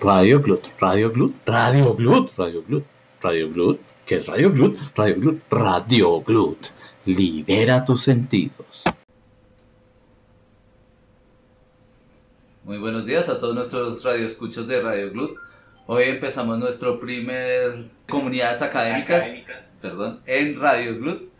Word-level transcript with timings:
Radio 0.00 0.40
Glut, 0.40 0.68
Radio 0.78 1.10
Glut, 1.10 1.34
Radio 1.46 1.94
Glut, 1.94 2.30
Radio 2.36 2.62
Glut, 2.62 2.84
Radio 3.22 3.50
Glut. 3.50 3.80
¿Qué 4.04 4.16
es 4.16 4.26
Radio 4.28 4.52
Glut? 4.52 4.78
Radio 4.94 5.16
Glut, 5.16 5.42
Radio 5.50 6.20
Glut. 6.20 6.66
Libera 7.06 7.84
tus 7.84 8.02
sentidos. 8.02 8.84
Muy 12.64 12.78
buenos 12.78 13.06
días 13.06 13.28
a 13.28 13.38
todos 13.38 13.54
nuestros 13.54 14.04
radioescuchos 14.04 14.68
de 14.68 14.82
Radio 14.82 15.10
Glut. 15.12 15.38
Hoy 15.86 16.04
empezamos 16.04 16.58
nuestro 16.58 17.00
primer 17.00 17.86
comunidades 18.08 18.60
académicas, 18.60 19.22
Académicas. 19.22 19.64
perdón, 19.80 20.20
en 20.26 20.60
Radio 20.60 20.98
Glut. 20.98 21.30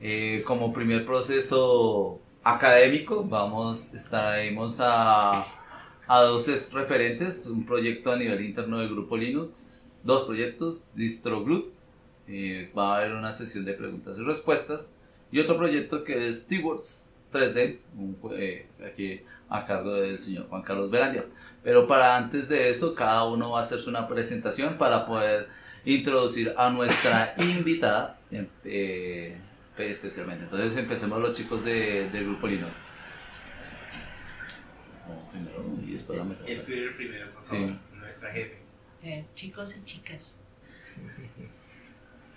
Eh, 0.00 0.42
como 0.44 0.72
primer 0.72 1.06
proceso 1.06 2.20
académico, 2.42 3.24
vamos, 3.24 3.94
estaremos 3.94 4.80
a, 4.82 5.44
a 6.06 6.20
dos 6.22 6.48
es- 6.48 6.72
referentes, 6.72 7.46
un 7.46 7.64
proyecto 7.66 8.12
a 8.12 8.16
nivel 8.16 8.44
interno 8.44 8.78
del 8.80 8.90
grupo 8.90 9.16
Linux, 9.16 9.96
dos 10.02 10.24
proyectos, 10.24 10.88
DistroGlut, 10.94 11.72
eh, 12.28 12.70
va 12.76 12.94
a 12.94 12.98
haber 13.00 13.12
una 13.12 13.32
sesión 13.32 13.64
de 13.64 13.74
preguntas 13.74 14.16
y 14.18 14.22
respuestas, 14.22 14.96
y 15.32 15.40
otro 15.40 15.56
proyecto 15.56 16.04
que 16.04 16.28
es 16.28 16.40
Stewards 16.42 17.14
3D, 17.32 17.78
un 17.98 18.16
eh, 18.36 18.66
aquí 18.86 19.20
a 19.48 19.64
cargo 19.64 19.94
del 19.94 20.18
señor 20.18 20.46
Juan 20.48 20.62
Carlos 20.62 20.90
Verandia. 20.90 21.24
Pero 21.62 21.86
para 21.86 22.16
antes 22.16 22.48
de 22.48 22.68
eso, 22.70 22.94
cada 22.94 23.24
uno 23.24 23.50
va 23.50 23.60
a 23.60 23.62
hacerse 23.62 23.88
una 23.90 24.06
presentación 24.06 24.76
para 24.78 25.06
poder 25.06 25.48
introducir 25.84 26.54
a 26.56 26.70
nuestra 26.70 27.34
invitada, 27.38 28.18
em- 28.30 28.46
eh, 28.64 29.36
especialmente. 29.78 30.44
Entonces 30.44 30.76
empecemos 30.76 31.20
los 31.20 31.36
chicos 31.36 31.64
de, 31.64 32.08
del 32.10 32.24
grupo 32.26 32.46
Linux. 32.46 32.88
Primero, 35.30 35.64
y 35.86 35.92
después 35.92 36.18
la 36.18 36.24
mejor. 36.24 36.48
El 36.50 36.58
Führer 36.58 36.96
primero, 36.96 37.32
por 37.34 37.44
Sí. 37.44 37.56
favor, 37.56 37.70
nuestra 37.94 38.32
jefe. 38.32 38.58
Eh, 39.02 39.24
chicos 39.34 39.76
y 39.76 39.84
chicas. 39.84 40.38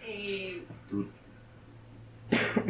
Eh, 0.09 0.64
Tú. 0.89 1.06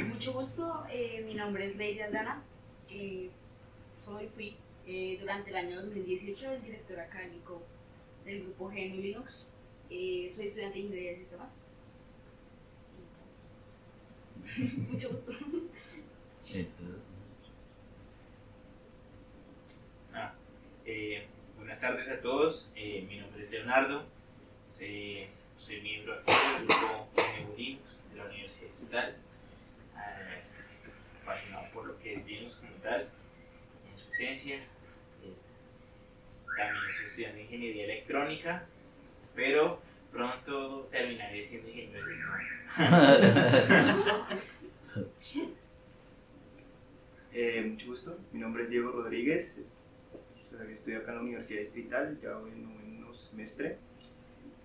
mucho 0.08 0.34
gusto, 0.34 0.86
eh, 0.92 1.22
mi 1.24 1.36
nombre 1.36 1.68
es 1.68 1.76
Lady 1.78 2.00
Aldana. 2.00 2.42
eh, 2.90 3.30
soy, 4.00 4.28
fui 4.28 4.56
eh, 4.88 5.18
durante 5.20 5.52
el 5.52 5.56
año 5.58 5.82
2018 5.84 6.52
el 6.54 6.64
director 6.64 7.00
académico 7.00 7.62
del 8.26 8.42
grupo 8.44 8.70
GNU 8.70 8.96
Linux. 9.02 9.50
Eh, 9.92 10.28
soy 10.32 10.48
estudiante 10.48 10.80
de 10.80 10.86
Ingeniería 10.86 11.12
de 11.12 11.18
Sistemas. 11.20 11.64
mucho 14.92 15.10
gusto. 15.10 15.32
Entonces, 15.34 16.68
Ah, 20.14 20.34
eh, 20.88 21.28
buenas 21.58 21.82
tardes 21.82 22.08
a 22.08 22.22
todos, 22.22 22.72
eh, 22.76 23.06
mi 23.08 23.18
nombre 23.20 23.42
es 23.42 23.52
Leonardo, 23.52 24.06
soy, 24.70 25.28
soy 25.58 25.82
miembro 25.82 26.16
del 26.16 26.66
grupo 26.66 27.10
Linux 27.58 28.06
de 28.10 28.18
la 28.18 28.26
Universidad 28.26 28.68
Estatal, 28.68 29.18
eh, 29.98 30.44
apasionado 31.22 31.70
por 31.74 31.88
lo 31.88 32.00
que 32.00 32.14
es 32.14 32.26
Linux 32.26 32.56
como 32.56 32.72
tal, 32.82 33.10
en 33.92 33.98
su 33.98 34.10
esencia. 34.10 34.56
Eh, 34.56 35.36
también 36.58 36.94
soy 36.96 37.06
estudiante 37.06 37.38
de 37.38 37.44
Ingeniería 37.44 37.84
Electrónica, 37.84 38.66
pero 39.36 39.82
pronto 40.10 40.88
terminaré 40.90 41.44
siendo 41.44 41.68
ingeniero 41.68 42.08
de 42.08 42.16
sistemas. 42.16 42.42
Eh, 47.40 47.62
mucho 47.62 47.88
gusto, 47.88 48.18
mi 48.32 48.40
nombre 48.40 48.64
es 48.64 48.70
Diego 48.72 48.92
Rodríguez, 48.92 49.72
estoy 50.66 50.96
acá 50.96 51.12
en 51.12 51.18
la 51.18 51.24
Universidad 51.24 51.60
Distrital, 51.60 52.20
ya 52.22 52.36
voy 52.36 52.52
en 52.52 52.64
noveno 52.64 53.14
semestre 53.14 53.78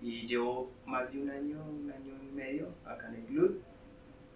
y 0.01 0.25
llevo 0.25 0.71
más 0.85 1.13
de 1.13 1.21
un 1.21 1.29
año, 1.29 1.63
un 1.63 1.91
año 1.91 2.13
y 2.21 2.33
medio 2.33 2.69
acá 2.85 3.09
en 3.09 3.15
el 3.15 3.27
GLUD. 3.27 3.57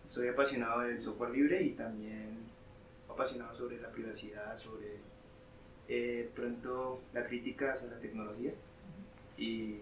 Soy 0.05 0.29
apasionado 0.29 0.81
del 0.81 1.01
software 1.01 1.31
libre 1.31 1.61
y 1.61 1.71
también 1.71 2.37
apasionado 3.09 3.53
sobre 3.53 3.81
la 3.81 3.91
privacidad, 3.91 4.55
sobre 4.55 4.97
eh, 5.87 6.29
pronto 6.35 7.01
la 7.13 7.25
crítica 7.25 7.71
hacia 7.71 7.89
la 7.89 7.99
tecnología 7.99 8.53
y 9.37 9.77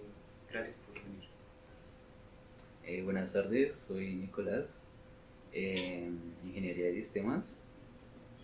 gracias 0.51 0.75
por 0.77 0.95
venir. 1.03 1.29
Eh, 2.83 3.03
buenas 3.03 3.33
tardes, 3.33 3.75
soy 3.75 4.15
Nicolás, 4.15 4.83
eh, 5.53 6.09
Ingeniería 6.45 6.87
de 6.87 6.95
Sistemas 6.95 7.59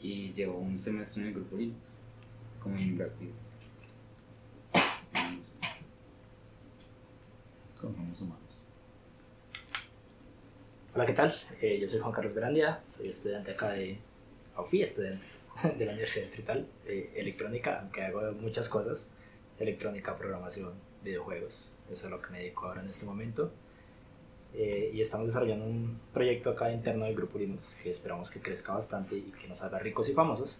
y 0.02 0.34
llevo 0.34 0.58
un 0.58 0.78
semestre 0.78 1.24
en 1.24 1.28
el 1.30 1.34
grupo 1.36 1.58
Linux 1.58 2.01
como 2.62 2.76
activo. 2.76 3.34
Escogemos 7.66 8.22
humanos. 8.22 8.40
Hola, 10.94 11.06
¿qué 11.06 11.14
tal? 11.14 11.34
Eh, 11.62 11.80
yo 11.80 11.88
soy 11.88 12.00
Juan 12.00 12.14
Carlos 12.14 12.34
Verandia, 12.34 12.82
soy 12.90 13.08
estudiante 13.08 13.52
acá 13.52 13.72
de, 13.72 13.98
fui 14.66 14.82
estudiante 14.82 15.26
de 15.78 15.86
la 15.86 15.94
Universidad 15.94 16.26
Distrital, 16.26 16.68
de 16.86 17.12
electrónica, 17.16 17.80
aunque 17.80 18.04
hago 18.04 18.32
muchas 18.34 18.70
cosas, 18.70 19.10
electrónica, 19.58 20.16
programación, 20.16 20.74
videojuegos, 21.04 21.74
eso 21.90 22.06
es 22.06 22.12
lo 22.12 22.22
que 22.22 22.30
me 22.32 22.40
dedico 22.40 22.68
ahora 22.68 22.82
en 22.82 22.90
este 22.90 23.06
momento. 23.06 23.52
Eh, 24.54 24.92
y 24.94 25.00
estamos 25.00 25.28
desarrollando 25.28 25.66
un 25.66 25.98
proyecto 26.14 26.50
acá 26.50 26.72
interno 26.74 27.06
del 27.06 27.16
Grupo 27.16 27.40
Linux 27.40 27.64
que 27.82 27.90
esperamos 27.90 28.30
que 28.30 28.42
crezca 28.42 28.74
bastante 28.74 29.16
y 29.16 29.32
que 29.32 29.48
nos 29.48 29.62
haga 29.64 29.80
ricos 29.80 30.10
y 30.10 30.14
famosos. 30.14 30.60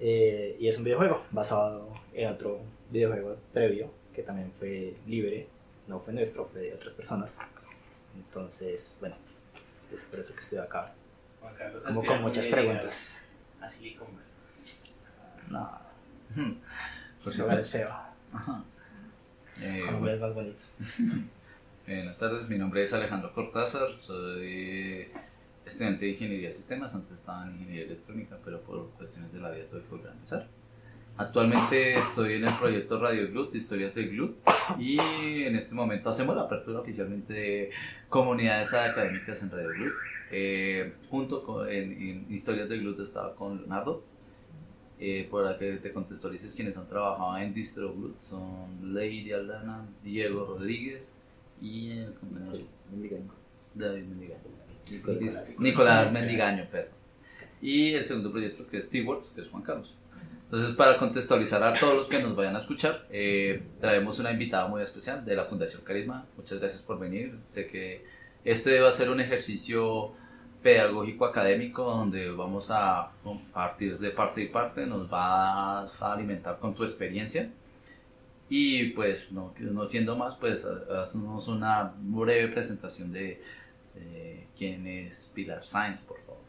Eh, 0.00 0.56
y 0.60 0.68
es 0.68 0.78
un 0.78 0.84
videojuego 0.84 1.24
basado 1.30 1.92
en 2.14 2.30
otro 2.30 2.60
videojuego 2.90 3.36
previo 3.52 3.90
que 4.14 4.22
también 4.22 4.52
fue 4.52 4.94
libre, 5.06 5.48
no 5.86 6.00
fue 6.00 6.12
nuestro, 6.12 6.46
fue 6.46 6.60
de 6.60 6.74
otras 6.74 6.94
personas. 6.94 7.38
Entonces, 8.16 8.96
bueno, 9.00 9.16
es 9.92 10.04
por 10.04 10.20
eso 10.20 10.34
que 10.34 10.40
estoy 10.40 10.58
acá. 10.58 10.92
Como 11.86 12.04
con 12.04 12.22
muchas 12.22 12.46
preguntas. 12.48 13.24
A 13.60 13.66
Silicon 13.66 14.06
Valley. 14.06 14.28
No, 15.48 15.78
ese 17.26 17.42
lugar 17.42 17.58
es 17.58 17.70
feo. 17.70 17.90
Ajá. 18.32 18.64
Eh, 19.60 19.82
Colombia 19.84 20.14
es 20.14 20.20
más 20.20 20.34
bonito. 20.34 20.62
Buenas 21.86 22.18
tardes, 22.18 22.48
mi 22.48 22.58
nombre 22.58 22.82
es 22.82 22.92
Alejandro 22.92 23.32
Cortázar, 23.32 23.94
soy 23.94 25.10
estudiante 25.68 26.04
de 26.04 26.10
Ingeniería 26.12 26.48
de 26.48 26.52
Sistemas, 26.52 26.94
antes 26.94 27.18
estaba 27.18 27.46
en 27.46 27.54
Ingeniería 27.54 27.84
Electrónica, 27.84 28.38
pero 28.44 28.60
por 28.62 28.90
cuestiones 28.90 29.32
de 29.32 29.40
la 29.40 29.50
vida 29.50 29.64
tuve 29.70 29.82
que 29.82 29.88
volver 29.88 30.08
a 30.08 30.12
empezar. 30.12 30.48
Actualmente 31.16 31.98
estoy 31.98 32.34
en 32.34 32.44
el 32.46 32.56
proyecto 32.58 33.00
Radio 33.00 33.28
Glut, 33.28 33.54
Historias 33.54 33.94
del 33.94 34.10
Glut, 34.10 34.36
y 34.78 34.98
en 35.42 35.56
este 35.56 35.74
momento 35.74 36.10
hacemos 36.10 36.36
la 36.36 36.42
apertura 36.42 36.80
oficialmente 36.80 37.32
de 37.32 37.70
comunidades 38.08 38.72
académicas 38.74 39.42
en 39.42 39.50
Radio 39.50 39.68
Glut. 39.68 39.92
Eh, 40.30 40.92
junto 41.10 41.42
con, 41.42 41.68
en, 41.68 41.92
en 41.92 42.32
Historias 42.32 42.68
del 42.68 42.82
Glut 42.82 43.00
estaba 43.00 43.34
con 43.34 43.58
Leonardo, 43.58 44.04
eh, 45.00 45.28
para 45.30 45.56
que 45.58 45.72
te 45.78 45.92
contextualices 45.92 46.54
quienes 46.54 46.76
han 46.76 46.88
trabajado 46.88 47.36
en 47.38 47.52
Distro 47.52 47.92
Glut, 47.92 48.20
son 48.20 48.94
Lady 48.94 49.32
Aldana, 49.32 49.88
Diego 50.02 50.44
Rodríguez, 50.46 51.16
y 51.60 51.90
el 51.90 52.14
compañero. 52.14 52.64
David 53.74 54.04
Mendigaño. 54.04 54.57
Nicolás. 54.90 55.56
Nicolás 55.58 56.12
Mendigaño, 56.12 56.66
perdón. 56.70 56.92
Y 57.60 57.94
el 57.94 58.06
segundo 58.06 58.30
proyecto 58.30 58.66
que 58.66 58.78
es 58.78 58.86
Stewards, 58.86 59.30
que 59.30 59.40
es 59.42 59.48
Juan 59.48 59.62
Carlos. 59.62 59.98
Entonces, 60.44 60.74
para 60.76 60.96
contextualizar 60.96 61.62
a 61.62 61.74
todos 61.74 61.94
los 61.94 62.08
que 62.08 62.22
nos 62.22 62.34
vayan 62.34 62.54
a 62.54 62.58
escuchar, 62.58 63.06
eh, 63.10 63.62
traemos 63.80 64.18
una 64.18 64.32
invitada 64.32 64.66
muy 64.66 64.82
especial 64.82 65.22
de 65.24 65.36
la 65.36 65.44
Fundación 65.44 65.82
Carisma. 65.84 66.24
Muchas 66.38 66.58
gracias 66.58 66.82
por 66.82 66.98
venir. 66.98 67.38
Sé 67.44 67.66
que 67.66 68.04
este 68.44 68.80
va 68.80 68.88
a 68.88 68.92
ser 68.92 69.10
un 69.10 69.20
ejercicio 69.20 70.12
pedagógico 70.62 71.26
académico 71.26 71.84
donde 71.84 72.30
vamos 72.30 72.70
a 72.70 73.10
partir 73.52 73.98
de 73.98 74.10
parte 74.10 74.42
y 74.42 74.48
parte, 74.48 74.86
nos 74.86 75.08
vas 75.08 76.02
a 76.02 76.12
alimentar 76.14 76.58
con 76.58 76.74
tu 76.74 76.82
experiencia. 76.82 77.50
Y 78.48 78.90
pues, 78.92 79.32
no, 79.32 79.52
no 79.58 79.84
siendo 79.84 80.16
más, 80.16 80.36
pues 80.36 80.64
haznos 80.64 81.48
una 81.48 81.92
breve 81.98 82.48
presentación 82.48 83.12
de, 83.12 83.42
de 83.94 84.47
quién 84.58 84.86
es 84.86 85.30
Pilar 85.34 85.64
Sainz, 85.64 86.02
por 86.02 86.20
favor. 86.22 86.42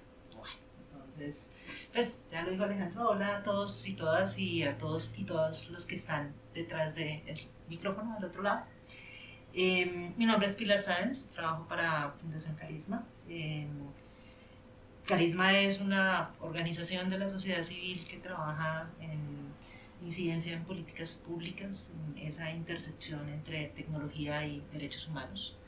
Entonces, 0.91 1.51
pues 1.93 2.25
ya 2.31 2.41
lo 2.41 2.51
dijo 2.51 2.63
Alejandro, 2.63 3.09
hola 3.09 3.37
a 3.37 3.43
todos 3.43 3.87
y 3.87 3.93
todas 3.93 4.37
y 4.37 4.63
a 4.63 4.77
todos 4.77 5.13
y 5.17 5.23
todas 5.23 5.69
los 5.69 5.85
que 5.85 5.95
están 5.95 6.33
detrás 6.53 6.95
del 6.95 7.21
micrófono 7.69 8.15
al 8.17 8.25
otro 8.25 8.41
lado. 8.41 8.65
Eh, 9.53 10.13
mi 10.17 10.25
nombre 10.25 10.47
es 10.47 10.55
Pilar 10.55 10.81
Sáenz, 10.81 11.27
trabajo 11.27 11.67
para 11.67 12.13
Fundación 12.19 12.55
Carisma. 12.55 13.05
Eh, 13.27 13.67
Carisma 15.05 15.57
es 15.57 15.79
una 15.79 16.31
organización 16.39 17.09
de 17.09 17.17
la 17.17 17.29
sociedad 17.29 17.63
civil 17.63 18.05
que 18.07 18.17
trabaja 18.17 18.89
en 18.99 19.49
incidencia 20.01 20.53
en 20.53 20.63
políticas 20.63 21.15
públicas, 21.15 21.91
en 22.15 22.25
esa 22.25 22.51
intersección 22.51 23.27
entre 23.29 23.67
tecnología 23.69 24.45
y 24.45 24.63
derechos 24.71 25.07
humanos. 25.07 25.58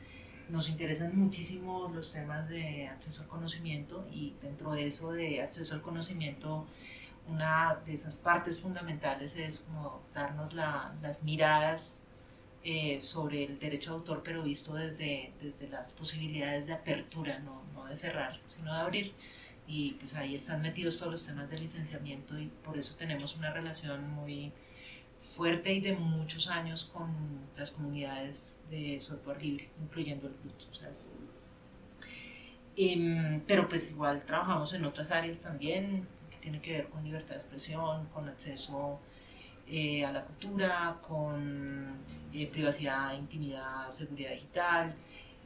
Nos 0.51 0.68
interesan 0.69 1.18
muchísimo 1.18 1.89
los 1.94 2.12
temas 2.12 2.50
de 2.50 2.88
acceso 2.88 3.21
al 3.21 3.27
conocimiento 3.27 4.06
y 4.12 4.33
dentro 4.42 4.71
de 4.74 4.86
eso 4.86 5.12
de 5.12 5.42
acceso 5.42 5.75
al 5.75 5.81
conocimiento 5.81 6.65
una 7.27 7.75
de 7.86 7.94
esas 7.94 8.18
partes 8.18 8.59
fundamentales 8.59 9.38
es 9.38 9.62
como 9.62 10.01
darnos 10.13 10.53
la- 10.53 10.94
las 11.01 11.24
miradas 11.24 12.01
eh, 12.63 13.01
sobre 13.01 13.44
el 13.45 13.59
derecho 13.59 13.92
de 13.92 13.95
autor, 13.98 14.21
pero 14.24 14.44
visto 14.44 14.74
desde, 14.75 15.33
desde 15.42 15.68
las 15.69 15.94
posibilidades 15.94 16.68
de 16.68 16.74
apertura, 16.74 17.39
no, 17.39 17.63
no 17.74 17.86
de 17.86 17.95
cerrar, 17.95 18.39
sino 18.50 18.74
de 18.74 18.80
abrir. 18.81 19.13
Y 19.68 19.94
pues 19.94 20.15
ahí 20.15 20.36
están 20.36 20.62
metidos 20.62 20.98
todos 21.00 21.12
los 21.13 21.25
temas 21.25 21.50
de 21.50 21.57
licenciamiento 21.59 22.38
y 22.39 22.48
por 22.63 22.77
eso 22.77 22.95
tenemos 22.98 23.36
una 23.36 23.51
relación 23.53 24.09
muy 24.12 24.51
fuerte 25.22 25.72
y 25.72 25.80
de 25.80 25.94
muchos 25.94 26.48
años 26.48 26.90
con 26.92 27.10
las 27.56 27.72
comunidades 27.72 28.60
de 28.70 29.00
software 29.00 29.42
libre, 29.42 29.70
incluyendo 29.82 30.28
el 30.28 30.34
Bluetooth. 30.34 30.72
Em, 32.76 33.42
pero 33.46 33.68
pues 33.70 33.92
igual 33.92 34.26
trabajamos 34.26 34.74
en 34.74 34.86
otras 34.86 35.12
áreas 35.12 35.44
también, 35.44 36.08
que 36.30 36.38
tiene 36.38 36.62
que 36.62 36.74
ver 36.74 36.90
con 36.90 37.04
libertad 37.04 37.30
de 37.30 37.36
expresión, 37.36 38.08
con 38.08 38.28
acceso 38.28 39.00
eh, 39.68 40.04
a 40.06 40.12
la 40.12 40.26
cultura, 40.26 41.00
con 41.08 42.00
eh, 42.34 42.48
privacidad, 42.48 43.14
intimidad, 43.14 43.90
seguridad 43.90 44.32
digital, 44.32 44.96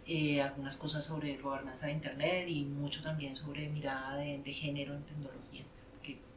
eh, 0.07 0.42
algunas 0.42 0.77
cosas 0.77 1.04
sobre 1.04 1.38
gobernanza 1.38 1.88
de 1.88 1.94
Internet 1.94 2.48
y 2.48 2.63
mucho 2.63 3.01
también 3.01 3.36
sobre 3.36 3.68
mirada 3.69 4.18
de, 4.18 4.54
género 4.54 4.94
en 4.94 5.04
tecnología, 5.04 5.64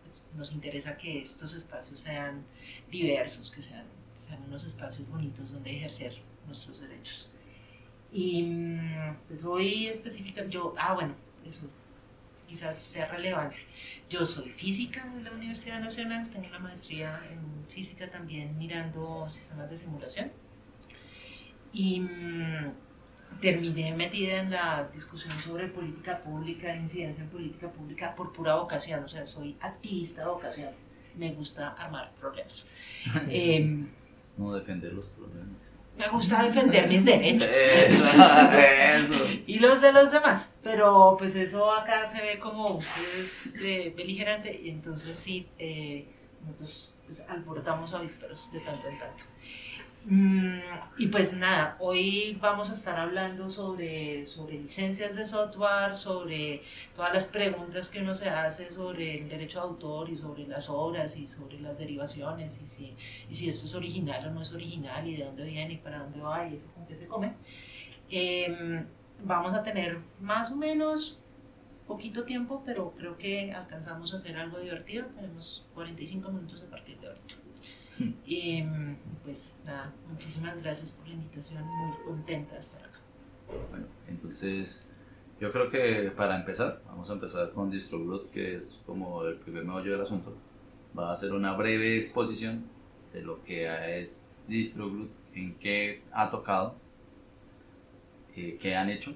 pues, 0.09 0.23
nos 0.37 0.53
interesa 0.53 0.97
que 0.97 1.21
estos 1.21 1.53
espacios 1.55 1.99
sean 1.99 2.45
diversos, 2.91 3.51
que 3.51 3.63
sean, 3.63 3.85
sean 4.19 4.43
unos 4.45 4.65
espacios 4.65 5.09
bonitos 5.09 5.53
donde 5.53 5.77
ejercer 5.77 6.17
nuestros 6.47 6.81
derechos. 6.81 7.31
Y 8.11 8.43
mm, 8.43 9.17
pues 9.27 9.45
hoy 9.45 9.87
específica, 9.87 10.47
yo, 10.47 10.73
ah 10.79 10.95
bueno, 10.95 11.15
eso 11.45 11.69
quizás 12.47 12.79
sea 12.79 13.07
relevante. 13.07 13.59
Yo 14.09 14.25
soy 14.25 14.51
física 14.51 15.05
de 15.15 15.23
la 15.23 15.33
Universidad 15.33 15.81
Nacional, 15.81 16.31
tengo 16.31 16.47
una 16.49 16.59
maestría 16.59 17.21
en 17.31 17.67
física 17.69 18.09
también 18.09 18.57
mirando 18.57 19.29
sistemas 19.29 19.69
de 19.69 19.77
simulación. 19.77 20.33
Y 21.75 22.01
mm, 22.01 22.73
terminé 23.41 23.95
metida 23.95 24.41
en 24.41 24.51
la 24.51 24.89
discusión 24.93 25.33
sobre 25.41 25.69
política 25.69 26.23
pública, 26.23 26.75
incidencia 26.75 27.23
en 27.23 27.31
política 27.31 27.71
pública 27.71 28.15
por 28.15 28.33
pura 28.33 28.57
vocación, 28.57 29.05
o 29.05 29.09
sea, 29.09 29.25
soy 29.25 29.57
activista 29.61 30.23
de 30.23 30.29
vocación, 30.29 30.71
me 31.17 31.33
gusta 31.33 31.69
armar 31.71 32.13
problemas. 32.15 32.67
Em, 33.31 33.89
No 34.37 34.55
defender 34.55 34.93
los 34.93 35.07
problemas. 35.09 35.73
me 35.97 36.09
gusta 36.09 36.43
defender 36.45 36.89
mis 36.89 37.05
derechos. 37.05 37.49
Eso, 37.53 38.23
eso. 38.53 39.27
y 39.47 39.59
los 39.59 39.81
de 39.81 39.93
los 39.93 40.13
demás. 40.13 40.55
Pero 40.63 41.17
pues 41.19 41.35
eso 41.35 41.73
acá 41.73 42.07
se 42.07 42.23
ve 42.23 42.39
como 42.39 42.67
ustedes 42.77 43.57
eh, 43.63 43.93
beligerante 43.97 44.61
y 44.63 44.71
entonces 44.71 45.17
sí, 45.17 45.49
eh, 45.59 46.07
nosotros 46.45 46.95
pues, 47.05 47.21
alborotamos 47.29 47.93
avisperos 47.95 48.51
de 48.53 48.61
tanto 48.61 48.87
en 48.89 48.99
tanto. 48.99 49.25
Mm, 50.11 50.61
y 50.97 51.09
pues 51.09 51.35
nada, 51.35 51.77
hoy 51.81 52.39
vamos 52.41 52.71
a 52.71 52.73
estar 52.73 52.99
hablando 52.99 53.51
sobre, 53.51 54.25
sobre 54.25 54.55
licencias 54.55 55.17
de 55.17 55.27
software, 55.27 55.95
sobre 55.95 56.63
todas 56.95 57.13
las 57.13 57.27
preguntas 57.27 57.91
que 57.91 58.01
uno 58.01 58.15
se 58.15 58.31
hace 58.31 58.73
sobre 58.73 59.19
el 59.19 59.29
derecho 59.29 59.61
de 59.61 59.67
autor 59.67 60.09
y 60.09 60.17
sobre 60.17 60.49
las 60.49 60.71
obras 60.71 61.15
y 61.19 61.27
sobre 61.27 61.61
las 61.61 61.79
derivaciones 61.79 62.59
y 62.63 62.67
si, 62.67 62.97
y 63.29 63.35
si 63.35 63.51
esto 63.51 63.67
es 63.67 63.75
original 63.75 64.27
o 64.29 64.31
no 64.31 64.41
es 64.41 64.51
original 64.55 65.07
y 65.07 65.15
de 65.15 65.25
dónde 65.25 65.45
viene 65.45 65.75
y 65.75 65.77
para 65.77 65.99
dónde 65.99 66.21
va 66.21 66.49
y 66.49 66.57
eso 66.57 66.67
con 66.75 66.87
qué 66.87 66.95
se 66.97 67.07
come. 67.07 67.35
Em, 68.09 68.87
vamos 69.23 69.53
a 69.53 69.63
tener 69.63 70.01
más 70.21 70.51
o 70.51 70.57
menos 70.57 71.19
poquito 71.87 72.25
tiempo, 72.25 72.63
pero 72.65 72.95
creo 72.97 73.19
que 73.19 73.53
alcanzamos 73.53 74.15
a 74.15 74.17
hacer 74.17 74.39
algo 74.39 74.59
divertido. 74.59 75.05
Tenemos 75.09 75.67
45 75.75 76.31
minutos 76.31 76.63
de 76.63 76.69
ahorita. 76.69 76.88
Y 78.25 78.65
pues 79.25 79.59
nada, 79.65 79.93
muchísimas 80.09 80.63
gracias 80.63 80.93
por 80.93 81.07
la 81.09 81.15
invitación, 81.15 81.65
muy 81.65 81.97
contenta 82.05 82.55
de 82.55 82.61
estar 82.61 82.83
acá. 82.83 82.99
Bueno, 83.71 83.87
entonces 84.07 84.87
yo 85.41 85.51
creo 85.53 85.71
que 85.71 86.13
para 86.17 86.37
empezar, 86.37 86.83
vamos 86.87 87.11
a 87.11 87.15
empezar 87.15 87.53
con 87.53 87.71
DistroBlood, 87.71 88.31
que 88.31 88.57
es 88.57 88.81
como 88.87 89.25
el 89.25 89.37
primer 89.37 89.65
meollo 89.65 89.93
del 89.93 90.03
asunto. 90.03 90.37
Va 90.99 91.11
a 91.11 91.13
hacer 91.13 91.33
una 91.33 91.55
breve 91.55 91.97
exposición 91.97 92.65
de 93.13 93.23
lo 93.23 93.43
que 93.43 94.01
es 94.01 94.29
DistroBlood, 94.49 95.09
en 95.35 95.55
qué 95.55 96.03
ha 96.13 96.31
tocado, 96.31 96.75
eh, 98.37 98.59
qué 98.61 98.75
han 98.77 98.91
hecho 98.91 99.15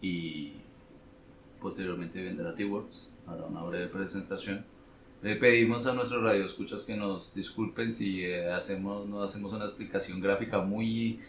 y 0.00 0.52
posteriormente 1.60 2.22
vendrá 2.22 2.54
T-Works, 2.54 3.12
hará 3.26 3.46
una 3.46 3.62
breve 3.62 3.88
presentación. 3.88 4.64
Le 5.22 5.36
pedimos 5.36 5.86
a 5.86 5.92
nuestros 5.92 6.22
radioescuchas 6.22 6.82
que 6.82 6.96
nos 6.96 7.34
disculpen 7.34 7.92
si 7.92 8.24
eh, 8.24 8.50
hacemos, 8.50 9.06
no 9.06 9.22
hacemos 9.22 9.52
una 9.52 9.66
explicación 9.66 10.20
gráfica 10.20 10.60
muy 10.62 11.20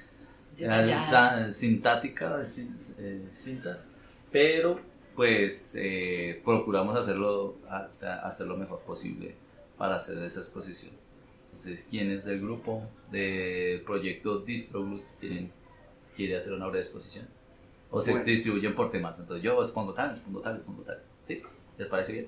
sa- 1.00 1.52
sintática, 1.52 2.46
sin- 2.46 2.76
eh, 3.00 3.28
cinta, 3.34 3.84
pero 4.32 4.80
pues 5.16 5.74
eh, 5.78 6.42
procuramos 6.46 6.96
hacerlo, 6.98 7.58
o 7.70 7.88
sea, 7.94 8.20
hacer 8.20 8.48
lo 8.48 8.56
mejor 8.56 8.80
posible 8.82 9.36
para 9.78 9.96
hacer 9.98 10.18
esa 10.20 10.40
exposición. 10.40 10.94
Entonces, 11.46 11.86
¿quién 11.90 12.12
es 12.12 12.24
del 12.24 12.40
grupo 12.40 12.88
del 13.12 13.82
proyecto 13.82 14.40
DistroBlood 14.40 15.02
quieren, 15.20 15.52
quiere 16.16 16.38
hacer 16.38 16.54
una 16.54 16.68
breve 16.68 16.84
exposición? 16.86 17.28
O 17.90 18.02
se 18.02 18.12
Bueno. 18.12 18.26
distribuyen 18.26 18.74
por 18.74 18.90
temas, 18.90 19.20
entonces 19.20 19.44
yo 19.44 19.62
expongo 19.62 19.94
tal, 19.94 20.12
expongo 20.12 20.40
tal, 20.40 20.56
expongo 20.56 20.84
tal. 20.84 21.02
¿Sí? 21.28 21.42
¿Les 21.78 21.90
parece 21.90 22.14
bien? 22.14 22.28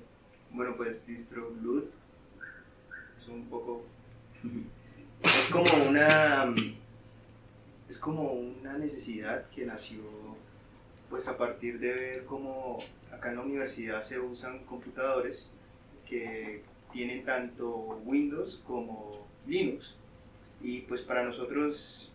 Bueno, 0.54 0.76
pues 0.76 1.04
DistroBlood 1.04 1.82
es 3.18 3.26
un 3.26 3.44
poco. 3.46 3.82
Es 5.24 5.48
como 5.50 5.68
una. 5.88 6.54
Es 7.88 7.98
como 7.98 8.32
una 8.32 8.78
necesidad 8.78 9.50
que 9.50 9.66
nació 9.66 10.00
pues 11.10 11.26
a 11.26 11.36
partir 11.36 11.80
de 11.80 11.92
ver 11.92 12.24
cómo 12.24 12.78
acá 13.12 13.30
en 13.30 13.36
la 13.36 13.42
universidad 13.42 14.00
se 14.00 14.20
usan 14.20 14.64
computadores 14.64 15.50
que 16.08 16.62
tienen 16.92 17.24
tanto 17.24 18.00
Windows 18.04 18.62
como 18.64 19.10
Linux. 19.48 19.96
Y 20.62 20.82
pues 20.82 21.02
para 21.02 21.24
nosotros 21.24 22.12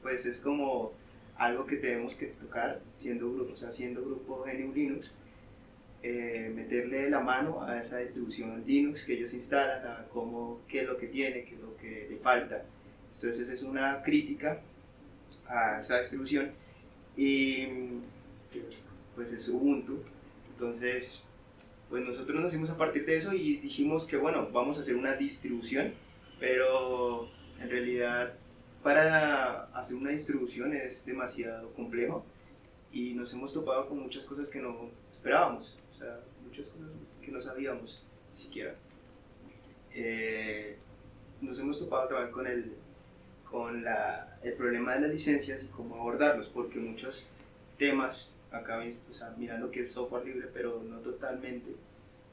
pues 0.00 0.24
es 0.24 0.40
como 0.40 0.92
algo 1.36 1.66
que 1.66 1.76
tenemos 1.76 2.14
que 2.14 2.28
tocar 2.28 2.80
siendo 2.94 3.30
o 3.30 3.54
sea, 3.54 3.70
siendo 3.70 4.02
grupo 4.02 4.42
GNU 4.46 4.72
Linux 4.72 5.12
eh, 6.06 6.52
meterle 6.54 7.08
la 7.08 7.20
mano 7.20 7.62
a 7.62 7.78
esa 7.78 7.96
distribución 7.96 8.62
Linux 8.66 9.06
que 9.06 9.14
ellos 9.14 9.32
instalan, 9.32 9.86
a 9.86 10.04
cómo, 10.12 10.60
qué 10.68 10.82
es 10.82 10.86
lo 10.86 10.98
que 10.98 11.06
tiene, 11.06 11.44
qué 11.44 11.54
es 11.54 11.60
lo 11.62 11.74
que 11.78 12.06
le 12.10 12.18
falta. 12.18 12.62
Entonces 13.14 13.48
es 13.48 13.62
una 13.62 14.02
crítica 14.02 14.60
a 15.48 15.78
esa 15.78 15.96
distribución 15.96 16.50
y 17.16 17.66
pues 19.14 19.32
es 19.32 19.48
Ubuntu. 19.48 20.02
Entonces, 20.50 21.24
pues 21.88 22.04
nosotros 22.04 22.38
nos 22.38 22.52
hicimos 22.52 22.68
a 22.68 22.76
partir 22.76 23.06
de 23.06 23.16
eso 23.16 23.32
y 23.32 23.56
dijimos 23.56 24.04
que 24.04 24.18
bueno, 24.18 24.50
vamos 24.52 24.76
a 24.76 24.80
hacer 24.80 24.96
una 24.96 25.14
distribución, 25.14 25.94
pero 26.38 27.30
en 27.58 27.70
realidad 27.70 28.34
para 28.82 29.70
hacer 29.72 29.96
una 29.96 30.10
distribución 30.10 30.74
es 30.74 31.06
demasiado 31.06 31.72
complejo 31.72 32.26
y 32.92 33.14
nos 33.14 33.32
hemos 33.32 33.54
topado 33.54 33.88
con 33.88 34.00
muchas 34.00 34.24
cosas 34.24 34.50
que 34.50 34.60
no 34.60 34.90
esperábamos, 35.10 35.78
muchas 36.44 36.68
cosas 36.68 36.90
que 37.22 37.30
no 37.30 37.40
sabíamos 37.40 38.04
siquiera. 38.32 38.74
Eh, 39.92 40.76
nos 41.40 41.58
hemos 41.60 41.78
topado 41.78 42.08
también 42.08 42.32
con, 42.32 42.46
el, 42.46 42.74
con 43.48 43.84
la, 43.84 44.30
el 44.42 44.54
problema 44.54 44.94
de 44.94 45.02
las 45.02 45.10
licencias 45.10 45.62
y 45.62 45.66
cómo 45.66 45.96
abordarlos, 45.96 46.48
porque 46.48 46.78
muchos 46.78 47.26
temas, 47.78 48.40
acá 48.50 48.82
mirando 49.36 49.70
que 49.70 49.80
es 49.80 49.92
software 49.92 50.24
libre, 50.24 50.48
pero 50.52 50.82
no 50.82 50.98
totalmente, 50.98 51.74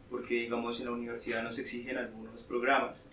porque 0.10 0.36
digamos 0.36 0.80
en 0.80 0.86
la 0.86 0.92
universidad 0.92 1.44
nos 1.44 1.58
exigen 1.58 1.98
algunos 1.98 2.44
programas. 2.44 3.06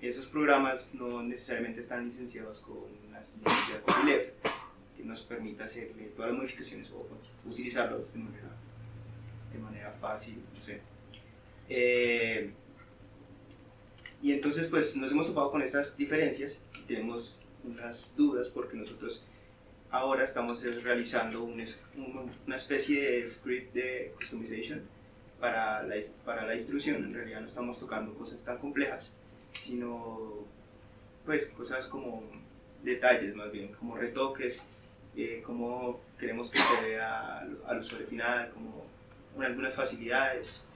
Esos 0.00 0.26
programas 0.26 0.94
no 0.94 1.22
necesariamente 1.22 1.80
están 1.80 2.04
licenciados 2.04 2.60
con 2.60 2.84
la 3.10 3.18
licencia 3.18 3.80
copyleft, 3.82 4.34
que 4.96 5.04
nos 5.04 5.22
permita 5.22 5.64
hacerle 5.64 6.04
todas 6.14 6.30
las 6.30 6.38
modificaciones 6.38 6.90
o 6.90 7.06
utilizarlos 7.48 8.12
de 8.12 8.18
manera, 8.18 8.48
de 9.52 9.58
manera 9.58 9.92
fácil, 9.92 10.42
no 10.54 10.62
sé. 10.62 10.80
Eh, 11.68 12.50
y 14.22 14.32
entonces 14.32 14.66
pues 14.66 14.96
nos 14.96 15.12
hemos 15.12 15.26
topado 15.26 15.50
con 15.50 15.62
estas 15.62 15.96
diferencias 15.96 16.62
y 16.78 16.82
tenemos 16.82 17.44
unas 17.64 18.14
dudas 18.16 18.48
porque 18.48 18.76
nosotros 18.76 19.24
ahora 19.90 20.24
estamos 20.24 20.62
realizando 20.82 21.42
un 21.42 21.62
una 22.46 22.56
especie 22.56 23.10
de 23.10 23.26
script 23.26 23.74
de 23.74 24.12
customization 24.16 24.82
para 25.40 25.82
la, 25.82 25.94
para 26.24 26.44
la 26.46 26.52
distribución. 26.52 27.04
En 27.04 27.14
realidad 27.14 27.40
no 27.40 27.46
estamos 27.46 27.78
tocando 27.78 28.14
cosas 28.14 28.42
tan 28.44 28.58
complejas, 28.58 29.16
sino 29.52 30.46
pues 31.24 31.46
cosas 31.46 31.86
como 31.86 32.22
detalles 32.82 33.34
más 33.34 33.52
bien, 33.52 33.72
como 33.74 33.96
retoques, 33.96 34.68
eh, 35.16 35.42
queremos 36.18 36.50
que 36.50 36.58
se 36.58 36.86
vea 36.86 37.40
al, 37.40 37.58
al 37.66 37.78
usuario 37.78 38.06
final, 38.06 38.50
como 38.50 38.86
con 39.38 39.46
algunas 39.46 39.72
facilidades. 39.74 40.66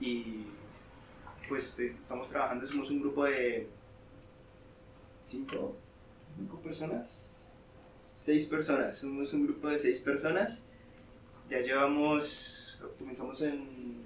Y 0.00 0.46
pues 1.48 1.78
es- 1.78 2.00
estamos 2.00 2.28
trabajando, 2.28 2.66
somos 2.66 2.90
un 2.90 3.00
grupo 3.00 3.24
de 3.24 3.68
cinco, 5.24 5.76
cinco 6.36 6.56
personas, 6.60 7.56
seis 7.80 8.46
personas, 8.46 8.98
somos 8.98 9.32
un 9.32 9.44
grupo 9.46 9.68
de 9.68 9.78
seis 9.78 10.00
personas. 10.00 10.64
Ya 11.48 11.60
llevamos, 11.60 12.78
comenzamos 12.98 13.40
en, 13.42 14.02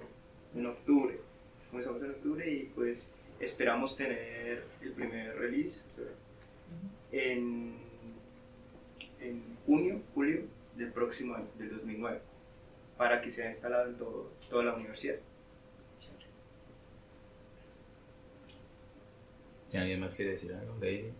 en 0.55 0.65
octubre, 0.67 1.19
comenzamos 1.71 2.03
en 2.03 2.11
octubre 2.11 2.51
y 2.51 2.65
pues 2.75 3.13
esperamos 3.39 3.95
tener 3.95 4.63
el 4.81 4.91
primer 4.91 5.35
release 5.37 5.83
o 5.93 5.95
sea, 5.95 6.11
en, 7.11 7.75
en 9.21 9.41
junio, 9.65 10.01
julio 10.13 10.41
del 10.75 10.91
próximo 10.91 11.33
año, 11.35 11.47
del 11.57 11.69
2009, 11.71 12.19
para 12.97 13.21
que 13.21 13.29
sea 13.29 13.47
instalado 13.47 13.89
en 13.89 13.97
todo, 13.97 14.31
toda 14.49 14.63
la 14.63 14.73
universidad. 14.75 15.15
¿Y 19.71 19.77
alguien 19.77 19.99
más 19.99 20.15
quiere 20.15 20.31
decir 20.31 20.53
algo? 20.53 20.75
Lady, 20.79 21.11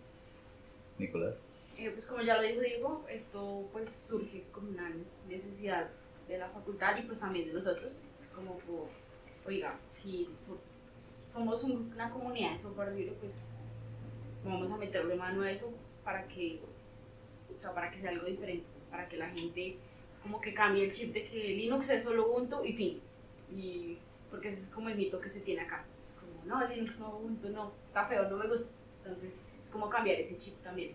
Nicolás. 0.98 1.44
Eh, 1.76 1.90
pues 1.90 2.06
como 2.06 2.22
ya 2.22 2.36
lo 2.36 2.42
dijo 2.42 2.60
Diego, 2.60 3.04
esto 3.08 3.68
pues 3.72 3.88
surge 3.90 4.42
como 4.50 4.70
una 4.70 4.90
necesidad 5.28 5.88
de 6.26 6.38
la 6.38 6.48
facultad 6.48 6.96
y 6.98 7.02
pues 7.02 7.20
también 7.20 7.46
de 7.46 7.52
nosotros, 7.54 8.02
como 8.34 8.58
por, 8.60 8.88
oiga, 9.46 9.78
si 9.90 10.28
so- 10.34 10.60
somos 11.26 11.62
un- 11.64 11.92
una 11.92 12.10
comunidad 12.10 12.50
de 12.52 12.56
software 12.56 12.92
libre, 12.94 13.14
pues 13.20 13.50
vamos 14.44 14.70
a 14.72 14.76
meterle 14.76 15.14
mano 15.14 15.42
a 15.42 15.50
eso 15.50 15.72
para 16.04 16.26
que, 16.26 16.58
o 17.54 17.58
sea, 17.58 17.72
para 17.74 17.90
que 17.90 18.00
sea 18.00 18.10
algo 18.10 18.26
diferente, 18.26 18.66
para 18.90 19.08
que 19.08 19.16
la 19.18 19.28
gente 19.30 19.76
como 20.28 20.42
que 20.42 20.52
cambie 20.52 20.84
el 20.84 20.92
chip 20.92 21.14
de 21.14 21.24
que 21.24 21.36
Linux 21.36 21.88
es 21.88 22.04
solo 22.04 22.28
Ubuntu 22.30 22.62
y 22.62 22.74
fin, 22.74 23.00
y 23.50 23.96
porque 24.30 24.48
ese 24.48 24.64
es 24.64 24.68
como 24.68 24.90
el 24.90 24.96
mito 24.96 25.18
que 25.18 25.30
se 25.30 25.40
tiene 25.40 25.62
acá, 25.62 25.86
es 26.02 26.12
como, 26.20 26.44
no, 26.44 26.68
Linux 26.68 27.00
no, 27.00 27.16
Ubuntu 27.16 27.48
no, 27.48 27.72
está 27.86 28.06
feo, 28.06 28.28
no 28.28 28.36
me 28.36 28.46
gusta, 28.46 28.70
entonces 28.98 29.46
es 29.64 29.70
como 29.70 29.88
cambiar 29.88 30.20
ese 30.20 30.36
chip 30.36 30.62
también. 30.62 30.92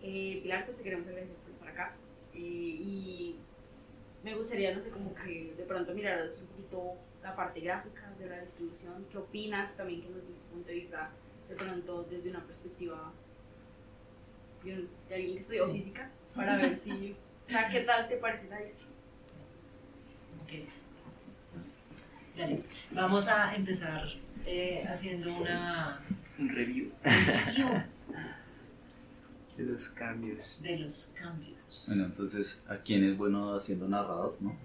Eh, 0.00 0.40
Pilar, 0.42 0.64
pues 0.64 0.78
te 0.78 0.82
queremos 0.82 1.06
agradecer 1.08 1.36
por 1.36 1.50
estar 1.52 1.68
acá. 1.68 1.96
Eh, 2.32 2.38
y 2.38 3.36
me 4.22 4.34
gustaría, 4.34 4.74
no 4.74 4.82
sé, 4.82 4.90
como 4.90 5.14
que 5.14 5.52
de 5.56 5.64
pronto 5.64 5.92
miraras 5.94 6.40
un 6.42 6.48
poquito 6.48 6.94
la 7.22 7.34
parte 7.34 7.60
gráfica 7.60 8.12
de 8.18 8.28
la 8.28 8.40
distribución. 8.40 9.06
¿Qué 9.10 9.18
opinas 9.18 9.76
también 9.76 10.02
que 10.02 10.08
nos 10.08 10.28
des 10.28 10.38
tu 10.38 10.46
punto 10.46 10.68
de 10.68 10.74
vista 10.74 11.10
de 11.48 11.54
pronto 11.54 12.04
desde 12.04 12.30
una 12.30 12.44
perspectiva 12.44 13.12
de, 14.64 14.88
alguien 15.14 15.34
que 15.34 15.40
estudió 15.40 15.70
física? 15.72 16.10
Para 16.34 16.56
ver 16.56 16.76
si, 16.76 17.16
o 17.46 17.48
sea, 17.48 17.68
¿qué 17.68 17.80
tal 17.80 18.08
te 18.08 18.16
parece 18.16 18.48
la 18.48 18.58
distribución? 18.58 18.96
Ok. 20.42 20.68
Pues, 21.52 21.76
dale. 22.36 22.62
Vamos 22.92 23.28
a 23.28 23.54
empezar 23.54 24.04
eh, 24.46 24.84
haciendo 24.88 25.32
una 25.36 26.00
Un 26.38 26.48
review 26.48 26.90
review 27.04 27.68
de 29.56 29.64
los 29.64 29.88
cambios. 29.90 30.58
de 30.60 30.78
los 30.78 31.12
cambios. 31.18 31.84
Bueno, 31.86 32.04
entonces, 32.04 32.62
¿a 32.68 32.76
quién 32.76 33.04
es 33.04 33.16
bueno 33.16 33.54
haciendo 33.54 33.88
narrador, 33.88 34.36
no? 34.40 34.56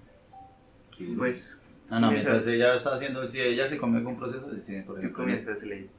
Pues 1.17 1.61
Ah, 1.89 1.99
no, 1.99 2.07
comienzas- 2.07 2.31
mientras 2.33 2.47
ella 2.47 2.75
está 2.75 2.93
haciendo, 2.93 3.25
si 3.27 3.41
ella 3.41 3.67
se 3.67 3.77
come 3.77 3.97
algún 3.97 4.17
proceso, 4.17 4.49
decide, 4.49 4.83
por 4.83 4.95
tú 4.95 4.99
ejemplo, 4.99 5.23
comienzas, 5.23 5.63
Lady. 5.63 5.89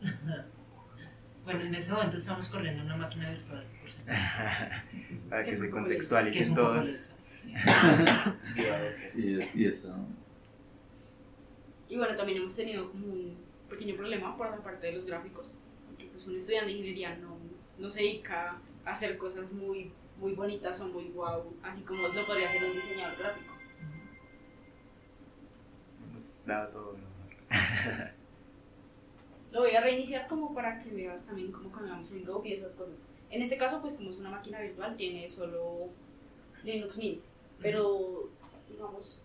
Bueno, 1.44 1.60
en 1.60 1.74
este 1.76 1.92
momento 1.92 2.16
estamos 2.16 2.48
corriendo 2.48 2.82
una 2.82 2.96
máquina 2.96 3.30
virtual. 3.30 3.64
Para 5.30 5.44
que 5.44 5.54
se 5.54 5.70
contextualicen 5.70 6.54
todos. 6.54 7.12
y, 9.14 9.38
es- 9.38 9.56
y 9.56 9.66
está. 9.66 9.94
Y 11.88 11.96
bueno, 11.96 12.16
también 12.16 12.38
hemos 12.38 12.56
tenido 12.56 12.90
como 12.90 13.06
un 13.06 13.36
pequeño 13.70 13.94
problema 13.96 14.36
por 14.36 14.50
la 14.50 14.56
parte 14.62 14.86
de 14.88 14.92
los 14.94 15.06
gráficos, 15.06 15.56
porque 15.86 16.06
pues 16.06 16.26
un 16.26 16.36
estudiante 16.36 16.66
de 16.66 16.72
ingeniería 16.72 17.16
no, 17.16 17.36
no 17.78 17.90
se 17.90 18.02
dedica 18.02 18.58
a 18.84 18.90
hacer 18.90 19.16
cosas 19.18 19.52
muy, 19.52 19.92
muy 20.18 20.32
bonitas 20.32 20.80
o 20.80 20.88
muy 20.88 21.04
guau, 21.10 21.52
así 21.62 21.82
como 21.82 22.08
lo 22.08 22.26
podría 22.26 22.48
hacer 22.48 22.64
un 22.64 22.72
diseñador 22.74 23.18
gráfico. 23.18 23.52
Hemos 26.10 26.42
dado 26.46 26.68
todo. 26.70 26.92
¿no? 26.92 27.06
Lo 29.52 29.60
voy 29.62 29.70
a 29.74 29.80
reiniciar 29.80 30.26
como 30.28 30.52
para 30.54 30.78
que 30.80 30.90
veas 30.90 31.24
también 31.24 31.50
cómo 31.52 31.70
cambiamos 31.70 32.12
el 32.12 32.22
Groove 32.24 32.46
y 32.48 32.52
esas 32.54 32.72
cosas. 32.72 33.06
En 33.30 33.42
este 33.42 33.58
caso, 33.58 33.80
pues 33.80 33.94
como 33.94 34.10
es 34.10 34.18
una 34.18 34.30
máquina 34.30 34.60
virtual, 34.60 34.96
tiene 34.96 35.28
solo 35.28 35.88
Linux 36.62 36.96
Mint, 36.96 37.22
pero 37.60 38.28
digamos... 38.68 39.22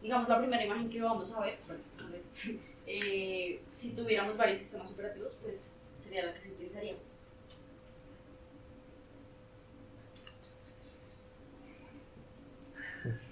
Digamos, 0.00 0.28
la 0.28 0.38
primera 0.38 0.64
imagen 0.64 0.90
que 0.90 1.00
vamos 1.00 1.32
a 1.32 1.40
ver, 1.40 1.58
bueno, 1.66 1.82
a 2.04 2.10
ver, 2.10 2.22
eh, 2.86 3.62
si 3.72 3.92
tuviéramos 3.92 4.36
varios 4.36 4.60
sistemas 4.60 4.90
operativos, 4.90 5.38
pues 5.40 5.76
sería 6.02 6.26
la 6.26 6.34
que 6.34 6.42
se 6.42 6.52
utilizaría. 6.52 6.96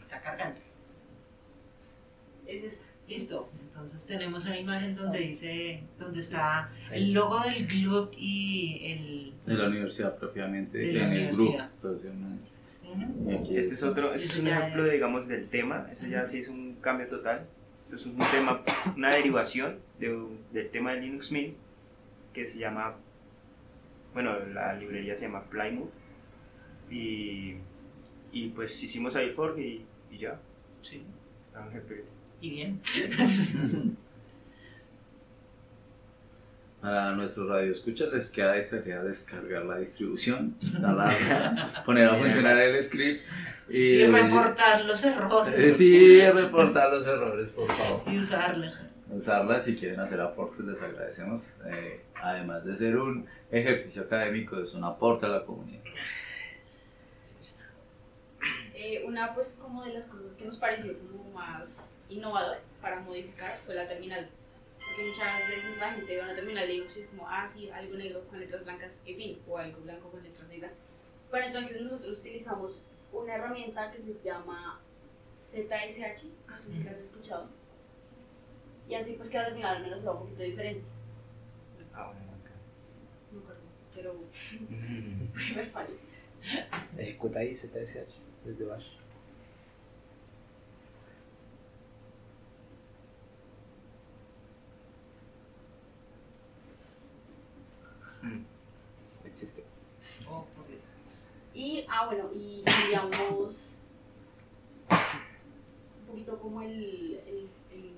Está 0.02 0.20
cargando. 0.20 0.60
Es 2.46 2.64
esta. 2.64 2.84
Listo. 3.06 3.46
Entonces 3.84 4.06
tenemos 4.06 4.44
una 4.46 4.58
imagen 4.60 4.94
donde 4.94 5.18
dice, 5.18 5.82
donde 5.98 6.20
está 6.20 6.70
el 6.92 7.12
logo 7.12 7.40
del 7.40 7.66
GLUT 7.66 8.14
y 8.16 8.80
el... 8.84 9.34
De 9.44 9.54
la 9.54 9.66
universidad 9.68 10.16
propiamente, 10.16 10.78
De 10.78 10.92
la 10.92 11.04
en 11.06 11.12
el 11.12 11.26
grupo. 11.32 11.42
universidad. 11.42 11.70
propiamente. 11.80 12.46
Ujú. 12.84 13.30
Y 13.30 13.34
aquí 13.34 13.56
Este 13.56 13.74
es 13.74 13.82
otro, 13.82 14.14
este 14.14 14.28
es 14.28 14.38
un 14.38 14.46
ejemplo, 14.46 14.84
es- 14.86 14.92
digamos, 14.92 15.26
del 15.26 15.48
tema. 15.48 15.88
Eso 15.90 16.06
ya 16.06 16.24
sí 16.26 16.38
es 16.38 16.48
un 16.48 16.74
cambio 16.76 17.08
total. 17.08 17.44
Eso 17.84 17.96
es 17.96 18.06
un 18.06 18.16
tema, 18.30 18.62
una 18.96 19.10
derivación 19.10 19.78
de 19.98 20.16
del 20.52 20.70
tema 20.70 20.92
de 20.92 21.00
Linux 21.00 21.32
Mint 21.32 21.56
que 22.32 22.46
se 22.46 22.60
llama, 22.60 22.94
bueno, 24.14 24.38
la 24.54 24.74
librería 24.74 25.16
se 25.16 25.24
llama 25.26 25.42
Plymouth. 25.50 25.90
Y, 26.88 27.56
y 28.32 28.48
pues 28.54 28.80
hicimos 28.82 29.16
ahí 29.16 29.26
el 29.26 29.34
fork 29.34 29.58
y, 29.58 29.84
y 30.10 30.18
ya, 30.18 30.38
Sí. 30.82 31.02
está 31.42 31.66
en 31.66 31.72
GPU. 31.80 32.04
Y 32.42 32.50
bien. 32.50 32.82
A 36.82 37.12
nuestros 37.12 37.48
radioescuchas 37.48 38.12
les 38.12 38.32
queda 38.32 38.54
de 38.54 38.62
tarea 38.62 39.00
descargar 39.04 39.64
la 39.64 39.78
distribución, 39.78 40.56
instalarla, 40.60 41.82
poner 41.86 42.08
a 42.08 42.16
funcionar 42.16 42.58
el 42.58 42.82
script 42.82 43.22
y, 43.68 43.78
Y 43.78 44.06
reportar 44.08 44.84
los 44.84 45.04
errores. 45.04 45.56
Eh, 45.56 45.72
Sí, 45.72 46.20
reportar 46.32 46.92
los 46.92 47.06
errores, 47.06 47.50
por 47.50 47.68
favor. 47.68 48.02
Y 48.12 48.18
usarla. 48.18 48.74
Usarla 49.08 49.60
si 49.60 49.76
quieren 49.76 50.00
hacer 50.00 50.20
aportes, 50.20 50.66
les 50.66 50.82
agradecemos. 50.82 51.60
Eh, 51.66 52.00
además 52.20 52.64
de 52.64 52.74
ser 52.74 52.96
un 52.96 53.28
ejercicio 53.52 54.02
académico, 54.02 54.58
es 54.58 54.74
un 54.74 54.82
aporte 54.82 55.26
a 55.26 55.28
la 55.28 55.44
comunidad. 55.44 55.84
Eh, 58.74 59.04
una 59.06 59.32
pues 59.32 59.56
como 59.62 59.84
de 59.84 59.92
las 59.92 60.06
cosas 60.06 60.34
que 60.34 60.44
nos 60.44 60.58
pareció 60.58 60.98
como 60.98 61.30
más 61.30 61.91
innovador 62.12 62.58
para 62.80 63.00
modificar 63.00 63.58
fue 63.64 63.74
la 63.74 63.88
terminal. 63.88 64.28
Porque 64.78 65.08
muchas 65.08 65.48
veces 65.48 65.78
la 65.78 65.92
gente 65.92 66.16
ve 66.16 66.22
una 66.22 66.34
terminal 66.34 66.66
de 66.66 66.72
Linux 66.74 66.96
y 66.96 67.00
es 67.00 67.06
como, 67.06 67.28
ah, 67.28 67.46
sí, 67.46 67.70
algo 67.70 67.96
negro 67.96 68.26
con 68.28 68.38
letras 68.38 68.64
blancas, 68.64 69.00
en 69.06 69.16
fin, 69.16 69.42
o 69.48 69.56
algo 69.56 69.80
blanco 69.80 70.10
con 70.10 70.22
letras 70.22 70.48
negras. 70.48 70.78
Bueno, 71.30 71.46
entonces 71.46 71.80
nosotros 71.80 72.18
utilizamos 72.18 72.84
una 73.12 73.34
herramienta 73.34 73.90
que 73.90 74.00
se 74.00 74.14
llama 74.22 74.80
ZSH, 75.42 76.24
no 76.46 76.58
sé 76.58 76.72
si 76.72 76.84
la 76.84 76.90
has 76.90 76.98
escuchado. 76.98 77.48
Y 78.88 78.94
así 78.94 79.14
pues 79.14 79.30
que 79.30 79.38
la 79.38 79.46
terminal 79.46 79.76
al 79.76 79.82
menos 79.82 80.06
va 80.06 80.12
un 80.12 80.20
poquito 80.20 80.42
diferente. 80.42 80.84
Ah, 81.94 82.12
bueno, 82.12 82.32
acá. 82.32 82.50
No 83.30 83.38
me 83.38 83.44
acuerdo, 83.44 83.62
pero 83.94 84.14
primer 85.32 85.70
fallo. 85.70 85.94
Ejecuta 86.98 87.38
ahí 87.38 87.56
ZSH 87.56 88.12
desde 88.44 88.64
Bash. 88.64 88.88
Mm. 98.22 98.44
Existe. 99.24 99.64
Oh, 100.28 100.44
por 100.56 100.70
eso. 100.70 100.92
Y, 101.54 101.84
ah, 101.88 102.06
bueno, 102.06 102.30
y 102.34 102.62
cambiamos 102.64 103.78
un 106.00 106.06
poquito 106.06 106.38
como 106.38 106.62
el, 106.62 107.20
el, 107.26 107.48
el, 107.72 107.92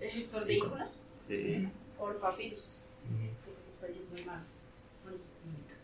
el 0.00 0.10
gestor 0.10 0.44
de 0.46 0.54
iconos 0.54 1.06
Sí. 1.12 1.68
por 1.98 2.18
Papyrus, 2.18 2.82
nos 3.04 3.80
pareció 3.80 4.02
muy 4.10 4.24
más 4.24 4.58
bonito. 5.04 5.74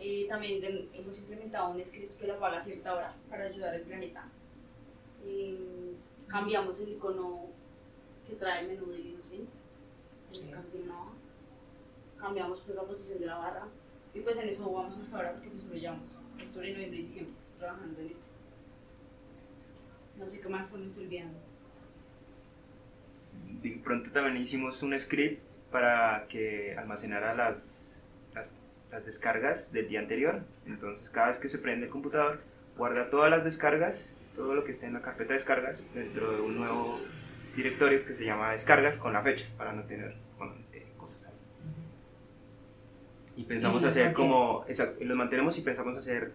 Eh, 0.00 0.26
también 0.28 0.60
de- 0.60 0.88
hemos 0.94 1.18
implementado 1.18 1.70
un 1.70 1.84
script 1.84 2.18
que 2.18 2.26
lo 2.26 2.34
apaga 2.34 2.56
a 2.58 2.60
cierta 2.60 2.94
hora 2.94 3.14
para 3.30 3.44
ayudar 3.44 3.74
al 3.74 3.82
planeta. 3.82 4.28
Eh, 5.24 5.94
cambiamos 6.28 6.80
el 6.80 6.90
icono 6.90 7.46
que 8.28 8.34
trae 8.34 8.62
el 8.62 8.68
menú 8.68 8.86
de 8.90 8.98
Linux 8.98 9.24
en 9.32 9.46
este 10.32 10.46
Sí. 10.46 10.52
caso 10.52 10.68
una 10.82 11.00
hoja. 11.02 11.12
Cambiamos 12.18 12.60
pues 12.62 12.76
la 12.76 12.82
posición 12.82 13.20
de 13.20 13.26
la 13.26 13.36
barra 13.38 13.66
y 14.14 14.20
pues 14.20 14.38
en 14.38 14.48
eso 14.48 14.70
vamos 14.70 14.98
hasta 14.98 15.16
ahora 15.16 15.32
porque 15.32 15.50
pues 15.50 15.64
lo 15.64 15.74
llevamos 15.74 16.08
octubre, 16.40 16.72
noviembre 16.72 16.98
y 16.98 17.02
diciembre 17.02 17.34
trabajando 17.58 18.00
en 18.00 18.08
esto. 18.08 18.24
No 20.18 20.28
sé 20.28 20.40
qué 20.40 20.48
más 20.48 20.72
me 20.74 20.86
estoy 20.86 21.04
olvidando. 21.06 21.38
De 23.62 23.80
pronto 23.82 24.10
también 24.12 24.36
hicimos 24.36 24.82
un 24.82 24.98
script 24.98 25.42
para 25.70 26.26
que 26.28 26.76
almacenara 26.76 27.34
las, 27.34 28.02
las, 28.34 28.56
las 28.92 29.04
descargas 29.04 29.72
del 29.72 29.88
día 29.88 29.98
anterior. 29.98 30.42
Entonces 30.66 31.10
cada 31.10 31.28
vez 31.28 31.38
que 31.38 31.48
se 31.48 31.58
prende 31.58 31.86
el 31.86 31.92
computador, 31.92 32.40
guarda 32.76 33.10
todas 33.10 33.30
las 33.30 33.42
descargas, 33.42 34.14
todo 34.36 34.54
lo 34.54 34.64
que 34.64 34.70
esté 34.70 34.86
en 34.86 34.94
la 34.94 35.02
carpeta 35.02 35.28
de 35.28 35.34
descargas 35.34 35.92
dentro 35.94 36.32
de 36.32 36.40
un 36.40 36.56
nuevo 36.56 37.00
directorio 37.56 38.04
que 38.04 38.12
se 38.12 38.24
llama 38.24 38.52
descargas 38.52 38.96
con 38.96 39.12
la 39.12 39.22
fecha 39.22 39.46
para 39.56 39.72
no 39.72 39.82
tener 39.84 40.14
eh, 40.72 40.86
cosas 40.96 41.26
ahí. 41.26 41.33
Y 43.36 43.44
pensamos 43.44 43.82
Y 43.82 43.86
hacer 43.86 44.12
como, 44.12 44.64
exacto, 44.68 45.02
y 45.02 45.06
los 45.06 45.16
mantenemos 45.16 45.58
y 45.58 45.62
pensamos 45.62 45.96
hacer 45.96 46.32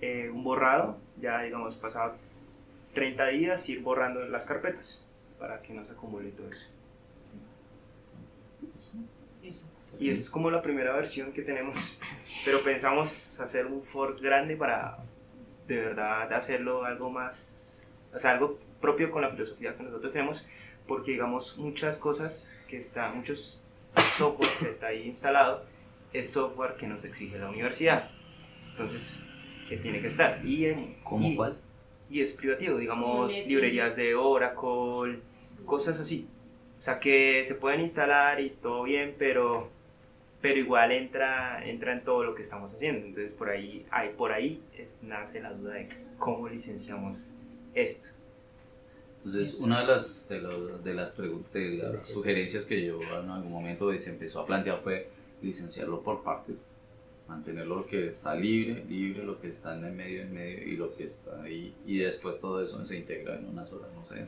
eh, 0.00 0.30
un 0.30 0.44
borrado, 0.44 0.98
ya 1.20 1.42
digamos 1.42 1.76
pasado 1.76 2.14
30 2.92 3.26
días, 3.28 3.68
ir 3.68 3.82
borrando 3.82 4.20
las 4.26 4.44
carpetas 4.44 5.02
para 5.38 5.62
que 5.62 5.72
no 5.72 5.84
se 5.84 5.92
acumule 5.92 6.30
todo 6.30 6.48
eso. 6.48 6.66
Y 9.98 10.10
esa 10.10 10.20
es 10.20 10.30
como 10.30 10.50
la 10.50 10.62
primera 10.62 10.92
versión 10.94 11.32
que 11.32 11.42
tenemos. 11.42 11.98
Pero 12.44 12.62
pensamos 12.62 13.40
hacer 13.40 13.66
un 13.66 13.82
fork 13.82 14.20
grande 14.20 14.56
para 14.56 14.98
de 15.66 15.76
verdad 15.76 16.32
hacerlo 16.32 16.84
algo 16.84 17.10
más, 17.10 17.88
o 18.12 18.18
sea, 18.18 18.32
algo 18.32 18.58
propio 18.80 19.10
con 19.10 19.22
la 19.22 19.28
filosofía 19.28 19.76
que 19.76 19.82
nosotros 19.82 20.12
tenemos, 20.12 20.46
porque 20.86 21.12
digamos 21.12 21.56
muchas 21.56 21.98
cosas 21.98 22.60
que 22.66 22.76
está, 22.76 23.10
muchos 23.10 23.62
software 24.16 24.50
que 24.58 24.68
está 24.68 24.88
ahí 24.88 25.06
instalado, 25.06 25.64
es 26.12 26.30
software 26.30 26.76
que 26.76 26.86
nos 26.86 27.04
exige 27.04 27.38
la 27.38 27.48
universidad. 27.48 28.10
Entonces, 28.70 29.22
que 29.68 29.76
tiene 29.76 30.00
que 30.00 30.06
estar. 30.08 30.44
Y, 30.44 30.66
en, 30.66 30.96
¿Cómo 31.04 31.28
y- 31.28 31.36
cuál? 31.36 31.56
Y 32.10 32.20
es 32.20 32.32
privativo, 32.32 32.76
digamos, 32.78 33.30
NetBeans. 33.32 33.48
librerías 33.48 33.96
de 33.96 34.14
Oracle, 34.14 35.20
cosas 35.64 35.98
así. 35.98 36.28
O 36.78 36.82
sea, 36.82 36.98
que 36.98 37.42
se 37.44 37.54
pueden 37.54 37.80
instalar 37.80 38.38
y 38.40 38.50
todo 38.50 38.82
bien, 38.82 39.14
pero, 39.18 39.70
pero 40.42 40.58
igual 40.58 40.92
entra, 40.92 41.64
entra 41.66 41.92
en 41.92 42.04
todo 42.04 42.22
lo 42.24 42.34
que 42.34 42.42
estamos 42.42 42.74
haciendo. 42.74 43.06
Entonces, 43.06 43.32
por 43.32 43.48
ahí, 43.48 43.86
ahí, 43.90 44.10
por 44.18 44.32
ahí 44.32 44.62
es, 44.76 45.02
nace 45.02 45.40
la 45.40 45.52
duda 45.54 45.74
de 45.74 45.88
cómo 46.18 46.48
licenciamos 46.48 47.32
esto. 47.74 48.08
Entonces, 49.24 49.60
una 49.60 49.80
de 49.80 49.86
las, 49.86 50.28
de, 50.28 50.40
los- 50.40 50.82
de 50.84 50.94
las, 50.94 51.16
pregun- 51.16 51.48
de 51.52 51.76
las 51.76 52.08
sugerencias 52.08 52.64
que 52.66 52.84
yo 52.84 53.00
en 53.00 53.30
algún 53.30 53.52
momento 53.52 53.96
se 53.98 54.10
empezó 54.10 54.40
a 54.40 54.46
plantear 54.46 54.80
fue 54.82 55.08
licenciarlo 55.42 56.00
por 56.02 56.22
partes, 56.22 56.70
mantener 57.28 57.66
lo 57.66 57.86
que 57.86 58.08
está 58.08 58.34
libre, 58.34 58.84
libre, 58.88 59.24
lo 59.24 59.40
que 59.40 59.48
está 59.48 59.76
en 59.76 59.84
el 59.84 59.92
medio, 59.92 60.22
en 60.22 60.32
medio 60.32 60.64
y 60.66 60.76
lo 60.76 60.94
que 60.94 61.04
está 61.04 61.42
ahí, 61.42 61.74
y 61.86 61.98
después 61.98 62.40
todo 62.40 62.62
eso 62.62 62.84
se 62.84 62.98
integra 62.98 63.36
en 63.36 63.48
una 63.48 63.66
sola, 63.66 63.86
no 63.94 64.04
sé, 64.04 64.22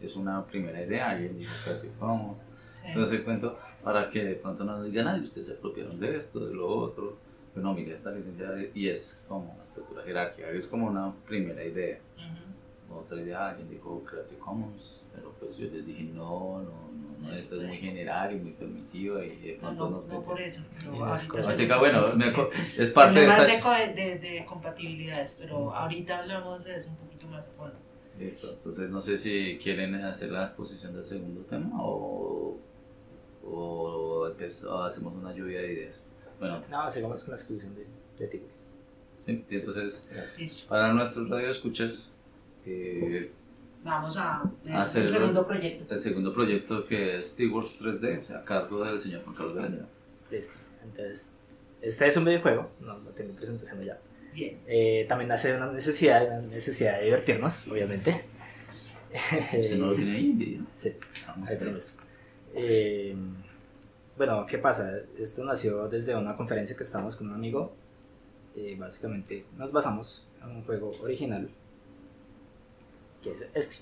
es, 0.00 0.16
una 0.16 0.44
primera 0.46 0.82
idea, 0.84 1.10
alguien 1.10 1.38
dijo 1.38 1.52
Creative 1.64 1.92
Commons, 1.98 2.38
Sí. 2.74 2.86
entonces 2.88 3.20
cuento 3.20 3.58
para 3.84 4.08
que 4.08 4.24
de 4.24 4.34
pronto 4.36 4.64
no 4.64 4.82
digan, 4.82 5.06
ay, 5.08 5.20
ustedes 5.22 5.48
se 5.48 5.52
apropiaron 5.54 6.00
de 6.00 6.16
esto, 6.16 6.40
de 6.46 6.54
lo 6.54 6.66
otro, 6.66 7.18
pero 7.52 7.64
no, 7.66 7.74
mire, 7.74 7.92
esta 7.92 8.10
licencia, 8.10 8.48
y 8.74 8.88
es 8.88 9.22
como 9.28 9.52
una 9.52 9.64
estructura 9.64 10.02
jerárquica, 10.02 10.48
es 10.50 10.66
como 10.66 10.86
una 10.86 11.12
primera 11.26 11.62
idea. 11.64 11.98
Ujú. 12.16 12.98
otra 13.00 13.20
idea, 13.20 13.50
alguien 13.50 13.68
dijo 13.70 14.02
Creative 14.04 14.38
Commons, 14.38 15.02
pero 15.14 15.32
pues 15.38 15.56
yo 15.56 15.68
les 15.70 15.84
dije 15.84 16.04
no, 16.04 16.62
no, 16.62 16.90
no, 16.90 17.09
no 17.20 17.34
esto 17.34 17.60
es 17.60 17.68
muy 17.68 17.76
general 17.78 18.32
y 18.34 18.36
muy 18.40 18.52
permisivo 18.52 19.22
y 19.22 19.28
de 19.36 19.52
No, 19.54 19.58
pronto 19.60 19.84
no, 19.90 19.96
nos 19.96 20.06
no 20.06 20.20
meten- 20.20 20.24
por 20.24 20.40
eso, 20.40 20.62
pero 20.78 21.04
ahorita 21.04 21.76
bueno, 21.78 22.14
me 22.16 22.26
es 22.78 22.90
parte 22.92 23.20
de 23.20 23.26
esta... 23.26 23.78
de, 23.78 23.92
de, 23.94 24.18
de 24.18 24.44
compatibilidades, 24.46 25.36
pero 25.38 25.74
ahorita 25.74 26.18
hablamos 26.20 26.64
de 26.64 26.76
eso 26.76 26.88
un 26.88 26.96
poquito 26.96 27.26
más 27.28 27.48
a 27.48 27.52
fondo. 27.52 27.76
Listo, 28.18 28.52
entonces 28.52 28.90
no 28.90 29.00
sé 29.00 29.16
si 29.18 29.58
quieren 29.62 29.94
hacer 29.96 30.30
la 30.30 30.44
exposición 30.44 30.94
del 30.94 31.04
segundo 31.04 31.40
tema 31.42 31.70
o, 31.82 32.58
o, 33.44 34.28
empe- 34.28 34.64
o 34.66 34.82
hacemos 34.82 35.14
una 35.14 35.32
lluvia 35.34 35.60
de 35.60 35.72
ideas. 35.72 35.96
Bueno, 36.38 36.62
No, 36.70 36.90
sigamos 36.90 37.22
con 37.22 37.30
la 37.32 37.36
exposición 37.36 37.74
de, 37.74 37.86
de 38.18 38.26
Tigre. 38.28 38.48
sí, 39.16 39.44
entonces 39.50 40.08
para 40.68 40.92
nuestros 40.92 41.28
radioescuchas, 41.28 42.10
eh, 42.66 43.30
Vamos 43.82 44.16
a 44.18 44.42
ver 44.64 44.74
Hacer- 44.76 45.04
el 45.04 45.08
segundo 45.08 45.46
proyecto. 45.46 45.94
el 45.94 46.00
segundo 46.00 46.34
proyecto 46.34 46.86
que 46.86 47.18
es 47.18 47.30
SteelWorks 47.30 47.80
3D, 47.82 48.22
o 48.22 48.24
sea, 48.24 48.38
a 48.38 48.44
cargo 48.44 48.84
del 48.84 49.00
señor 49.00 49.22
Juan 49.24 49.34
Carlos 49.36 49.54
Grande. 49.54 49.82
Listo. 50.30 50.58
Entonces, 50.84 51.32
este 51.80 52.06
es 52.06 52.16
un 52.16 52.24
videojuego, 52.26 52.70
no, 52.80 52.98
no 52.98 53.10
tengo 53.10 53.32
presentación 53.34 53.80
ya. 53.82 53.98
Bien. 54.34 54.58
Eh, 54.66 55.06
también 55.08 55.28
nace 55.28 55.48
de 55.48 55.56
una 55.56 55.72
necesidad, 55.72 56.24
una 56.26 56.48
necesidad 56.48 56.98
de 56.98 57.06
divertirnos, 57.06 57.66
obviamente. 57.68 58.22
¿Usted 59.58 59.78
no 59.78 59.86
lo 59.86 59.94
tiene 59.94 60.12
ahí 60.16 60.26
en 60.30 60.38
video? 60.38 60.62
Sí, 60.72 60.92
Vamos 61.26 61.48
a 61.48 61.52
ahí 61.52 61.58
tenemos. 61.58 61.94
Eh, 62.54 63.16
bueno, 64.16 64.44
¿qué 64.46 64.58
pasa? 64.58 64.92
Esto 65.18 65.42
nació 65.44 65.88
desde 65.88 66.14
una 66.14 66.36
conferencia 66.36 66.76
que 66.76 66.82
estábamos 66.82 67.16
con 67.16 67.28
un 67.28 67.34
amigo. 67.34 67.72
Eh, 68.56 68.76
básicamente 68.78 69.46
nos 69.56 69.72
basamos 69.72 70.26
en 70.42 70.50
un 70.50 70.64
juego 70.64 70.90
original, 71.02 71.48
que 73.22 73.32
es 73.32 73.48
este. 73.54 73.76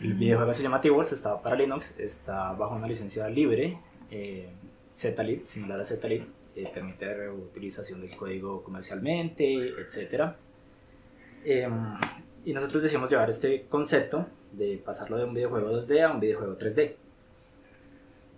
El 0.00 0.14
videojuego 0.14 0.52
se 0.52 0.62
llama 0.62 0.80
T-Wars, 0.80 1.12
está 1.12 1.40
para 1.40 1.56
Linux, 1.56 1.98
está 2.00 2.52
bajo 2.52 2.74
una 2.74 2.86
licencia 2.86 3.28
libre, 3.28 3.78
eh, 4.10 4.50
ZLib, 4.94 5.46
similar 5.46 5.80
a 5.80 5.84
ZLib, 5.84 6.26
eh, 6.56 6.70
permite 6.72 7.14
reutilización 7.14 8.00
del 8.00 8.16
código 8.16 8.62
comercialmente, 8.62 9.68
etc. 9.80 10.34
Em, 11.44 11.94
y 12.44 12.52
nosotros 12.52 12.82
decidimos 12.82 13.10
llevar 13.10 13.30
este 13.30 13.66
concepto 13.66 14.26
de 14.52 14.80
pasarlo 14.84 15.16
de 15.16 15.24
un 15.24 15.34
videojuego 15.34 15.70
2D 15.70 16.02
a 16.02 16.10
un 16.10 16.20
videojuego 16.20 16.56
3D. 16.56 16.96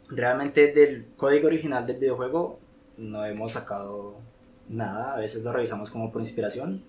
Realmente 0.09 0.73
del 0.73 1.07
código 1.17 1.49
original 1.49 1.87
del 1.87 1.97
videojuego 1.97 2.61
no 2.97 3.25
hemos 3.25 3.53
sacado 3.53 4.17
nada, 4.69 5.15
a 5.15 5.19
veces 5.19 5.43
lo 5.43 5.53
revisamos 5.53 5.91
como 5.91 6.13
por 6.13 6.21
inspiración, 6.21 6.83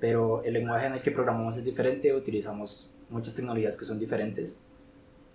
pero 0.00 0.42
el 0.44 0.54
lenguaje 0.54 0.86
en 0.86 0.94
el 0.94 1.02
que 1.02 1.10
programamos 1.10 1.56
es 1.56 1.64
diferente, 1.64 2.14
utilizamos 2.14 2.90
muchas 3.10 3.34
tecnologías 3.34 3.76
que 3.76 3.84
son 3.84 3.98
diferentes 3.98 4.60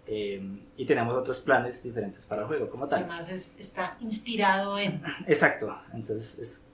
eh, 0.06 0.42
y 0.78 0.86
tenemos 0.86 1.16
otros 1.16 1.40
planes 1.40 1.82
diferentes 1.84 2.26
para 2.26 2.42
el 2.44 2.48
juego 2.48 2.70
como 2.70 2.88
tal. 2.88 3.00
Además 3.04 3.30
es, 3.30 3.54
está 3.58 3.98
inspirado 4.02 4.78
en... 4.78 5.02
Exacto, 5.28 5.76
entonces 5.94 6.38
es- 6.40 6.68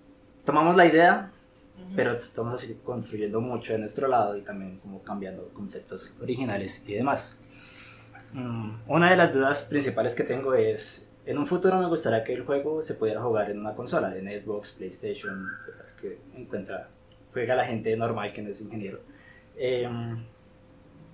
tomamos 0.45 0.75
la 0.75 0.86
idea, 0.86 1.32
Ujú. 1.78 1.93
pero 1.95 2.13
estamos 2.13 2.54
así 2.56 2.80
construyendo 2.84 3.39
mucho 3.39 3.73
de 3.73 3.80
nuestro 3.80 4.08
lado 4.08 4.36
y 4.36 4.41
también 4.41 4.80
como 4.80 5.02
cambiando 5.04 5.47
conceptos 5.54 6.13
originales 6.21 6.84
y 6.88 6.93
demás. 6.95 7.38
Mm, 8.34 8.82
Una 8.88 9.10
de 9.10 9.15
las 9.15 9.34
dudas 9.34 9.63
principales 9.63 10.13
que 10.15 10.23
tengo 10.23 10.54
es, 10.54 11.08
en 11.25 11.38
un 11.38 11.45
futuro 11.47 11.78
me 11.80 11.88
gustaría 11.88 12.23
que 12.23 12.34
el 12.34 12.43
juego 12.45 12.82
se 12.82 12.95
pudiera 12.95 13.21
jugar 13.21 13.49
en 13.52 13.60
una 13.60 13.73
consola, 13.75 14.15
en 14.15 14.28
Xbox, 14.39 14.73
PlayStation, 14.73 15.47
las 15.78 15.93
que 15.93 16.19
encuentra, 16.36 16.89
juega 17.33 17.55
la 17.55 17.65
gente 17.65 17.95
normal 17.95 18.33
que 18.33 18.41
no 18.41 18.49
es 18.49 18.61
ingeniero. 18.61 18.99
Em, 19.57 20.23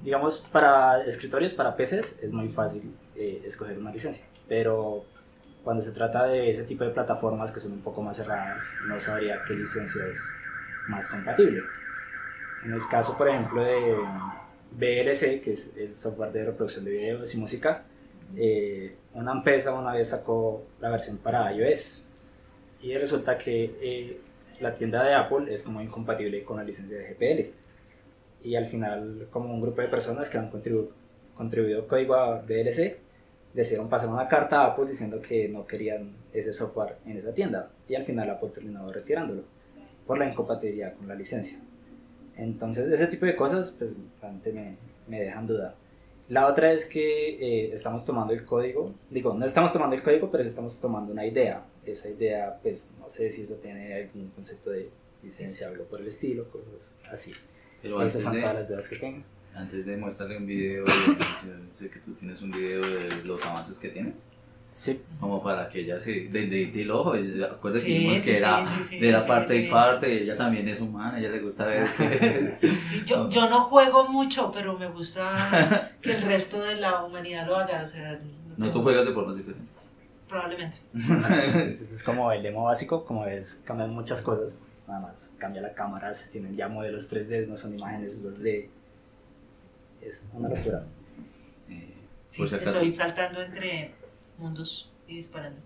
digamos, 0.02 0.40
para 0.52 1.04
escritorios, 1.06 1.54
para 1.54 1.76
PCs, 1.76 2.20
es 2.22 2.32
muy 2.32 2.50
fácil 2.50 2.96
eh, 3.16 3.42
escoger 3.46 3.78
una 3.78 3.92
licencia, 3.92 4.26
pero 4.48 5.04
cuando 5.64 5.82
se 5.82 5.92
trata 5.92 6.28
de 6.28 6.50
ese 6.50 6.64
tipo 6.64 6.84
de 6.84 6.92
plataformas 6.92 7.52
que 7.52 7.60
son 7.60 7.72
un 7.74 7.82
poco 7.82 8.02
más 8.02 8.18
cerradas, 8.18 8.78
no 8.88 9.00
sabría 9.00 9.42
qué 9.48 9.54
licencia 9.56 10.06
es 10.06 10.22
más 10.88 11.10
compatible. 11.10 11.62
En 12.64 12.74
el 12.74 12.88
caso, 12.88 13.18
por 13.18 13.30
ejemplo, 13.30 13.64
de 13.64 13.96
VLC, 14.78 15.42
que 15.42 15.52
es 15.54 15.72
el 15.76 15.96
software 15.96 16.32
de 16.32 16.46
reproducción 16.46 16.86
de 16.86 16.92
videos 16.92 17.34
y 17.34 17.38
música, 17.40 17.84
eh, 18.36 18.96
una 19.14 19.32
empresa 19.32 19.74
una 19.74 19.94
vez 19.94 20.10
sacó 20.10 20.66
la 20.80 20.90
versión 20.90 21.18
para 21.18 21.52
iOS 21.54 22.08
y 22.82 22.94
resulta 22.96 23.38
que 23.38 23.76
eh, 23.82 24.22
la 24.60 24.74
tienda 24.74 25.04
de 25.04 25.14
Apple 25.14 25.52
es 25.54 25.64
como 25.64 25.82
incompatible 25.82 26.44
con 26.44 26.58
la 26.58 26.64
licencia 26.64 26.98
de 26.98 27.14
GPL. 27.14 27.50
Y 28.48 28.56
al 28.56 28.68
final, 28.68 29.28
como 29.32 29.54
un 29.54 29.62
grupo 29.62 29.82
de 29.82 29.88
personas 29.88 30.30
que 30.30 30.38
han 30.38 30.52
contribu- 30.52 30.90
contribuido 31.36 31.88
código 31.88 32.16
a 32.16 32.42
VLC, 32.42 32.98
decidieron 33.54 33.90
pasar 33.90 34.10
una 34.10 34.28
carta 34.28 34.62
a 34.62 34.66
Apple 34.68 34.86
diciendo 34.88 35.22
que 35.22 35.48
no 35.50 35.66
querían 35.66 36.12
ese 36.34 36.54
software 36.54 36.98
en 37.06 37.18
esa 37.18 37.34
tienda. 37.34 37.70
Y 37.88 37.96
al 37.96 38.04
final 38.04 38.30
Apple 38.30 38.50
terminó 38.54 38.88
retirándolo 38.92 39.44
por 40.06 40.18
la 40.20 40.28
incompatibilidad 40.28 40.94
con 40.94 41.08
la 41.08 41.16
licencia. 41.16 41.58
Entonces, 42.38 42.88
ese 42.92 43.08
tipo 43.08 43.26
de 43.26 43.36
cosas, 43.36 43.72
pues, 43.72 43.98
me, 44.54 44.76
me 45.08 45.22
dejan 45.22 45.48
duda. 45.48 45.74
La 46.28 46.48
otra 46.48 46.72
es 46.72 46.86
que 46.86 47.36
eh, 47.36 47.74
estamos 47.74 48.04
tomando 48.04 48.34
el 48.34 48.46
código, 48.46 48.94
digo, 49.12 49.34
no 49.36 49.46
estamos 49.46 49.72
tomando 49.72 49.96
el 49.96 50.02
código, 50.02 50.32
pero 50.32 50.44
estamos 50.44 50.80
tomando 50.82 51.12
una 51.12 51.26
idea. 51.26 51.64
Esa 51.86 52.10
idea, 52.10 52.60
pues, 52.64 52.96
no 53.00 53.10
sé 53.10 53.32
si 53.32 53.44
eso 53.44 53.56
tiene 53.58 53.94
algún 53.94 54.30
concepto 54.32 54.72
de 54.72 54.90
licencia 55.22 55.68
o 55.68 55.72
algo 55.72 55.86
por 55.86 56.02
el 56.02 56.08
estilo, 56.08 56.50
cosas 56.50 56.96
así. 57.12 57.32
Pero 57.82 58.02
Esas 58.02 58.24
son 58.24 58.40
todas 58.40 58.54
de, 58.54 58.60
las 58.60 58.70
dudas 58.70 58.88
que 58.88 58.96
tengo. 58.96 59.24
antes 59.54 59.86
de 59.86 59.98
mostrarle 59.98 60.38
un 60.38 60.48
video, 60.48 60.86
yo 60.86 61.74
sé 61.74 61.90
que 61.90 62.00
tú 62.00 62.14
tienes 62.16 62.42
un 62.42 62.50
video 62.50 62.82
de 62.82 63.24
los 63.24 63.46
avances 63.46 63.78
que 63.78 63.90
tienes. 63.90 64.32
Sí, 64.78 65.02
como 65.22 65.42
para 65.42 65.70
que 65.70 65.80
ella 65.80 65.98
se 65.98 66.12
de, 66.28 66.48
de, 66.48 66.66
del 66.68 66.92
ojo 66.92 67.14
acuérdate 67.14 67.80
Sí, 67.80 67.86
que 67.86 67.94
dijimos 67.94 68.18
sí, 68.18 68.24
que 68.26 68.38
era 68.40 68.66
sí, 68.66 68.84
sí, 68.84 69.00
de 69.00 69.12
la 69.14 69.22
sí, 69.22 69.28
parte 69.30 69.54
sí. 69.58 69.66
y 69.66 69.72
parte 69.72 70.22
ella 70.22 70.36
también 70.36 70.68
es 70.68 70.82
humana 70.82 71.18
ella 71.18 71.30
le 71.30 71.40
gusta 71.40 71.66
ver 71.66 71.88
que 71.96 72.58
Sí, 72.84 73.02
yo, 73.06 73.30
yo 73.30 73.50
no 73.50 73.64
juego 73.64 74.10
mucho, 74.10 74.52
pero 74.52 74.78
me 74.78 74.88
gusta 74.90 75.92
que 76.02 76.12
el 76.12 76.22
resto 76.24 76.60
de 76.62 76.76
la 76.76 77.06
humanidad 77.06 77.48
lo 77.48 77.56
haga. 77.56 77.84
O 77.84 77.88
sea, 77.88 78.20
no 78.58 78.70
tú 78.70 78.82
juegas 78.84 79.06
de 79.06 79.14
formas 79.14 79.38
diferentes 79.38 79.92
Probablemente. 80.28 80.76
es, 81.68 81.94
es 81.94 82.04
como 82.04 82.30
el 82.34 82.44
demo 82.44 82.66
básico, 82.66 83.06
como 83.06 83.24
ves, 83.24 83.62
cambian 83.64 83.92
muchas 83.92 84.22
cosas. 84.22 84.68
Nada 84.90 85.00
más 85.00 85.36
cambia 85.38 85.62
la 85.62 85.74
cámara, 85.74 86.14
se 86.14 86.30
tienen 86.32 86.54
ya 86.58 86.68
modelos 86.68 87.10
3D, 87.10 87.48
no 87.48 87.56
son 87.56 87.76
imágenes 87.76 88.22
2D. 88.22 88.68
Es 90.02 90.28
una 90.34 90.50
locura. 90.50 90.84
Eh, 91.70 91.94
Sí, 92.30 92.40
por 92.42 92.50
si 92.50 92.56
acaso 92.56 92.72
estoy 92.74 92.90
saltando 92.90 93.42
entre 93.42 93.94
mundos 94.38 94.92
y 95.08 95.16
disparando. 95.18 95.60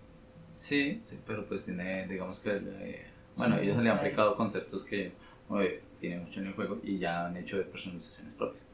sí 0.52 1.00
sí 1.04 1.18
pero 1.26 1.44
pues 1.46 1.64
tiene 1.64 2.06
digamos 2.08 2.40
que 2.40 2.50
eh, 2.62 3.06
bueno 3.36 3.58
ellos 3.58 3.76
le 3.82 3.90
han 3.90 3.98
aplicado 3.98 4.36
conceptos 4.36 4.84
que 4.84 5.12
oye, 5.48 5.80
tiene 6.00 6.18
mucho 6.20 6.40
en 6.40 6.46
el 6.48 6.52
juego 6.54 6.78
y 6.82 6.98
ya 6.98 7.26
han 7.26 7.36
hecho 7.36 7.56
de 7.58 7.64
personalizaciones 7.64 8.34
propias 8.34 8.64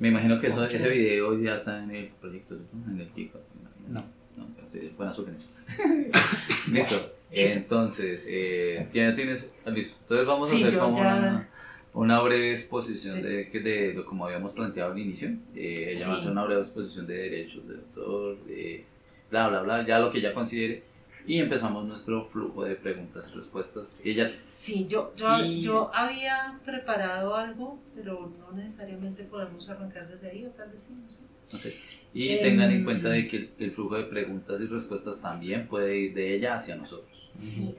me 0.00 0.08
imagino 0.08 0.38
que 0.40 0.48
eso, 0.48 0.64
ese 0.64 0.88
video 0.90 1.38
ya 1.40 1.54
está 1.54 1.82
en 1.82 1.90
el 1.90 2.08
proyecto 2.20 2.56
¿no? 2.72 2.90
en 2.92 3.00
el 3.00 3.10
GitHub. 3.12 3.40
No. 3.88 4.00
no 4.36 4.46
pero 4.56 4.66
sí, 4.68 4.92
buena 4.96 5.12
sugerencia 5.12 5.50
listo 6.72 7.12
entonces 7.30 8.26
eh, 8.28 8.88
ya 8.92 9.14
tienes 9.14 9.50
listo 9.66 9.96
entonces 10.02 10.26
vamos 10.26 10.50
a 10.52 10.54
Sí, 10.56 10.62
hacer 10.62 10.74
yo 10.74 10.80
como 10.80 10.96
ya- 10.96 11.14
una, 11.16 11.48
una 11.94 12.20
breve 12.20 12.50
exposición 12.52 13.22
de, 13.22 13.50
que 13.50 13.60
de, 13.60 13.94
lo 13.94 14.04
como 14.04 14.24
habíamos 14.26 14.52
planteado 14.52 14.92
al 14.92 14.98
inicio 14.98 15.28
eh, 15.54 15.90
ella 15.92 16.08
va 16.08 16.12
a 16.12 16.16
Sí. 16.16 16.20
hacer 16.22 16.32
una 16.32 16.44
breve 16.44 16.60
exposición 16.62 17.06
de 17.06 17.14
derechos 17.16 17.68
de 17.68 17.74
autor 17.76 18.38
de 18.46 18.84
bla 19.30 19.48
bla 19.48 19.62
bla 19.62 19.86
ya 19.86 19.98
lo 19.98 20.10
que 20.10 20.18
ella 20.18 20.32
considere 20.34 20.82
y 21.26 21.38
empezamos 21.40 21.84
nuestro 21.84 22.24
flujo 22.24 22.64
de 22.64 22.74
preguntas 22.74 23.28
y 23.30 23.36
respuestas 23.36 23.98
ella 24.02 24.26
Sí, 24.26 24.86
yo, 24.88 25.12
yo, 25.16 25.44
Y- 25.44 25.60
yo 25.60 25.90
había 25.94 26.58
preparado 26.64 27.34
algo, 27.36 27.78
pero 27.94 28.32
no 28.38 28.56
necesariamente 28.56 29.24
podemos 29.24 29.68
arrancar 29.68 30.08
desde 30.08 30.30
ahí, 30.30 30.46
o 30.46 30.50
tal 30.50 30.70
vez 30.70 30.82
sí, 30.84 30.94
no 31.04 31.10
sé. 31.10 31.20
No 31.52 31.58
sé. 31.58 31.76
Y 32.14 32.30
Em, 32.30 32.40
tengan 32.42 32.70
en 32.70 32.84
cuenta 32.84 33.10
de 33.10 33.28
que 33.28 33.36
el, 33.36 33.50
el 33.58 33.72
flujo 33.72 33.96
de 33.96 34.04
preguntas 34.04 34.58
y 34.60 34.66
respuestas 34.66 35.20
también 35.20 35.66
puede 35.68 35.94
ir 35.98 36.14
de 36.14 36.34
ella 36.34 36.54
hacia 36.54 36.74
nosotros. 36.76 37.30
Sí. 37.38 37.74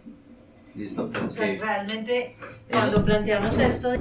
¿Listo? 0.75 1.12
O 1.27 1.31
sea, 1.31 1.45
realmente 1.59 2.35
cuando 2.69 3.03
planteamos 3.03 3.57
esto, 3.57 3.91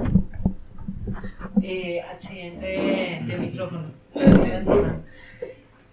eh, 1.63 2.01
accidente 2.01 2.65
de, 2.67 3.23
de 3.25 3.37
micrófono. 3.39 3.91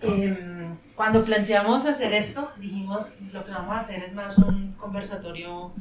Em, 0.03 0.77
cuando 0.97 1.23
planteamos 1.23 1.85
hacer 1.85 2.15
esto, 2.15 2.51
dijimos 2.59 3.19
lo 3.33 3.45
que 3.45 3.51
vamos 3.51 3.77
a 3.77 3.81
hacer 3.81 4.03
es 4.03 4.15
más 4.15 4.39
un 4.39 4.73
conversatorio, 4.73 5.73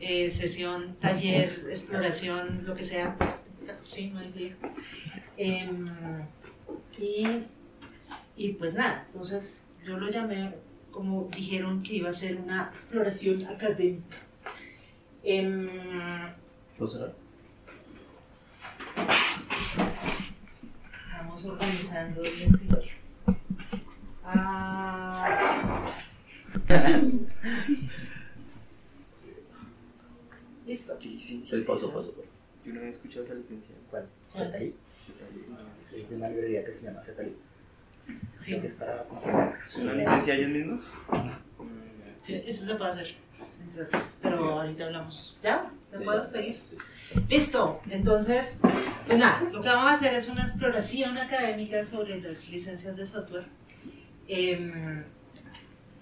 eh, 0.00 0.28
sesión, 0.30 0.96
taller, 1.00 1.66
exploración, 1.70 2.64
lo 2.66 2.74
que 2.74 2.84
sea. 2.84 3.16
Sí, 3.84 4.10
no 4.10 4.18
hay. 4.18 4.56
Em, 5.36 5.88
y, 6.98 7.26
y 8.36 8.52
pues 8.54 8.74
nada, 8.74 9.06
entonces 9.06 9.62
yo 9.84 9.96
lo 9.96 10.10
llamé 10.10 10.54
como 10.90 11.28
dijeron 11.34 11.82
que 11.82 11.94
iba 11.96 12.10
a 12.10 12.14
ser 12.14 12.36
una 12.36 12.70
exploración 12.72 13.46
académica. 13.46 14.16
Em, 15.22 15.68
¿Puedo 16.76 16.90
cerrar? 16.90 17.14
Vamos 21.12 21.44
organizando 21.44 22.22
el 22.22 22.42
escritorio. 22.42 23.03
Ah. 24.24 25.90
Listo. 30.66 30.98
¿Qué 30.98 31.08
licencia? 31.08 31.50
Sí, 31.56 31.60
es 31.60 31.66
paso, 31.66 31.92
paso, 31.92 32.10
paso. 32.12 32.24
Yo 32.64 32.72
no 32.72 32.78
había 32.80 32.90
escuchado 32.90 33.24
esa 33.24 33.34
licencia. 33.34 33.74
¿Cuál? 33.90 34.06
ZTI. 34.30 34.74
Es 35.94 36.08
de 36.08 36.16
una 36.16 36.28
librería 36.30 36.64
que 36.64 36.72
se 36.72 36.86
llama 36.86 37.02
ZTI. 37.02 37.36
Sí, 38.38 38.58
que 38.60 38.66
es 38.66 38.74
para 38.74 39.04
¿Es 39.66 39.76
una 39.76 39.92
licencia 39.94 40.34
ellos 40.34 40.50
mismos? 40.50 40.90
sí, 42.22 42.34
eso 42.34 42.64
se 42.64 42.74
puede 42.76 42.90
hacer. 42.92 43.14
Pero 44.22 44.60
ahorita 44.60 44.84
hablamos. 44.86 45.36
¿Ya? 45.42 45.70
¿Se 45.90 45.98
Sí, 45.98 46.04
puede 46.04 46.18
ya. 46.22 46.28
seguir? 46.28 46.56
Sí, 46.58 46.76
sí. 46.78 47.20
Listo. 47.28 47.80
Entonces, 47.90 48.58
pues 49.06 49.18
nada, 49.18 49.42
lo 49.52 49.60
que 49.60 49.68
vamos 49.68 49.90
a 49.90 49.94
hacer 49.94 50.14
es 50.14 50.28
una 50.28 50.42
exploración 50.42 51.16
académica 51.18 51.82
sobre 51.84 52.20
las 52.20 52.48
licencias 52.48 52.96
de 52.96 53.04
software. 53.06 53.44
Em, 54.28 55.04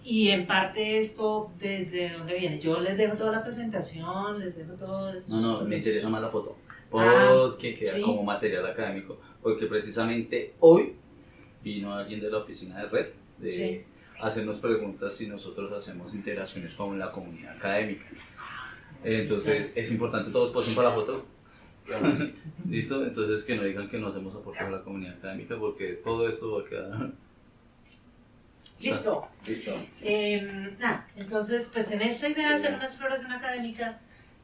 y 0.05 0.31
en 0.31 0.47
parte 0.47 0.99
esto, 1.01 1.51
¿desde 1.59 2.11
dónde 2.11 2.39
viene? 2.39 2.59
Yo 2.61 2.81
les 2.81 2.97
dejo 2.97 3.17
toda 3.17 3.33
la 3.33 3.45
presentación, 3.45 4.41
les 4.41 4.57
dejo 4.57 4.73
todo 4.75 5.11
eso. 5.15 5.37
No, 5.37 5.61
no, 5.61 5.65
me 5.65 5.77
interesa 5.79 6.09
más 6.09 6.23
la 6.23 6.29
foto. 6.29 6.57
Ah, 6.93 7.29
Porque 7.51 7.73
queda 7.73 7.95
sí. 7.95 8.03
como 8.03 8.23
material 8.23 8.67
académico. 8.67 9.19
Porque 9.43 9.67
precisamente 9.67 10.55
hoy 10.61 10.95
vino 11.63 11.95
alguien 11.95 12.21
de 12.21 12.31
la 12.31 12.39
oficina 12.39 12.81
de 12.83 12.89
red 12.89 13.07
de 13.39 13.53
Sí. 13.53 13.85
hacernos 14.21 14.59
preguntas 14.59 15.15
si 15.15 15.27
nosotros 15.27 15.73
hacemos 15.73 16.15
interacciones 16.15 16.75
con 16.75 16.99
la 16.99 17.11
comunidad 17.11 17.57
académica. 17.57 18.07
Entonces 19.05 19.73
es 19.75 19.91
importante 19.93 20.31
todos 20.31 20.51
posen 20.53 20.75
para 20.75 20.91
la 20.91 20.95
foto. 20.95 21.25
¿Listo? 22.69 23.05
Entonces 23.05 23.43
que 23.45 23.57
no 23.57 23.65
digan 23.65 23.89
que 23.89 23.99
no 23.99 24.09
hacemos 24.09 24.35
aporte 24.35 24.61
a 24.61 24.71
la 24.71 24.83
comunidad 24.83 25.15
académica 25.15 25.57
porque 25.59 25.95
todo 25.95 26.29
esto 26.29 26.53
va 26.53 26.61
a 26.61 26.65
quedar... 26.65 27.13
Listo. 28.83 29.29
Listo. 29.47 29.75
Eh, 30.03 30.77
nada, 30.79 31.07
entonces, 31.17 31.71
pues 31.73 31.91
en 31.91 32.03
esta 32.03 32.29
idea 32.29 32.49
de 32.51 32.55
hacer 32.57 32.75
una 32.75 32.85
exploración 32.85 33.31
académica, 33.33 33.99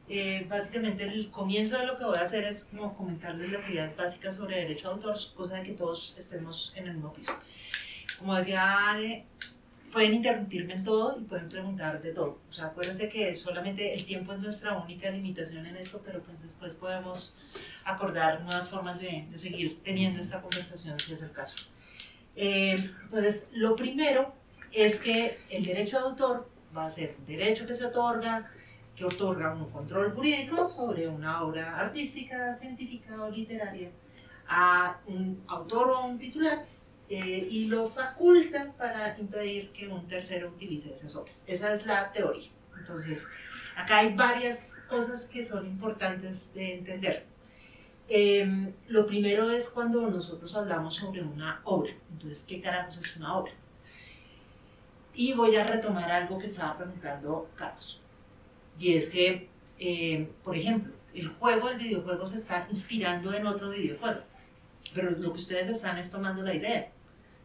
eh, 0.07 0.45
básicamente 0.49 1.03
el 1.03 1.29
comienzo 1.29 1.77
de 1.77 1.85
lo 1.85 1.97
que 1.97 2.05
voy 2.05 2.17
a 2.17 2.21
hacer 2.21 2.43
es 2.45 2.65
como 2.65 2.95
comentarles 2.95 3.51
las 3.51 3.69
ideas 3.69 3.95
básicas 3.95 4.35
sobre 4.35 4.57
derecho 4.57 4.87
de 4.87 4.93
autor, 4.95 5.17
cosa 5.35 5.57
de 5.57 5.63
que 5.63 5.73
todos 5.73 6.15
estemos 6.17 6.73
en 6.75 6.87
el 6.87 6.93
mismo 6.95 7.13
piso. 7.13 7.33
Como 8.17 8.35
decía 8.35 8.89
Ale, 8.89 9.25
pueden 9.91 10.13
interrumpirme 10.13 10.73
en 10.73 10.83
todo 10.83 11.17
y 11.19 11.23
pueden 11.23 11.49
preguntar 11.49 12.01
de 12.01 12.13
todo. 12.13 12.39
O 12.49 12.53
sea, 12.53 12.65
acuérdense 12.67 13.07
que 13.09 13.35
solamente 13.35 13.93
el 13.93 14.05
tiempo 14.05 14.33
es 14.33 14.39
nuestra 14.39 14.77
única 14.77 15.09
limitación 15.09 15.65
en 15.65 15.75
esto, 15.75 16.01
pero 16.05 16.21
pues 16.21 16.41
después 16.41 16.73
podemos 16.75 17.33
acordar 17.83 18.41
nuevas 18.41 18.69
formas 18.69 18.99
de, 18.99 19.25
de 19.29 19.37
seguir 19.37 19.79
teniendo 19.83 20.19
esta 20.19 20.41
conversación 20.41 20.99
si 20.99 21.13
es 21.13 21.21
el 21.21 21.31
caso. 21.31 21.55
Eh, 22.41 22.81
entonces, 23.03 23.47
lo 23.51 23.75
primero 23.75 24.33
es 24.71 25.01
que 25.01 25.37
el 25.49 25.65
derecho 25.65 25.97
de 25.97 26.03
autor 26.05 26.49
va 26.75 26.85
a 26.85 26.89
ser 26.89 27.17
un 27.19 27.25
derecho 27.25 27.67
que 27.67 27.73
se 27.73 27.85
otorga, 27.85 28.49
que 28.95 29.03
otorga 29.03 29.53
un 29.53 29.69
control 29.69 30.13
jurídico 30.13 30.69
sobre 30.69 31.05
una 31.09 31.43
obra 31.43 31.77
artística, 31.77 32.55
científica 32.55 33.21
o 33.21 33.29
literaria 33.29 33.89
a 34.47 35.01
un 35.05 35.43
autor 35.47 35.89
o 35.89 36.05
un 36.05 36.17
titular 36.17 36.63
eh, 37.09 37.45
y 37.51 37.65
lo 37.65 37.89
faculta 37.89 38.71
para 38.77 39.19
impedir 39.19 39.71
que 39.73 39.89
un 39.89 40.07
tercero 40.07 40.47
utilice 40.47 40.93
esas 40.93 41.13
obras. 41.17 41.43
Esa 41.45 41.73
es 41.73 41.85
la 41.85 42.09
teoría. 42.13 42.51
Entonces, 42.77 43.27
acá 43.75 43.97
hay 43.97 44.13
varias 44.13 44.77
cosas 44.87 45.25
que 45.25 45.43
son 45.43 45.65
importantes 45.67 46.53
de 46.53 46.75
entender. 46.75 47.28
Eh, 48.09 48.73
lo 48.87 49.05
primero 49.05 49.51
es 49.51 49.69
cuando 49.69 50.09
nosotros 50.09 50.55
hablamos 50.55 50.95
sobre 50.95 51.21
una 51.21 51.61
obra. 51.63 51.91
Entonces, 52.11 52.43
¿qué 52.47 52.59
carajos 52.59 52.97
es 52.97 53.15
una 53.17 53.37
obra? 53.37 53.53
Y 55.13 55.33
voy 55.33 55.55
a 55.55 55.63
retomar 55.63 56.09
algo 56.11 56.39
que 56.39 56.47
estaba 56.47 56.77
preguntando 56.77 57.49
Carlos. 57.55 58.01
Y 58.79 58.95
es 58.95 59.09
que, 59.09 59.49
eh, 59.77 60.31
por 60.43 60.55
ejemplo, 60.55 60.93
el 61.13 61.27
juego, 61.27 61.69
el 61.69 61.77
videojuego 61.77 62.25
se 62.25 62.37
está 62.37 62.65
inspirando 62.69 63.31
en 63.33 63.45
otro 63.45 63.69
videojuego. 63.69 64.21
Pero 64.93 65.11
lo 65.11 65.31
que 65.31 65.39
ustedes 65.39 65.69
están 65.69 65.97
es 65.99 66.09
tomando 66.09 66.41
la 66.41 66.55
idea. 66.55 66.91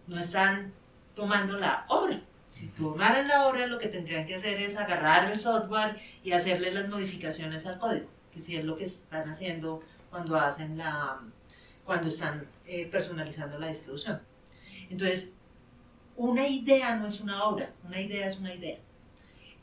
No 0.07 0.19
están 0.19 0.73
tomando 1.15 1.59
la 1.59 1.85
obra. 1.89 2.23
Si 2.49 2.69
tomaran 2.69 3.29
la 3.29 3.47
obra, 3.47 3.67
lo 3.67 3.79
que 3.79 3.89
tendrían 3.89 4.27
que 4.27 4.37
hacer 4.37 4.61
es 4.61 4.77
agarrar 4.77 5.31
el 5.31 5.39
software 5.39 5.97
y 6.23 6.33
hacerle 6.33 6.71
las 6.71 6.89
modificaciones 6.89 7.67
al 7.67 7.79
código, 7.79 8.07
que 8.33 8.41
sí 8.41 8.57
es 8.57 8.65
lo 8.65 8.77
que 8.77 8.85
están 8.85 9.29
haciendo 9.29 9.83
cuando 10.15 10.37
hacen 10.37 10.79
la 10.79 11.19
cuando 11.85 12.07
están 12.07 12.47
eh, 12.67 12.87
personalizando 12.87 13.59
la 13.59 13.67
distribución. 13.67 14.21
Entonces, 14.89 15.33
una 16.17 16.47
idea 16.47 16.95
no 16.95 17.09
es 17.09 17.21
una 17.21 17.43
obra, 17.45 17.73
una 17.85 18.01
idea 18.01 18.29
es 18.29 18.39
una 18.39 18.55
idea. 18.55 18.79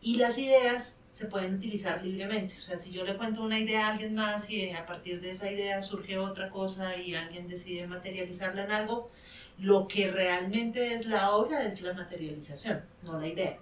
Y 0.02 0.16
las 0.16 0.38
ideas 0.38 1.00
se 1.10 1.28
pueden 1.28 1.56
utilizar 1.56 2.04
libremente. 2.04 2.56
O 2.58 2.62
sea, 2.62 2.78
si 2.78 2.92
yo 2.92 3.06
le 3.06 3.16
cuento 3.16 3.42
una 3.42 3.58
idea 3.58 3.88
a 3.88 3.92
alguien 3.94 4.14
más 4.14 4.50
y 4.50 4.72
a 4.72 4.86
partir 4.86 5.22
de 5.22 5.32
esa 5.32 5.50
idea 5.50 5.82
surge 5.82 6.18
otra 6.18 6.50
cosa 6.50 6.98
y 6.98 7.16
alguien 7.16 7.48
decide 7.48 7.88
materializarla 7.88 8.66
en 8.66 8.72
algo, 8.72 9.10
lo 9.58 9.88
que 9.88 10.12
realmente 10.12 10.96
es 10.96 11.06
la 11.06 11.32
obra 11.32 11.64
es 11.64 11.80
la 11.80 11.94
materialización, 11.94 12.82
no 13.04 13.20
la 13.22 13.28
idea. 13.28 13.58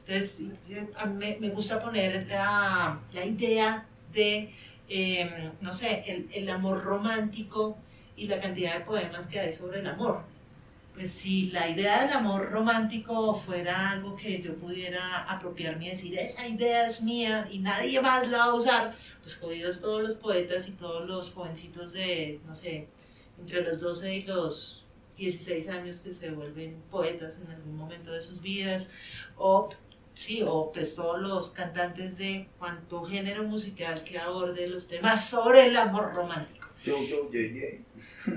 Entonces, 0.00 0.50
a 0.96 1.06
mí 1.06 1.36
me 1.40 1.48
gusta 1.48 1.82
poner 1.82 2.26
la, 2.28 3.00
la 3.14 3.24
idea 3.24 3.86
de, 4.12 4.52
eh, 4.88 5.50
no 5.60 5.72
sé, 5.72 6.04
el, 6.06 6.28
el 6.32 6.48
amor 6.50 6.82
romántico 6.84 7.76
y 8.16 8.26
la 8.28 8.40
cantidad 8.40 8.78
de 8.78 8.84
poemas 8.84 9.26
que 9.26 9.40
hay 9.40 9.52
sobre 9.52 9.80
el 9.80 9.86
amor. 9.86 10.22
pues 10.94 11.10
si 11.12 11.50
la 11.50 11.68
idea 11.68 12.02
del 12.02 12.12
amor 12.16 12.50
romántico 12.50 13.34
fuera 13.34 13.90
algo 13.90 14.16
que 14.16 14.40
yo 14.40 14.54
pudiera 14.56 15.24
apropiarme 15.24 15.86
y 15.86 15.90
decir, 15.90 16.18
esa 16.18 16.48
idea 16.48 16.86
es 16.86 17.02
mía 17.02 17.46
y 17.50 17.58
nadie 17.58 18.00
más 18.00 18.28
la 18.28 18.38
va 18.38 18.44
a 18.44 18.54
usar, 18.54 18.94
pues 19.22 19.36
jodidos 19.36 19.80
todos 19.82 20.02
los 20.02 20.14
poetas 20.14 20.66
y 20.68 20.72
todos 20.72 21.06
los 21.06 21.32
jovencitos 21.32 21.92
de, 21.92 22.40
no 22.46 22.54
sé, 22.54 22.88
entre 23.38 23.62
los 23.62 23.80
12 23.80 24.14
y 24.16 24.22
los 24.22 24.84
16 25.18 25.68
años 25.68 26.00
que 26.00 26.12
se 26.12 26.30
vuelven 26.30 26.82
poetas 26.90 27.38
en 27.44 27.50
algún 27.50 27.76
momento 27.76 28.12
de 28.12 28.20
sus 28.20 28.40
vidas, 28.40 28.90
o 29.36 29.68
sí, 30.16 30.42
o 30.44 30.72
pues 30.72 30.94
todos 30.94 31.20
los 31.20 31.50
cantantes 31.50 32.18
de 32.18 32.48
cuanto 32.58 33.04
género 33.04 33.44
musical 33.44 34.02
que 34.02 34.18
aborde 34.18 34.66
los 34.66 34.88
temas 34.88 35.28
sobre 35.28 35.66
el 35.66 35.76
amor 35.76 36.12
romántico. 36.14 36.68
Yo, 36.84 36.96
yo, 37.04 37.30
yo, 37.30 37.40
yo. 37.40 38.34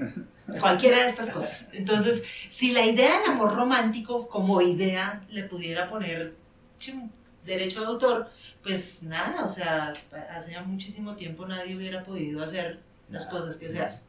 Cualquiera 0.59 1.03
de 1.03 1.09
estas 1.09 1.29
cosas. 1.29 1.69
Entonces, 1.73 2.23
si 2.49 2.73
la 2.73 2.85
idea 2.85 3.19
del 3.19 3.31
amor 3.31 3.55
romántico 3.55 4.27
como 4.27 4.61
idea 4.61 5.25
le 5.29 5.43
pudiera 5.43 5.89
poner 5.89 6.35
chum, 6.79 7.09
derecho 7.45 7.79
de 7.79 7.85
autor, 7.85 8.29
pues 8.61 9.03
nada, 9.03 9.45
o 9.45 9.53
sea, 9.53 9.93
hace 10.31 10.53
ya 10.53 10.63
muchísimo 10.63 11.15
tiempo 11.15 11.47
nadie 11.47 11.75
hubiera 11.75 12.03
podido 12.03 12.43
hacer 12.43 12.79
las 13.09 13.25
cosas 13.27 13.57
que 13.57 13.69
se 13.69 13.79
hacen. 13.79 14.05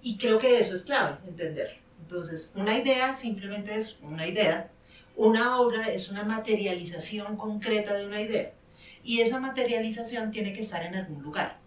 Y 0.00 0.16
creo 0.16 0.38
que 0.38 0.58
eso 0.58 0.74
es 0.74 0.84
clave, 0.84 1.18
entenderlo. 1.26 1.78
Entonces, 2.00 2.52
una 2.54 2.78
idea 2.78 3.14
simplemente 3.14 3.74
es 3.76 3.98
una 4.02 4.26
idea, 4.26 4.70
una 5.16 5.60
obra 5.60 5.88
es 5.92 6.08
una 6.08 6.24
materialización 6.24 7.36
concreta 7.36 7.94
de 7.94 8.06
una 8.06 8.20
idea. 8.20 8.52
Y 9.02 9.20
esa 9.20 9.38
materialización 9.38 10.30
tiene 10.30 10.52
que 10.52 10.62
estar 10.62 10.82
en 10.84 10.94
algún 10.94 11.22
lugar. 11.22 11.58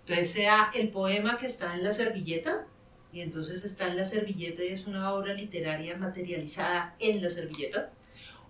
Entonces, 0.00 0.30
sea 0.30 0.70
el 0.74 0.88
poema 0.88 1.36
que 1.36 1.46
está 1.46 1.74
en 1.74 1.84
la 1.84 1.92
servilleta, 1.92 2.66
y 3.12 3.20
entonces 3.20 3.64
está 3.64 3.88
en 3.88 3.96
la 3.96 4.04
servilleta 4.04 4.62
y 4.62 4.68
es 4.68 4.86
una 4.86 5.12
obra 5.12 5.34
literaria 5.34 5.96
materializada 5.96 6.94
en 6.98 7.22
la 7.22 7.30
servilleta, 7.30 7.90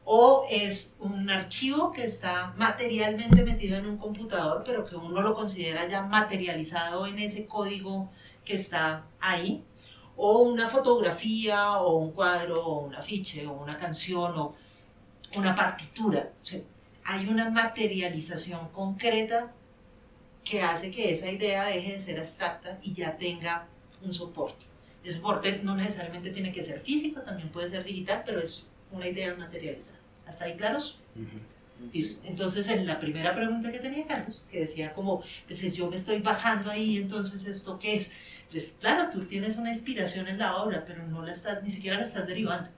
o 0.05 0.47
es 0.51 0.95
un 0.99 1.31
archivo 1.31 1.93
que 1.93 2.05
está 2.05 2.55
materialmente 2.57 3.45
metido 3.45 3.77
en 3.77 3.87
un 3.87 3.99
computador, 3.99 4.63
pero 4.67 4.85
que 4.85 4.97
uno 4.97 5.21
lo 5.21 5.35
considera 5.35 5.87
ya 5.89 6.03
materializado 6.03 7.07
en 7.07 7.19
ese 7.19 7.47
código 7.47 8.11
que 8.45 8.55
está 8.55 9.05
ahí, 9.21 9.65
o 10.23 10.39
una 10.43 10.69
fotografía, 10.69 11.79
o 11.79 11.97
un 11.97 12.13
cuadro, 12.13 12.63
o 12.63 12.81
un 12.81 12.95
afiche, 12.95 13.47
o 13.47 13.53
una 13.53 13.79
canción, 13.79 14.39
o 14.39 14.55
una 15.35 15.55
partitura. 15.55 16.31
O 16.43 16.47
sea, 16.47 16.61
hay 17.05 17.27
una 17.27 17.49
materialización 17.49 18.69
concreta 18.69 19.51
que 20.45 20.61
hace 20.61 20.91
que 20.91 21.11
esa 21.11 21.31
idea 21.31 21.65
deje 21.65 21.93
de 21.93 22.01
ser 22.01 22.19
abstracta 22.19 22.79
y 22.83 22.93
ya 22.93 23.17
tenga 23.17 23.67
un 24.03 24.13
soporte. 24.13 24.67
El 25.03 25.15
soporte 25.15 25.59
no 25.63 25.75
necesariamente 25.75 26.31
tiene 26.31 26.53
que 26.53 26.63
ser 26.63 26.81
físico, 26.81 27.23
también 27.23 27.49
puede 27.49 27.69
ser 27.69 27.83
digital, 27.83 28.23
pero 28.27 28.43
es 28.43 28.67
una 28.93 29.09
idea 29.09 29.35
materializada. 29.35 30.01
¿Hasta 30.27 30.45
ahí 30.45 30.55
claros? 30.55 30.99
Listo. 31.95 32.21
Entonces, 32.27 32.69
en 32.69 32.87
la 32.87 32.99
primera 32.99 33.35
pregunta 33.35 33.73
que 33.73 33.79
tenía 33.79 34.07
Carlos, 34.07 34.47
que 34.51 34.61
decía 34.61 34.93
como, 34.93 35.23
pues 35.47 35.73
yo 35.73 35.89
me 35.89 35.97
estoy 35.97 36.19
basando 36.19 36.71
ahí, 36.71 36.99
entonces, 36.99 37.47
¿esto 37.47 37.79
qué 37.79 37.97
es? 37.97 38.11
Pues 38.51 38.77
claro, 38.81 39.09
tú 39.11 39.21
tienes 39.25 39.57
una 39.57 39.71
inspiración 39.71 40.29
en 40.29 40.39
la 40.39 40.57
obra, 40.57 40.85
pero 40.87 41.07
no 41.07 41.25
la 41.25 41.33
estás, 41.33 41.63
ni 41.63 41.71
siquiera 41.71 41.99
la 41.99 42.05
estás 42.05 42.27
derivando. 42.27 42.69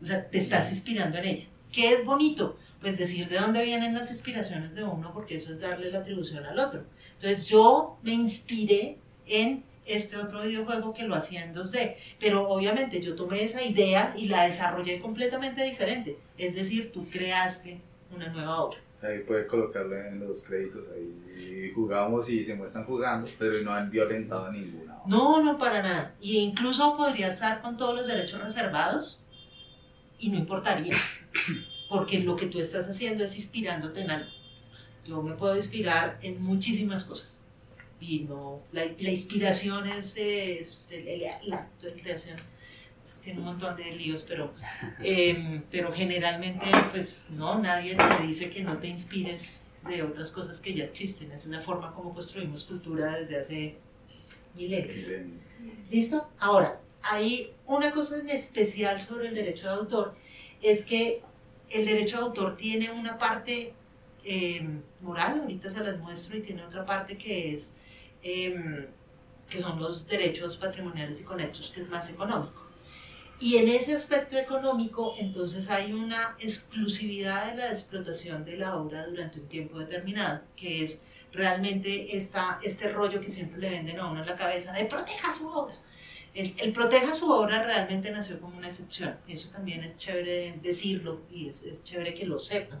O 0.00 0.04
sea, 0.04 0.28
te 0.28 0.38
estás 0.38 0.70
inspirando 0.70 1.18
en 1.18 1.24
ella. 1.24 1.46
¿Qué 1.70 1.92
es 1.92 2.04
bonito? 2.04 2.58
Pues 2.80 2.98
decir 2.98 3.28
de 3.28 3.38
dónde 3.38 3.64
vienen 3.64 3.94
las 3.94 4.10
inspiraciones 4.10 4.74
de 4.74 4.82
uno, 4.82 5.12
porque 5.12 5.36
eso 5.36 5.52
es 5.52 5.60
darle 5.60 5.90
la 5.90 6.00
atribución 6.00 6.44
al 6.44 6.58
otro. 6.58 6.84
Entonces, 7.14 7.44
yo 7.46 7.98
me 8.02 8.12
inspiré 8.12 8.98
en 9.26 9.64
este 9.86 10.16
otro 10.16 10.42
videojuego 10.42 10.92
que 10.92 11.04
lo 11.04 11.14
hacía 11.14 11.42
en 11.42 11.54
2D. 11.54 11.96
Pero 12.18 12.48
obviamente 12.48 13.00
yo 13.00 13.14
tomé 13.14 13.42
esa 13.42 13.62
idea 13.62 14.14
y 14.16 14.28
la 14.28 14.44
desarrollé 14.44 15.00
completamente 15.00 15.64
diferente. 15.64 16.18
Es 16.38 16.54
decir, 16.54 16.92
tú 16.92 17.06
creaste 17.08 17.80
una 18.14 18.28
nueva 18.28 18.62
obra. 18.62 18.78
Ahí 19.02 19.20
puede 19.20 19.46
colocarle 19.48 20.08
en 20.08 20.20
los 20.20 20.42
créditos, 20.42 20.86
ahí 20.94 21.72
jugamos 21.74 22.28
y 22.30 22.44
se 22.44 22.54
muestran 22.54 22.84
jugando, 22.84 23.28
pero 23.38 23.60
no 23.62 23.72
han 23.72 23.90
violentado 23.90 24.50
ninguna. 24.52 24.96
No, 25.06 25.42
no 25.42 25.58
para 25.58 25.82
nada. 25.82 26.14
Y 26.20 26.38
incluso 26.38 26.96
podría 26.96 27.28
estar 27.28 27.60
con 27.62 27.76
todos 27.76 27.96
los 27.96 28.06
derechos 28.06 28.40
reservados 28.40 29.18
y 30.18 30.28
no 30.30 30.38
importaría. 30.38 30.94
Porque 31.88 32.20
lo 32.20 32.36
que 32.36 32.46
tú 32.46 32.60
estás 32.60 32.88
haciendo 32.88 33.24
es 33.24 33.36
inspirándote 33.36 34.02
en 34.02 34.10
algo. 34.12 34.30
Yo 35.04 35.20
me 35.22 35.34
puedo 35.34 35.56
inspirar 35.56 36.18
en 36.22 36.40
muchísimas 36.40 37.02
cosas. 37.04 37.42
Y 38.00 38.20
no, 38.20 38.60
la, 38.72 38.84
la 38.98 39.10
inspiración 39.10 39.86
es, 39.88 40.16
es 40.16 40.92
el, 40.92 41.08
el- 41.08 41.22
el 41.44 41.52
acto 41.52 41.86
de 41.86 41.92
creación. 41.94 42.36
Tiene 43.22 43.40
un 43.40 43.46
montón 43.46 43.76
de 43.76 43.84
líos, 43.92 44.22
pero, 44.22 44.52
em, 45.02 45.62
pero 45.70 45.92
generalmente, 45.92 46.66
pues 46.90 47.26
no, 47.30 47.58
nadie 47.58 47.96
te 47.96 48.26
dice 48.26 48.48
que 48.48 48.62
no 48.62 48.78
te 48.78 48.88
inspires 48.88 49.60
de 49.88 50.02
otras 50.02 50.30
cosas 50.30 50.60
que 50.60 50.74
ya 50.74 50.84
existen. 50.84 51.32
Es 51.32 51.46
una 51.46 51.60
forma 51.60 51.92
como 51.92 52.14
construimos 52.14 52.64
cultura 52.64 53.18
desde 53.18 53.40
hace 53.40 53.76
milenios. 54.56 55.08
Miren, 55.08 55.40
¿Listo? 55.90 56.28
Ahora, 56.38 56.80
hay 57.02 57.52
una 57.66 57.90
cosa 57.92 58.18
en 58.18 58.30
especial 58.30 59.00
sobre 59.00 59.28
el 59.28 59.34
derecho 59.34 59.66
de 59.66 59.74
autor, 59.74 60.14
es 60.60 60.84
que 60.84 61.22
el 61.70 61.84
derecho 61.84 62.18
de 62.18 62.22
autor 62.24 62.56
tiene 62.56 62.90
una 62.90 63.18
parte 63.18 63.74
eh, 64.24 64.66
moral, 65.00 65.40
ahorita 65.40 65.70
se 65.70 65.80
las 65.80 65.98
muestro, 65.98 66.36
y 66.36 66.42
tiene 66.42 66.64
otra 66.64 66.84
parte 66.86 67.16
que 67.16 67.52
es, 67.52 67.74
eh, 68.22 68.88
que 69.48 69.60
son 69.60 69.80
los 69.80 70.06
derechos 70.06 70.56
patrimoniales 70.56 71.20
y 71.20 71.24
conexos, 71.24 71.70
que 71.70 71.80
es 71.80 71.88
más 71.88 72.08
económico. 72.08 72.71
Y 73.42 73.56
en 73.56 73.68
ese 73.68 73.96
aspecto 73.96 74.38
económico, 74.38 75.14
entonces 75.18 75.68
hay 75.68 75.92
una 75.92 76.36
exclusividad 76.38 77.50
de 77.50 77.56
la 77.56 77.70
explotación 77.70 78.44
de 78.44 78.56
la 78.56 78.76
obra 78.76 79.04
durante 79.04 79.40
un 79.40 79.48
tiempo 79.48 79.80
determinado, 79.80 80.42
que 80.54 80.84
es 80.84 81.02
realmente 81.32 82.16
esta, 82.16 82.60
este 82.62 82.92
rollo 82.92 83.20
que 83.20 83.28
siempre 83.28 83.58
le 83.58 83.68
venden 83.68 83.98
a 83.98 84.08
uno 84.08 84.20
en 84.20 84.28
la 84.28 84.36
cabeza 84.36 84.72
de 84.72 84.84
proteja 84.84 85.32
su 85.32 85.48
obra. 85.48 85.74
El, 86.34 86.54
el 86.56 86.72
proteja 86.72 87.12
su 87.12 87.28
obra 87.32 87.64
realmente 87.64 88.12
nació 88.12 88.40
como 88.40 88.56
una 88.56 88.68
excepción. 88.68 89.18
Eso 89.26 89.50
también 89.50 89.82
es 89.82 89.98
chévere 89.98 90.60
decirlo 90.62 91.22
y 91.28 91.48
es, 91.48 91.64
es 91.64 91.82
chévere 91.82 92.14
que 92.14 92.26
lo 92.26 92.38
sepan. 92.38 92.78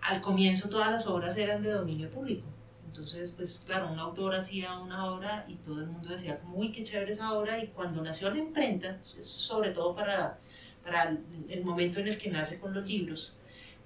Al 0.00 0.22
comienzo 0.22 0.70
todas 0.70 0.90
las 0.90 1.06
obras 1.06 1.36
eran 1.36 1.62
de 1.62 1.68
dominio 1.68 2.08
público. 2.08 2.46
Entonces, 2.94 3.32
pues 3.36 3.64
claro, 3.66 3.90
un 3.92 3.98
autor 3.98 4.36
hacía 4.36 4.78
una 4.78 5.06
obra 5.06 5.44
y 5.48 5.54
todo 5.56 5.80
el 5.80 5.88
mundo 5.88 6.10
decía, 6.10 6.38
como, 6.38 6.58
uy, 6.58 6.70
qué 6.70 6.84
chévere 6.84 7.12
esa 7.14 7.32
obra. 7.32 7.58
Y 7.58 7.66
cuando 7.68 8.00
nació 8.02 8.30
la 8.30 8.38
imprenta, 8.38 9.02
sobre 9.02 9.70
todo 9.70 9.96
para, 9.96 10.38
para 10.84 11.10
el- 11.48 11.64
momento 11.64 11.98
en 11.98 12.06
el 12.06 12.18
que 12.18 12.30
nace 12.30 12.60
con 12.60 12.72
los 12.72 12.86
libros, 12.86 13.32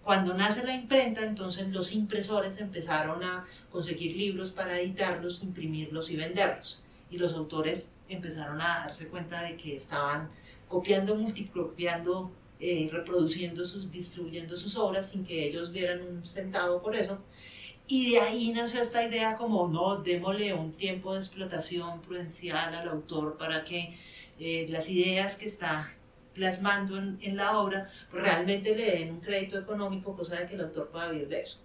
cuando 0.02 0.34
nace 0.34 0.62
la 0.62 0.74
imprenta, 0.74 1.22
entonces 1.24 1.68
los 1.68 1.92
impresores 1.94 2.60
empezaron 2.60 3.24
a 3.24 3.46
conseguir 3.70 4.14
libros 4.14 4.50
para 4.50 4.78
editarlos, 4.78 5.42
imprimirlos 5.42 6.10
y 6.10 6.16
venderlos. 6.16 6.78
Y 7.10 7.16
los 7.16 7.32
autores 7.32 7.92
empezaron 8.10 8.60
a 8.60 8.80
darse 8.80 9.08
cuenta 9.08 9.40
de 9.42 9.56
que 9.56 9.74
estaban 9.76 10.28
copiando, 10.68 11.14
multicopiando, 11.14 12.30
eh, 12.60 12.90
reproduciendo, 12.92 13.64
sus, 13.64 13.90
distribuyendo 13.90 14.54
sus 14.54 14.76
obras 14.76 15.08
sin 15.10 15.24
que 15.24 15.46
ellos 15.46 15.72
vieran 15.72 16.02
un 16.02 16.26
centavo 16.26 16.82
por 16.82 16.94
eso. 16.94 17.18
Y 17.90 18.12
de 18.12 18.20
ahí 18.20 18.53
nació 18.53 18.83
esta 18.83 19.03
idea 19.03 19.37
como, 19.37 19.66
no, 19.66 19.96
démosle 19.96 20.53
un 20.53 20.72
tiempo 20.72 21.14
de 21.14 21.20
explotación 21.20 22.03
prudencial 22.03 22.74
al 22.74 22.87
autor 22.87 23.38
para 23.38 23.64
que 23.64 23.98
eh, 24.38 24.66
las 24.68 24.90
ideas 24.90 25.37
que 25.37 25.46
está 25.46 25.88
plasmando 26.35 26.98
en, 26.98 27.18
en 27.22 27.37
la 27.37 27.59
obra, 27.59 27.90
realmente 28.12 28.77
le 28.77 28.92
den 28.92 29.12
un 29.12 29.20
crédito 29.20 29.59
económico, 29.59 30.14
cosa 30.14 30.37
de 30.37 30.46
que 30.46 30.55
el 30.55 30.61
autor 30.61 30.88
pueda 30.90 31.11
vivir 31.11 31.29
de 31.29 31.40
eso. 31.40 31.59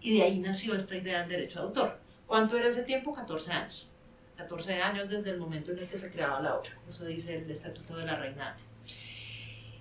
Y 0.00 0.16
de 0.16 0.22
ahí 0.22 0.38
nació 0.38 0.74
esta 0.74 0.96
idea 0.96 1.20
del 1.20 1.28
derecho 1.28 1.60
de 1.60 1.66
autor. 1.66 1.98
¿Cuánto 2.26 2.56
era 2.56 2.68
ese 2.68 2.82
tiempo? 2.82 3.14
14 3.14 3.52
años. 3.52 3.88
14 4.36 4.80
años 4.80 5.10
desde 5.10 5.30
el 5.30 5.38
momento 5.38 5.72
en 5.72 5.80
el 5.80 5.88
que 5.88 5.98
se 5.98 6.08
creaba 6.10 6.40
la 6.40 6.56
obra. 6.56 6.70
Eso 6.88 7.04
dice 7.04 7.36
el 7.36 7.50
Estatuto 7.50 7.96
de 7.96 8.06
la 8.06 8.16
Reina. 8.16 8.56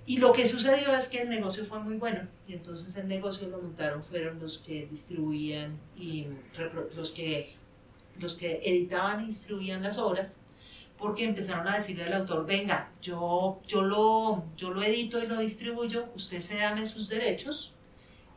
Y 0.07 0.17
lo 0.17 0.31
que 0.31 0.47
sucedió 0.47 0.95
es 0.95 1.09
que 1.09 1.21
el 1.21 1.29
negocio 1.29 1.65
fue 1.65 1.79
muy 1.79 1.97
bueno. 1.97 2.21
Y 2.47 2.53
entonces 2.53 2.95
el 2.95 3.07
negocio 3.07 3.47
lo 3.49 3.59
montaron, 3.61 4.01
fueron 4.01 4.39
los 4.39 4.57
que 4.57 4.87
distribuían 4.87 5.77
y 5.95 6.27
los 6.95 7.11
que, 7.11 7.53
los 8.17 8.35
que 8.35 8.61
editaban 8.63 9.25
y 9.25 9.27
distribuían 9.27 9.83
las 9.83 9.97
obras 9.97 10.39
porque 10.97 11.25
empezaron 11.25 11.67
a 11.67 11.75
decirle 11.75 12.05
al 12.05 12.13
autor, 12.13 12.45
venga, 12.45 12.89
yo, 13.01 13.59
yo, 13.67 13.83
lo, 13.83 14.45
yo 14.55 14.71
lo 14.71 14.81
edito 14.81 15.21
y 15.23 15.27
lo 15.27 15.37
distribuyo, 15.39 16.07
usted 16.15 16.41
se 16.41 16.57
dame 16.57 16.85
sus 16.85 17.07
derechos, 17.07 17.73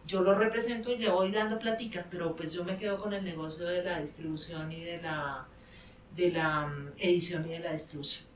yo 0.07 0.21
lo 0.23 0.35
represento 0.35 0.93
y 0.93 0.99
le 0.99 1.09
voy 1.09 1.31
dando 1.31 1.59
platica, 1.59 2.07
pero 2.11 2.37
pues 2.37 2.53
yo 2.53 2.65
me 2.65 2.77
quedo 2.77 3.01
con 3.01 3.15
el 3.15 3.25
negocio 3.25 3.65
de 3.65 3.83
la 3.83 4.01
distribución 4.01 4.71
y 4.73 4.81
de 4.81 5.01
la, 5.01 5.47
de 6.15 6.33
la 6.33 6.67
mm, 6.67 6.89
edición 6.99 7.47
y 7.47 7.53
de 7.53 7.61
la 7.61 7.73
distribución. 7.73 8.30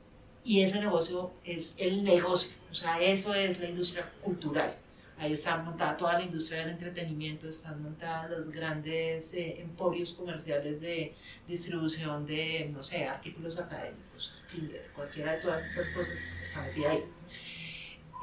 Y 0.44 0.60
ese 0.60 0.78
negocio 0.78 1.32
es 1.42 1.74
el 1.78 2.04
negocio, 2.04 2.50
o 2.70 2.74
sea, 2.74 3.00
eso 3.00 3.32
es 3.34 3.58
la 3.60 3.68
industria 3.68 4.10
cultural. 4.20 4.76
Ahí 5.16 5.32
está 5.32 5.56
montada 5.56 5.96
toda 5.96 6.14
la 6.14 6.22
industria 6.22 6.60
del 6.60 6.70
entretenimiento, 6.70 7.48
están 7.48 7.82
montadas 7.82 8.30
los 8.30 8.50
grandes 8.50 9.32
eh, 9.32 9.60
emporios 9.60 10.12
comerciales 10.12 10.80
de 10.80 11.14
distribución 11.46 12.26
de, 12.26 12.68
no 12.72 12.82
sé, 12.82 13.06
artículos 13.06 13.56
académicos, 13.56 14.44
cualquiera 14.94 15.32
de 15.32 15.40
todas 15.40 15.64
estas 15.64 15.88
cosas 15.90 16.18
está 16.42 16.62
metida 16.62 16.90
ahí. 16.90 17.04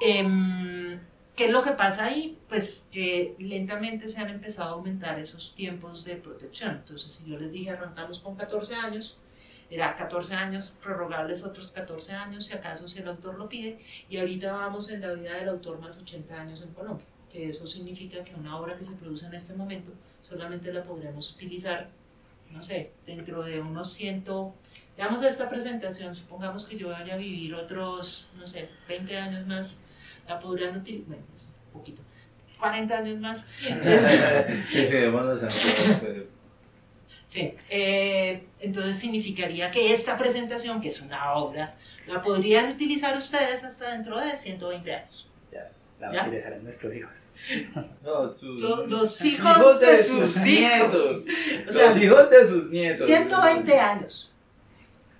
Em, 0.01 0.99
¿Qué 1.35 1.45
es 1.45 1.51
lo 1.51 1.63
que 1.63 1.71
pasa 1.71 2.05
ahí? 2.05 2.37
Pues 2.49 2.89
que 2.91 3.35
lentamente 3.39 4.09
se 4.09 4.19
han 4.19 4.29
empezado 4.29 4.69
a 4.69 4.73
aumentar 4.73 5.17
esos 5.17 5.55
tiempos 5.55 6.03
de 6.03 6.17
protección. 6.17 6.71
Entonces, 6.71 7.13
si 7.13 7.25
yo 7.25 7.39
les 7.39 7.53
dije 7.53 7.71
arrancamos 7.71 8.19
con 8.19 8.35
14 8.35 8.75
años, 8.75 9.17
era 9.71 9.95
14 9.95 10.35
años, 10.35 10.77
prorrogables 10.83 11.43
otros 11.43 11.71
14 11.71 12.11
años, 12.11 12.45
si 12.45 12.53
acaso 12.53 12.89
si 12.89 12.99
el 12.99 13.07
autor 13.07 13.35
lo 13.35 13.47
pide, 13.47 13.79
y 14.09 14.17
ahorita 14.17 14.51
vamos 14.51 14.89
en 14.89 14.99
la 14.99 15.13
vida 15.13 15.35
del 15.35 15.47
autor 15.47 15.79
más 15.79 15.97
80 15.97 16.41
años 16.41 16.61
en 16.61 16.73
Colombia, 16.73 17.05
que 17.31 17.49
eso 17.49 17.65
significa 17.65 18.21
que 18.21 18.35
una 18.35 18.57
obra 18.57 18.75
que 18.75 18.83
se 18.83 18.93
produce 18.93 19.25
en 19.25 19.33
este 19.33 19.53
momento 19.53 19.91
solamente 20.21 20.73
la 20.73 20.83
podremos 20.83 21.31
utilizar, 21.31 21.89
no 22.51 22.61
sé, 22.61 22.91
dentro 23.05 23.43
de 23.43 23.61
unos 23.61 23.93
100, 23.93 24.25
digamos 24.97 25.23
esta 25.23 25.49
presentación, 25.49 26.13
supongamos 26.15 26.65
que 26.65 26.77
yo 26.77 26.89
vaya 26.89 27.13
a 27.13 27.17
vivir 27.17 27.55
otros, 27.55 28.27
no 28.37 28.45
sé, 28.45 28.69
20 28.89 29.17
años 29.17 29.47
más, 29.47 29.79
la 30.27 30.37
podrían 30.37 30.75
utilizar, 30.75 31.07
bueno, 31.07 31.23
es 31.33 31.53
un 31.67 31.79
poquito, 31.79 32.01
40 32.59 32.97
años 32.97 33.19
más. 33.19 33.45
Que 34.71 34.85
se 34.85 34.99
Sí, 37.31 37.53
eh, 37.69 38.43
entonces 38.59 38.97
significaría 38.97 39.71
que 39.71 39.93
esta 39.93 40.17
presentación, 40.17 40.81
que 40.81 40.89
es 40.89 40.99
una 40.99 41.35
obra, 41.35 41.77
la 42.05 42.21
podrían 42.21 42.69
utilizar 42.73 43.15
ustedes 43.17 43.63
hasta 43.63 43.91
dentro 43.93 44.19
de 44.19 44.35
120 44.35 44.93
años. 44.93 45.29
Ya, 45.49 45.71
la 46.01 46.11
¿Ya? 46.11 46.23
utilizarán 46.23 46.61
nuestros 46.61 46.93
hijos. 46.93 47.31
No, 48.03 48.33
sus- 48.33 48.59
Los- 48.89 49.21
hijos 49.23 49.79
de 49.79 50.03
sus 50.03 50.35
hijos. 50.35 50.43
nietos. 50.43 51.25
O 51.69 51.71
sea, 51.71 51.85
los 51.87 52.01
hijos 52.01 52.29
de 52.29 52.45
sus 52.45 52.69
nietos. 52.69 53.07
120 53.07 53.79
años. 53.79 54.30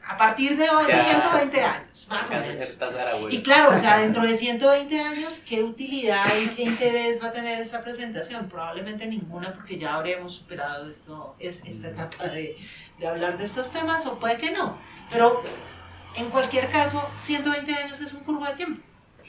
A 0.07 0.17
partir 0.17 0.57
de 0.57 0.69
hoy, 0.69 0.85
Ya. 0.87 1.03
120 1.03 1.61
años, 1.61 2.07
más 2.09 2.29
o 2.29 2.33
menos. 2.33 3.33
Y 3.33 3.41
claro, 3.41 3.75
o 3.75 3.79
sea, 3.79 3.99
dentro 3.99 4.23
de 4.23 4.33
120 4.35 4.99
años, 4.99 5.41
¿qué 5.45 5.63
utilidad 5.63 6.25
y 6.43 6.47
qué 6.49 6.63
interés 6.63 7.21
va 7.21 7.27
a 7.27 7.31
tener 7.31 7.59
esta 7.59 7.81
presentación? 7.83 8.49
Probablemente 8.49 9.07
ninguna, 9.07 9.53
porque 9.53 9.77
ya 9.77 9.95
habremos 9.95 10.33
superado 10.33 10.89
esto, 10.89 11.35
es, 11.39 11.61
esta 11.65 11.89
etapa 11.89 12.27
de, 12.27 12.57
de 12.99 13.07
hablar 13.07 13.37
de 13.37 13.45
estos 13.45 13.69
temas, 13.71 14.05
o 14.05 14.19
puede 14.19 14.37
que 14.37 14.51
no. 14.51 14.77
Pero 15.09 15.43
en 16.15 16.29
cualquier 16.29 16.69
caso, 16.69 17.09
120 17.15 17.73
años 17.73 18.01
es 18.01 18.13
un 18.13 18.21
curvo 18.21 18.45
de 18.45 18.53
tiempo. 18.53 18.81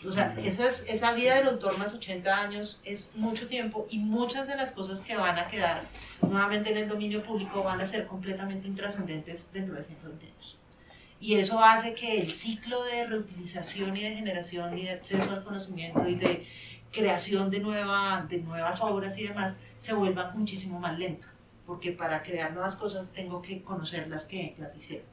O 0.06 0.10
sea, 0.10 0.34
eso 0.42 0.64
es, 0.64 0.84
esa 0.88 1.12
vida 1.12 1.36
del 1.36 1.46
autor 1.48 1.78
más 1.78 1.94
80 1.94 2.36
años 2.40 2.80
es 2.84 3.10
mucho 3.14 3.46
tiempo 3.46 3.86
y 3.88 3.98
muchas 3.98 4.48
de 4.48 4.56
las 4.56 4.72
cosas 4.72 5.00
que 5.00 5.16
van 5.16 5.38
a 5.38 5.46
quedar 5.46 5.82
nuevamente 6.22 6.70
en 6.72 6.78
el 6.78 6.88
dominio 6.88 7.22
público 7.22 7.62
van 7.62 7.80
a 7.80 7.86
ser 7.86 8.08
completamente 8.08 8.66
intrascendentes 8.66 9.52
dentro 9.52 9.76
de 9.76 9.84
120 9.84 10.26
años. 10.26 10.58
Y 11.22 11.36
eso 11.36 11.62
hace 11.62 11.94
que 11.94 12.20
el 12.20 12.32
ciclo 12.32 12.82
de 12.82 13.06
reutilización 13.06 13.96
y 13.96 14.02
de 14.02 14.16
generación 14.16 14.76
y 14.76 14.86
de 14.86 14.90
acceso 14.90 15.30
al 15.30 15.44
conocimiento 15.44 16.08
y 16.08 16.16
de 16.16 16.44
creación 16.90 17.48
de, 17.48 17.60
nueva, 17.60 18.26
de 18.28 18.38
nuevas 18.38 18.80
obras 18.80 19.16
y 19.18 19.28
demás 19.28 19.60
se 19.76 19.94
vuelva 19.94 20.32
muchísimo 20.34 20.80
más 20.80 20.98
lento. 20.98 21.28
Porque 21.64 21.92
para 21.92 22.24
crear 22.24 22.52
nuevas 22.52 22.74
cosas 22.74 23.12
tengo 23.12 23.40
que 23.40 23.62
conocer 23.62 24.08
las 24.08 24.24
que 24.24 24.52
ya 24.58 24.66
se 24.66 24.78
hicieron. 24.78 25.06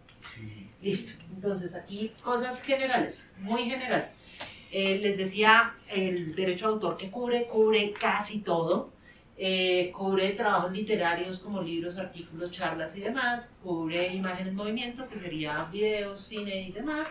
Listo. 0.82 1.12
Entonces 1.32 1.76
aquí 1.76 2.12
cosas 2.24 2.60
generales, 2.60 3.22
muy 3.38 3.69
general. 3.69 4.10
Eh, 4.72 4.98
les 5.04 5.15
decía, 5.15 5.76
el 5.89 6.34
derecho 6.34 6.65
de 6.69 6.74
autor 6.74 6.98
que 6.98 7.12
cubre, 7.12 7.45
cubre 7.45 7.93
casi 7.93 8.39
todo. 8.39 8.91
Eh, 9.41 9.91
cubre 9.93 10.32
trabajos 10.32 10.73
literarios 10.73 11.39
como 11.39 11.62
libros, 11.62 11.97
artículos, 11.97 12.52
charlas 12.52 12.93
y 12.97 12.99
demás, 12.99 13.54
cubre 13.63 14.13
imagen 14.13 14.47
en 14.49 14.56
movimiento, 14.56 15.08
que 15.08 15.17
sería 15.17 15.63
videos, 15.71 16.19
cine 16.28 16.63
y 16.63 16.71
demás, 16.73 17.08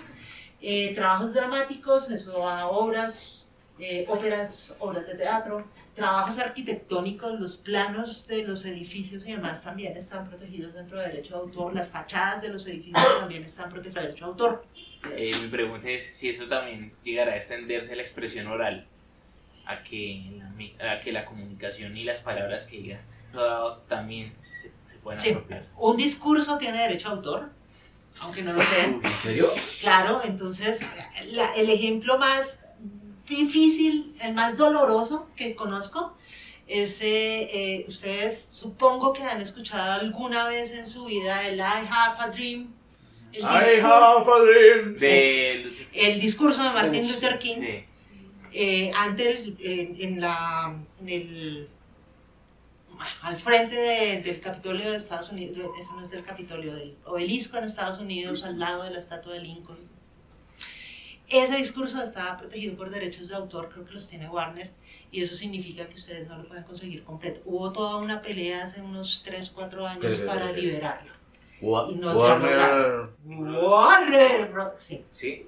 Eh, 0.60 0.92
trabajos 0.92 1.34
dramáticos, 1.34 2.10
eso 2.10 2.46
a 2.48 2.66
obras, 2.68 3.46
eh, 3.78 4.04
óperas, 4.08 4.74
obras 4.80 5.06
de 5.06 5.14
teatro, 5.14 5.64
trabajos 5.94 6.36
arquitectónicos, 6.38 7.38
los 7.38 7.56
planos 7.56 8.26
de 8.26 8.42
los 8.42 8.64
edificios 8.64 9.24
y 9.28 9.32
demás 9.32 9.62
también 9.62 9.96
están 9.96 10.28
protegidos 10.28 10.74
dentro 10.74 10.98
del 10.98 11.12
derecho 11.12 11.34
de 11.34 11.40
autor, 11.42 11.74
las 11.74 11.92
fachadas 11.92 12.42
de 12.42 12.48
los 12.48 12.66
edificios 12.66 13.20
también 13.20 13.44
están 13.44 13.70
protegidas 13.70 14.02
del 14.02 14.14
derecho 14.14 14.24
de 14.24 14.30
autor. 14.32 14.64
Eh, 15.16 15.30
mi 15.40 15.46
pregunta 15.46 15.88
es 15.88 16.04
si 16.16 16.28
eso 16.30 16.48
también 16.48 16.92
llegará 17.04 17.34
a 17.34 17.36
extenderse 17.36 17.92
a 17.92 17.96
la 17.96 18.02
expresión 18.02 18.48
oral, 18.48 18.84
a 19.68 19.82
que 19.84 20.40
la, 20.78 20.92
a 20.94 21.00
que 21.00 21.12
la 21.12 21.24
comunicación 21.24 21.96
y 21.96 22.02
las 22.04 22.20
palabras 22.20 22.66
que 22.66 22.78
diga 22.78 23.00
también 23.88 24.34
se, 24.38 24.72
Sí. 25.18 25.30
apropiar. 25.30 25.66
Un 25.76 25.96
discurso 25.96 26.58
tiene 26.58 26.80
derecho 26.82 27.08
de 27.10 27.14
autor, 27.16 27.50
aunque 28.20 28.42
no 28.42 28.52
lo 28.54 28.60
crean. 28.60 29.00
¿En 29.02 29.10
serio? 29.12 29.46
Claro, 29.82 30.20
entonces 30.24 30.80
la- 31.32 31.54
el 31.54 31.70
ejemplo 31.70 32.18
más 32.18 32.60
difícil, 33.26 34.14
el 34.20 34.34
más 34.34 34.58
doloroso 34.58 35.28
que 35.36 35.54
conozco 35.54 36.16
es, 36.66 37.00
eh, 37.00 37.48
eh, 37.52 37.84
ustedes 37.88 38.48
supongo 38.52 39.12
que 39.12 39.22
han 39.22 39.40
escuchado 39.40 39.92
alguna 39.92 40.46
vez 40.48 40.72
en 40.72 40.86
su 40.86 41.04
vida 41.06 41.46
el 41.46 41.58
I 41.58 41.62
have 41.90 42.16
a 42.18 42.28
dream, 42.28 42.74
el, 43.32 43.42
I 43.42 43.44
discur- 43.46 43.82
have 43.82 44.32
a 44.32 44.38
dream. 44.44 44.94
De, 44.98 45.86
el 45.94 46.20
discurso 46.20 46.62
de 46.62 46.70
Martin 46.70 47.06
Luther 47.10 47.38
King 47.38 47.60
de- 47.60 47.87
eh, 48.60 48.90
antes 48.96 49.50
en, 49.60 49.94
en 50.00 50.20
la 50.20 50.74
en 51.00 51.08
el 51.08 51.68
al 53.22 53.36
frente 53.36 53.76
de- 53.76 54.22
del 54.22 54.40
Capitolio 54.40 54.90
de 54.90 54.96
Estados 54.96 55.30
Unidos, 55.30 55.56
eso 55.80 55.94
no 55.94 56.02
es 56.02 56.10
del 56.10 56.24
Capitolio, 56.24 56.74
del 56.74 56.96
obelisco 57.04 57.56
en 57.56 57.64
Estados 57.64 57.98
Unidos, 58.00 58.42
al 58.42 58.58
lado 58.58 58.82
de 58.82 58.90
la 58.90 58.98
estatua 58.98 59.34
de 59.34 59.40
Lincoln. 59.40 59.78
Ese 61.28 61.56
discurso 61.56 62.02
estaba 62.02 62.36
protegido 62.38 62.74
por 62.76 62.90
derechos 62.90 63.28
de 63.28 63.36
autor, 63.36 63.68
creo 63.68 63.84
que 63.84 63.92
los 63.92 64.08
tiene 64.08 64.28
Warner, 64.28 64.70
y 65.12 65.22
eso 65.22 65.36
significa 65.36 65.86
que 65.86 65.94
ustedes 65.94 66.26
no 66.28 66.38
lo 66.38 66.48
pueden 66.48 66.64
conseguir 66.64 67.04
completo. 67.04 67.42
Hubo 67.44 67.70
toda 67.70 67.96
una 67.96 68.20
pelea 68.22 68.64
hace 68.64 68.80
unos 68.80 69.22
3, 69.24 69.50
4 69.50 69.86
años 69.86 70.16
para 70.26 70.50
liberarlo. 70.52 71.12
Wa- 71.60 71.86
Y 71.90 71.94
no 71.96 72.12
se 72.14 72.20
ha 72.22 72.24
Warner. 72.34 73.10
Warner, 73.26 74.48
bro. 74.50 74.74
Sí. 74.78 75.04
sí, 75.10 75.46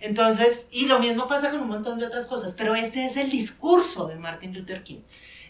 Entonces, 0.00 0.66
y 0.70 0.86
lo 0.86 0.98
mismo 0.98 1.28
pasa 1.28 1.50
con 1.50 1.60
un 1.60 1.68
montón 1.68 1.98
de 1.98 2.06
otras 2.06 2.26
cosas, 2.26 2.54
pero 2.56 2.74
este 2.74 3.06
es 3.06 3.16
el 3.16 3.30
discurso 3.30 4.06
de 4.06 4.16
Martin 4.16 4.54
Luther 4.54 4.82
King. 4.82 5.00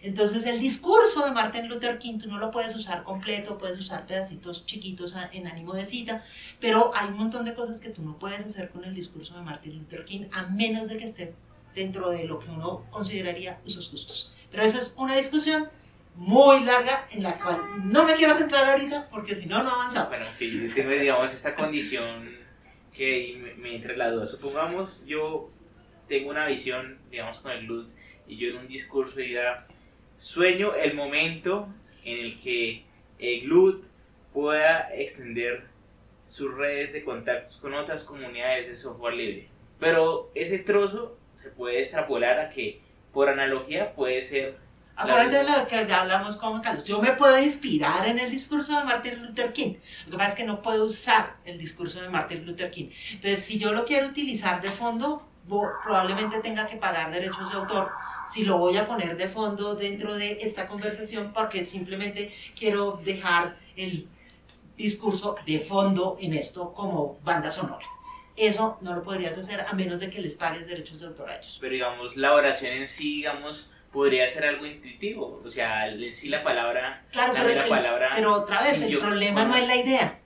Entonces, 0.02 0.46
el 0.46 0.60
discurso 0.60 1.24
de 1.26 1.32
Martin 1.32 1.68
Luther 1.68 1.98
King 1.98 2.18
tú 2.18 2.28
no 2.28 2.38
lo 2.38 2.50
puedes 2.50 2.74
usar 2.74 3.04
completo, 3.04 3.58
puedes 3.58 3.78
usar 3.78 4.06
pedacitos 4.06 4.64
chiquitos 4.64 5.14
en 5.32 5.46
ánimo 5.46 5.74
de 5.74 5.84
cita, 5.84 6.24
pero 6.58 6.90
hay 6.94 7.08
un 7.08 7.16
montón 7.16 7.44
de 7.44 7.54
cosas 7.54 7.80
que 7.80 7.90
tú 7.90 8.02
no 8.02 8.18
puedes 8.18 8.40
hacer 8.40 8.70
con 8.70 8.84
el 8.84 8.94
discurso 8.94 9.34
de 9.34 9.42
Martin 9.42 9.78
Luther 9.78 10.04
King 10.04 10.26
a 10.32 10.44
menos 10.44 10.88
de 10.88 10.96
que 10.96 11.04
esté 11.04 11.34
dentro 11.74 12.10
de 12.10 12.24
lo 12.24 12.38
que 12.38 12.48
uno 12.48 12.86
consideraría 12.90 13.60
usos 13.64 13.88
justos. 13.88 14.32
Pero 14.50 14.62
eso 14.62 14.78
es 14.78 14.94
una 14.96 15.14
discusión 15.14 15.68
muy 16.16 16.64
larga 16.64 17.06
en 17.10 17.22
la 17.22 17.38
cual 17.38 17.60
no 17.84 18.04
me 18.04 18.14
quiero 18.14 18.36
centrar 18.36 18.64
ahorita 18.64 19.08
porque 19.10 19.34
si 19.34 19.46
no, 19.46 19.62
no 19.62 19.70
avanzamos. 19.70 20.08
bueno, 20.08 20.26
que 20.38 20.50
yo 20.50 20.74
tengo, 20.74 20.90
digamos, 20.90 21.32
esta 21.32 21.54
condición 21.54 22.39
que 23.00 23.34
me, 23.42 23.54
me 23.54 23.74
entre 23.76 23.96
las 23.96 24.12
dudas. 24.12 24.30
Supongamos 24.30 25.06
yo 25.06 25.48
tengo 26.06 26.28
una 26.28 26.46
visión, 26.46 26.98
digamos, 27.10 27.38
con 27.38 27.50
el 27.50 27.66
GLUT 27.66 27.88
y 28.28 28.36
yo 28.36 28.50
en 28.50 28.58
un 28.58 28.68
discurso 28.68 29.20
diga, 29.20 29.66
sueño 30.18 30.74
el 30.74 30.92
momento 30.92 31.66
en 32.04 32.18
el 32.18 32.38
que 32.38 32.82
el 33.18 33.40
GLUT 33.46 33.84
pueda 34.34 34.94
extender 34.94 35.64
sus 36.28 36.54
redes 36.54 36.92
de 36.92 37.02
contactos 37.02 37.56
con 37.56 37.72
otras 37.72 38.04
comunidades 38.04 38.68
de 38.68 38.76
software 38.76 39.14
libre. 39.14 39.48
Pero 39.78 40.30
ese 40.34 40.58
trozo 40.58 41.16
se 41.34 41.48
puede 41.48 41.80
extrapolar 41.80 42.38
a 42.38 42.50
que, 42.50 42.80
por 43.14 43.30
analogía, 43.30 43.94
puede 43.94 44.20
ser 44.20 44.56
Acuérdate 45.00 45.36
de 45.36 45.44
lo 45.44 45.66
que 45.66 45.86
ya 45.86 46.02
hablamos 46.02 46.36
con 46.36 46.60
Carlos. 46.60 46.84
Yo 46.84 47.00
me 47.00 47.12
puedo 47.12 47.38
inspirar 47.38 48.06
en 48.06 48.18
el 48.18 48.30
discurso 48.30 48.76
de 48.78 48.84
Martin 48.84 49.24
Luther 49.24 49.50
King. 49.52 49.76
Lo 50.04 50.10
que 50.10 50.16
pasa 50.18 50.30
es 50.30 50.34
que 50.34 50.44
no 50.44 50.60
puedo 50.60 50.84
usar 50.84 51.36
el 51.46 51.56
discurso 51.56 52.02
de 52.02 52.10
Martin 52.10 52.44
Luther 52.44 52.70
King. 52.70 52.90
Entonces, 53.12 53.44
si 53.44 53.58
yo 53.58 53.72
lo 53.72 53.86
quiero 53.86 54.08
utilizar 54.08 54.60
de 54.60 54.68
fondo, 54.70 55.26
probablemente 55.48 56.40
tenga 56.40 56.66
que 56.66 56.76
pagar 56.76 57.10
derechos 57.10 57.50
de 57.50 57.56
autor. 57.56 57.90
Si 58.30 58.44
lo 58.44 58.58
voy 58.58 58.76
a 58.76 58.86
poner 58.86 59.16
de 59.16 59.26
fondo 59.26 59.74
dentro 59.74 60.14
de 60.14 60.32
esta 60.42 60.68
conversación, 60.68 61.32
porque 61.32 61.64
simplemente 61.64 62.32
quiero 62.54 63.00
dejar 63.02 63.56
el 63.76 64.06
discurso 64.76 65.36
de 65.46 65.60
fondo 65.60 66.16
en 66.20 66.34
esto 66.34 66.74
como 66.74 67.18
banda 67.24 67.50
sonora. 67.50 67.86
Eso 68.36 68.78
no 68.80 68.94
lo 68.94 69.02
podrías 69.02 69.36
hacer 69.36 69.64
a 69.66 69.72
menos 69.72 70.00
de 70.00 70.08
que 70.08 70.20
les 70.20 70.34
pagues 70.34 70.66
derechos 70.66 71.00
de 71.00 71.06
autor 71.06 71.30
a 71.30 71.36
ellos. 71.36 71.58
pero 71.60 71.72
digamos 71.72 72.16
la 72.16 72.32
oración 72.32 72.72
en 72.72 72.86
sí, 72.86 73.16
digamos, 73.16 73.70
podría 73.92 74.28
ser 74.28 74.44
algo 74.46 74.66
intuitivo, 74.66 75.42
o 75.44 75.48
sea, 75.50 75.88
en 75.88 76.12
sí 76.12 76.28
la 76.28 76.42
palabra, 76.44 77.04
Claro, 77.10 77.32
la 77.32 77.42
pero, 77.44 77.60
el- 77.62 77.68
palabra, 77.68 78.10
pero 78.14 78.34
otra 78.34 78.62
vez, 78.62 78.80
el 78.82 78.98
problema 78.98 79.44
no 79.44 79.56
es 79.56 79.66
la 79.66 79.76
idea. 79.76 80.20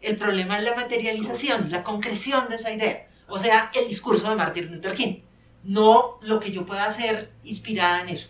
El 0.00 0.16
problema 0.16 0.58
es 0.58 0.64
la 0.64 0.74
materialización, 0.74 1.70
la 1.70 1.82
concreción 1.82 2.48
de 2.48 2.54
esa 2.54 2.72
idea. 2.72 3.08
O 3.28 3.38
sea, 3.38 3.70
el 3.74 3.86
discurso 3.88 4.28
de 4.30 4.36
Martin 4.36 4.72
Luther 4.72 4.94
King. 4.94 5.20
no 5.62 6.18
lo 6.22 6.40
que 6.40 6.50
yo 6.52 6.64
pueda 6.64 6.86
hacer 6.86 7.30
inspirada 7.44 8.00
en 8.00 8.08
eso. 8.08 8.28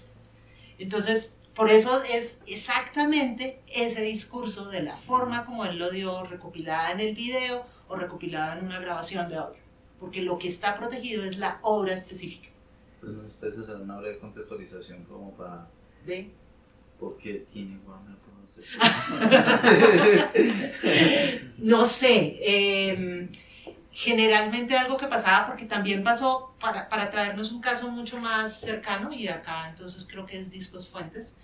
Entonces, 0.80 1.34
por 1.54 1.70
eso 1.70 2.02
es 2.02 2.38
exactamente 2.46 3.60
ese 3.72 4.02
discurso 4.02 4.68
de 4.68 4.82
la 4.82 4.96
forma 4.96 5.44
como 5.44 5.64
él 5.64 5.78
lo 5.78 5.90
dio, 5.90 6.24
recopilada 6.24 6.90
en 6.90 6.98
el 7.00 7.14
video 7.14 7.64
o 7.86 7.94
recopilada 7.96 8.58
en 8.58 8.66
una 8.66 8.80
grabación 8.80 9.28
de 9.28 9.36
audio. 9.36 9.60
Porque 10.00 10.22
lo 10.22 10.38
que 10.38 10.48
está 10.48 10.76
protegido 10.76 11.24
es 11.24 11.36
la 11.36 11.58
obra 11.62 11.94
específica. 11.94 12.48
Entonces, 13.02 13.22
¿nos 13.22 13.32
puedes 13.34 13.58
hacer 13.58 13.76
una 13.76 13.98
breve 13.98 14.18
contextualización 14.18 15.04
como 15.04 15.34
para 15.36 15.68
De 16.04 16.30
por 16.98 17.16
qué 17.16 17.46
tiene 17.52 17.78
Warner 17.86 18.16
Bros. 18.16 18.26
No 21.58 21.86
sé, 21.86 22.38
eh, 22.42 23.28
generalmente 23.90 24.76
algo 24.76 24.96
que 24.96 25.06
pasaba, 25.06 25.46
porque 25.46 25.64
también 25.64 26.02
pasó, 26.02 26.54
para, 26.60 26.88
para 26.88 27.10
traernos 27.10 27.52
un 27.52 27.60
caso 27.60 27.88
mucho 27.90 28.18
más 28.18 28.60
cercano, 28.60 29.12
y 29.12 29.28
acá 29.28 29.62
entonces 29.68 30.06
creo 30.10 30.26
que 30.26 30.38
es 30.38 30.50
Discos 30.50 30.88
Fuentes, 30.88 31.34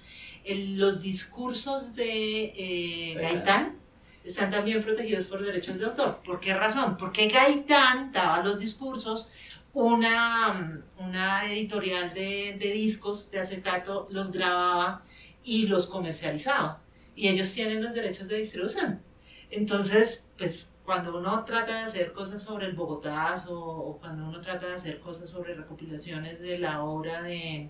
el- 0.45 0.79
los 0.79 1.03
discursos 1.03 1.95
de 1.97 2.45
eh, 2.57 3.15
Gaitán 3.21 3.77
están 4.25 4.51
también 4.51 4.83
protegidos 4.83 5.27
por 5.27 5.45
derechos 5.45 5.79
de 5.79 5.85
autor. 5.87 6.21
¿Por 6.25 6.41
qué 6.41 6.55
razón? 6.55 6.97
Porque 6.97 7.29
Gaitán 7.29 8.13
daba 8.13 8.43
los 8.43 8.59
discursos, 8.59 9.33
una, 9.77 10.83
una 10.99 11.53
editorial 11.53 12.15
de, 12.15 12.57
de 12.59 12.73
discos 12.73 13.31
de 13.31 13.41
acetato 13.41 14.09
los 14.11 14.33
grababa 14.33 15.03
y 15.45 15.67
los 15.67 15.87
comercializaba. 15.87 16.81
Y 17.15 17.29
ellos 17.29 17.53
tienen 17.53 17.83
los 17.83 17.95
derechos 17.95 18.27
de 18.29 18.39
distribución. 18.39 19.03
Entonces, 19.51 20.29
pues 20.39 20.77
cuando 20.87 21.19
uno 21.19 21.45
trata 21.45 21.79
de 21.79 21.85
hacer 21.85 22.15
cosas 22.15 22.43
sobre 22.43 22.67
el 22.67 22.73
Bogotazo 22.73 23.61
o 23.61 23.99
cuando 23.99 24.27
uno 24.27 24.41
trata 24.41 24.67
de 24.67 24.75
hacer 24.77 24.99
cosas 24.99 25.29
sobre 25.29 25.55
recopilaciones 25.55 26.41
de 26.41 26.59
la 26.59 26.83
obra 26.83 27.23
de, 27.23 27.69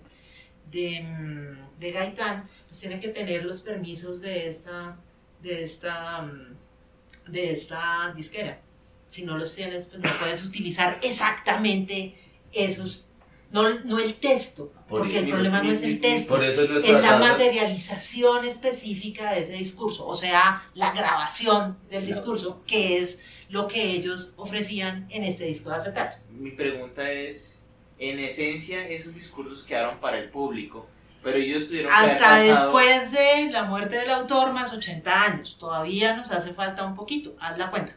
de, 0.71 1.01
mm, 1.01 1.79
de 1.79 1.91
Gaitán, 1.91 2.49
pues 2.69 2.79
tiene 2.79 3.01
que 3.01 3.09
tener 3.09 3.43
los 3.43 3.59
permisos 3.59 4.21
de 4.21 4.47
esta, 4.47 4.97
de 5.41 5.65
esta, 5.65 6.21
mm, 6.21 6.55
de 7.31 7.51
esta 7.51 8.13
disquera. 8.15 8.61
Si 9.09 9.23
no 9.23 9.37
los 9.37 9.55
tienes, 9.55 9.85
pues 9.85 10.01
no 10.01 10.09
puedes 10.19 10.43
utilizar 10.43 10.97
exactamente 11.01 12.15
esos, 12.53 13.09
no, 13.51 13.69
no 13.85 13.99
el 13.99 14.15
texto, 14.15 14.71
Por 14.89 14.99
porque 15.01 15.19
el 15.19 15.29
problema 15.29 15.61
no 15.63 15.71
es 15.71 15.81
el 15.81 16.01
texto 16.01 16.35
Por 16.35 16.43
eso 16.43 16.63
es 16.63 16.83
la 16.89 17.01
casa. 17.01 17.19
materialización 17.19 18.45
específica 18.45 19.31
de 19.33 19.41
ese 19.41 19.53
discurso, 19.53 20.05
o 20.05 20.15
sea, 20.15 20.63
la 20.73 20.91
grabación 20.91 21.77
del 21.89 22.05
discurso, 22.05 22.63
que 22.67 22.99
es 22.99 23.19
lo 23.49 23.67
que 23.67 23.91
ellos 23.91 24.33
ofrecían 24.35 25.05
en 25.09 25.23
este 25.23 25.45
disco 25.45 25.69
de 25.69 25.77
acetato. 25.77 26.17
Mi 26.31 26.51
pregunta 26.51 27.09
es, 27.11 27.59
en 27.99 28.19
esencia, 28.19 28.87
esos 28.87 29.13
discursos 29.15 29.63
quedaron 29.63 29.99
para 29.99 30.19
el 30.19 30.29
público, 30.29 30.87
pero 31.23 31.37
ellos 31.37 31.67
tuvieron 31.67 31.91
que 31.91 31.97
Hasta 31.97 32.19
pasado- 32.25 32.43
después 32.73 33.11
de 33.11 33.49
la 33.51 33.63
muerte 33.63 33.95
del 33.97 34.09
autor, 34.11 34.53
más 34.53 34.71
80 34.71 35.23
años, 35.23 35.57
todavía 35.57 36.15
nos 36.15 36.31
hace 36.31 36.53
falta 36.53 36.85
un 36.85 36.95
poquito, 36.95 37.35
haz 37.39 37.57
la 37.57 37.71
cuenta. 37.71 37.95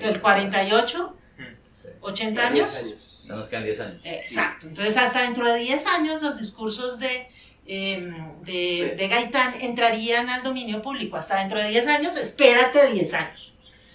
Del 0.00 0.20
48, 0.20 1.16
80 2.00 2.46
años. 2.46 3.24
Ya 3.26 3.34
nos 3.34 3.48
quedan 3.48 3.64
10 3.64 3.80
años. 3.80 4.00
Exacto. 4.04 4.66
Entonces, 4.68 4.96
hasta 4.96 5.22
dentro 5.22 5.44
de 5.52 5.58
10 5.58 5.86
años, 5.86 6.22
los 6.22 6.38
discursos 6.38 6.98
de, 6.98 7.28
em, 7.66 8.40
de, 8.42 8.94
de 8.96 9.08
Gaitán 9.08 9.54
entrarían 9.60 10.28
al 10.30 10.42
dominio 10.42 10.80
público. 10.82 11.16
Hasta 11.16 11.38
dentro 11.40 11.58
de 11.58 11.68
10 11.68 11.86
años, 11.88 12.16
espérate 12.16 12.90
10 12.92 13.14
años. 13.14 13.54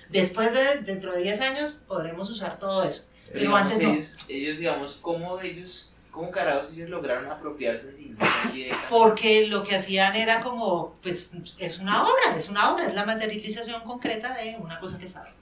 Después 0.10 0.54
de 0.54 0.82
dentro 0.82 1.14
de 1.14 1.24
10 1.24 1.42
años, 1.42 1.82
podremos 1.88 2.30
usar 2.30 2.60
todo 2.60 2.84
eso. 2.84 3.04
Pero 3.28 3.40
digamos, 3.40 3.62
antes 3.62 3.80
no. 3.82 3.94
ellos, 3.94 4.18
ellos, 4.28 4.58
digamos, 4.60 5.00
¿cómo 5.02 5.40
ellos, 5.42 5.92
cómo 6.12 6.30
carajos 6.30 6.72
ellos 6.74 6.92
lograron 6.92 7.32
apropiarse 7.32 7.92
sin 7.94 8.16
nadie 8.18 8.66
de- 8.68 8.76
Porque 8.90 9.48
lo 9.48 9.64
que 9.64 9.76
hacían 9.76 10.16
era 10.16 10.44
como, 10.44 10.94
pues, 11.02 11.32
es 11.58 11.80
una 11.80 12.04
obra, 12.04 12.38
es 12.38 12.48
una 12.50 12.72
obra, 12.72 12.86
es 12.86 12.94
la 12.94 13.06
materialización 13.06 13.82
concreta 13.82 14.36
de 14.36 14.56
una 14.60 14.80
cosa 14.80 15.00
que 15.00 15.08
saben. 15.08 15.34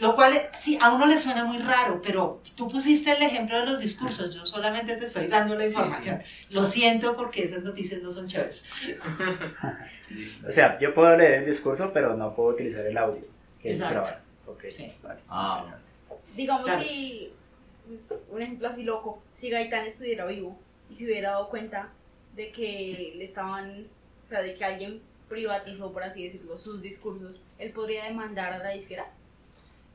Lo 0.00 0.16
cual, 0.16 0.34
eh, 0.34 0.48
sí, 0.58 0.78
a 0.80 0.92
uno 0.92 1.06
le 1.06 1.18
suena 1.18 1.44
muy 1.44 1.58
raro, 1.58 2.00
pero 2.02 2.40
tú 2.56 2.68
pusiste 2.68 3.12
el 3.12 3.22
ejemplo 3.22 3.58
de 3.58 3.66
los 3.66 3.80
discursos, 3.80 4.34
yo 4.34 4.46
solamente 4.46 4.96
te 4.96 5.04
estoy 5.04 5.26
dando 5.26 5.54
la 5.54 5.66
información. 5.66 6.22
Lo 6.48 6.64
siento 6.66 7.16
porque 7.16 7.44
esas 7.44 7.62
noticias 7.62 8.00
no 8.02 8.10
son 8.10 8.26
chéveres. 8.26 8.64
O 10.46 10.50
sea, 10.50 10.78
yo 10.78 10.92
puedo 10.92 11.16
leer 11.16 11.34
el 11.34 11.46
discurso, 11.46 11.92
pero 11.92 12.16
no 12.16 12.34
puedo 12.34 12.48
utilizar 12.50 12.84
el 12.86 12.96
audio 12.98 13.20
que 13.62 13.70
Exacto. 13.72 13.94
grabaron. 13.94 14.20
Ok, 14.46 14.64
Sí. 14.70 14.86
vale, 15.02 15.20
Ah. 15.28 15.62
interesante. 15.62 15.92
Digamos 16.34 16.64
Claro. 16.64 16.82
si, 16.82 17.32
pues, 17.86 18.18
un 18.30 18.42
ejemplo 18.42 18.68
así 18.68 18.82
loco, 18.82 19.22
si 19.34 19.50
Gaitán 19.50 19.86
estuviera 19.86 20.26
vivo 20.26 20.58
y 20.90 20.96
se 20.96 21.04
hubiera 21.04 21.30
dado 21.32 21.48
cuenta 21.48 21.90
de 22.34 22.50
que 22.50 23.12
le 23.16 23.24
estaban, 23.24 23.86
o 24.26 24.28
sea, 24.28 24.40
de 24.42 24.54
que 24.54 24.64
alguien 24.64 25.00
privatizó, 25.28 25.92
por 25.92 26.02
así 26.02 26.24
decirlo, 26.24 26.58
sus 26.58 26.82
discursos, 26.82 27.40
él 27.58 27.70
podría 27.72 28.04
demandar 28.04 28.52
a 28.52 28.58
la 28.58 28.70
disquera. 28.70 29.06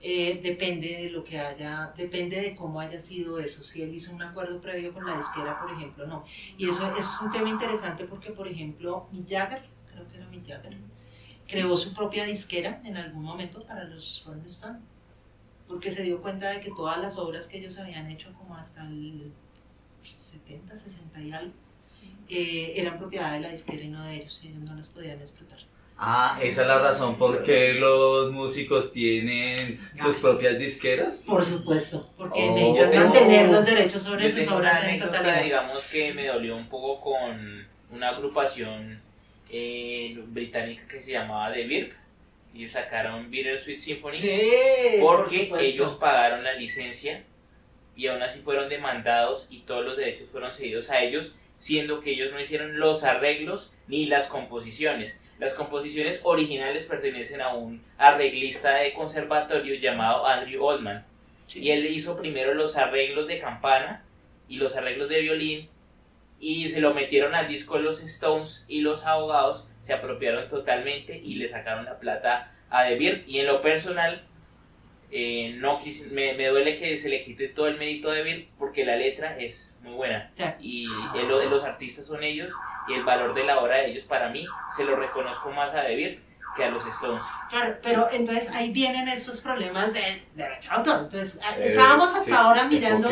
Eh, 0.01 0.39
depende 0.43 0.87
de 0.87 1.09
lo 1.09 1.23
que 1.23 1.39
haya, 1.39 1.91
depende 1.95 2.39
de 2.39 2.55
cómo 2.55 2.79
haya 2.79 2.99
sido 2.99 3.39
eso. 3.39 3.63
Si 3.63 3.81
él 3.81 3.93
hizo 3.93 4.11
un 4.11 4.21
acuerdo 4.21 4.61
previo 4.61 4.93
con 4.93 5.05
la 5.05 5.17
disquera, 5.17 5.59
por 5.59 5.71
ejemplo, 5.71 6.05
no. 6.05 6.23
Y 6.57 6.69
eso 6.69 6.95
es 6.95 7.05
un 7.21 7.31
tema 7.31 7.49
interesante 7.49 8.05
porque, 8.05 8.31
por 8.31 8.47
ejemplo, 8.47 9.07
Mick 9.11 9.27
Jagger, 9.27 9.63
creo 9.91 10.07
que 10.07 10.17
era 10.17 10.27
Mick 10.27 10.47
Jagger, 10.47 10.77
creó 11.47 11.75
su 11.75 11.93
propia 11.93 12.25
disquera 12.25 12.81
en 12.83 12.97
algún 12.97 13.23
momento 13.23 13.63
para 13.65 13.85
los 13.85 14.23
Rolling 14.25 14.45
Stones, 14.45 14.81
porque 15.67 15.89
se 15.89 16.03
dio 16.03 16.21
cuenta 16.21 16.49
de 16.49 16.59
que 16.59 16.69
todas 16.69 16.99
las 16.99 17.17
obras 17.17 17.47
que 17.47 17.57
ellos 17.57 17.77
habían 17.79 18.09
hecho 18.11 18.31
como 18.33 18.55
hasta 18.55 18.83
el 18.83 19.31
70, 20.01 20.75
60 20.77 21.21
y 21.21 21.31
algo, 21.31 21.53
eh, 22.29 22.73
eran 22.75 22.97
propiedad 22.97 23.33
de 23.33 23.39
la 23.39 23.49
disquera 23.49 23.83
y 23.83 23.89
no 23.89 24.03
de 24.03 24.17
ellos, 24.17 24.41
ellos 24.43 24.61
no 24.61 24.75
las 24.75 24.89
podían 24.89 25.19
explotar. 25.19 25.59
Ah, 25.97 26.37
esa 26.41 26.63
es 26.63 26.67
la 26.67 26.79
razón 26.79 27.17
por 27.17 27.41
qué 27.43 27.73
los 27.75 28.31
músicos 28.33 28.91
tienen 28.91 29.79
sus 29.95 30.17
propias 30.17 30.57
disqueras. 30.59 31.23
Por 31.25 31.43
supuesto, 31.45 32.09
porque 32.17 32.41
Oh. 32.49 32.53
necesitan 32.55 32.75
Yo 32.85 32.89
tengo- 32.91 33.03
mantener 33.05 33.49
los 33.49 33.65
derechos 33.65 34.03
sobre 34.03 34.29
sus 34.29 34.47
obras 34.49 34.83
en 34.85 34.99
totalidad. 34.99 35.41
digamos 35.43 35.85
que 35.89 36.13
me 36.13 36.27
dolió 36.27 36.57
un 36.57 36.67
poco 36.67 36.99
con 36.99 37.65
una 37.91 38.09
agrupación 38.09 39.01
eh, 39.51 40.17
británica 40.27 40.85
que 40.87 40.99
se 40.99 41.11
llamaba 41.11 41.53
The 41.53 41.63
Virp. 41.65 41.93
Ellos 42.53 42.71
sacaron 42.71 43.29
Bittersweet 43.29 43.77
Symphony 43.79 44.13
Sí, 44.13 44.41
por 44.99 45.23
porque 45.25 45.49
ellos 45.61 45.93
pagaron 45.93 46.43
la 46.43 46.53
licencia 46.55 47.23
y 47.95 48.07
aún 48.07 48.21
así 48.23 48.39
fueron 48.39 48.67
demandados 48.67 49.47
y 49.51 49.59
todos 49.59 49.85
los 49.85 49.95
derechos 49.97 50.27
fueron 50.29 50.51
cedidos 50.51 50.89
a 50.89 51.01
ellos, 51.03 51.35
siendo 51.59 51.99
que 52.01 52.11
ellos 52.11 52.31
no 52.33 52.39
hicieron 52.39 52.79
los 52.79 53.03
arreglos 53.03 53.71
ni 53.87 54.07
las 54.07 54.27
composiciones. 54.27 55.19
Las 55.39 55.53
composiciones 55.53 56.21
originales 56.23 56.85
pertenecen 56.85 57.41
a 57.41 57.53
un 57.53 57.83
arreglista 57.97 58.75
de 58.75 58.93
conservatorio 58.93 59.75
llamado 59.75 60.25
Andrew 60.25 60.63
Oldman. 60.63 61.05
Y 61.53 61.71
él 61.71 61.85
hizo 61.87 62.17
primero 62.17 62.53
los 62.53 62.77
arreglos 62.77 63.27
de 63.27 63.39
campana 63.39 64.03
y 64.47 64.57
los 64.57 64.75
arreglos 64.75 65.09
de 65.09 65.21
violín 65.21 65.69
y 66.39 66.67
se 66.67 66.81
lo 66.81 66.93
metieron 66.93 67.35
al 67.35 67.47
disco 67.47 67.77
de 67.77 67.83
los 67.83 68.01
Stones 68.01 68.65
y 68.67 68.81
los 68.81 69.05
abogados 69.05 69.67
se 69.81 69.93
apropiaron 69.93 70.47
totalmente 70.47 71.17
y 71.17 71.35
le 71.35 71.47
sacaron 71.47 71.85
la 71.85 71.99
plata 71.99 72.51
a 72.69 72.83
De 72.83 72.95
Beer. 72.95 73.23
Y 73.27 73.39
en 73.39 73.47
lo 73.47 73.61
personal, 73.61 74.23
eh, 75.11 75.53
no 75.59 75.79
quis- 75.79 76.09
me, 76.11 76.33
me 76.33 76.47
duele 76.47 76.77
que 76.77 76.97
se 76.97 77.09
le 77.09 77.23
quite 77.23 77.47
todo 77.49 77.67
el 77.67 77.77
mérito 77.77 78.09
a 78.11 78.15
Beer 78.15 78.47
porque 78.57 78.83
la 78.85 78.95
letra 78.95 79.37
es 79.39 79.77
muy 79.81 79.93
buena 79.93 80.31
y 80.59 80.87
el- 81.15 81.27
lo- 81.27 81.43
los 81.49 81.63
artistas 81.63 82.05
son 82.07 82.23
ellos 82.23 82.51
y 82.87 82.93
el 82.93 83.03
valor 83.03 83.33
de 83.33 83.43
la 83.43 83.59
obra 83.59 83.77
de 83.77 83.91
ellos 83.91 84.03
para 84.05 84.29
mí 84.29 84.45
se 84.75 84.83
lo 84.83 84.95
reconozco 84.95 85.51
más 85.51 85.73
a 85.73 85.83
Beer 85.83 86.19
que 86.55 86.63
a 86.63 86.69
los 86.69 86.85
Stones. 86.87 87.23
Claro, 87.49 87.75
pero 87.83 88.07
entonces 88.13 88.49
ahí 88.51 88.71
vienen 88.71 89.09
estos 89.09 89.41
problemas 89.41 89.93
de 89.93 89.99
derecho 90.35 90.69
de 90.69 90.75
autor. 90.75 90.99
Entonces, 91.03 91.41
a- 91.43 91.57
Eh, 91.59 91.67
estábamos 91.71 92.07
hasta 92.15 92.21
sí, 92.23 92.31
ahora 92.31 92.63
mirando 92.63 93.09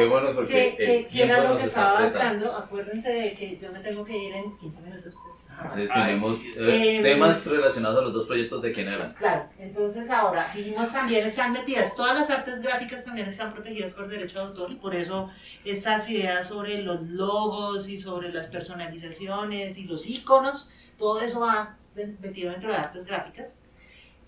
que, 0.47 0.75
que- 0.77 1.07
que 1.11 1.23
era 1.23 1.41
lo 1.41 1.57
que 1.57 1.65
estaba 1.65 1.99
hablando. 1.99 2.55
Acuérdense 2.55 3.09
de 3.11 3.33
que 3.33 3.57
yo 3.57 3.69
me 3.73 3.81
tengo 3.81 4.05
que 4.05 4.17
ir 4.17 4.33
en 4.33 4.57
15 4.57 4.79
minutos. 4.81 5.13
Entonces 5.61 5.89
tenemos 5.91 6.45
eh, 6.45 6.99
Eh, 6.99 7.01
temas 7.03 7.45
relacionados 7.45 7.99
a 7.99 8.01
los 8.01 8.13
dos 8.13 8.25
proyectos 8.25 8.61
de 8.61 8.71
quién 8.71 8.87
eran. 8.87 9.13
Claro, 9.13 9.49
entonces 9.59 10.09
ahora, 10.09 10.47
vimos 10.53 10.91
también 10.91 11.25
están 11.27 11.53
metidas, 11.53 11.95
todas 11.95 12.19
las 12.19 12.29
artes 12.29 12.61
gráficas 12.61 13.05
también 13.05 13.27
están 13.27 13.53
protegidas 13.53 13.91
por 13.93 14.07
derecho 14.07 14.39
de 14.39 14.45
autor 14.45 14.71
y 14.71 14.75
por 14.75 14.93
eso 14.95 15.29
estas 15.65 16.09
ideas 16.09 16.47
sobre 16.47 16.81
los 16.81 17.01
logos 17.03 17.89
y 17.89 17.97
sobre 17.97 18.31
las 18.31 18.47
personalizaciones 18.47 19.77
y 19.77 19.83
los 19.85 20.07
iconos, 20.07 20.69
todo 20.97 21.21
eso 21.21 21.39
va 21.41 21.77
metido 22.19 22.51
dentro 22.51 22.69
de 22.69 22.75
artes 22.75 23.05
gráficas. 23.05 23.59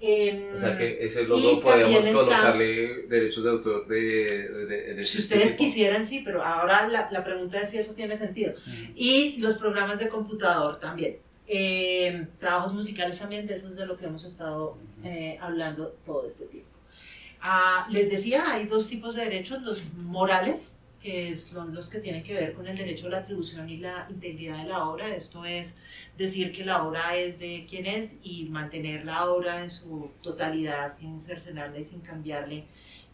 Em, 0.01 0.53
O 0.53 0.57
sea 0.57 0.77
que 0.77 1.03
ese 1.05 1.23
logo 1.23 1.53
está- 1.53 2.11
colocarle 2.13 3.03
derechos 3.07 3.43
de 3.43 3.49
autor 3.49 3.87
de, 3.87 3.97
de, 4.49 4.65
de- 4.95 5.03
Si 5.03 5.17
este 5.19 5.35
ustedes 5.35 5.51
tipo. 5.57 5.63
quisieran, 5.63 6.05
sí, 6.05 6.21
pero 6.23 6.43
ahora 6.43 6.87
la, 6.87 7.07
la 7.11 7.23
pregunta 7.23 7.59
es 7.59 7.69
si 7.71 7.77
eso 7.77 7.93
tiene 7.93 8.17
sentido. 8.17 8.53
Y 8.95 9.37
los 9.39 9.57
programas 9.57 9.99
de 9.99 10.09
computador 10.09 10.79
también. 10.79 11.17
Eh, 11.47 12.27
trabajos 12.39 12.73
musicales 12.73 13.17
también, 13.19 13.45
de 13.47 13.55
eso 13.55 13.67
es 13.69 13.75
de 13.75 13.85
lo 13.85 13.97
que 13.97 14.05
hemos 14.05 14.23
estado 14.25 14.77
eh, 15.03 15.37
hablando 15.39 15.89
todo 16.05 16.25
este 16.25 16.45
tiempo. 16.45 16.69
Ah, 17.39 17.87
les 17.91 18.09
decía, 18.09 18.43
hay 18.51 18.65
dos 18.65 18.87
tipos 18.89 19.15
de 19.15 19.23
derechos, 19.25 19.61
los 19.61 19.81
morales, 20.03 20.79
que 21.05 21.37
son 21.37 21.75
los 21.75 21.87
que 21.91 21.99
tienen 21.99 22.23
que 22.23 22.33
ver 22.33 22.53
con 22.53 22.65
el 22.65 22.75
derecho 22.75 23.05
a 23.05 23.11
la 23.11 23.17
atribución 23.19 23.69
y 23.69 23.77
la 23.77 24.07
integridad 24.09 24.57
de 24.63 24.69
la 24.69 24.89
obra. 24.89 25.15
Esto 25.15 25.45
es 25.45 25.77
decir 26.17 26.51
que 26.51 26.65
la 26.65 26.83
obra 26.83 27.15
es 27.15 27.37
de 27.37 27.67
quien 27.69 27.85
es 27.85 28.15
y 28.23 28.45
mantener 28.45 29.05
la 29.05 29.29
obra 29.29 29.61
en 29.61 29.69
su 29.69 30.09
totalidad 30.23 30.91
sin 30.97 31.19
cercenarla 31.19 31.77
y 31.77 31.83
sin 31.83 32.01
cambiarle 32.01 32.63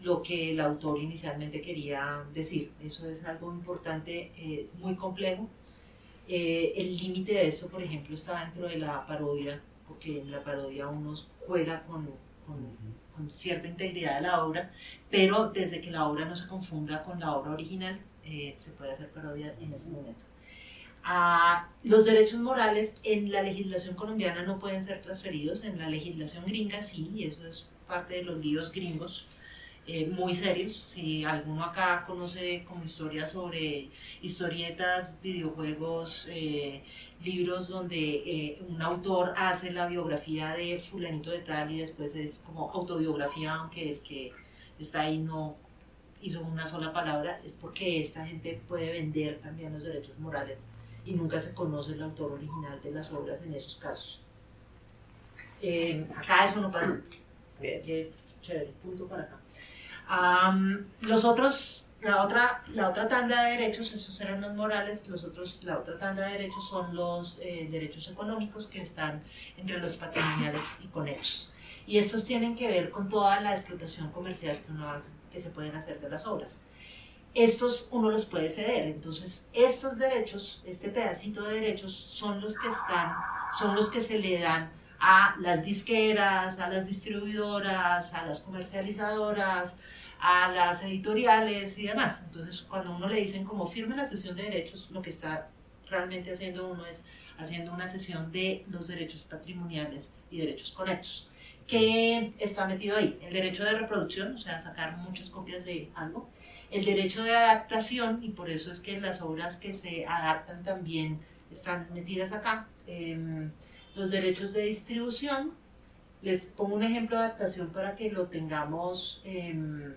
lo 0.01 0.21
que 0.21 0.51
el 0.51 0.61
autor 0.61 1.01
inicialmente 1.01 1.59
quería 1.59 2.23
decir. 2.33 2.71
Eso 2.81 3.09
es 3.09 3.25
algo 3.25 3.51
importante, 3.51 4.31
es 4.37 4.73
muy 4.75 4.95
complejo. 4.95 5.49
Eh, 6.29 6.71
el 6.77 6.97
límite 6.97 7.33
de 7.33 7.47
eso, 7.49 7.67
por 7.67 7.83
ejemplo, 7.83 8.15
está 8.15 8.39
dentro 8.39 8.69
de 8.69 8.77
la 8.77 9.05
parodia, 9.05 9.61
porque 9.85 10.21
en 10.21 10.31
la 10.31 10.41
parodia 10.41 10.87
uno 10.87 11.13
juega 11.45 11.83
con, 11.83 12.09
con 12.47 13.01
con 13.15 13.29
cierta 13.31 13.67
integridad 13.67 14.15
de 14.15 14.21
la 14.21 14.43
obra, 14.43 14.71
pero 15.12 15.51
desde 15.51 15.82
que 15.82 15.91
la 15.91 16.07
obra 16.07 16.26
no 16.26 16.36
se 16.36 16.47
confunda 16.47 17.03
con 17.03 17.20
la 17.20 17.36
obra 17.36 17.51
original, 17.51 17.99
eh, 18.24 18.55
se 18.59 18.72
puede 18.72 18.93
hacer 18.93 19.09
parodia 19.12 19.53
en 19.59 19.74
ese 19.74 19.89
momento. 19.89 20.24
Ah, 21.03 21.70
los 21.84 22.05
derechos 22.05 22.39
morales 22.39 23.01
en 23.03 23.32
la 23.32 23.41
legislación 23.41 23.95
colombiana 23.95 24.43
no 24.43 24.59
pueden 24.59 24.82
ser 24.82 25.01
transferidos, 25.01 25.64
en 25.64 25.80
la 25.80 25.89
legislación 25.89 26.45
gringa 26.45 26.82
sí, 26.82 27.12
y 27.16 27.24
eso 27.26 27.45
es 27.45 27.68
parte 27.88 28.16
de 28.16 28.24
los 28.24 28.43
libros 28.43 28.72
gringos, 28.72 29.28
eh, 29.88 30.07
muy 30.07 30.36
serios. 30.36 30.88
Si 30.93 31.24
alguno 31.26 31.64
acá 31.64 32.05
conoce 32.05 32.64
como 32.66 32.84
historia 32.84 33.26
sobre 33.26 33.89
historietas, 34.22 35.20
videojuegos, 35.22 36.28
eh, 36.32 36.84
libros 37.24 37.68
donde 37.70 37.97
eh, 37.97 38.62
un 38.70 38.82
autor 38.82 39.34
hace 39.36 39.72
la 39.72 39.88
biografía 39.88 40.53
de 40.53 40.80
fulanito 40.80 41.32
de 41.32 41.39
tal 41.39 41.72
y 41.72 41.80
después 41.80 42.16
es 42.16 42.39
como 42.45 42.72
autobiografía, 42.72 43.55
aunque 43.55 43.93
el 43.93 43.99
que 44.01 44.32
está 44.84 45.01
ahí 45.01 45.19
no 45.19 45.55
hizo 46.21 46.41
una 46.41 46.67
sola 46.67 46.93
palabra, 46.93 47.39
es 47.43 47.57
porque 47.59 48.01
esta 48.01 48.25
gente 48.25 48.61
puede 48.67 48.91
vender 48.91 49.39
también 49.39 49.73
los 49.73 49.84
derechos 49.84 50.17
morales 50.19 50.65
y 51.05 51.13
nunca 51.13 51.39
se 51.39 51.53
conoce 51.53 51.93
el 51.93 52.03
autor 52.03 52.34
original 52.34 52.79
de 52.82 52.91
las 52.91 53.11
obras 53.11 53.41
en 53.41 53.53
esos 53.53 53.75
casos. 53.77 54.21
acá 56.15 56.45
eso 56.45 56.61
no 56.61 56.71
pasa. 56.71 56.99
Chévere, 57.61 58.73
punto 58.84 59.07
para 59.07 59.23
acá 59.23 59.38
los 61.01 61.25
otros, 61.25 61.86
la 62.01 62.23
otra, 62.23 62.63
la 62.73 62.89
otra 62.89 63.07
tanda 63.07 63.43
de 63.43 63.51
derechos, 63.51 63.93
esos 63.93 64.19
eran 64.21 64.41
los 64.41 64.53
morales, 64.55 65.07
los 65.07 65.23
otros, 65.23 65.63
la 65.63 65.77
otra 65.77 65.97
tanda 65.97 66.27
de 66.27 66.34
derechos 66.34 66.67
son 66.67 66.95
los 66.95 67.39
eh, 67.41 67.67
derechos 67.71 68.07
económicos 68.09 68.67
que 68.67 68.82
están 68.82 69.21
entre 69.57 69.77
los 69.79 69.95
patrimoniales 69.95 70.79
y 70.84 70.88
conexos. 70.88 71.51
Y 71.88 71.97
estos 71.97 72.25
tienen 72.25 72.55
que 72.55 72.67
ver 72.67 72.89
con 72.91 73.09
toda 73.09 73.41
la 73.41 73.53
explotación 73.53 74.11
comercial 74.11 74.61
que 75.29 75.39
se 75.39 75.49
pueden 75.49 75.75
hacer 75.75 75.99
de 75.99 76.09
las 76.09 76.25
obras. 76.25 76.57
Estos 77.34 77.88
uno 77.91 78.09
los 78.09 78.25
puede 78.25 78.49
ceder, 78.49 78.88
entonces 78.88 79.47
estos 79.53 79.97
derechos, 79.97 80.61
este 80.65 80.89
pedacito 80.89 81.43
de 81.43 81.61
derechos 81.61 81.93
son 81.93 82.41
los 82.41 82.57
que 82.59 82.67
están, 82.67 83.15
son 83.57 83.73
los 83.73 83.89
que 83.89 84.01
se 84.01 84.19
le 84.19 84.39
dan 84.39 84.69
a 84.99 85.36
las 85.39 85.63
disqueras, 85.63 86.59
a 86.59 86.69
las 86.69 86.88
distribuidoras, 86.88 88.13
a 88.13 88.25
las 88.25 88.41
comercializadoras, 88.41 89.77
a 90.19 90.51
las 90.51 90.84
editoriales 90.84 91.79
y 91.79 91.88
demás. 91.88 92.23
Entonces, 92.25 92.61
cuando 92.61 92.95
uno 92.95 93.07
le 93.07 93.21
dicen 93.21 93.43
como 93.45 93.65
firme 93.65 93.95
la 93.95 94.05
sesión 94.05 94.36
de 94.36 94.43
derechos, 94.43 94.89
lo 94.91 95.01
que 95.01 95.09
está 95.09 95.49
realmente 95.89 96.32
haciendo 96.32 96.67
uno 96.67 96.86
es 96.86 97.05
haciendo 97.38 97.73
una 97.73 97.88
sesión 97.88 98.32
de 98.32 98.63
los 98.69 98.88
derechos 98.88 99.23
patrimoniales 99.23 100.11
y 100.29 100.38
derechos 100.38 100.71
conexos. 100.71 101.27
¿Qué 101.72 102.34
está 102.38 102.67
metido 102.67 102.97
ahí? 102.97 103.17
El 103.22 103.32
derecho 103.32 103.63
de 103.63 103.72
reproducción, 103.72 104.36
o 104.36 104.38
sea, 104.38 104.59
sacar 104.59 104.97
muchas 104.97 105.30
copias 105.30 105.63
de 105.63 105.89
algo. 105.95 106.30
El 106.69 106.84
derecho 106.84 107.24
de 107.24 107.34
adaptación, 107.34 108.22
y 108.22 108.32
por 108.32 108.49
eso 108.49 108.72
es 108.72 108.82
que 108.82 108.99
las 108.99 109.22
obras 109.22 109.55
que 109.55 109.72
se 109.72 110.05
adaptan 110.05 110.65
también 110.65 111.22
están 111.49 111.88
metidas 111.93 112.34
acá. 112.34 112.67
Em, 112.88 113.51
los 113.95 114.11
derechos 114.11 114.51
de 114.51 114.63
distribución. 114.63 115.53
Les 116.22 116.47
pongo 116.47 116.76
un 116.76 116.84
ejemplo 116.84 117.17
de 117.17 117.24
adaptación 117.24 117.69
para 117.69 117.95
que 117.95 118.11
lo 118.11 118.26
tengamos 118.28 119.22
em, 119.24 119.93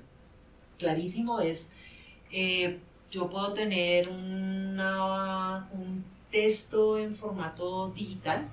clarísimo 0.79 1.41
es, 1.41 1.73
eh, 2.31 2.79
yo 3.11 3.29
puedo 3.29 3.53
tener 3.53 4.09
un 4.09 6.05
texto 6.31 6.99
en 6.99 7.17
formato 7.17 7.91
digital 7.91 8.49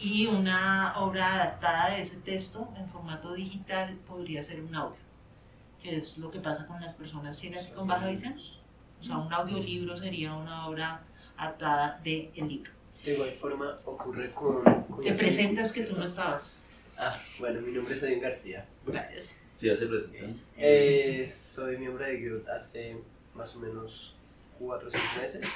y 0.00 0.26
una 0.26 0.98
obra 0.98 1.34
adaptada 1.34 1.90
de 1.90 2.00
ese 2.00 2.16
texto 2.16 2.72
en 2.76 2.88
formato 2.88 3.34
digital 3.34 3.96
podría 4.06 4.42
ser 4.42 4.62
un 4.62 4.74
audio, 4.74 4.98
que 5.82 5.96
es 5.96 6.16
lo 6.18 6.30
que 6.30 6.40
pasa 6.40 6.66
con 6.66 6.80
las 6.80 6.94
personas 6.94 7.38
ciegas 7.38 7.68
y 7.68 7.72
con 7.72 7.86
baja 7.86 8.08
visión. 8.08 8.34
O 9.00 9.02
sea, 9.02 9.18
un 9.18 9.32
audiolibro 9.32 9.96
sería 9.96 10.32
una 10.34 10.66
obra 10.66 11.02
adaptada 11.36 12.00
del 12.02 12.30
libro. 12.34 12.72
De 13.04 13.14
igual 13.14 13.32
forma 13.32 13.78
ocurre 13.84 14.32
con... 14.32 14.64
Te 15.02 15.14
presentas 15.14 15.72
que 15.72 15.82
tú 15.82 15.96
no 15.96 16.04
estabas. 16.04 16.62
Ah, 16.98 17.18
bueno, 17.38 17.60
mi 17.60 17.72
nombre 17.72 17.94
es 17.94 18.02
Edwin 18.02 18.20
García. 18.20 18.66
Gracias. 18.86 19.36
Sí, 19.58 19.66
ya 19.66 19.76
se 19.76 19.86
presentó. 19.86 20.38
Eh, 20.56 21.26
soy 21.26 21.78
miembro 21.78 22.04
de 22.04 22.16
Guild 22.16 22.48
hace 22.48 22.96
más 23.34 23.54
o 23.56 23.60
menos 23.60 24.14
4 24.58 24.88
o 24.88 24.90
5 24.90 25.04
meses 25.20 25.46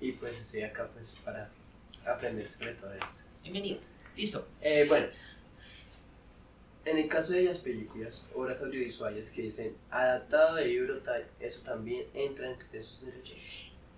y 0.00 0.12
pues 0.12 0.40
estoy 0.40 0.62
acá 0.62 0.88
pues 0.92 1.20
para 1.24 1.50
aprender 2.06 2.46
sobre 2.46 2.72
todo 2.72 2.92
esto. 2.92 3.25
Bienvenido. 3.46 3.78
Listo. 4.16 4.48
Eh, 4.60 4.86
bueno, 4.88 5.06
en 6.84 6.98
el 6.98 7.06
caso 7.06 7.32
de 7.32 7.44
las 7.44 7.58
películas, 7.58 8.24
obras 8.34 8.60
audiovisuales 8.60 9.30
que 9.30 9.42
dicen 9.42 9.76
adaptado 9.88 10.56
de 10.56 10.66
libro 10.66 10.98
tal, 10.98 11.24
eso 11.38 11.60
también 11.60 12.06
entra 12.12 12.50
entre 12.50 12.76
esos 12.76 13.06
derechos. 13.06 13.36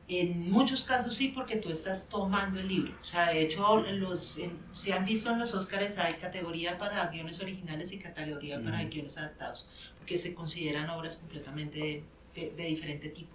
En 0.07 0.51
muchos 0.51 0.85
casos 0.85 1.15
sí, 1.15 1.29
porque 1.29 1.57
tú 1.57 1.71
estás 1.71 2.11
tomando 2.11 2.61
el 2.61 2.69
libro. 2.69 2.93
O 3.01 3.05
sea, 3.05 3.31
de 3.31 3.41
hecho, 3.41 3.81
los, 3.81 4.39
si 4.75 4.93
han 4.93 5.07
visto 5.07 5.31
en 5.31 5.39
los 5.39 5.55
Oscars 5.55 5.97
hay 5.97 6.15
categoría 6.15 6.77
para 6.77 7.07
guiones 7.07 7.41
originales 7.41 7.91
y 7.93 7.99
categoría 7.99 8.63
para 8.63 8.85
guiones 8.85 9.17
adaptados, 9.17 9.67
porque 9.97 10.19
se 10.19 10.35
consideran 10.35 10.91
obras 10.91 11.17
completamente 11.17 12.05
de, 12.35 12.51
de, 12.51 12.65
diferente 12.65 13.09
tipo. 13.09 13.35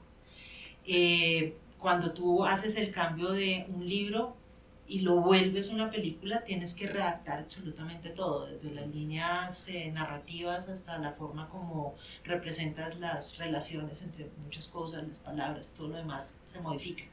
Eh, 0.85 1.55
cuando 1.79 2.13
tú 2.13 2.45
haces 2.45 2.75
el 2.75 2.91
cambio 2.91 3.31
de 3.31 3.65
un 3.69 3.87
libro 3.87 4.42
y 4.87 4.99
lo 4.99 5.21
vuelves 5.21 5.69
una 5.69 5.89
película, 5.89 6.43
tienes 6.43 6.73
que 6.73 6.87
redactar 6.87 7.39
absolutamente 7.39 8.09
todo, 8.09 8.47
desde 8.47 8.71
las 8.71 8.87
líneas 8.87 9.67
eh, 9.69 9.89
narrativas 9.91 10.67
hasta 10.67 10.97
la 10.97 11.13
forma 11.13 11.47
como 11.49 11.95
representas 12.23 12.99
las 12.99 13.37
relaciones 13.37 14.01
entre 14.01 14.29
muchas 14.43 14.67
cosas, 14.67 15.07
las 15.07 15.19
palabras, 15.19 15.73
todo 15.73 15.89
lo 15.89 15.95
demás 15.95 16.35
se 16.47 16.59
modifica. 16.59 17.05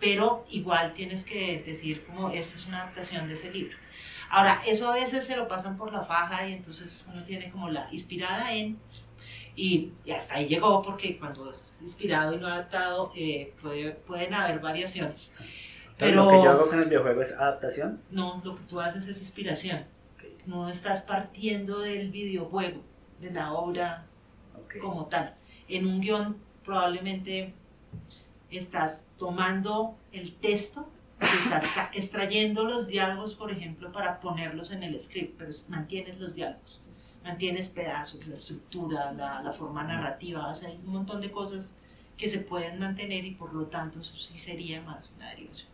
Pero 0.00 0.44
igual 0.50 0.94
tienes 0.94 1.24
que 1.24 1.62
decir 1.62 2.04
como 2.04 2.30
esto 2.30 2.56
es 2.56 2.66
una 2.66 2.82
adaptación 2.82 3.28
de 3.28 3.34
ese 3.34 3.52
libro. 3.52 3.76
Ahora, 4.28 4.60
eso 4.66 4.90
a 4.90 4.94
veces 4.94 5.24
se 5.24 5.36
lo 5.36 5.46
pasan 5.46 5.76
por 5.76 5.92
la 5.92 6.02
faja 6.02 6.48
y 6.48 6.54
entonces 6.54 7.06
uno 7.12 7.22
tiene 7.22 7.50
como 7.50 7.68
la 7.68 7.86
inspirada 7.92 8.52
en 8.52 8.78
y, 9.54 9.92
hasta 10.14 10.36
ahí 10.36 10.46
llegó 10.46 10.82
porque 10.82 11.18
cuando 11.18 11.50
es 11.50 11.76
inspirado 11.82 12.34
y 12.34 12.38
no 12.38 12.46
adaptado 12.46 13.12
eh, 13.14 13.52
pueden 14.06 14.34
haber 14.34 14.60
variaciones. 14.60 15.32
Pero, 15.98 16.24
lo 16.24 16.30
que 16.30 16.36
yo 16.42 16.50
hago 16.50 16.68
con 16.68 16.78
el 16.78 16.86
videojuego 16.86 17.22
es 17.22 17.32
adaptación. 17.32 18.00
No, 18.10 18.40
lo 18.44 18.54
que 18.54 18.62
tú 18.62 18.80
haces 18.80 19.06
es 19.06 19.20
inspiración. 19.20 19.84
No 20.46 20.68
estás 20.68 21.02
partiendo 21.02 21.80
del 21.80 22.10
videojuego, 22.10 22.80
de 23.20 23.30
la 23.30 23.52
obra 23.52 24.06
como 24.80 25.06
tal. 25.06 25.34
En 25.68 25.86
un 25.86 26.00
guion 26.00 26.36
probablemente 26.64 27.54
estás 28.50 29.06
tomando 29.18 29.96
el 30.12 30.34
texto, 30.34 30.88
estás 31.20 31.64
extrayendo 31.94 32.64
los 32.64 32.88
diálogos, 32.88 33.34
por 33.34 33.50
ejemplo, 33.50 33.92
para 33.92 34.20
ponerlos 34.20 34.70
en 34.70 34.82
el 34.82 34.98
script, 35.00 35.38
pero 35.38 35.50
mantienes 35.68 36.18
los 36.18 36.34
diálogos, 36.34 36.80
mantienes 37.24 37.68
pedazos, 37.68 38.26
la 38.26 38.34
estructura, 38.34 39.12
la, 39.12 39.42
la 39.42 39.52
forma 39.52 39.82
narrativa, 39.84 40.48
o 40.48 40.54
sea, 40.54 40.68
hay 40.68 40.76
un 40.76 40.92
montón 40.92 41.20
de 41.20 41.30
cosas 41.30 41.78
que 42.16 42.28
se 42.28 42.38
pueden 42.38 42.78
mantener 42.78 43.24
y 43.24 43.32
por 43.32 43.52
lo 43.54 43.66
tanto 43.66 44.00
eso 44.00 44.16
sí 44.16 44.38
sería 44.38 44.80
más 44.82 45.10
una 45.16 45.30
derivación. 45.30 45.68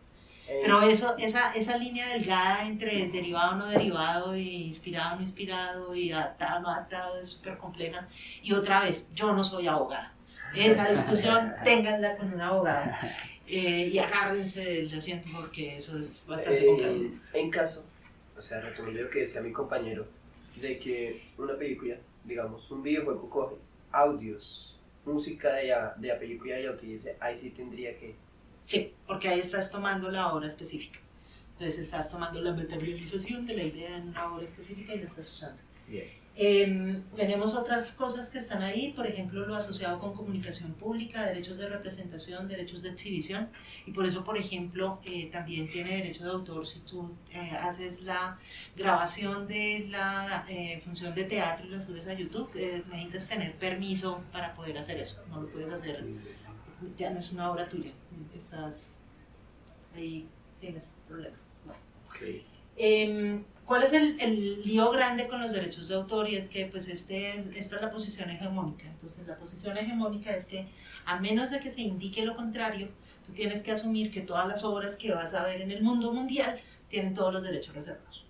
Pero 0.49 0.81
eso, 0.83 1.15
esa, 1.19 1.53
esa 1.55 1.77
línea 1.77 2.09
delgada 2.09 2.67
entre 2.67 3.09
derivado 3.09 3.57
no 3.57 3.67
derivado, 3.67 4.35
y 4.35 4.63
inspirado 4.63 5.17
no 5.17 5.21
inspirado, 5.21 5.95
y 5.95 6.11
adaptado 6.11 6.61
no 6.61 6.71
adaptado 6.71 7.19
es 7.19 7.29
súper 7.29 7.59
compleja. 7.59 8.09
Y 8.43 8.55
otra 8.55 8.81
vez, 8.81 9.11
yo 9.15 9.35
no 9.35 9.45
soy 9.45 9.67
abogada. 9.67 10.15
Esa 10.55 10.89
discusión, 10.91 11.55
ténganla 11.65 12.17
con 12.17 12.33
una 12.33 12.49
abogada. 12.49 12.99
Eh, 13.47 13.91
y 13.93 13.99
agárrense 13.99 14.65
del 14.65 14.99
asiento 14.99 15.29
porque 15.35 15.77
eso 15.77 15.99
es 15.99 16.27
bastante 16.27 16.63
eh, 16.63 16.67
complejo. 16.67 17.15
En 17.35 17.51
caso, 17.51 17.87
o 18.37 18.41
sea, 18.41 18.61
retomando 18.61 19.03
lo 19.03 19.11
que 19.11 19.21
decía 19.21 19.43
mi 19.43 19.53
compañero, 19.53 20.07
de 20.57 20.79
que 20.79 21.23
una 21.37 21.57
película, 21.57 21.97
digamos, 22.25 22.71
un 22.71 22.83
videojuego 22.83 23.29
coge 23.29 23.57
audios, 23.93 24.77
música 25.05 25.53
de 25.55 25.69
la, 25.69 25.95
de 25.97 26.09
la 26.09 26.19
película 26.19 26.59
y 26.59 26.65
la 26.65 26.73
utilice, 26.73 27.17
ahí 27.21 27.37
sí 27.37 27.51
tendría 27.51 27.97
que 27.99 28.15
Sí, 28.69 28.93
porque 29.07 29.31
ahí 29.31 29.41
estás 29.41 29.71
tomando 29.71 30.11
la 30.11 30.31
obra 30.31 30.47
específica. 30.47 31.01
Entonces 31.53 31.79
estás 31.79 32.11
tomando 32.11 32.39
la 32.43 32.53
materialización 32.53 33.47
de 33.47 33.57
la 33.57 33.63
idea 33.63 33.97
en 33.97 34.09
una 34.09 34.31
obra 34.31 34.45
específica 34.45 34.95
y 34.95 34.99
la 34.99 35.07
estás 35.07 35.33
usando. 35.33 35.63
Em, 36.37 37.03
tenemos 37.17 37.55
otras 37.55 37.93
cosas 37.93 38.29
que 38.29 38.39
están 38.39 38.63
ahí, 38.63 38.93
por 38.93 39.07
ejemplo, 39.07 39.47
lo 39.47 39.57
asociado 39.57 39.99
con 39.99 40.13
comunicación 40.13 40.75
pública, 40.75 41.25
derechos 41.25 41.57
de 41.57 41.67
representación, 41.67 42.47
derechos 42.47 42.83
de 42.83 42.91
exhibición, 42.91 43.49
y 43.87 43.91
por 43.91 44.05
eso, 44.07 44.23
por 44.23 44.37
ejemplo, 44.37 45.01
eh, 45.03 45.31
también 45.33 45.69
tiene 45.69 45.97
derecho 45.97 46.25
de 46.25 46.31
autor 46.31 46.67
si 46.67 46.81
tú 46.81 47.11
eh, 47.33 47.51
haces 47.63 48.03
la 48.03 48.39
grabación 48.77 49.47
de 49.49 49.87
la 49.91 50.45
eh, 50.49 50.81
función 50.85 51.15
de 51.15 51.25
teatro 51.25 51.67
y 51.67 51.71
lo 51.71 51.83
subes 51.85 52.07
a 52.07 52.13
YouTube, 52.13 52.51
eh, 52.55 52.85
necesitas 52.89 53.29
tener 53.29 53.55
permiso 53.55 54.21
para 54.31 54.55
poder 54.55 54.77
hacer 54.77 55.01
eso, 55.01 55.17
no 55.31 55.41
lo 55.41 55.49
puedes 55.49 55.71
hacer, 55.71 56.05
ya 56.97 57.11
no 57.11 57.19
es 57.19 57.33
una 57.33 57.51
obra 57.51 57.69
tuya, 57.69 57.93
estás 58.35 58.99
ahí, 59.95 60.29
tienes 60.61 60.95
problemas. 61.07 61.51
Bueno. 61.65 61.81
Em, 62.77 63.45
¿Cuál 63.67 63.83
es 63.83 63.93
el, 63.93 64.19
el 64.21 64.63
lío 64.63 64.91
grande 64.91 65.29
con 65.29 65.43
los 65.43 65.53
derechos 65.53 65.89
de 65.89 65.95
autor? 65.95 66.31
Y 66.31 66.37
es 66.37 66.49
que 66.49 66.65
pues 66.65 66.89
este 66.89 67.37
es, 67.37 67.49
esta 67.49 67.77
es 67.77 67.83
la 67.83 67.91
posición 67.91 68.31
hegemónica. 68.31 68.89
Entonces 68.89 69.27
la 69.27 69.37
posición 69.37 69.77
hegemónica 69.77 70.35
es 70.35 70.47
que 70.47 70.67
a 71.05 71.21
menos 71.21 71.51
de 71.51 71.61
que 71.61 71.71
se 71.71 71.83
indique 71.83 72.25
lo 72.25 72.35
contrario, 72.35 72.89
tú 73.27 73.33
tienes 73.35 73.63
que 73.63 73.73
asumir 73.73 74.11
que 74.11 74.23
todas 74.23 74.49
las 74.49 74.65
obras 74.65 74.97
que 74.97 75.13
vas 75.13 75.35
a 75.35 75.45
ver 75.45 75.61
en 75.61 75.71
el 75.71 75.83
mundo 75.83 76.15
mundial 76.15 76.59
tienen 76.89 77.13
todos 77.13 77.31
los 77.31 77.43
derechos 77.43 77.75
reservados. 77.75 78.25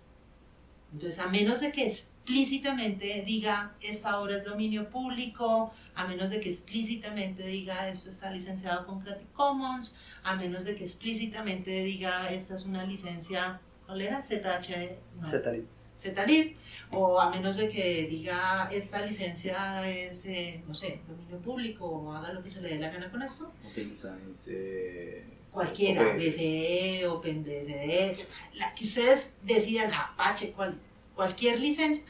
Entonces 0.92 1.20
a 1.20 1.28
menos 1.28 1.60
de 1.60 1.70
que 1.70 1.96
explícitamente 2.38 3.22
diga 3.24 3.72
esta 3.80 4.20
obra 4.20 4.36
es 4.36 4.44
dominio 4.44 4.90
público, 4.90 5.72
a 5.94 6.06
menos 6.06 6.28
de 6.30 6.40
que 6.40 6.50
explícitamente 6.50 7.42
diga 7.46 7.88
esto 7.88 8.10
está 8.10 8.30
licenciado 8.30 8.84
con 8.86 9.00
Creative 9.00 9.30
Commons, 9.32 9.94
a 10.22 10.36
menos 10.36 10.66
de 10.66 10.74
que 10.74 10.84
explícitamente 10.84 11.70
diga 11.84 12.28
esta 12.28 12.54
es 12.56 12.66
una 12.66 12.84
licencia 12.84 13.60
¿cuál 13.86 14.02
era? 14.02 14.20
ZHD, 14.20 14.90
no, 15.18 15.26
Zetalib. 15.26 15.64
ZLib, 15.96 16.54
o 16.92 17.18
a 17.18 17.30
menos 17.30 17.56
de 17.56 17.68
que 17.70 18.06
diga 18.10 18.68
esta 18.70 19.04
licencia 19.06 19.88
es, 19.90 20.26
eh, 20.26 20.62
no 20.68 20.74
sé, 20.74 21.00
dominio 21.08 21.38
público 21.38 21.86
o 21.86 22.12
haga 22.12 22.34
lo 22.34 22.42
que 22.42 22.50
se 22.50 22.60
le 22.60 22.68
dé 22.68 22.78
la 22.78 22.90
gana 22.90 23.10
con 23.10 23.22
esto, 23.22 23.50
Open 23.70 23.96
Science, 23.96 24.52
eh, 24.54 25.24
cualquiera, 25.50 26.02
Open- 26.02 26.18
BCE, 26.18 27.06
OpenBCD, 27.06 28.18
la 28.56 28.74
que 28.74 28.84
ustedes 28.84 29.32
decidan, 29.42 29.90
Apache, 29.94 30.52
cual- 30.52 30.78
cualquier 31.18 31.58
licencia, 31.58 32.04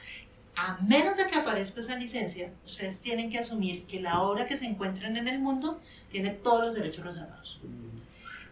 a 0.55 0.77
menos 0.83 1.17
de 1.17 1.27
que 1.27 1.35
aparezca 1.35 1.81
esa 1.81 1.97
licencia, 1.97 2.53
ustedes 2.67 3.01
tienen 3.01 3.31
que 3.31 3.39
asumir 3.39 3.87
que 3.87 4.03
la 4.03 4.21
obra 4.21 4.47
que 4.47 4.55
se 4.55 4.67
encuentren 4.67 5.17
en 5.17 5.29
el 5.29 5.39
mundo 5.39 5.81
tiene 6.11 6.29
todos 6.29 6.67
los 6.67 6.75
derechos 6.75 7.07
reservados. 7.07 7.59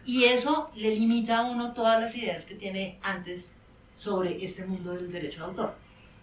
Y 0.03 0.23
eso 0.23 0.71
le 0.73 0.95
limita 0.95 1.37
a 1.37 1.51
uno 1.51 1.75
todas 1.75 2.01
las 2.01 2.15
ideas 2.15 2.43
que 2.43 2.55
tiene 2.55 2.97
antes 3.03 3.53
sobre 3.93 4.43
este 4.43 4.65
mundo 4.65 4.93
del 4.93 5.11
derecho 5.11 5.41
de 5.41 5.45
autor. 5.45 5.75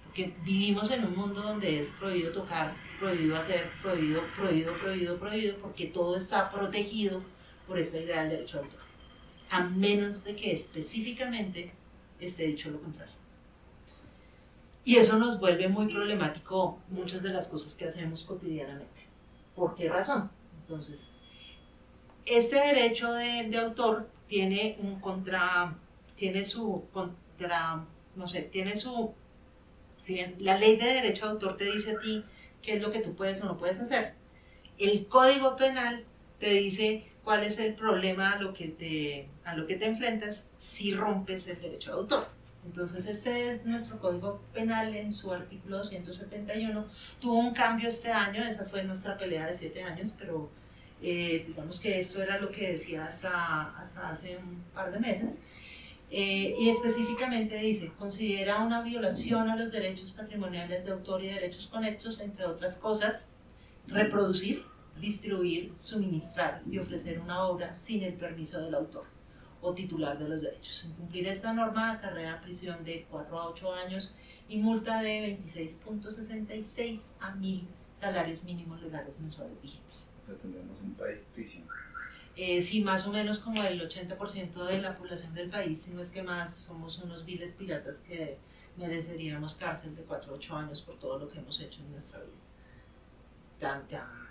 Porque 0.05 0.35
vivimos 0.43 0.91
en 0.91 1.05
un 1.05 1.15
mundo 1.15 1.41
donde 1.41 1.79
es 1.79 1.91
prohibido 1.91 2.33
tocar, 2.33 2.75
prohibido 2.99 3.37
hacer, 3.37 3.71
prohibido, 3.83 4.21
prohibido, 4.37 4.77
prohibido, 4.81 5.17
prohibido, 5.17 5.57
porque 5.59 5.87
todo 5.87 6.17
está 6.17 6.51
protegido 6.51 7.23
por 7.69 7.79
esta 7.79 7.99
idea 7.99 8.23
del 8.23 8.31
derecho 8.31 8.57
de 8.57 8.65
autor. 8.65 8.81
A 9.49 9.61
menos 9.63 10.25
de 10.25 10.35
que 10.35 10.51
específicamente 10.51 11.71
esté 12.19 12.49
dicho 12.49 12.71
lo 12.71 12.81
contrario. 12.81 13.14
Y 14.85 14.97
eso 14.97 15.19
nos 15.19 15.41
vuelve 15.41 15.69
muy 15.69 15.87
problemático 15.87 16.79
muchas 16.89 17.23
de 17.23 17.31
las 17.31 17.49
cosas 17.49 17.75
que 17.75 17.87
hacemos 17.87 18.25
cotidianamente. 18.25 19.03
¿Por 19.57 19.75
qué 19.75 19.89
razón? 19.89 20.31
Entonces, 20.61 21.11
este 22.27 22.57
derecho 22.57 23.13
de, 23.13 23.57
autor 23.59 24.09
tiene 24.27 24.77
un 24.81 25.01
contra, 25.01 25.77
tiene 26.17 26.45
su 26.45 26.85
contra, 26.93 27.85
no 28.15 28.29
sé, 28.29 28.43
tiene 28.43 28.77
su, 28.77 29.13
si 29.99 30.15
bien 30.15 30.37
la 30.39 30.59
ley 30.59 30.77
de 30.77 30.87
derecho 30.87 31.27
de 31.27 31.33
autor 31.33 31.57
te 31.57 31.71
dice 31.71 31.93
a 31.93 31.99
ti 31.99 32.25
qué 32.63 32.75
es 32.75 32.83
lo 32.83 32.91
que 32.91 33.01
tú 33.01 33.15
puedes 33.15 33.41
o 33.43 33.47
no 33.47 33.57
puedes 33.57 33.81
hacer, 33.81 34.15
el 34.79 35.07
código 35.07 35.57
penal 35.57 36.05
te 36.39 36.51
dice 36.51 37.11
cuál 37.23 37.45
es 37.45 37.59
el 37.59 37.75
problema 37.75 38.33
a 38.33 38.39
lo 38.39 38.53
que 38.53 39.29
a 39.45 39.55
lo 39.55 39.67
que 39.67 39.77
te 39.77 39.87
enfrentas 39.87 40.49
si 40.57 40.95
rompes 40.95 41.47
el 41.49 41.61
derecho 41.61 41.91
de 41.91 41.97
autor. 41.97 42.29
Entonces 42.65 43.07
este 43.07 43.51
es 43.51 43.65
nuestro 43.65 43.99
código 43.99 44.41
penal 44.53 44.95
en 44.95 45.13
su 45.13 45.33
artículo 45.33 45.79
271. 45.79 46.87
Tuvo 47.21 47.39
un 47.39 47.53
cambio 47.53 47.89
este 47.89 48.11
año, 48.11 48.43
esa 48.43 48.65
fue 48.65 48.83
nuestra 48.85 49.19
pelea 49.19 49.47
de 49.47 49.55
siete 49.55 49.83
años, 49.83 50.15
pero 50.19 50.51
eh, 51.03 51.45
digamos 51.47 51.79
que 51.79 51.99
esto 52.01 52.23
era 52.23 52.39
lo 52.39 52.51
que 52.51 52.73
decía 52.73 53.05
hasta, 53.05 53.77
hasta 53.77 54.09
hace 54.09 54.39
un 54.39 54.63
par 54.75 54.91
de 54.91 54.99
meses. 54.99 55.41
Eh, 56.11 56.55
y 56.59 56.69
específicamente 56.71 57.57
dice, 57.57 57.93
considera 57.99 58.61
una 58.61 58.83
violación 58.83 59.51
a 59.51 59.57
los 59.57 59.73
derechos 59.73 60.13
patrimoniales 60.13 60.85
de 60.85 60.93
autor 60.93 61.25
y 61.25 61.29
derechos 61.29 61.67
conexos, 61.67 62.21
entre 62.21 62.47
otras 62.47 62.79
cosas, 62.79 63.35
reproducir, 63.89 64.63
distribuir, 65.01 65.73
suministrar 65.77 66.63
y 66.71 66.79
ofrecer 66.79 67.19
una 67.19 67.45
obra 67.45 67.75
sin 67.75 68.03
el 68.05 68.15
permiso 68.15 68.61
del 68.61 68.75
autor 68.75 69.14
o 69.65 69.73
titular 69.73 70.19
de 70.19 70.29
los 70.29 70.43
derechos. 70.43 70.85
Incumplir 70.85 71.27
esta 71.27 71.53
norma 71.55 71.93
acarrea 71.93 72.41
prisión 72.43 72.85
de 72.85 73.07
4 73.11 73.39
a 73.39 73.49
8 73.49 73.75
años 73.75 74.13
y 74.47 74.59
multa 74.59 75.03
de 75.03 75.39
26.66 75.43 77.01
a 77.19 77.35
1000 77.35 77.67
salarios 77.99 78.45
mínimos 78.45 78.83
legales 78.83 79.19
mensuales 79.19 79.61
vigentes. 79.63 80.11
O 80.23 80.27
sea, 80.27 80.35
tendremos 80.37 80.81
un 80.83 80.93
país 80.93 81.27
prisión. 81.35 81.65
Eh, 82.37 82.61
sí, 82.61 82.85
más 82.85 83.07
o 83.07 83.11
menos 83.11 83.39
como 83.39 83.63
el 83.63 83.81
80% 83.81 84.67
de 84.67 84.83
la 84.83 84.99
población 84.99 85.33
del 85.33 85.49
país, 85.49 85.81
si 85.81 85.93
no 85.93 86.03
es 86.03 86.11
que 86.11 86.23
más, 86.23 86.55
somos 86.55 86.99
unos 86.99 87.25
viles 87.25 87.55
piratas 87.55 88.01
que 88.01 88.37
mereceríamos 88.77 89.55
cárcel 89.55 89.97
de 89.97 90.03
4 90.03 90.31
a 90.31 90.35
8 90.35 90.57
años 90.57 90.83
por 90.83 90.99
todo 90.99 91.19
lo 91.19 91.31
que 91.31 91.39
hemos 91.39 91.59
hecho 91.61 91.81
en 91.81 91.93
nuestra 91.93 92.21
vida. 92.21 92.33
Tan, 93.59 93.89
tan. 93.89 94.24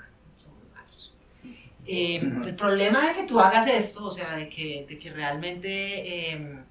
Eh, 1.86 2.22
el 2.46 2.56
problema 2.56 3.06
de 3.08 3.14
que 3.14 3.28
tú 3.28 3.40
hagas 3.40 3.68
esto, 3.68 4.06
o 4.06 4.12
sea, 4.12 4.36
de 4.36 4.48
que, 4.48 4.86
de 4.88 4.98
que 4.98 5.12
realmente 5.12 6.32
eh, 6.32 6.64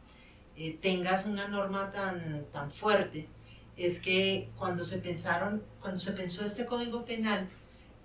eh, 0.57 0.79
tengas 0.81 1.27
una 1.27 1.49
norma 1.49 1.91
tan, 1.91 2.47
tan 2.51 2.71
fuerte, 2.71 3.29
es 3.77 4.01
que 4.01 4.49
cuando 4.59 4.85
se 4.85 4.99
pensaron, 4.99 5.63
cuando 5.81 6.01
se 6.01 6.13
pensó 6.13 6.45
este 6.45 6.65
código 6.67 7.05
penal, 7.05 7.47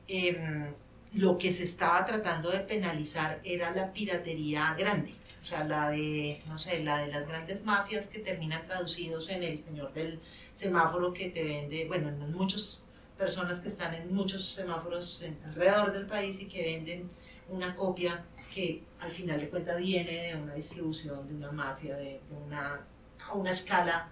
em, 0.08 0.74
lo 1.14 1.38
que 1.38 1.52
se 1.54 1.64
estaba 1.64 2.06
tratando 2.06 2.52
de 2.52 2.60
penalizar 2.60 3.40
era 3.44 3.72
la 3.72 3.94
piratería 3.94 4.76
grande, 4.78 5.14
o 5.42 5.46
sea, 5.46 5.64
la 5.64 5.90
de, 5.92 6.38
no 6.48 6.58
sé, 6.58 6.84
la 6.84 6.98
de 6.98 7.08
las 7.08 7.28
grandes 7.28 7.64
mafias 7.64 8.08
que 8.08 8.20
terminan 8.20 8.66
traducidos 8.66 9.30
en 9.30 9.44
el 9.44 9.64
señor 9.64 9.94
del 9.94 10.20
semáforo 10.54 11.14
que 11.14 11.30
te 11.30 11.44
vende, 11.44 11.86
bueno, 11.86 12.10
en 12.10 12.34
muchas 12.34 12.84
personas 13.18 13.60
que 13.60 13.70
están 13.70 13.94
en 13.94 14.14
muchos 14.14 14.44
semáforos 14.46 15.22
en- 15.24 15.38
alrededor 15.46 15.92
del 15.94 16.06
país 16.06 16.42
y 16.42 16.48
que 16.48 16.64
venden 16.64 17.10
una 17.50 17.76
copia 17.76 18.24
que 18.54 18.84
al 19.00 19.12
final 19.12 19.40
de 19.40 19.50
cuentas 19.50 19.78
viene 19.78 20.28
de 20.28 20.36
una 20.36 20.54
distribución, 20.54 21.28
de 21.28 21.36
una 21.36 21.52
mafia, 21.52 21.96
de, 21.96 22.04
de 22.30 22.36
una, 22.46 22.82
a 23.26 23.34
una 23.34 23.52
escala 23.52 24.10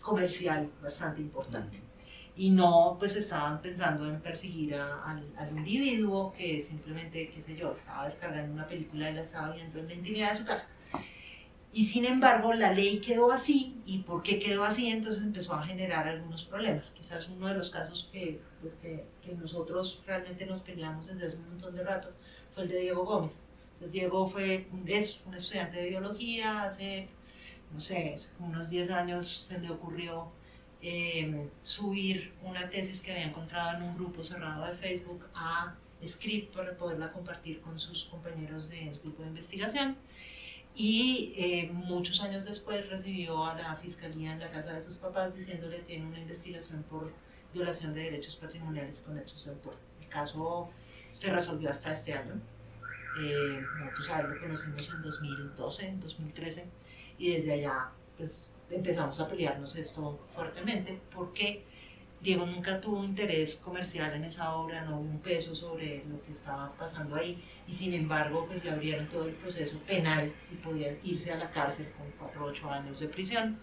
comercial 0.00 0.70
bastante 0.82 1.20
importante 1.20 1.80
y 2.36 2.50
no 2.50 2.96
pues 2.98 3.16
estaban 3.16 3.60
pensando 3.60 4.08
en 4.08 4.20
perseguir 4.20 4.74
a- 4.74 5.04
al, 5.04 5.22
al 5.36 5.50
individuo 5.56 6.32
que 6.32 6.62
simplemente, 6.62 7.28
qué 7.28 7.42
sé 7.42 7.54
yo, 7.56 7.72
estaba 7.72 8.06
descargando 8.06 8.52
una 8.54 8.66
película 8.66 9.10
y 9.10 9.14
la 9.14 9.22
estaba 9.22 9.52
viendo 9.54 9.78
en 9.78 9.88
la 9.88 9.94
intimidad 9.94 10.32
de 10.32 10.38
su 10.38 10.44
casa. 10.44 10.68
Y 11.72 11.86
sin 11.86 12.04
embargo, 12.04 12.52
la 12.52 12.72
ley 12.72 12.98
quedó 12.98 13.30
así, 13.30 13.80
y 13.86 13.98
¿por 13.98 14.22
qué 14.22 14.40
quedó 14.40 14.64
así? 14.64 14.90
Entonces 14.90 15.22
empezó 15.22 15.54
a 15.54 15.62
generar 15.62 16.08
algunos 16.08 16.44
problemas. 16.44 16.90
Quizás 16.90 17.28
uno 17.28 17.46
de 17.46 17.54
los 17.54 17.70
casos 17.70 18.08
que, 18.10 18.40
pues, 18.60 18.74
que, 18.74 19.04
que 19.22 19.34
nosotros 19.34 20.02
realmente 20.04 20.46
nos 20.46 20.60
peleamos 20.60 21.06
desde 21.06 21.26
hace 21.26 21.36
un 21.36 21.50
montón 21.50 21.76
de 21.76 21.84
rato 21.84 22.12
fue 22.54 22.64
el 22.64 22.70
de 22.70 22.80
Diego 22.80 23.04
Gómez. 23.04 23.46
Entonces 23.74 23.92
Diego 23.92 24.26
fue, 24.26 24.66
es 24.86 25.22
un 25.24 25.34
estudiante 25.34 25.78
de 25.78 25.88
biología, 25.88 26.64
hace, 26.64 27.08
no 27.72 27.80
sé, 27.80 28.14
unos 28.38 28.68
10 28.68 28.90
años 28.90 29.28
se 29.28 29.58
le 29.58 29.70
ocurrió 29.70 30.30
eh, 30.82 31.48
subir 31.62 32.34
una 32.42 32.68
tesis 32.68 33.00
que 33.00 33.12
había 33.12 33.24
encontrado 33.24 33.78
en 33.78 33.84
un 33.84 33.94
grupo 33.94 34.22
cerrado 34.22 34.66
de 34.66 34.72
Facebook 34.72 35.24
a 35.34 35.76
Script 36.06 36.54
para 36.54 36.76
poderla 36.76 37.12
compartir 37.12 37.60
con 37.60 37.78
sus 37.78 38.04
compañeros 38.04 38.68
del 38.68 38.98
grupo 38.98 39.22
de 39.22 39.28
investigación. 39.28 39.96
Y 40.74 41.34
eh, 41.36 41.70
muchos 41.72 42.20
años 42.22 42.44
después 42.44 42.88
recibió 42.88 43.44
a 43.44 43.54
la 43.54 43.76
fiscalía 43.76 44.32
en 44.32 44.40
la 44.40 44.50
casa 44.50 44.72
de 44.72 44.80
sus 44.80 44.96
papás 44.96 45.34
diciéndole 45.34 45.80
tiene 45.80 46.06
una 46.06 46.18
investigación 46.20 46.82
por 46.84 47.12
violación 47.52 47.92
de 47.92 48.04
derechos 48.04 48.36
patrimoniales 48.36 49.00
con 49.00 49.18
hechos 49.18 49.44
de 49.44 49.50
autor. 49.50 49.74
El 50.00 50.08
caso 50.08 50.70
se 51.12 51.32
resolvió 51.32 51.70
hasta 51.70 51.92
este 51.92 52.14
año. 52.14 52.40
Eh, 53.20 53.60
nosotros 53.78 54.10
a 54.10 54.22
lo 54.22 54.40
conocimos 54.40 54.88
en 54.90 55.02
2012, 55.02 55.88
en 55.88 56.00
2013, 56.00 56.64
y 57.18 57.34
desde 57.34 57.52
allá 57.52 57.90
pues 58.16 58.50
empezamos 58.70 59.18
a 59.20 59.28
pelearnos 59.28 59.74
esto 59.76 60.20
fuertemente 60.34 61.00
porque 61.12 61.64
Diego 62.22 62.44
nunca 62.44 62.80
tuvo 62.80 63.02
interés 63.02 63.56
comercial 63.56 64.14
en 64.14 64.24
esa 64.24 64.54
obra, 64.54 64.84
no 64.84 64.96
hubo 64.98 65.10
un 65.10 65.20
peso 65.20 65.54
sobre 65.56 66.04
lo 66.04 66.20
que 66.20 66.32
estaba 66.32 66.70
pasando 66.76 67.16
ahí 67.16 67.42
y 67.66 67.72
sin 67.72 67.94
embargo 67.94 68.46
pues 68.46 68.62
le 68.62 68.70
abrieron 68.70 69.08
todo 69.08 69.26
el 69.26 69.34
proceso 69.34 69.78
penal 69.86 70.30
y 70.52 70.56
podía 70.56 70.94
irse 71.02 71.32
a 71.32 71.36
la 71.36 71.50
cárcel 71.50 71.88
con 71.96 72.10
4 72.18 72.44
o 72.44 72.48
8 72.48 72.70
años 72.70 73.00
de 73.00 73.08
prisión. 73.08 73.58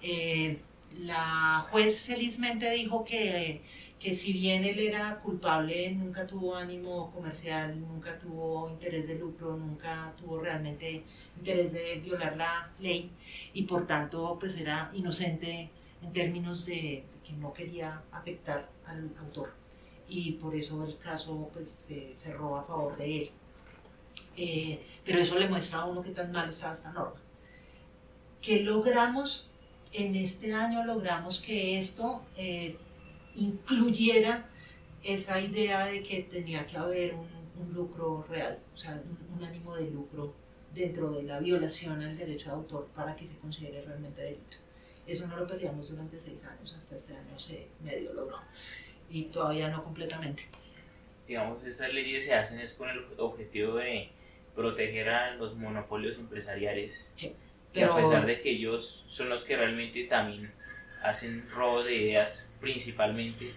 Eh, 0.00 0.58
la 0.98 1.64
juez 1.70 2.02
felizmente 2.02 2.70
dijo 2.70 3.04
que, 3.04 3.60
que 3.98 4.16
si 4.16 4.32
bien 4.32 4.64
él 4.64 4.78
era 4.78 5.20
culpable, 5.20 5.90
nunca 5.92 6.26
tuvo 6.26 6.56
ánimo 6.56 7.12
comercial, 7.12 7.78
nunca 7.78 8.18
tuvo 8.18 8.70
interés 8.70 9.08
de 9.08 9.16
lucro, 9.16 9.56
nunca 9.58 10.14
tuvo 10.16 10.40
realmente 10.40 11.04
interés 11.36 11.74
de 11.74 12.00
violar 12.02 12.34
la 12.38 12.70
ley 12.80 13.10
y 13.52 13.64
por 13.64 13.86
tanto 13.86 14.38
pues 14.40 14.56
era 14.56 14.90
inocente 14.94 15.68
en 16.02 16.12
términos 16.14 16.64
de, 16.64 17.04
que 17.30 17.36
no 17.36 17.52
quería 17.52 18.02
afectar 18.10 18.68
al 18.86 19.10
autor 19.18 19.50
y 20.10 20.32
por 20.32 20.54
eso 20.54 20.84
el 20.84 20.98
caso 20.98 21.48
pues 21.52 21.68
se 21.68 22.14
cerró 22.16 22.56
a 22.56 22.64
favor 22.64 22.96
de 22.96 23.18
él. 23.18 23.30
Eh, 24.36 24.80
pero 25.04 25.20
eso 25.20 25.38
le 25.38 25.48
muestra 25.48 25.80
a 25.80 25.84
uno 25.86 26.02
qué 26.02 26.10
tan 26.10 26.32
mal 26.32 26.50
está 26.50 26.72
esta 26.72 26.92
norma. 26.92 27.20
¿Qué 28.42 28.60
logramos? 28.60 29.48
En 29.92 30.14
este 30.16 30.52
año 30.52 30.84
logramos 30.84 31.40
que 31.40 31.78
esto 31.78 32.22
eh, 32.36 32.76
incluyera 33.36 34.48
esa 35.02 35.40
idea 35.40 35.86
de 35.86 36.02
que 36.02 36.22
tenía 36.24 36.66
que 36.66 36.76
haber 36.76 37.14
un, 37.14 37.40
lucro 37.74 38.24
real, 38.28 38.58
o 38.74 38.76
sea, 38.76 39.02
un 39.36 39.44
ánimo 39.44 39.76
de 39.76 39.90
lucro 39.90 40.32
dentro 40.74 41.10
de 41.10 41.24
la 41.24 41.40
violación 41.40 42.00
al 42.00 42.16
derecho 42.16 42.48
de 42.48 42.54
autor 42.54 42.88
para 42.94 43.14
que 43.14 43.26
se 43.26 43.36
considere 43.36 43.82
realmente 43.82 44.22
delito. 44.22 44.56
Eso 45.10 45.26
no 45.26 45.36
lo 45.36 45.46
peleamos 45.46 45.90
durante 45.90 46.18
seis 46.20 46.38
años, 46.44 46.72
hasta 46.78 46.94
este 46.94 47.14
año 47.16 47.36
se 47.38 47.66
medio 47.82 48.12
logró 48.12 48.38
y 49.10 49.24
todavía 49.24 49.68
no 49.68 49.82
completamente. 49.82 50.44
Digamos, 51.26 51.64
estas 51.64 51.92
leyes 51.92 52.24
se 52.24 52.34
hacen 52.34 52.60
es 52.60 52.72
con 52.74 52.88
el 52.88 53.04
objetivo 53.18 53.76
de 53.76 54.08
proteger 54.54 55.08
a 55.08 55.34
los 55.34 55.56
monopolios 55.56 56.16
empresariales. 56.16 57.10
Sí, 57.16 57.26
Y 57.26 57.80
a 57.80 57.88
pero- 57.88 57.96
pesar 57.96 58.24
de 58.26 58.40
que 58.40 58.50
ellos 58.50 59.04
son 59.08 59.28
los 59.28 59.42
que 59.44 59.56
realmente 59.56 60.04
también 60.04 60.52
hacen 61.02 61.48
robos 61.50 61.86
de 61.86 61.94
ideas, 61.96 62.52
principalmente 62.60 63.52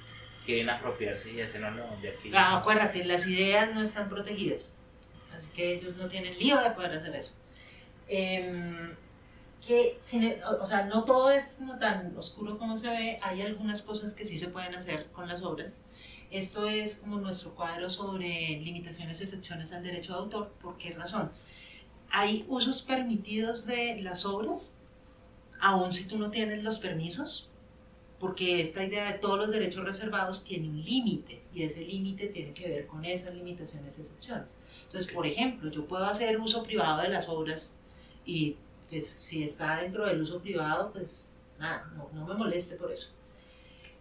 quieren 0.46 0.70
apropiarse 0.72 1.32
y 1.34 1.42
hacerlo 1.42 1.86
donde 1.88 2.10
aquí. 2.10 2.32
Ah, 2.34 2.58
acuérdate, 2.58 3.06
las 3.06 3.28
ideas 3.28 3.74
no 3.76 3.82
están 3.84 4.10
protegidas, 4.10 4.76
así 5.38 5.50
que 5.54 5.74
ellos 5.76 5.96
no 5.98 6.08
tienen 6.08 6.36
lío 6.38 6.60
de 6.62 6.72
poder 6.72 6.94
hacer 6.94 7.16
eso. 7.16 7.34
Em, 8.08 8.96
que, 9.68 9.98
sin- 10.06 10.36
o- 10.62 10.66
sea, 10.66 10.86
no 10.86 11.04
todo 11.06 11.32
es 11.32 11.58
tan 11.80 12.16
oscuro 12.18 12.58
como 12.58 12.76
se 12.78 12.90
ve, 12.90 13.20
hay 13.22 13.42
algunas 13.42 13.82
cosas 13.82 14.14
que 14.14 14.26
sí 14.26 14.38
se 14.38 14.50
pueden 14.50 14.76
hacer 14.76 15.08
con 15.12 15.28
las 15.28 15.42
obras. 15.44 15.82
Esto 16.32 16.68
es 16.68 16.96
como 16.98 17.18
nuestro 17.20 17.54
cuadro 17.56 17.90
sobre 17.90 18.60
limitaciones 18.62 19.20
y 19.20 19.24
excepciones 19.24 19.72
al 19.72 19.84
derecho 19.84 20.14
de 20.14 20.20
autor. 20.20 20.52
¿Por 20.62 20.78
qué 20.78 20.94
razón? 20.94 21.32
Hay 22.10 22.46
usos 22.48 22.82
permitidos 22.82 23.66
de 23.66 24.02
las 24.02 24.26
obras, 24.26 24.76
aun 25.62 25.94
si 25.94 26.08
tú 26.08 26.18
no 26.18 26.30
tienes 26.32 26.64
los 26.64 26.80
permisos, 26.80 27.48
porque 28.20 28.62
esta 28.62 28.84
idea 28.84 29.12
de 29.12 29.20
todos 29.20 29.38
los 29.38 29.52
derechos 29.52 29.84
reservados 29.86 30.44
tiene 30.44 30.70
un 30.70 30.82
límite 30.82 31.44
y 31.54 31.64
ese 31.64 31.82
límite 31.82 32.28
tiene 32.28 32.54
que 32.54 32.68
ver 32.70 32.88
con 32.88 33.04
esas 33.06 33.34
limitaciones 33.36 33.98
y 33.98 34.02
excepciones. 34.02 34.58
Entonces, 34.86 35.12
por 35.12 35.26
ejemplo, 35.28 35.70
yo 35.72 35.86
puedo 35.88 36.06
hacer 36.06 36.40
uso 36.40 36.64
privado 36.64 37.02
de 37.02 37.10
las 37.10 37.28
obras 37.30 37.74
y 38.26 38.56
pues 38.94 39.08
si 39.08 39.44
está 39.44 39.78
dentro 39.78 40.06
del 40.06 40.22
uso 40.22 40.40
privado, 40.40 40.92
pues 40.92 41.26
nada, 41.58 41.92
no, 41.96 42.10
no 42.14 42.28
me 42.28 42.36
moleste 42.36 42.76
por 42.76 42.92
eso. 42.92 43.10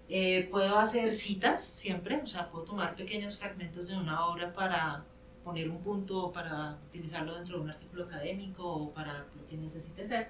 Eh, 0.07 0.49
puedo 0.51 0.77
hacer 0.77 1.15
citas 1.15 1.65
siempre, 1.65 2.21
o 2.23 2.27
sea, 2.27 2.51
puedo 2.51 2.65
tomar 2.65 2.95
pequeños 2.95 3.39
fragmentos 3.39 3.89
de 3.89 3.97
una 3.97 4.27
obra 4.27 4.53
para 4.53 5.03
poner 5.43 5.71
un 5.71 5.79
punto, 5.79 6.31
para 6.31 6.77
utilizarlo 6.89 7.35
dentro 7.37 7.57
de 7.57 7.63
un 7.63 7.71
artículo 7.71 8.05
académico 8.05 8.65
o 8.65 8.91
para 8.93 9.21
lo 9.35 9.49
que 9.49 9.57
necesite 9.57 10.07
ser. 10.07 10.29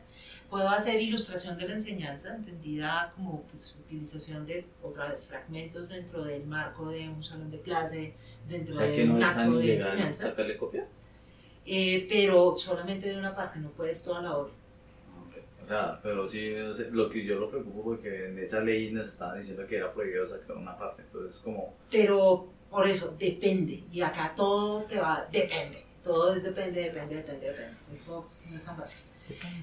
Puedo 0.49 0.69
hacer 0.69 1.03
ilustración 1.03 1.57
de 1.57 1.67
la 1.67 1.75
enseñanza, 1.75 2.37
entendida 2.37 3.13
como 3.17 3.43
pues, 3.43 3.75
utilización 3.81 4.47
de, 4.47 4.65
otra 4.81 5.09
vez, 5.09 5.27
fragmentos 5.27 5.89
dentro 5.89 6.25
del 6.25 6.47
marco 6.47 6.89
de 6.89 7.09
un 7.09 7.25
salón 7.25 7.51
de 7.51 7.61
clase, 7.61 8.15
dentro 8.49 8.73
O 8.75 8.79
sea 8.79 8.87
de 8.87 8.95
que 8.95 9.05
no 9.07 9.17
un 9.17 9.25
acto 9.25 9.59
de 9.59 9.75
enseñanza, 9.75 10.29
sacarle 10.29 10.57
copia. 10.57 10.87
Eh, 11.67 12.07
pero 12.09 12.57
solamente 12.57 13.09
de 13.09 13.19
una 13.19 13.35
parte, 13.35 13.59
no 13.59 13.71
puedes 13.71 14.03
toda 14.03 14.23
la 14.23 14.37
obra. 14.37 14.53
O 15.63 15.67
sea, 15.67 16.01
pero 16.03 16.27
sí, 16.27 16.55
lo 16.91 17.09
que 17.09 17.25
yo 17.25 17.39
lo 17.39 17.49
preocupo 17.49 17.85
porque 17.85 18.27
en 18.27 18.39
esa 18.39 18.61
ley 18.61 18.91
nos 18.91 19.07
estaban 19.07 19.39
diciendo 19.39 19.65
que 19.67 19.77
era 19.77 19.93
prohibido 19.93 20.29
sacar 20.29 20.57
una 20.57 20.77
parte, 20.77 21.03
entonces 21.03 21.41
como, 21.41 21.75
Pero 21.91 22.49
por 22.69 22.89
eso, 22.89 23.15
depende. 23.19 23.85
Y 23.93 24.01
acá 24.01 24.33
todo 24.35 24.83
te 24.85 24.99
va, 24.99 25.29
depende. 25.31 25.85
Todo 26.03 26.35
es 26.35 26.43
depende, 26.43 26.81
depende, 26.81 27.17
depende, 27.17 27.47
depende. 27.47 27.77
Eso 27.93 28.29
no 28.51 28.57
es 28.57 28.65
tan 28.65 28.77
fácil. 28.77 29.05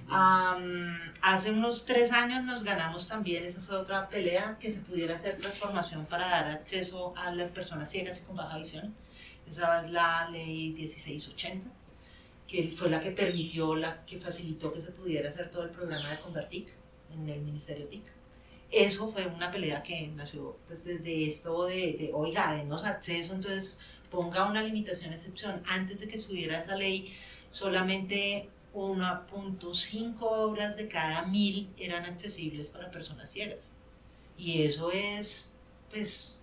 Am, 0.10 0.98
hace 1.22 1.52
unos 1.52 1.86
tres 1.86 2.12
años 2.12 2.44
nos 2.44 2.64
ganamos 2.64 3.08
también, 3.08 3.44
esa 3.44 3.60
fue 3.62 3.76
otra 3.76 4.08
pelea, 4.08 4.58
que 4.60 4.72
se 4.72 4.80
pudiera 4.80 5.16
hacer 5.16 5.38
transformación 5.38 6.06
para 6.06 6.30
dar 6.30 6.46
acceso 6.46 7.14
a 7.18 7.32
las 7.32 7.52
personas 7.52 7.90
ciegas 7.90 8.20
y 8.20 8.26
con 8.26 8.36
baja 8.36 8.58
visión. 8.58 8.96
Esa 9.48 9.84
es 9.84 9.92
la 9.92 10.30
ley 10.30 10.72
1680, 10.74 11.70
que 12.50 12.68
fue 12.76 12.90
la 12.90 13.00
que 13.00 13.12
permitió, 13.12 13.76
la 13.76 14.04
que 14.06 14.20
facilitó 14.20 14.74
que 14.74 14.82
se 14.82 14.92
pudiera 14.92 15.30
hacer 15.30 15.52
todo 15.52 15.64
el 15.64 15.70
programa 15.70 16.10
de 16.10 16.20
Convertic 16.20 16.70
en 17.14 17.30
el 17.30 17.42
Ministerio 17.42 17.88
TIC. 17.88 18.04
Eso 18.72 19.08
fue 19.08 19.26
una 19.28 19.52
pelea 19.52 19.84
que 19.84 20.08
nació 20.08 20.58
pues, 20.68 20.84
desde 20.84 21.28
esto 21.28 21.66
de, 21.66 21.94
de, 21.94 22.12
oiga, 22.14 22.54
denos 22.54 22.84
acceso, 22.86 23.34
entonces 23.34 23.80
ponga 24.10 24.50
una 24.50 24.64
limitación, 24.64 25.14
excepción. 25.14 25.62
Antes 25.68 26.00
de 26.00 26.08
que 26.08 26.18
subiera 26.18 26.60
esa 26.60 26.76
ley, 26.76 27.14
solamente 27.50 28.50
1.5 28.74 30.18
obras 30.22 30.76
de 30.76 30.88
cada 30.88 31.24
mil 31.28 31.70
eran 31.78 32.06
accesibles 32.06 32.70
para 32.70 32.90
personas 32.90 33.30
ciegas. 33.30 33.76
Y 34.38 34.64
eso 34.64 34.92
es, 34.92 35.56
pues, 35.92 36.40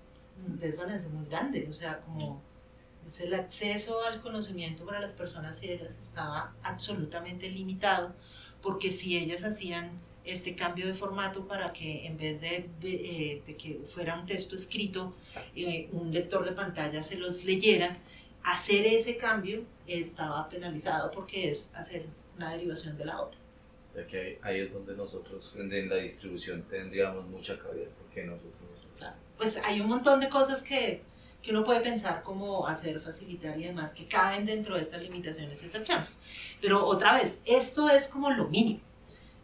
un 0.47 0.59
desbalance 0.59 1.09
muy 1.09 1.27
grande. 1.27 1.67
O 1.69 1.73
sea, 1.73 2.01
como 2.01 2.43
es 3.07 3.21
el 3.21 3.35
acceso 3.35 4.05
al 4.05 4.21
conocimiento 4.21 4.85
para 4.85 5.01
las 5.01 5.13
personas 5.13 5.59
ciegas 5.59 5.99
estaba 5.99 6.55
absolutamente 6.63 7.49
limitado, 7.51 8.15
porque 8.63 8.91
si 8.91 9.17
ellas 9.17 9.45
hacían 9.45 9.91
este 10.25 10.57
cambio 10.57 10.87
de 10.87 10.95
formato 10.95 11.47
para 11.47 11.73
que 11.73 12.05
en 12.07 12.17
vez 12.19 12.41
de, 12.41 12.69
eh, 12.83 13.43
de 13.47 13.57
que 13.57 13.81
fuera 13.87 14.19
un 14.19 14.27
texto 14.27 14.57
escrito, 14.57 15.15
eh, 15.55 15.89
un 15.93 16.13
lector 16.13 16.45
de 16.45 16.53
pantalla 16.53 17.03
se 17.03 17.17
los 17.17 17.45
leyera, 17.45 17.97
hacer 18.43 18.87
ese 18.87 19.17
cambio 19.17 19.65
estaba 19.87 20.49
penalizado 20.49 21.11
porque 21.13 21.51
es 21.51 21.73
hacer 21.75 22.07
una 22.37 22.53
derivación 22.53 22.99
de 22.99 23.05
la 23.05 23.21
obra. 23.23 23.39
Sea 23.95 24.07
que 24.07 24.39
ahí 24.43 24.61
es 24.61 24.73
donde 24.73 24.97
nosotros 24.97 25.55
en 25.57 25.89
la 25.89 25.97
distribución 25.97 26.63
tendríamos 26.69 27.27
mucha 27.29 27.59
cabida, 27.59 27.89
porque 27.99 28.25
nosotros... 28.25 28.53
Pues 29.37 29.59
hay 29.59 29.81
un 29.81 29.89
montón 29.89 30.21
de 30.21 30.29
cosas 30.29 30.63
que, 30.63 31.03
que 31.47 31.53
uno 31.53 31.65
puede 31.65 31.81
pensar 31.81 32.25
como 32.25 32.67
hacer, 32.67 32.99
facilitar 32.99 33.57
y 33.57 33.67
demás 33.67 33.95
que 33.95 34.09
caben 34.09 34.45
dentro 34.45 34.75
de 34.75 34.81
estas 34.81 35.01
limitaciones 35.01 35.63
y 35.63 35.67
excepciones. 35.67 36.19
Pero 36.61 36.85
otra 36.85 37.15
vez, 37.15 37.41
esto 37.45 37.89
es 37.89 38.09
como 38.09 38.31
lo 38.31 38.49
mínimo. 38.49 38.81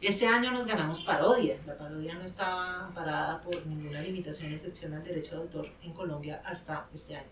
Este 0.00 0.26
año 0.26 0.50
nos 0.50 0.66
ganamos 0.66 1.04
parodia. 1.04 1.56
La 1.64 1.78
parodia 1.78 2.14
no 2.14 2.24
estaba 2.24 2.86
amparada 2.86 3.40
por 3.40 3.64
ninguna 3.66 4.02
limitación, 4.02 4.52
excepción 4.52 4.92
al 4.94 5.04
derecho 5.04 5.36
de 5.36 5.42
autor 5.42 5.68
en 5.80 5.92
Colombia 5.92 6.42
hasta 6.44 6.88
este 6.92 7.14
año. 7.14 7.30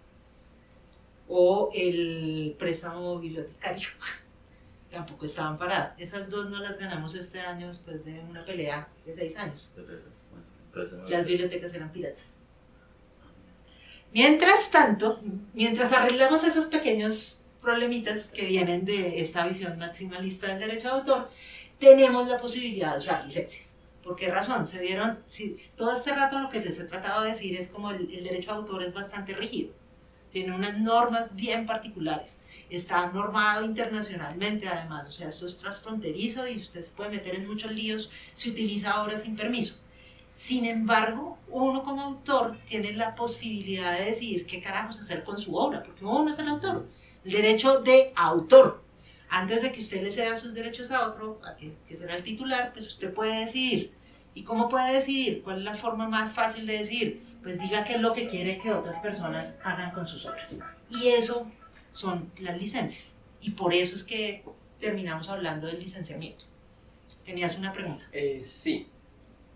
O 1.27 1.71
el 1.75 2.55
préstamo 2.57 3.19
bibliotecario. 3.19 3.89
Tampoco 4.93 5.27
estaba 5.27 5.49
amparada. 5.49 5.97
Esas 5.99 6.31
dos 6.31 6.49
no 6.49 6.61
las 6.61 6.79
ganamos 6.79 7.17
este 7.17 7.41
año 7.41 7.67
después 7.67 8.05
de 8.05 8.21
una 8.21 8.45
pelea 8.45 8.89
de 9.05 9.17
seis 9.17 9.37
años. 9.37 9.73
Las 11.09 11.27
bibliotecas 11.27 11.75
eran 11.75 11.91
piratas. 11.91 12.40
Mientras 14.13 14.71
tanto, 14.71 15.21
mientras 15.55 15.93
arreglamos 15.93 16.43
esos 16.43 16.65
pequeños 16.65 17.45
problemitas 17.61 18.27
que 18.27 18.45
vienen 18.45 18.85
de 18.85 19.21
esta 19.21 19.47
visión 19.47 19.79
maximalista 19.79 20.49
del 20.49 20.59
derecho 20.59 20.89
de 20.89 20.95
autor, 20.95 21.31
tenemos 21.79 22.27
la 22.27 22.41
posibilidad 22.41 22.93
de 22.93 22.99
usar 22.99 23.25
licencias. 23.25 23.75
¿Por 24.03 24.17
qué 24.17 24.29
razón? 24.29 24.67
Se 24.67 24.81
vieron, 24.81 25.21
todo 25.77 25.93
este 25.93 26.13
rato 26.13 26.41
lo 26.41 26.51
que 26.51 26.61
les 26.61 26.81
he 26.81 26.85
tratado 26.85 27.23
de 27.23 27.31
decir 27.31 27.57
es 27.57 27.69
como 27.69 27.93
el, 27.93 28.13
el 28.13 28.25
derecho 28.25 28.51
de 28.51 28.57
autor 28.57 28.83
es 28.83 28.93
bastante 28.93 29.33
rígido, 29.35 29.73
tiene 30.31 30.57
unas 30.57 30.77
normas 30.79 31.37
bien 31.37 31.65
particulares, 31.65 32.39
está 32.69 33.07
normado 33.13 33.65
internacionalmente 33.65 34.69
además, 34.69 35.07
o 35.09 35.13
sea, 35.13 35.29
esto 35.29 35.47
es 35.47 35.59
transfronterizo 35.59 36.49
y 36.49 36.59
usted 36.59 36.81
se 36.83 36.91
puede 36.91 37.11
meter 37.11 37.37
en 37.37 37.47
muchos 37.47 37.71
líos 37.71 38.11
si 38.35 38.51
utiliza 38.51 39.03
obras 39.03 39.23
sin 39.23 39.37
permiso. 39.37 39.77
Sin 40.31 40.65
embargo, 40.65 41.39
uno 41.49 41.83
como 41.83 42.03
autor 42.03 42.59
tiene 42.65 42.93
la 42.93 43.15
posibilidad 43.15 43.99
de 43.99 44.07
decidir 44.07 44.47
qué 44.47 44.61
carajos 44.61 45.01
hacer 45.01 45.25
con 45.25 45.39
su 45.39 45.57
obra, 45.57 45.83
porque 45.83 46.05
uno 46.05 46.31
es 46.31 46.39
el 46.39 46.49
autor, 46.49 46.89
el 47.25 47.33
derecho 47.33 47.81
de 47.81 48.13
autor 48.15 48.83
antes 49.31 49.63
de 49.63 49.71
que 49.71 49.81
usted 49.81 50.03
le 50.03 50.11
ceda 50.11 50.37
sus 50.37 50.55
derechos 50.55 50.91
a 50.91 51.09
otro, 51.09 51.41
a 51.45 51.57
que, 51.57 51.77
que 51.87 51.95
será 51.95 52.17
el 52.17 52.23
titular, 52.25 52.73
pues 52.73 52.87
usted 52.89 53.15
puede 53.15 53.39
decidir. 53.45 53.93
¿Y 54.35 54.43
cómo 54.43 54.69
puede 54.69 54.93
decidir? 54.93 55.43
¿Cuál 55.43 55.59
es 55.59 55.65
la 55.65 55.75
forma 55.75 56.09
más 56.09 56.35
fácil 56.35 56.67
de 56.67 56.79
decidir? 56.79 57.23
Pues 57.43 57.61
diga 57.61 57.85
qué 57.85 57.95
es 57.95 58.01
lo 58.01 58.13
que 58.13 58.29
quiere 58.29 58.59
que 58.59 58.73
otras 58.73 58.99
personas 58.99 59.57
hagan 59.63 59.93
con 59.93 60.07
sus 60.07 60.27
obras. 60.27 60.59
Y 60.91 61.09
eso 61.09 61.51
son 61.91 62.31
las 62.41 62.59
licencias. 62.59 63.15
Y 63.41 63.53
por 63.53 63.73
eso 63.73 63.95
es 63.95 64.03
que 64.03 64.45
terminamos 64.81 65.29
hablando 65.29 65.69
del 65.69 65.79
licenciamiento. 65.79 66.45
¿Tenías 67.25 67.57
una 67.57 67.73
pregunta? 67.73 68.09
Eh, 68.13 68.43
sí. 68.45 68.89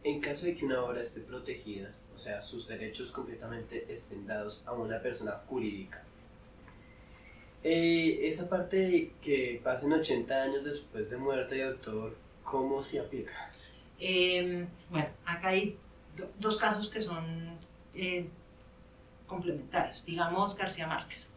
En 0.05 0.21
caso 0.21 0.45
de 0.47 0.55
que 0.55 0.65
una 0.65 0.83
obra 0.85 1.01
esté 1.01 1.21
protegida, 1.23 1.91
o 2.15 2.19
sea, 2.19 2.41
sus 2.41 2.69
derechos 2.69 3.11
completamente 3.11 3.87
estén 3.91 4.27
dados 4.27 4.63
a 4.67 4.73
una 4.73 5.01
persona 5.01 5.33
jurídica, 5.49 6.05
eh, 7.63 8.21
esa 8.29 8.49
parte 8.49 8.77
de 8.77 9.13
que 9.23 9.61
pasen 9.65 9.93
80 9.93 10.35
años 10.43 10.65
después 10.65 11.09
de 11.11 11.17
muerte 11.17 11.55
de 11.55 11.65
autor, 11.65 12.17
¿cómo 12.43 12.83
se 12.83 13.01
aplica? 13.01 13.51
Eh, 13.99 14.67
bueno, 14.91 15.09
acá 15.25 15.49
hay 15.49 15.79
do- 16.15 16.31
dos 16.39 16.59
casos 16.59 16.91
que 16.91 17.01
son 17.01 17.59
eh, 17.95 18.29
complementarios. 19.27 20.05
Digamos 20.05 20.55
García 20.55 20.87
Márquez. 20.87 21.31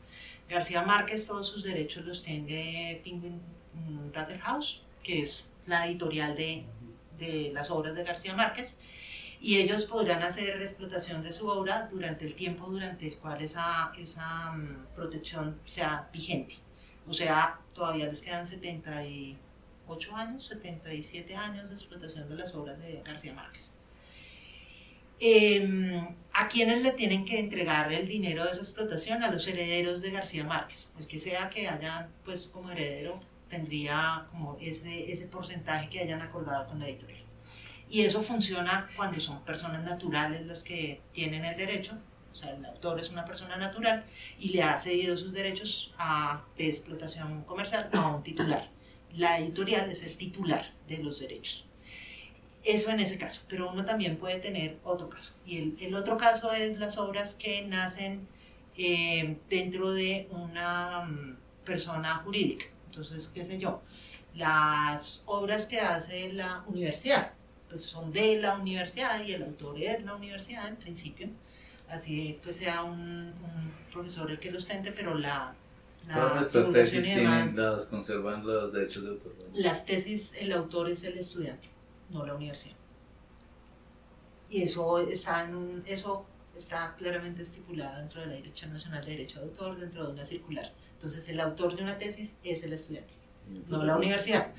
García 0.49 0.81
Márquez 0.81 1.25
todos 1.25 1.47
sus 1.47 1.63
derechos 1.63 2.05
los 2.05 2.21
tiene 2.23 2.99
Penguin 3.03 3.39
mm, 3.73 4.11
Random 4.13 4.39
House, 4.39 4.81
que 5.03 5.21
es 5.23 5.45
la 5.65 5.87
editorial 5.87 6.35
de, 6.35 6.65
de 7.17 7.51
las 7.53 7.69
obras 7.71 7.95
de 7.95 8.03
García 8.03 8.33
Márquez, 8.33 8.77
y 9.39 9.57
ellos 9.57 9.83
podrán 9.83 10.23
hacer 10.23 10.61
explotación 10.61 11.21
de 11.21 11.31
su 11.31 11.47
obra 11.47 11.87
durante 11.91 12.25
el 12.25 12.33
tiempo 12.33 12.65
durante 12.67 13.07
el 13.07 13.17
cual 13.17 13.41
esa, 13.41 13.91
esa 13.97 14.51
mm, 14.51 14.95
protección 14.95 15.59
sea 15.63 16.09
vigente. 16.11 16.55
O 17.07 17.13
sea, 17.13 17.59
todavía 17.73 18.07
les 18.07 18.21
quedan 18.21 18.45
78 18.45 20.15
años, 20.15 20.45
77 20.47 21.35
años 21.35 21.69
de 21.69 21.75
explotación 21.75 22.27
de 22.27 22.35
las 22.35 22.55
obras 22.55 22.79
de 22.79 23.01
García 23.05 23.33
Márquez. 23.33 23.71
Eh, 25.19 26.15
¿A 26.33 26.47
quiénes 26.47 26.83
le 26.83 26.91
tienen 26.91 27.25
que 27.25 27.39
entregar 27.39 27.91
el 27.91 28.07
dinero 28.07 28.45
de 28.45 28.51
esa 28.51 28.61
explotación? 28.61 29.23
A 29.23 29.31
los 29.31 29.47
herederos 29.47 30.01
de 30.01 30.11
García 30.11 30.43
Márquez. 30.43 30.93
El 30.99 31.07
que 31.07 31.19
sea 31.19 31.49
que 31.49 31.67
hayan 31.67 32.09
puesto 32.23 32.51
como 32.51 32.69
heredero 32.69 33.19
tendría 33.49 34.27
como 34.31 34.57
ese, 34.61 35.11
ese 35.11 35.27
porcentaje 35.27 35.89
que 35.89 35.99
hayan 35.99 36.21
acordado 36.21 36.67
con 36.67 36.79
la 36.79 36.87
editorial. 36.87 37.21
Y 37.89 38.01
eso 38.01 38.21
funciona 38.21 38.87
cuando 38.95 39.19
son 39.19 39.43
personas 39.45 39.83
naturales 39.83 40.45
los 40.45 40.63
que 40.63 41.01
tienen 41.13 41.45
el 41.45 41.55
derecho, 41.55 41.97
o 42.31 42.35
sea, 42.35 42.51
el 42.51 42.65
autor 42.65 42.99
es 42.99 43.09
una 43.09 43.25
persona 43.25 43.57
natural 43.57 44.03
y 44.37 44.49
le 44.49 44.61
ha 44.61 44.79
cedido 44.79 45.17
sus 45.17 45.33
derechos 45.33 45.93
a, 45.97 46.43
de 46.57 46.67
explotación 46.67 47.43
comercial 47.43 47.89
a 47.93 48.07
un 48.09 48.23
titular. 48.23 48.69
La 49.15 49.39
editorial 49.39 49.89
es 49.89 50.03
el 50.03 50.17
titular 50.17 50.71
de 50.87 50.97
los 50.97 51.19
derechos. 51.19 51.65
Eso 52.63 52.91
en 52.91 52.99
ese 52.99 53.17
caso, 53.17 53.41
pero 53.47 53.71
uno 53.71 53.85
también 53.85 54.17
puede 54.17 54.37
tener 54.37 54.77
otro 54.83 55.09
caso. 55.09 55.33
Y 55.45 55.57
el, 55.57 55.77
el 55.79 55.95
otro 55.95 56.17
caso 56.17 56.51
es 56.51 56.77
las 56.77 56.97
obras 56.97 57.33
que 57.33 57.61
nacen 57.61 58.27
eh, 58.77 59.37
dentro 59.49 59.91
de 59.91 60.27
una 60.29 61.05
mm, 61.05 61.37
persona 61.65 62.13
jurídica. 62.15 62.65
Entonces, 63.01 63.29
qué 63.33 63.45
sé 63.45 63.59
yo, 63.59 63.81
las 64.33 65.23
obras 65.25 65.65
que 65.65 65.79
hace 65.79 66.33
la 66.33 66.63
universidad, 66.67 67.33
pues 67.69 67.83
son 67.83 68.11
de 68.11 68.39
la 68.41 68.55
universidad 68.57 69.21
y 69.23 69.33
el 69.33 69.43
autor 69.43 69.81
es 69.81 70.03
la 70.03 70.15
universidad 70.15 70.67
en 70.67 70.77
principio. 70.77 71.29
Así 71.89 72.39
pues 72.43 72.57
sea 72.57 72.83
un, 72.83 72.99
un 72.99 73.73
profesor 73.91 74.29
el 74.31 74.39
que 74.39 74.51
lo 74.51 74.57
ostente, 74.57 74.91
pero 74.91 75.13
la... 75.15 75.53
la 76.07 76.13
Todas 76.15 76.35
nuestras 76.35 76.71
tesis 76.73 77.03
tienen, 77.03 77.55
las 77.55 77.85
conservan 77.85 78.45
los 78.45 78.73
derechos 78.73 79.03
de 79.03 79.09
autor. 79.11 79.33
¿no? 79.37 79.59
las 79.59 79.85
tesis, 79.85 80.33
el 80.39 80.51
autor 80.53 80.89
es 80.89 81.03
el 81.03 81.17
estudiante, 81.17 81.69
no 82.09 82.25
la 82.25 82.33
universidad. 82.35 82.75
Y 84.49 84.63
eso 84.63 84.99
está, 85.07 85.43
en 85.45 85.55
un- 85.55 85.83
eso 85.85 86.25
está 86.57 86.95
claramente 86.97 87.41
estipulado 87.43 87.99
dentro 87.99 88.21
de 88.21 88.27
la 88.27 88.33
Dirección 88.33 88.73
Nacional 88.73 89.03
de 89.05 89.11
Derecho 89.11 89.39
de 89.39 89.45
Autor, 89.45 89.77
dentro 89.79 90.05
de 90.07 90.13
una 90.13 90.25
circular. 90.25 90.71
Entonces, 90.97 91.29
el 91.29 91.39
autor 91.39 91.75
de 91.75 91.83
una 91.83 91.99
tesis 91.99 92.37
es 92.43 92.63
el 92.63 92.73
estudiante, 92.73 93.13
no 93.69 93.83
la 93.85 93.95
universidad. 93.95 94.51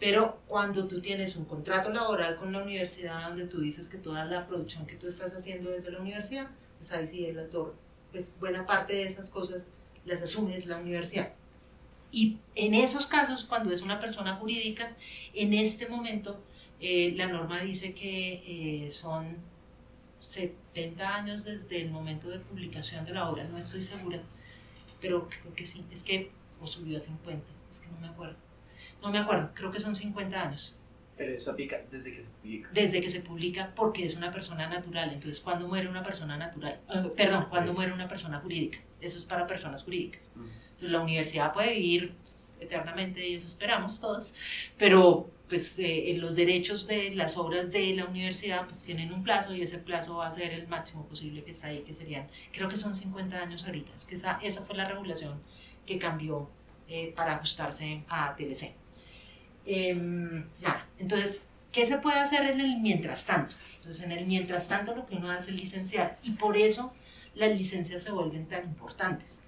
Pero 0.00 0.40
cuando 0.48 0.88
tú 0.88 1.02
tienes 1.02 1.36
un 1.36 1.44
contrato 1.44 1.90
laboral 1.90 2.36
con 2.36 2.50
la 2.50 2.62
universidad 2.62 3.28
donde 3.28 3.44
tú 3.44 3.60
dices 3.60 3.88
que 3.88 3.98
toda 3.98 4.24
la 4.24 4.46
producción 4.46 4.86
que 4.86 4.96
tú 4.96 5.06
estás 5.06 5.34
haciendo 5.34 5.70
desde 5.70 5.90
la 5.90 6.00
universidad, 6.00 6.48
pues 6.78 6.92
ahí 6.92 7.06
sí 7.06 7.26
el 7.26 7.38
autor, 7.38 7.74
pues 8.10 8.32
buena 8.40 8.64
parte 8.64 8.94
de 8.94 9.02
esas 9.02 9.28
cosas 9.28 9.72
las 10.06 10.22
asume 10.22 10.56
es 10.56 10.64
la 10.64 10.78
universidad. 10.78 11.34
Y 12.10 12.38
en 12.54 12.72
esos 12.72 13.06
casos, 13.06 13.44
cuando 13.44 13.70
es 13.72 13.82
una 13.82 14.00
persona 14.00 14.36
jurídica, 14.36 14.96
en 15.34 15.52
este 15.52 15.88
momento 15.88 16.42
eh, 16.80 17.12
la 17.16 17.26
norma 17.26 17.60
dice 17.60 17.92
que 17.92 18.86
eh, 18.86 18.90
son 18.90 19.36
70 20.22 21.14
años 21.14 21.44
desde 21.44 21.82
el 21.82 21.90
momento 21.90 22.30
de 22.30 22.38
publicación 22.38 23.04
de 23.04 23.12
la 23.12 23.28
obra, 23.28 23.44
no 23.44 23.58
estoy 23.58 23.82
segura, 23.82 24.22
pero 25.02 25.28
creo 25.28 25.52
que 25.54 25.66
sí, 25.66 25.84
es 25.90 26.02
que, 26.02 26.30
o 26.60 26.66
subió 26.66 26.96
a 26.96 27.00
50, 27.00 27.52
es 27.70 27.80
que 27.80 27.88
no 27.88 27.98
me 27.98 28.06
acuerdo. 28.08 28.36
No 29.02 29.10
me 29.10 29.18
acuerdo, 29.18 29.50
creo 29.52 29.70
que 29.72 29.80
son 29.80 29.96
50 29.96 30.40
años 30.40 30.76
Pero 31.16 31.32
eso 31.32 31.50
aplica 31.50 31.80
desde 31.90 32.12
que 32.12 32.20
se 32.20 32.30
publica. 32.30 32.70
desde 32.72 33.00
que 33.00 33.10
se 33.10 33.20
publica 33.20 33.72
porque 33.74 34.06
es 34.06 34.14
una 34.14 34.30
persona 34.30 34.68
natural. 34.68 35.10
Entonces, 35.12 35.40
cuando 35.40 35.66
muere 35.66 35.88
una 35.88 36.04
persona 36.04 36.38
natural, 36.38 36.80
eh, 36.88 37.12
perdón, 37.16 37.46
cuando 37.50 37.74
muere 37.74 37.92
una 37.92 38.06
persona 38.08 38.38
jurídica, 38.38 38.78
eso 39.00 39.18
es 39.18 39.24
para 39.24 39.46
personas 39.46 39.82
jurídicas. 39.82 40.30
Entonces, 40.36 40.90
la 40.90 41.00
universidad 41.00 41.52
puede 41.52 41.74
vivir 41.74 42.14
eternamente 42.60 43.28
y 43.28 43.34
eso 43.34 43.46
esperamos 43.46 44.00
todos, 44.00 44.34
pero 44.78 45.28
pues 45.52 45.78
eh, 45.80 46.16
los 46.18 46.34
derechos 46.34 46.86
de 46.86 47.14
las 47.14 47.36
obras 47.36 47.70
de 47.70 47.92
la 47.92 48.06
universidad 48.06 48.64
pues 48.64 48.82
tienen 48.84 49.12
un 49.12 49.22
plazo 49.22 49.52
y 49.54 49.60
ese 49.60 49.76
plazo 49.76 50.16
va 50.16 50.26
a 50.26 50.32
ser 50.32 50.54
el 50.54 50.66
máximo 50.66 51.04
posible 51.04 51.44
que 51.44 51.50
está 51.50 51.66
ahí, 51.66 51.80
que 51.80 51.92
serían, 51.92 52.26
creo 52.54 52.68
que 52.68 52.78
son 52.78 52.94
50 52.94 53.38
años 53.38 53.62
ahorita, 53.66 53.92
es 53.94 54.06
que 54.06 54.14
esa, 54.14 54.38
esa 54.42 54.62
fue 54.62 54.76
la 54.76 54.88
regulación 54.88 55.42
que 55.84 55.98
cambió 55.98 56.48
eh, 56.88 57.12
para 57.14 57.34
ajustarse 57.34 58.02
a 58.08 58.34
TLC. 58.34 58.72
Em, 59.66 60.42
nada, 60.62 60.88
entonces, 60.98 61.42
¿qué 61.70 61.86
se 61.86 61.98
puede 61.98 62.18
hacer 62.18 62.46
en 62.46 62.58
el 62.58 62.80
mientras 62.80 63.26
tanto? 63.26 63.54
Entonces, 63.76 64.02
en 64.04 64.12
el 64.12 64.24
mientras 64.24 64.68
tanto 64.68 64.94
lo 64.94 65.04
que 65.04 65.16
uno 65.16 65.30
hace 65.30 65.50
es 65.50 65.60
licenciar 65.60 66.18
y 66.22 66.30
por 66.30 66.56
eso 66.56 66.94
las 67.34 67.50
licencias 67.58 68.02
se 68.02 68.10
vuelven 68.10 68.46
tan 68.46 68.64
importantes. 68.64 69.44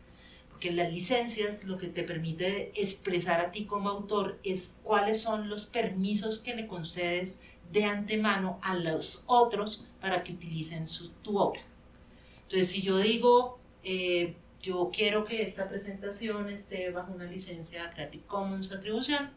Porque 0.64 0.76
las 0.76 0.90
licencias 0.94 1.64
lo 1.64 1.76
que 1.76 1.88
te 1.88 2.04
permite 2.04 2.72
expresar 2.74 3.38
a 3.38 3.52
ti 3.52 3.66
como 3.66 3.90
autor 3.90 4.38
es 4.44 4.74
cuáles 4.82 5.20
son 5.20 5.50
los 5.50 5.66
permisos 5.66 6.38
que 6.38 6.54
le 6.54 6.66
concedes 6.66 7.38
de 7.70 7.84
antemano 7.84 8.58
a 8.62 8.74
los 8.74 9.24
otros 9.26 9.84
para 10.00 10.24
que 10.24 10.32
utilicen 10.32 10.86
su- 10.86 11.10
tu 11.22 11.36
obra. 11.38 11.60
Entonces, 12.44 12.70
si 12.70 12.80
yo 12.80 12.96
digo, 12.96 13.58
eh, 13.82 14.36
yo 14.62 14.90
quiero 14.90 15.26
que 15.26 15.42
esta 15.42 15.68
presentación 15.68 16.48
esté 16.48 16.88
bajo 16.90 17.12
una 17.12 17.26
licencia 17.26 17.90
Creative 17.90 18.24
Commons 18.26 18.72
atribución, 18.72 19.32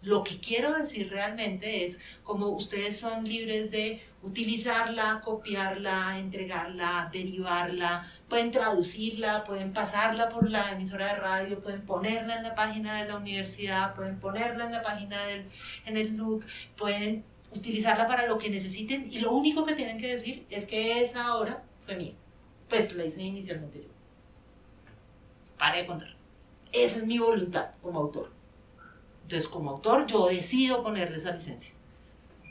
lo 0.00 0.24
que 0.24 0.40
quiero 0.40 0.72
decir 0.72 1.10
realmente 1.10 1.84
es 1.84 1.98
como 2.22 2.48
ustedes 2.48 2.98
son 2.98 3.24
libres 3.24 3.70
de 3.70 4.00
utilizarla, 4.22 5.20
copiarla, 5.22 6.18
entregarla, 6.18 7.10
derivarla, 7.12 8.10
pueden 8.30 8.50
traducirla, 8.52 9.44
pueden 9.44 9.74
pasarla 9.74 10.30
por 10.30 10.48
la 10.48 10.72
emisora 10.72 11.08
de 11.08 11.14
radio, 11.16 11.60
pueden 11.60 11.82
ponerla 11.84 12.36
en 12.36 12.44
la 12.44 12.54
página 12.54 13.02
de 13.02 13.08
la 13.08 13.16
universidad, 13.16 13.94
pueden 13.94 14.18
ponerla 14.18 14.64
en 14.64 14.72
la 14.72 14.82
página 14.82 15.22
del, 15.26 15.46
en 15.84 15.96
el 15.98 16.16
look, 16.16 16.46
pueden 16.78 17.24
utilizarla 17.52 18.06
para 18.06 18.26
lo 18.26 18.38
que 18.38 18.48
necesiten 18.48 19.08
y 19.10 19.18
lo 19.18 19.32
único 19.32 19.66
que 19.66 19.74
tienen 19.74 19.98
que 19.98 20.14
decir 20.14 20.46
es 20.48 20.64
que 20.64 21.02
esa 21.02 21.36
obra 21.36 21.62
fue 21.84 21.96
mía. 21.96 22.14
Pues 22.68 22.94
la 22.94 23.04
hice 23.04 23.20
inicialmente 23.20 23.82
yo. 23.82 23.88
Para 25.58 25.76
de 25.76 25.86
contar. 25.86 26.16
Esa 26.72 26.98
es 26.98 27.06
mi 27.06 27.18
voluntad 27.18 27.70
como 27.82 27.98
autor. 27.98 28.30
Entonces, 29.22 29.48
como 29.48 29.70
autor, 29.70 30.06
yo 30.06 30.28
decido 30.28 30.84
ponerle 30.84 31.16
esa 31.16 31.32
licencia. 31.32 31.74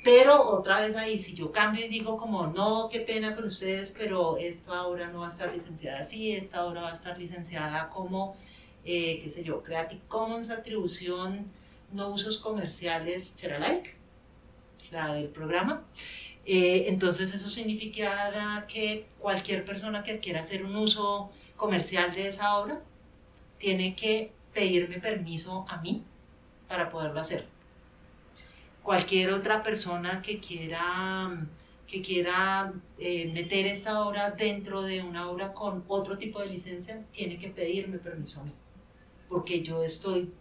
Pero 0.03 0.49
otra 0.49 0.79
vez 0.81 0.95
ahí, 0.95 1.17
si 1.17 1.33
yo 1.33 1.51
cambio 1.51 1.85
y 1.85 1.89
digo 1.89 2.17
como, 2.17 2.47
no, 2.47 2.87
qué 2.89 3.01
pena 3.01 3.35
con 3.35 3.45
ustedes, 3.45 3.93
pero 3.97 4.37
esta 4.37 4.87
obra 4.87 5.07
no 5.07 5.19
va 5.19 5.27
a 5.27 5.29
estar 5.29 5.53
licenciada 5.53 5.99
así, 5.99 6.31
esta 6.31 6.65
obra 6.65 6.81
va 6.81 6.91
a 6.91 6.93
estar 6.93 7.17
licenciada 7.17 7.89
como, 7.89 8.37
eh, 8.85 9.19
qué 9.21 9.29
sé 9.29 9.43
yo, 9.43 9.61
Creative 9.61 10.01
Commons, 10.07 10.51
atribución, 10.51 11.51
no 11.91 12.09
usos 12.09 12.37
comerciales, 12.37 13.37
Alike, 13.43 13.95
la 14.91 15.13
del 15.13 15.27
programa. 15.27 15.83
Eh, 16.45 16.85
entonces 16.87 17.33
eso 17.33 17.49
significará 17.49 18.65
que 18.67 19.05
cualquier 19.19 19.65
persona 19.65 20.01
que 20.03 20.19
quiera 20.19 20.39
hacer 20.39 20.63
un 20.65 20.75
uso 20.77 21.29
comercial 21.57 22.13
de 22.13 22.29
esa 22.29 22.57
obra 22.57 22.81
tiene 23.57 23.95
que 23.95 24.31
pedirme 24.53 24.99
permiso 24.99 25.65
a 25.67 25.81
mí 25.81 26.03
para 26.67 26.89
poderlo 26.89 27.19
hacer. 27.19 27.58
Cualquier 28.83 29.31
otra 29.33 29.61
persona 29.61 30.21
que 30.21 30.39
quiera, 30.39 31.47
que 31.87 32.01
quiera 32.01 32.73
eh, 32.97 33.31
meter 33.31 33.65
esta 33.67 34.03
obra 34.05 34.31
dentro 34.31 34.81
de 34.81 35.01
una 35.01 35.29
obra 35.29 35.53
con 35.53 35.83
otro 35.87 36.17
tipo 36.17 36.39
de 36.39 36.47
licencia 36.47 37.03
tiene 37.11 37.37
que 37.37 37.49
pedirme 37.49 37.99
permiso 37.99 38.41
a 38.41 38.43
mí, 38.43 38.53
porque 39.27 39.61
yo 39.61 39.83
estoy 39.83 40.31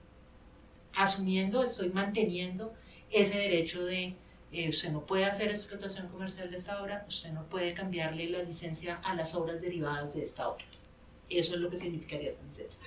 asumiendo, 0.95 1.63
estoy 1.63 1.91
manteniendo 1.91 2.73
ese 3.11 3.39
derecho 3.39 3.85
de 3.85 4.15
eh, 4.51 4.69
usted 4.71 4.91
no 4.91 5.05
puede 5.05 5.27
hacer 5.27 5.51
explotación 5.51 6.09
comercial 6.09 6.51
de 6.51 6.57
esta 6.57 6.83
obra, 6.83 7.05
usted 7.07 7.31
no 7.33 7.45
puede 7.45 7.75
cambiarle 7.75 8.31
la 8.31 8.43
licencia 8.43 8.97
a 9.05 9.15
las 9.15 9.35
obras 9.35 9.61
derivadas 9.61 10.15
de 10.15 10.23
esta 10.23 10.49
obra. 10.49 10.65
Eso 11.29 11.55
es 11.55 11.61
lo 11.61 11.69
que 11.69 11.77
significaría 11.77 12.31
esa 12.31 12.43
licencia. 12.43 12.81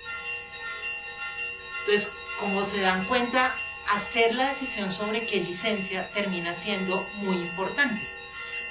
Entonces, 1.80 2.10
como 2.40 2.64
se 2.64 2.80
dan 2.80 3.06
cuenta, 3.06 3.54
hacer 3.90 4.34
la 4.34 4.48
decisión 4.48 4.92
sobre 4.92 5.26
qué 5.26 5.40
licencia 5.40 6.10
termina 6.10 6.54
siendo 6.54 7.06
muy 7.14 7.36
importante. 7.36 8.08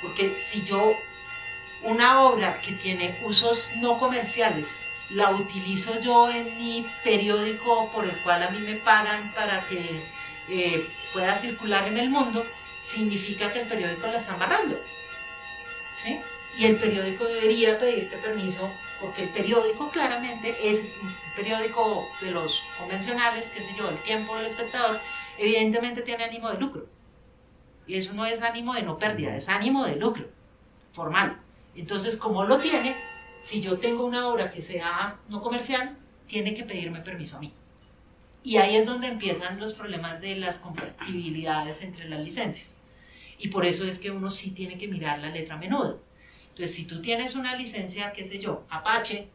Porque 0.01 0.37
si 0.49 0.63
yo 0.63 0.97
una 1.83 2.21
obra 2.21 2.61
que 2.61 2.73
tiene 2.73 3.19
usos 3.23 3.71
no 3.77 3.97
comerciales 3.97 4.79
la 5.09 5.31
utilizo 5.31 5.99
yo 5.99 6.29
en 6.29 6.57
mi 6.57 6.87
periódico 7.03 7.91
por 7.91 8.05
el 8.05 8.17
cual 8.23 8.43
a 8.43 8.49
mí 8.49 8.59
me 8.59 8.75
pagan 8.75 9.33
para 9.33 9.65
que 9.65 10.01
eh, 10.47 10.89
pueda 11.11 11.35
circular 11.35 11.87
en 11.87 11.97
el 11.97 12.09
mundo, 12.09 12.45
significa 12.79 13.51
que 13.51 13.61
el 13.61 13.67
periódico 13.67 14.07
la 14.07 14.17
está 14.17 14.33
amarrando. 14.33 14.81
¿sí? 15.97 16.19
Y 16.57 16.65
el 16.65 16.77
periódico 16.77 17.25
debería 17.25 17.77
pedirte 17.77 18.17
permiso 18.17 18.71
porque 18.99 19.23
el 19.23 19.29
periódico 19.29 19.89
claramente 19.89 20.55
es 20.63 20.83
periódico 21.35 22.07
de 22.21 22.31
los 22.31 22.61
convencionales, 22.77 23.49
qué 23.49 23.61
sé 23.61 23.73
yo, 23.77 23.89
el 23.89 24.01
tiempo 24.03 24.35
del 24.35 24.45
espectador, 24.45 24.99
evidentemente 25.37 26.01
tiene 26.01 26.23
ánimo 26.23 26.49
de 26.49 26.59
lucro. 26.59 26.87
Y 27.87 27.95
eso 27.95 28.13
no 28.13 28.25
es 28.25 28.41
ánimo 28.41 28.73
de 28.73 28.83
no 28.83 28.97
pérdida, 28.97 29.35
es 29.35 29.49
ánimo 29.49 29.85
de 29.85 29.95
lucro, 29.95 30.29
formal. 30.93 31.39
Entonces, 31.75 32.17
como 32.17 32.43
lo 32.43 32.59
tiene, 32.59 32.95
si 33.43 33.61
yo 33.61 33.79
tengo 33.79 34.05
una 34.05 34.27
obra 34.27 34.49
que 34.49 34.61
sea 34.61 35.19
no 35.29 35.41
comercial, 35.41 35.97
tiene 36.27 36.53
que 36.53 36.63
pedirme 36.63 37.01
permiso 37.01 37.37
a 37.37 37.39
mí. 37.39 37.53
Y 38.43 38.57
ahí 38.57 38.75
es 38.75 38.85
donde 38.85 39.07
empiezan 39.07 39.59
los 39.59 39.73
problemas 39.73 40.21
de 40.21 40.35
las 40.35 40.57
compatibilidades 40.57 41.81
entre 41.83 42.09
las 42.09 42.21
licencias. 42.21 42.81
Y 43.37 43.49
por 43.49 43.65
eso 43.65 43.85
es 43.85 43.99
que 43.99 44.11
uno 44.11 44.29
sí 44.29 44.51
tiene 44.51 44.77
que 44.77 44.87
mirar 44.87 45.19
la 45.19 45.29
letra 45.29 45.55
a 45.55 45.57
menudo. 45.59 46.01
Entonces, 46.49 46.75
si 46.75 46.85
tú 46.85 47.01
tienes 47.01 47.35
una 47.35 47.55
licencia, 47.55 48.13
qué 48.13 48.23
sé 48.23 48.39
yo, 48.39 48.65
Apache, 48.69 49.27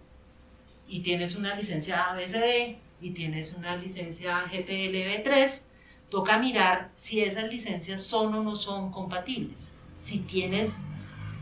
y 0.89 1.01
tienes 1.01 1.35
una 1.37 1.55
licencia 1.55 2.11
ABCD, 2.11 2.77
y 3.01 3.11
tienes 3.11 3.53
una 3.53 3.77
licencia 3.77 4.43
GPLB3, 4.51 5.63
toca 6.09 6.39
mirar 6.39 6.91
si 6.95 7.21
esas 7.21 7.53
licencias 7.53 8.03
son 8.03 8.35
o 8.35 8.43
no 8.43 8.57
son 8.57 8.91
compatibles. 8.91 9.71
Si 9.93 10.21
tienes, 10.21 10.81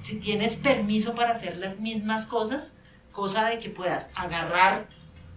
si 0.03 0.17
tienes 0.17 0.57
permiso 0.57 1.15
para 1.15 1.31
hacer 1.31 1.57
las 1.57 1.81
mismas 1.81 2.27
cosas, 2.27 2.75
cosa 3.13 3.49
de 3.49 3.61
que 3.61 3.71
puedas 3.71 4.11
agarrar 4.15 4.89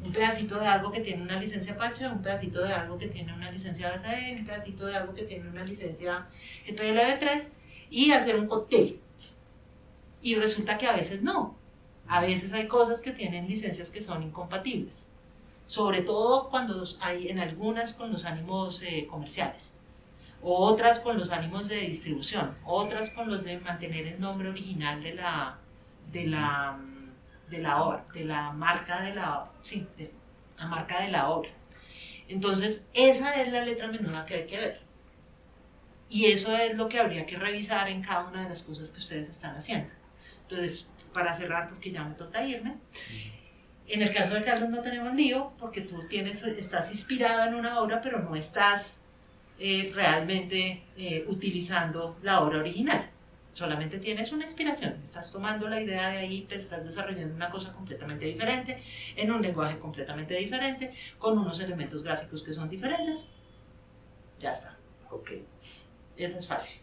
un 0.03 0.11
pedacito 0.11 0.59
de 0.59 0.67
algo 0.67 0.91
que 0.91 1.01
tiene 1.01 1.23
una 1.23 1.39
licencia 1.39 1.73
Apache, 1.73 2.07
un 2.07 2.21
pedacito 2.21 2.63
de 2.63 2.73
algo 2.73 2.97
que 2.97 3.07
tiene 3.07 3.33
una 3.33 3.51
licencia 3.51 3.89
ABCD, 3.89 4.39
un 4.39 4.45
pedacito 4.45 4.85
de 4.85 4.95
algo 4.95 5.13
que 5.13 5.23
tiene 5.23 5.49
una 5.49 5.63
licencia 5.63 6.27
GPLB3 6.67 7.49
y 7.89 8.11
hacer 8.11 8.35
un 8.35 8.47
cóctel 8.47 8.99
y 10.21 10.35
resulta 10.35 10.77
que 10.77 10.87
a 10.87 10.93
veces 10.93 11.21
no. 11.21 11.56
A 12.07 12.21
veces 12.21 12.53
hay 12.53 12.67
cosas 12.67 13.01
que 13.01 13.11
tienen 13.11 13.47
licencias 13.47 13.89
que 13.89 14.01
son 14.01 14.23
incompatibles. 14.23 15.07
Sobre 15.65 16.01
todo 16.01 16.49
cuando 16.49 16.83
hay 17.01 17.27
en 17.27 17.39
algunas 17.39 17.93
con 17.93 18.11
los 18.11 18.23
ánimos 18.25 18.81
eh, 18.83 19.07
comerciales. 19.09 19.73
Otras 20.41 20.99
con 20.99 21.17
los 21.17 21.31
ánimos 21.31 21.67
de 21.67 21.81
distribución. 21.81 22.57
Otras 22.65 23.09
con 23.09 23.29
los 23.29 23.43
de 23.43 23.59
mantener 23.59 24.07
el 24.07 24.19
nombre 24.19 24.49
original 24.49 25.01
de 25.03 25.15
la, 25.15 25.57
de 26.11 26.27
la, 26.27 26.79
de 27.49 27.57
la 27.59 27.83
obra, 27.83 28.05
de 28.13 28.23
la 28.23 28.51
marca 28.51 29.01
de 29.01 29.13
la, 29.13 29.51
sí, 29.61 29.85
de 29.97 30.09
la 30.57 30.67
marca 30.67 31.01
de 31.01 31.09
la 31.09 31.29
obra. 31.29 31.49
Entonces, 32.29 32.85
esa 32.93 33.41
es 33.41 33.51
la 33.51 33.65
letra 33.65 33.87
menuda 33.87 34.25
que 34.25 34.35
hay 34.35 34.45
que 34.45 34.57
ver. 34.57 34.81
Y 36.09 36.25
eso 36.25 36.55
es 36.55 36.75
lo 36.75 36.87
que 36.87 36.99
habría 36.99 37.25
que 37.25 37.37
revisar 37.37 37.89
en 37.89 38.01
cada 38.01 38.27
una 38.27 38.43
de 38.43 38.49
las 38.49 38.61
cosas 38.63 38.91
que 38.91 38.99
ustedes 38.99 39.27
están 39.27 39.55
haciendo. 39.55 39.93
Entonces, 40.49 40.87
para 41.13 41.33
cerrar, 41.33 41.69
porque 41.69 41.91
ya 41.91 42.03
me 42.03 42.15
toca 42.15 42.45
irme, 42.45 42.77
en 43.87 44.01
el 44.01 44.13
caso 44.13 44.33
de 44.33 44.43
Carlos 44.43 44.69
no 44.69 44.81
tenemos 44.81 45.15
lío, 45.15 45.53
porque 45.59 45.81
tú 45.81 46.07
tienes, 46.07 46.43
estás 46.43 46.91
inspirado 46.91 47.47
en 47.47 47.55
una 47.55 47.81
obra, 47.81 48.01
pero 48.01 48.19
no 48.19 48.35
estás 48.35 48.99
eh, 49.59 49.91
realmente 49.93 50.83
eh, 50.97 51.25
utilizando 51.27 52.17
la 52.21 52.41
obra 52.41 52.59
original. 52.59 53.09
Solamente 53.53 53.97
tienes 53.97 54.31
una 54.31 54.43
inspiración, 54.43 54.99
estás 55.01 55.31
tomando 55.31 55.67
la 55.67 55.81
idea 55.81 56.09
de 56.09 56.17
ahí, 56.17 56.45
pero 56.47 56.59
estás 56.59 56.85
desarrollando 56.85 57.33
una 57.33 57.49
cosa 57.49 57.73
completamente 57.73 58.25
diferente, 58.25 58.77
en 59.15 59.31
un 59.31 59.41
lenguaje 59.41 59.79
completamente 59.79 60.35
diferente, 60.35 60.93
con 61.17 61.39
unos 61.39 61.59
elementos 61.59 62.03
gráficos 62.03 62.43
que 62.43 62.53
son 62.53 62.69
diferentes. 62.69 63.27
Ya 64.39 64.51
está. 64.51 64.77
Ok. 65.09 65.31
Eso 66.15 66.37
es 66.37 66.47
fácil. 66.47 66.81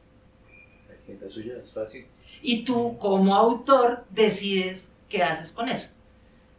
La 1.21 1.29
suya 1.29 1.55
es 1.59 1.73
fácil. 1.73 2.07
Y 2.47 2.63
tú 2.65 2.99
como 2.99 3.35
autor 3.35 4.05
decides 4.11 4.91
qué 5.09 5.23
haces 5.23 5.51
con 5.51 5.71
eso. 5.71 5.89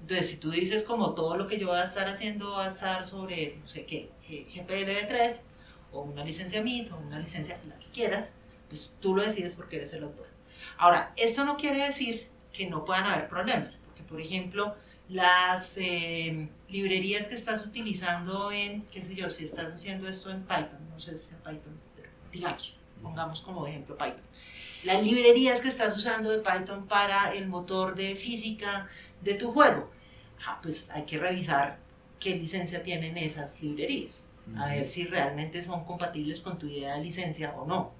Entonces, 0.01 0.31
si 0.31 0.37
tú 0.37 0.49
dices 0.49 0.81
como 0.81 1.13
todo 1.13 1.37
lo 1.37 1.45
que 1.45 1.59
yo 1.59 1.67
voy 1.67 1.77
a 1.77 1.83
estar 1.83 2.07
haciendo 2.07 2.53
va 2.53 2.65
a 2.65 2.69
estar 2.69 3.05
sobre, 3.05 3.57
no 3.61 3.67
sé 3.67 3.85
qué, 3.85 4.09
GPLB3, 4.27 5.41
o 5.91 6.01
una 6.01 6.23
licencia 6.23 6.59
MIT, 6.63 6.91
o 6.91 6.97
una 6.97 7.19
licencia, 7.19 7.59
la 7.67 7.77
que 7.77 7.85
quieras, 7.89 8.33
pues 8.67 8.95
tú 8.99 9.15
lo 9.15 9.21
decides 9.21 9.53
porque 9.53 9.75
eres 9.75 9.93
el 9.93 10.05
autor. 10.05 10.25
Ahora, 10.79 11.13
esto 11.17 11.45
no 11.45 11.55
quiere 11.55 11.77
decir 11.85 12.29
que 12.51 12.67
no 12.67 12.83
puedan 12.83 13.03
haber 13.03 13.29
problemas, 13.29 13.83
porque 13.85 14.01
por 14.01 14.19
ejemplo, 14.19 14.73
las 15.07 15.77
eh, 15.77 16.49
librerías 16.67 17.27
que 17.27 17.35
estás 17.35 17.63
utilizando 17.63 18.51
en, 18.51 18.87
qué 18.87 19.03
sé 19.03 19.13
yo, 19.13 19.29
si 19.29 19.43
estás 19.43 19.71
haciendo 19.71 20.07
esto 20.07 20.31
en 20.31 20.41
Python, 20.45 20.79
no 20.89 20.99
sé 20.99 21.13
si 21.13 21.35
es 21.35 21.39
Python, 21.41 21.79
pero 21.95 22.09
digamos, 22.31 22.75
pongamos 23.03 23.41
como 23.43 23.67
ejemplo 23.67 23.95
Python 23.95 24.25
las 24.85 25.03
librerías 25.03 25.61
que 25.61 25.67
estás 25.67 25.95
usando 25.97 26.29
de 26.29 26.39
Python 26.39 26.85
para 26.87 27.33
el 27.33 27.47
motor 27.47 27.95
de 27.95 28.15
física 28.15 28.87
de 29.21 29.33
tu 29.33 29.51
juego. 29.51 29.89
Ah, 30.47 30.59
pues 30.61 30.91
hay 30.91 31.03
que 31.03 31.17
revisar 31.17 31.79
qué 32.19 32.35
licencia 32.35 32.83
tienen 32.83 33.17
esas 33.17 33.61
librerías, 33.61 34.23
a 34.57 34.67
ver 34.67 34.87
si 34.87 35.05
realmente 35.05 35.63
son 35.63 35.85
compatibles 35.85 36.39
con 36.39 36.59
tu 36.59 36.67
idea 36.67 36.95
de 36.95 37.03
licencia 37.03 37.53
o 37.55 37.65
no. 37.65 37.91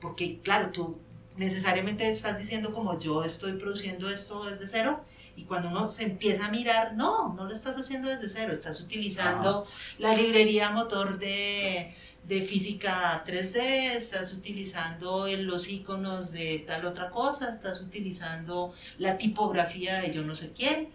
Porque 0.00 0.40
claro, 0.40 0.70
tú 0.70 0.98
necesariamente 1.36 2.08
estás 2.08 2.38
diciendo 2.38 2.72
como 2.72 2.98
yo 2.98 3.24
estoy 3.24 3.52
produciendo 3.54 4.10
esto 4.10 4.44
desde 4.44 4.66
cero 4.66 5.04
y 5.36 5.44
cuando 5.44 5.68
uno 5.68 5.86
se 5.86 6.04
empieza 6.04 6.46
a 6.46 6.50
mirar, 6.50 6.94
no, 6.94 7.32
no 7.34 7.44
lo 7.44 7.54
estás 7.54 7.76
haciendo 7.76 8.08
desde 8.08 8.28
cero, 8.28 8.52
estás 8.52 8.80
utilizando 8.80 9.66
la 9.98 10.14
librería 10.14 10.70
motor 10.70 11.18
de 11.18 11.94
de 12.24 12.40
física 12.42 13.22
3D, 13.26 13.96
estás 13.96 14.32
utilizando 14.32 15.26
los 15.26 15.68
iconos 15.68 16.32
de 16.32 16.60
tal 16.66 16.86
otra 16.86 17.10
cosa, 17.10 17.50
estás 17.50 17.80
utilizando 17.80 18.72
la 18.98 19.18
tipografía 19.18 20.00
de 20.00 20.12
yo 20.12 20.22
no 20.22 20.34
sé 20.34 20.52
quién. 20.52 20.88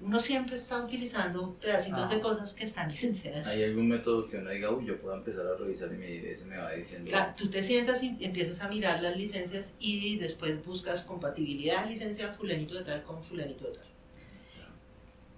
Uno 0.00 0.18
siempre 0.18 0.56
está 0.56 0.84
utilizando 0.84 1.54
pedacitos 1.54 2.10
de 2.10 2.20
cosas 2.20 2.52
que 2.52 2.64
están 2.64 2.90
licenciadas. 2.90 3.46
¿Hay 3.46 3.62
algún 3.62 3.88
método 3.88 4.28
que 4.28 4.36
uno 4.36 4.50
diga, 4.50 4.70
uy, 4.70 4.84
yo 4.84 5.00
puedo 5.00 5.14
empezar 5.14 5.46
a 5.46 5.56
revisar 5.56 5.90
y 5.92 5.96
me, 5.96 6.30
ese 6.30 6.44
me 6.46 6.58
va 6.58 6.72
diciendo? 6.72 7.08
Claro, 7.08 7.32
tú 7.36 7.48
te 7.48 7.62
sientas 7.62 8.02
y 8.02 8.16
empiezas 8.20 8.60
a 8.60 8.68
mirar 8.68 9.00
las 9.00 9.16
licencias 9.16 9.76
y 9.78 10.18
después 10.18 10.62
buscas 10.66 11.04
compatibilidad, 11.04 11.88
licencia 11.88 12.32
fulanito 12.34 12.74
de 12.74 12.84
tal 12.84 13.02
con 13.04 13.22
fulanito 13.22 13.64
de 13.64 13.72
tal. 13.72 13.86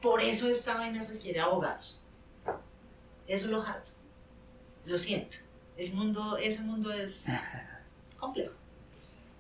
Por 0.01 0.21
eso 0.23 0.49
esta 0.49 0.75
vaina 0.75 1.05
requiere 1.05 1.39
abogados. 1.39 2.01
Eso 3.29 3.45
es 3.45 3.51
lo 3.51 3.63
harto. 3.63 3.96
Lo 4.87 4.97
siento. 4.99 5.39
El 5.77 5.93
mundo, 5.93 6.37
ese 6.39 6.63
mundo 6.63 6.93
es 6.93 7.27
complejo. 8.19 8.55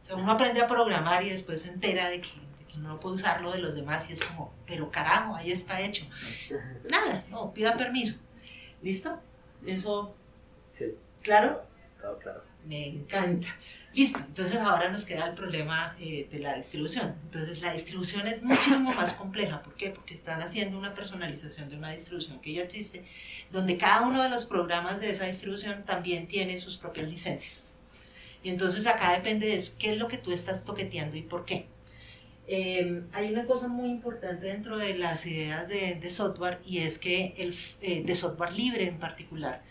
O 0.02 0.04
sea, 0.04 0.16
uno 0.16 0.32
aprende 0.32 0.60
a 0.60 0.68
programar 0.68 1.22
y 1.22 1.30
después 1.30 1.62
se 1.62 1.68
entera 1.68 2.10
de 2.10 2.20
que, 2.20 2.28
no 2.76 3.00
puede 3.00 3.14
usarlo 3.14 3.52
de 3.52 3.58
los 3.58 3.74
demás 3.74 4.08
y 4.10 4.12
es 4.12 4.22
como, 4.22 4.52
pero 4.66 4.90
carajo, 4.90 5.34
ahí 5.34 5.50
está 5.50 5.80
hecho. 5.80 6.04
Nada, 6.90 7.24
no, 7.30 7.54
pida 7.54 7.74
permiso. 7.74 8.16
¿Listo? 8.82 9.18
Eso. 9.64 10.14
Sí. 10.68 10.94
¿Claro? 11.22 11.64
Todo 12.00 12.18
claro. 12.18 12.42
Me 12.66 12.86
encanta. 12.86 13.48
Listo, 13.96 14.18
entonces 14.18 14.58
ahora 14.58 14.90
nos 14.90 15.06
queda 15.06 15.24
el 15.24 15.34
problema 15.34 15.96
eh, 15.98 16.28
de 16.30 16.38
la 16.38 16.54
distribución. 16.54 17.14
Entonces 17.24 17.62
la 17.62 17.72
distribución 17.72 18.26
es 18.26 18.42
muchísimo 18.42 18.92
más 18.92 19.14
compleja. 19.14 19.62
¿Por 19.62 19.74
qué? 19.74 19.88
Porque 19.88 20.12
están 20.12 20.42
haciendo 20.42 20.76
una 20.76 20.92
personalización 20.92 21.70
de 21.70 21.78
una 21.78 21.92
distribución 21.92 22.38
que 22.40 22.52
ya 22.52 22.62
existe, 22.64 23.06
donde 23.50 23.78
cada 23.78 24.06
uno 24.06 24.22
de 24.22 24.28
los 24.28 24.44
programas 24.44 25.00
de 25.00 25.08
esa 25.08 25.24
distribución 25.24 25.86
también 25.86 26.28
tiene 26.28 26.58
sus 26.58 26.76
propias 26.76 27.08
licencias. 27.08 27.64
Y 28.42 28.50
entonces 28.50 28.86
acá 28.86 29.12
depende 29.12 29.46
de 29.46 29.64
qué 29.78 29.92
es 29.92 29.98
lo 29.98 30.08
que 30.08 30.18
tú 30.18 30.30
estás 30.30 30.66
toqueteando 30.66 31.16
y 31.16 31.22
por 31.22 31.46
qué. 31.46 31.64
Em, 32.46 33.06
hay 33.12 33.32
una 33.32 33.46
cosa 33.46 33.66
muy 33.66 33.88
importante 33.88 34.44
dentro 34.48 34.76
de 34.76 34.98
las 34.98 35.24
ideas 35.24 35.68
de, 35.68 36.10
software 36.10 36.60
y 36.66 36.80
es 36.80 36.98
que 36.98 37.32
el, 37.38 37.54
eh, 37.80 38.02
de 38.04 38.14
software 38.14 38.52
libre 38.52 38.86
en 38.88 38.98
particular, 38.98 39.62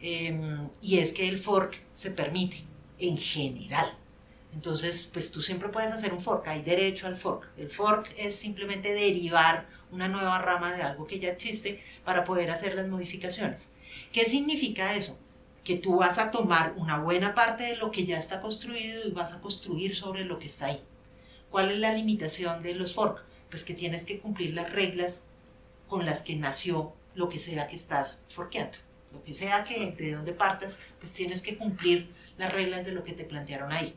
em, 0.00 0.68
y 0.80 0.98
es 0.98 1.12
que 1.12 1.28
el 1.28 1.40
fork 1.40 1.82
se 1.92 2.12
permite 2.12 2.64
en 2.98 3.16
general. 3.16 3.96
Entonces, 4.54 5.10
pues 5.12 5.32
tú 5.32 5.42
siempre 5.42 5.68
puedes 5.68 5.92
hacer 5.92 6.12
un 6.12 6.20
fork, 6.20 6.46
hay 6.46 6.62
derecho 6.62 7.08
al 7.08 7.16
fork. 7.16 7.48
El 7.56 7.70
fork 7.70 8.12
es 8.16 8.36
simplemente 8.36 8.94
derivar 8.94 9.66
una 9.90 10.08
nueva 10.08 10.38
rama 10.38 10.72
de 10.72 10.82
algo 10.82 11.06
que 11.06 11.18
ya 11.18 11.30
existe 11.30 11.82
para 12.04 12.24
poder 12.24 12.50
hacer 12.50 12.74
las 12.74 12.86
modificaciones. 12.86 13.70
¿Qué 14.12 14.24
significa 14.24 14.94
eso? 14.94 15.18
Que 15.64 15.76
tú 15.76 15.96
vas 15.96 16.18
a 16.18 16.30
tomar 16.30 16.74
una 16.76 16.98
buena 16.98 17.34
parte 17.34 17.64
de 17.64 17.76
lo 17.76 17.90
que 17.90 18.04
ya 18.04 18.18
está 18.18 18.40
construido 18.40 19.06
y 19.06 19.10
vas 19.10 19.32
a 19.32 19.40
construir 19.40 19.96
sobre 19.96 20.24
lo 20.24 20.38
que 20.38 20.46
está 20.46 20.66
ahí. 20.66 20.80
¿Cuál 21.50 21.70
es 21.70 21.78
la 21.78 21.92
limitación 21.92 22.62
de 22.62 22.74
los 22.74 22.94
fork? 22.94 23.24
Pues 23.50 23.64
que 23.64 23.74
tienes 23.74 24.04
que 24.04 24.18
cumplir 24.18 24.54
las 24.54 24.72
reglas 24.72 25.24
con 25.88 26.04
las 26.04 26.22
que 26.22 26.36
nació 26.36 26.92
lo 27.14 27.28
que 27.28 27.38
sea 27.38 27.66
que 27.66 27.76
estás 27.76 28.20
forqueando. 28.28 28.78
Lo 29.12 29.22
que 29.22 29.34
sea 29.34 29.64
que 29.64 29.92
de 29.92 30.12
donde 30.12 30.32
partas, 30.32 30.78
pues 30.98 31.12
tienes 31.12 31.40
que 31.42 31.56
cumplir 31.56 32.12
las 32.36 32.52
reglas 32.52 32.84
de 32.84 32.92
lo 32.92 33.04
que 33.04 33.12
te 33.12 33.24
plantearon 33.24 33.72
ahí. 33.72 33.94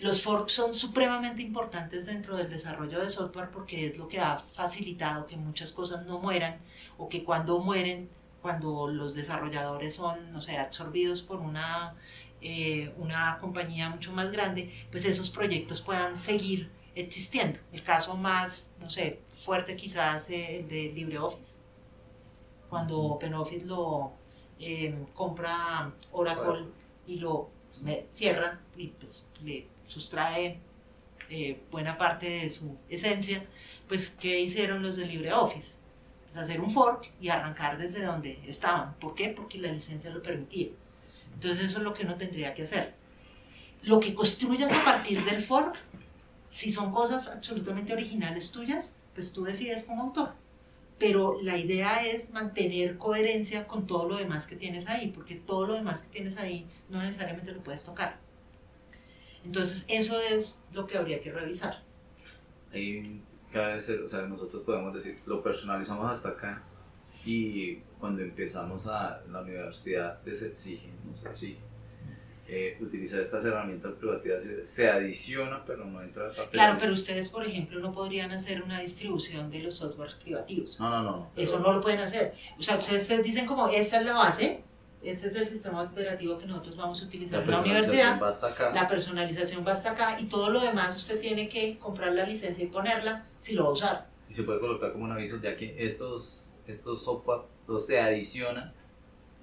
Los 0.00 0.22
forks 0.22 0.54
son 0.54 0.72
supremamente 0.72 1.42
importantes 1.42 2.06
dentro 2.06 2.34
del 2.36 2.48
desarrollo 2.48 3.00
de 3.00 3.10
software 3.10 3.50
porque 3.50 3.86
es 3.86 3.98
lo 3.98 4.08
que 4.08 4.18
ha 4.18 4.38
facilitado 4.54 5.26
que 5.26 5.36
muchas 5.36 5.74
cosas 5.74 6.06
no 6.06 6.18
mueran 6.18 6.58
o 6.96 7.08
que 7.08 7.22
cuando 7.22 7.58
mueren, 7.58 8.08
cuando 8.40 8.88
los 8.88 9.14
desarrolladores 9.14 9.94
son, 9.94 10.32
no 10.32 10.40
sé, 10.40 10.56
absorbidos 10.56 11.20
por 11.20 11.40
una, 11.40 11.96
eh, 12.40 12.94
una 12.96 13.36
compañía 13.40 13.90
mucho 13.90 14.10
más 14.12 14.32
grande, 14.32 14.72
pues 14.90 15.04
esos 15.04 15.28
proyectos 15.28 15.82
puedan 15.82 16.16
seguir 16.16 16.70
existiendo. 16.94 17.60
El 17.70 17.82
caso 17.82 18.16
más, 18.16 18.72
no 18.80 18.88
sé, 18.88 19.20
fuerte 19.44 19.76
quizás 19.76 20.30
eh, 20.30 20.60
el 20.60 20.68
de 20.70 20.92
LibreOffice. 20.94 21.60
Cuando 22.70 22.98
OpenOffice 23.00 23.66
lo 23.66 24.12
eh, 24.58 25.06
compra 25.12 25.92
Oracle 26.12 26.79
y 27.06 27.16
lo 27.18 27.50
me- 27.82 28.06
cierra 28.10 28.60
y 28.76 28.88
pues 28.88 29.26
le 29.42 29.66
sustrae 29.86 30.58
eh, 31.28 31.60
buena 31.70 31.96
parte 31.98 32.28
de 32.28 32.50
su 32.50 32.76
esencia, 32.88 33.46
pues 33.88 34.08
¿qué 34.10 34.40
hicieron 34.40 34.82
los 34.82 34.96
de 34.96 35.06
LibreOffice? 35.06 35.78
Pues 36.24 36.36
hacer 36.36 36.60
un 36.60 36.70
fork 36.70 37.12
y 37.20 37.28
arrancar 37.28 37.78
desde 37.78 38.02
donde 38.04 38.40
estaban. 38.46 38.94
¿Por 38.94 39.14
qué? 39.14 39.28
Porque 39.28 39.58
la 39.58 39.70
licencia 39.72 40.10
lo 40.10 40.22
permitía. 40.22 40.68
Entonces 41.34 41.64
eso 41.66 41.78
es 41.78 41.84
lo 41.84 41.94
que 41.94 42.04
uno 42.04 42.16
tendría 42.16 42.54
que 42.54 42.62
hacer. 42.62 42.94
Lo 43.82 43.98
que 44.00 44.14
construyas 44.14 44.72
a 44.72 44.84
partir 44.84 45.24
del 45.24 45.40
fork, 45.42 45.76
si 46.48 46.70
son 46.70 46.92
cosas 46.92 47.28
absolutamente 47.28 47.92
originales 47.92 48.50
tuyas, 48.50 48.92
pues 49.14 49.32
tú 49.32 49.44
decides 49.44 49.84
como 49.84 50.02
autor. 50.02 50.34
Pero 51.00 51.38
la 51.42 51.56
idea 51.56 52.06
es 52.06 52.30
mantener 52.30 52.96
coherencia 52.98 53.66
con 53.66 53.88
todo 53.88 54.06
lo 54.06 54.16
demás 54.16 54.46
que 54.46 54.54
tienes 54.54 54.86
ahí, 54.86 55.10
porque 55.10 55.34
todo 55.34 55.66
lo 55.66 55.74
demás 55.74 56.02
que 56.02 56.10
tienes 56.10 56.36
ahí 56.36 56.66
no 56.88 57.02
necesariamente 57.02 57.50
lo 57.50 57.60
puedes 57.62 57.82
tocar. 57.82 58.18
Entonces 59.44 59.86
eso 59.88 60.20
es 60.20 60.60
lo 60.72 60.86
que 60.86 60.98
habría 60.98 61.20
que 61.20 61.32
revisar. 61.32 61.82
Ahí 62.72 63.20
cabe 63.52 63.80
ser, 63.80 64.02
o 64.02 64.08
sea, 64.08 64.22
nosotros 64.22 64.62
podemos 64.62 64.94
decir, 64.94 65.18
lo 65.26 65.42
personalizamos 65.42 66.08
hasta 66.08 66.28
acá 66.28 66.62
y 67.24 67.76
cuando 67.98 68.22
empezamos 68.22 68.86
a 68.86 69.22
la 69.30 69.40
universidad 69.40 70.20
les 70.24 70.42
exige, 70.42 70.90
nos 71.04 71.24
exige 71.24 71.69
eh, 72.52 72.76
utilizar 72.80 73.20
estas 73.20 73.44
herramientas 73.44 73.92
privativas, 73.92 74.40
se 74.64 74.90
adiciona 74.90 75.64
pero 75.64 75.84
no 75.84 76.02
entra 76.02 76.26
a 76.26 76.34
parte 76.34 76.50
Claro, 76.50 76.78
pero 76.80 76.92
ustedes, 76.92 77.28
por 77.28 77.46
ejemplo, 77.46 77.78
no 77.78 77.92
podrían 77.92 78.32
hacer 78.32 78.60
una 78.62 78.80
distribución 78.80 79.48
de 79.48 79.62
los 79.62 79.74
softwares 79.74 80.14
privativos. 80.16 80.76
No, 80.80 80.90
no, 80.90 81.02
no. 81.02 81.30
Eso 81.36 81.60
no 81.60 81.72
lo 81.72 81.80
pueden 81.80 82.00
hacer. 82.00 82.34
O 82.58 82.62
sea, 82.62 82.76
ustedes, 82.76 83.02
ustedes 83.02 83.24
dicen 83.24 83.46
como, 83.46 83.68
esta 83.68 84.00
es 84.00 84.06
la 84.06 84.14
base, 84.14 84.64
este 85.00 85.28
es 85.28 85.36
el 85.36 85.46
sistema 85.46 85.82
operativo 85.82 86.38
que 86.38 86.46
nosotros 86.46 86.76
vamos 86.76 87.00
a 87.00 87.04
utilizar 87.04 87.40
en 87.40 87.50
la 87.50 87.60
universidad. 87.60 88.18
personalización 88.18 88.22
va 88.22 88.28
hasta 88.28 88.46
acá. 88.48 88.74
La 88.74 88.88
personalización 88.88 89.66
va 89.66 89.72
hasta 89.72 89.90
acá 89.92 90.20
y 90.20 90.24
todo 90.24 90.50
lo 90.50 90.60
demás 90.60 90.96
usted 90.96 91.20
tiene 91.20 91.48
que 91.48 91.78
comprar 91.78 92.12
la 92.12 92.26
licencia 92.26 92.64
y 92.64 92.66
ponerla 92.66 93.26
si 93.36 93.54
lo 93.54 93.62
va 93.62 93.68
a 93.68 93.72
usar. 93.72 94.10
y 94.28 94.34
se 94.34 94.42
puede 94.42 94.58
colocar 94.58 94.92
como 94.92 95.04
un 95.04 95.12
aviso 95.12 95.40
ya 95.40 95.56
que 95.56 95.84
estos, 95.84 96.52
estos 96.66 97.04
software 97.04 97.42
los 97.68 97.86
se 97.86 98.00
adicionan 98.00 98.74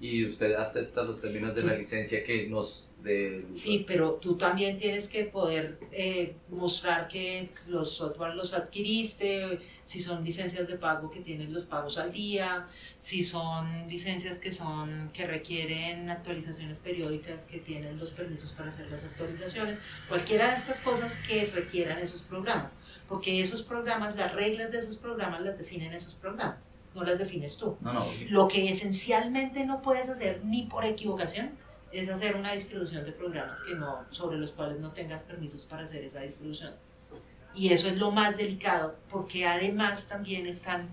y 0.00 0.24
usted 0.24 0.54
acepta 0.54 1.02
los 1.02 1.20
términos 1.20 1.54
de 1.54 1.64
la 1.64 1.74
licencia 1.74 2.22
que 2.22 2.46
nos 2.46 2.90
de 3.02 3.46
Sí, 3.52 3.84
pero 3.86 4.14
tú 4.14 4.36
también 4.36 4.76
tienes 4.76 5.08
que 5.08 5.24
poder 5.24 5.78
eh, 5.92 6.34
mostrar 6.50 7.06
que 7.08 7.48
los 7.68 7.92
software 7.92 8.34
los 8.34 8.54
adquiriste, 8.54 9.60
si 9.84 10.00
son 10.00 10.24
licencias 10.24 10.66
de 10.66 10.76
pago 10.76 11.10
que 11.10 11.20
tienes 11.20 11.50
los 11.50 11.64
pagos 11.64 11.98
al 11.98 12.12
día, 12.12 12.66
si 12.96 13.22
son 13.22 13.86
licencias 13.88 14.38
que 14.38 14.52
son 14.52 15.10
que 15.12 15.26
requieren 15.26 16.10
actualizaciones 16.10 16.78
periódicas 16.80 17.44
que 17.44 17.58
tienen 17.58 17.98
los 17.98 18.10
permisos 18.10 18.52
para 18.52 18.70
hacer 18.70 18.90
las 18.90 19.04
actualizaciones, 19.04 19.78
cualquiera 20.08 20.50
de 20.50 20.56
estas 20.56 20.80
cosas 20.80 21.16
que 21.28 21.46
requieran 21.46 21.98
esos 21.98 22.22
programas, 22.22 22.74
porque 23.08 23.40
esos 23.40 23.62
programas, 23.62 24.16
las 24.16 24.34
reglas 24.34 24.72
de 24.72 24.78
esos 24.78 24.96
programas 24.96 25.40
las 25.42 25.58
definen 25.58 25.92
esos 25.92 26.14
programas, 26.14 26.70
no 26.94 27.04
las 27.04 27.18
defines 27.18 27.56
tú. 27.56 27.76
no 27.80 27.92
no 27.92 28.06
Lo 28.28 28.48
que 28.48 28.70
esencialmente 28.70 29.64
no 29.66 29.82
puedes 29.82 30.08
hacer 30.08 30.44
ni 30.44 30.66
por 30.66 30.84
equivocación 30.84 31.50
es 31.92 32.08
hacer 32.08 32.36
una 32.36 32.52
distribución 32.52 33.04
de 33.04 33.12
programas 33.12 33.60
que 33.60 33.74
no, 33.74 34.04
sobre 34.10 34.38
los 34.38 34.52
cuales 34.52 34.78
no 34.78 34.92
tengas 34.92 35.22
permisos 35.22 35.64
para 35.64 35.84
hacer 35.84 36.04
esa 36.04 36.20
distribución. 36.20 36.74
Y 37.54 37.72
eso 37.72 37.88
es 37.88 37.96
lo 37.96 38.10
más 38.10 38.36
delicado, 38.36 38.96
porque 39.10 39.46
además 39.46 40.06
también 40.06 40.46
están, 40.46 40.88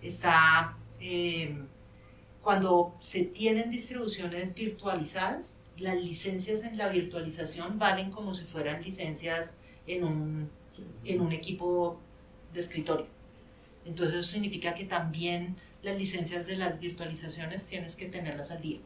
está, 0.00 0.76
eh, 1.00 1.58
cuando 2.42 2.94
se 3.00 3.24
tienen 3.24 3.70
distribuciones 3.70 4.54
virtualizadas, 4.54 5.60
las 5.78 5.96
licencias 5.96 6.64
en 6.64 6.78
la 6.78 6.88
virtualización 6.88 7.78
valen 7.78 8.10
como 8.10 8.34
si 8.34 8.44
fueran 8.44 8.82
licencias 8.82 9.56
en 9.86 10.04
un, 10.04 10.50
en 11.04 11.20
un 11.20 11.32
equipo 11.32 11.98
de 12.54 12.60
escritorio. 12.60 13.06
Entonces 13.86 14.18
eso 14.20 14.28
significa 14.32 14.74
que 14.74 14.84
también 14.84 15.56
las 15.82 15.98
licencias 15.98 16.46
de 16.46 16.56
las 16.56 16.80
virtualizaciones 16.80 17.66
tienes 17.66 17.94
que 17.96 18.06
tenerlas 18.06 18.50
al 18.50 18.60
día. 18.60 18.78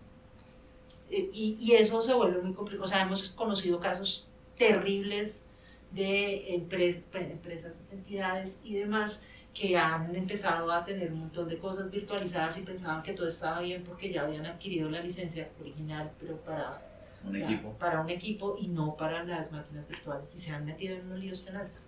Eh, 1.11 1.29
Y, 1.33 1.57
y 1.59 1.73
eso 1.73 2.03
se 2.03 2.15
vuelve 2.15 2.41
muy 2.43 2.53
complicado. 2.53 2.85
O 2.85 2.89
sea, 2.89 3.03
hemos 3.03 3.31
conocido 3.33 3.81
casos 3.81 4.27
terribles 4.59 5.45
de 5.93 6.55
empres- 6.57 7.03
empresas, 7.15 7.75
entidades 7.91 8.61
y 8.63 8.75
demás 8.75 9.21
que 9.55 9.77
han 9.77 10.15
empezado 10.15 10.71
a 10.71 10.85
tener 10.85 11.13
un 11.13 11.21
montón 11.21 11.49
de 11.49 11.59
cosas 11.59 11.91
virtualizadas 11.91 12.57
y 12.59 12.63
pensaban 12.63 13.03
que 13.03 13.13
todo 13.15 13.27
estaba 13.27 13.61
bien 13.61 13.83
porque 13.83 14.13
ya 14.13 14.23
habían 14.23 14.47
adquirido 14.47 14.89
la 14.89 15.01
licencia 15.03 15.49
original, 15.61 16.13
pero 16.21 16.37
para, 16.43 16.81
un 17.25 17.33
para- 17.33 17.45
equipo 17.45 17.73
para 17.73 18.01
un 18.01 18.11
equipo 18.11 18.57
y 18.61 18.69
no 18.69 18.95
para 18.97 19.25
las 19.25 19.51
máquinas 19.51 19.89
virtuales 19.89 20.33
y 20.37 20.39
se 20.39 20.51
han 20.53 20.65
metido 20.65 20.95
en 20.95 21.07
unos 21.07 21.19
líos 21.19 21.45
tenaces. 21.45 21.87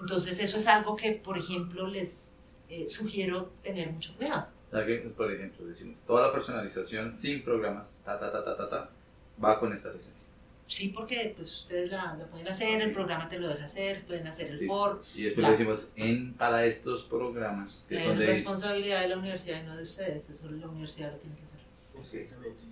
Entonces 0.00 0.40
eso 0.40 0.56
es 0.56 0.66
algo 0.66 0.96
que, 0.96 1.12
por 1.12 1.38
ejemplo, 1.38 1.86
les 1.86 2.32
eh, 2.68 2.88
sugiero 2.88 3.52
tener 3.62 3.90
mucho 3.90 4.14
cuidado. 4.16 4.48
Por 5.16 5.32
ejemplo, 5.32 5.66
decimos, 5.66 5.98
toda 6.06 6.26
la 6.26 6.32
personalización 6.32 7.10
sin 7.10 7.42
programas, 7.42 7.94
ta, 8.04 8.18
ta, 8.18 8.30
ta, 8.32 8.44
ta, 8.44 8.56
ta, 8.56 8.68
ta, 8.68 8.90
va 9.42 9.58
con 9.58 9.72
esta 9.72 9.92
licencia. 9.92 10.26
Sí, 10.66 10.88
porque 10.88 11.32
pues 11.36 11.52
ustedes 11.54 11.90
la, 11.92 12.14
la 12.16 12.26
pueden 12.26 12.48
hacer, 12.48 12.82
el 12.82 12.90
programa 12.92 13.28
te 13.28 13.38
lo 13.38 13.48
deja 13.48 13.64
hacer, 13.66 14.04
pueden 14.04 14.26
hacer 14.26 14.48
el 14.48 14.58
Listo. 14.58 14.74
for. 14.74 15.02
Y 15.14 15.22
después 15.22 15.42
La- 15.44 15.50
decimos, 15.50 15.92
en, 15.94 16.34
para 16.34 16.64
estos 16.66 17.04
programas, 17.04 17.84
que 17.88 17.94
Es 17.96 18.04
son 18.04 18.18
de... 18.18 18.26
responsabilidad 18.26 19.02
de 19.02 19.08
la 19.08 19.18
universidad 19.18 19.62
y 19.62 19.66
no 19.66 19.76
de 19.76 19.82
ustedes, 19.84 20.28
eso 20.28 20.50
la 20.50 20.66
universidad 20.66 21.12
lo 21.12 21.18
tiene 21.18 21.36
que 21.36 21.42
hacer. 21.42 21.60
Exactamente. 22.00 22.62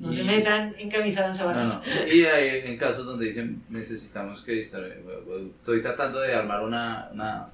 No 0.00 0.08
Y- 0.10 0.12
se 0.16 0.24
metan 0.24 0.74
en 0.78 0.90
camisa 0.90 1.28
de 1.28 1.38
No, 1.38 1.64
no. 1.64 1.82
Y 2.10 2.24
hay 2.24 2.48
en 2.70 2.78
casos 2.78 3.04
donde 3.04 3.26
dicen, 3.26 3.62
necesitamos 3.68 4.42
que. 4.42 4.58
Estoy 4.60 5.82
tratando 5.82 6.20
de 6.20 6.34
armar 6.34 6.62
una... 6.64 7.10
una 7.12 7.52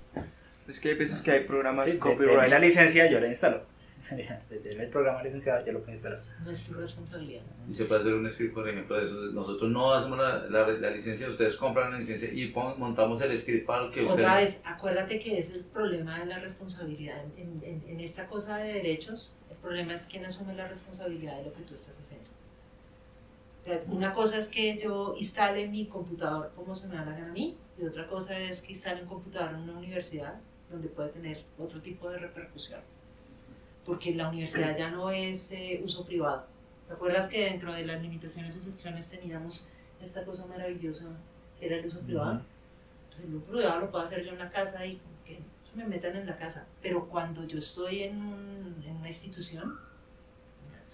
Es 0.69 0.81
que 0.81 0.91
hay 0.91 0.95
veces 0.95 1.21
que 1.23 1.31
hay 1.31 1.41
programas 1.45 1.85
Sí, 1.85 1.93
de- 1.93 1.99
copyright. 1.99 2.37
deme 2.37 2.49
la 2.49 2.59
licencia, 2.59 3.11
yo 3.11 3.21
la 3.21 3.29
instalo. 3.29 3.63
Deme 4.11 4.85
el 4.85 4.91
programa 4.91 5.23
licenciado, 5.23 5.65
yo 5.65 5.73
lo 5.73 5.79
puedo 5.81 5.93
instalar. 5.93 6.19
No 6.45 6.51
es 6.51 6.61
su 6.61 6.75
responsabilidad. 6.75 7.43
y 7.69 7.73
se 7.73 7.87
puede 7.87 8.03
hacer 8.03 8.13
un 8.13 8.31
script, 8.31 8.53
por 8.53 8.69
ejemplo, 8.69 8.97
de 8.99 9.07
eso. 9.07 9.15
Nosotros 9.33 9.71
no 9.71 9.95
hacemos 9.95 10.19
la, 10.19 10.41
la, 10.51 10.69
la 10.69 10.91
licencia, 10.91 11.27
ustedes 11.27 11.57
compran 11.57 11.91
la 11.93 11.99
licencia 11.99 12.31
y 12.31 12.49
pon- 12.49 12.79
montamos 12.79 13.23
el 13.23 13.35
script 13.39 13.65
para 13.67 13.91
que 13.91 14.03
ustedes... 14.03 14.21
Otra 14.21 14.37
vez, 14.41 14.61
acuérdate 14.65 15.19
que 15.19 15.39
es 15.39 15.51
el 15.53 15.65
problema 15.65 16.19
de 16.21 16.27
la 16.27 16.39
responsabilidad. 16.39 17.17
En, 17.39 17.63
en- 17.65 17.83
en 17.89 18.01
esta 18.01 18.27
cosa 18.27 18.59
de 18.59 18.75
derechos, 18.75 19.33
el 19.51 19.57
problema 19.57 19.95
es 19.95 20.05
quién 20.05 20.27
asume 20.27 20.55
la 20.55 20.69
responsabilidad 20.69 21.39
de 21.39 21.45
lo 21.45 21.55
que 21.55 21.63
tú 21.63 21.73
estás 21.73 21.99
haciendo. 21.99 22.29
O 23.63 23.65
sea, 23.65 23.81
una 23.89 24.13
cosa 24.13 24.37
es 24.37 24.49
que 24.49 24.77
yo 24.77 25.15
instale 25.19 25.67
mi 25.69 25.87
computador 25.87 26.53
como 26.55 26.75
se 26.75 26.89
me 26.89 26.97
da 26.97 27.07
la 27.07 27.13
gana 27.13 27.31
a 27.31 27.33
mí, 27.33 27.57
y 27.81 27.87
otra 27.87 28.07
cosa 28.07 28.39
es 28.39 28.61
que 28.61 28.73
instale 28.73 29.03
un 29.03 29.09
computador 29.09 29.55
en 29.55 29.61
una 29.61 29.79
universidad 29.79 30.35
donde 30.75 30.89
puede 30.89 31.11
tener 31.11 31.45
otro 31.59 31.81
tipo 31.81 32.11
de 32.11 32.19
repercusiones. 32.19 33.07
Porque 33.85 34.15
la 34.15 34.29
universidad 34.29 34.77
ya 34.77 34.91
no 34.91 35.11
es 35.11 35.51
eh, 35.53 35.81
uso 35.85 36.05
privado. 36.05 36.47
¿Te 36.87 36.95
acuerdas 36.95 37.29
que 37.29 37.45
dentro 37.45 37.73
de 37.73 37.85
las 37.87 38.01
limitaciones 38.03 38.55
y 38.55 38.59
excepciones 38.59 39.09
teníamos 39.09 39.67
esta 40.03 40.25
cosa 40.25 40.47
maravillosa 40.47 41.05
que 41.59 41.67
era 41.67 41.77
el 41.77 41.87
uso 41.87 42.01
privado? 42.01 42.43
pues 43.09 43.21
el 43.27 43.35
uso 43.37 43.47
privado 43.47 43.81
lo 43.81 43.91
puedo 43.91 44.05
hacer 44.05 44.25
yo 44.25 44.33
en 44.33 44.39
la 44.39 44.51
casa 44.51 44.85
y 44.85 45.01
que 45.25 45.39
me 45.75 45.85
metan 45.87 46.17
en 46.17 46.27
la 46.27 46.37
casa. 46.37 46.67
Pero 46.83 47.09
cuando 47.09 47.45
yo 47.47 47.59
estoy 47.59 48.03
en, 48.03 48.17
un- 48.23 48.83
en 48.87 48.97
una 48.97 49.09
institución, 49.09 49.79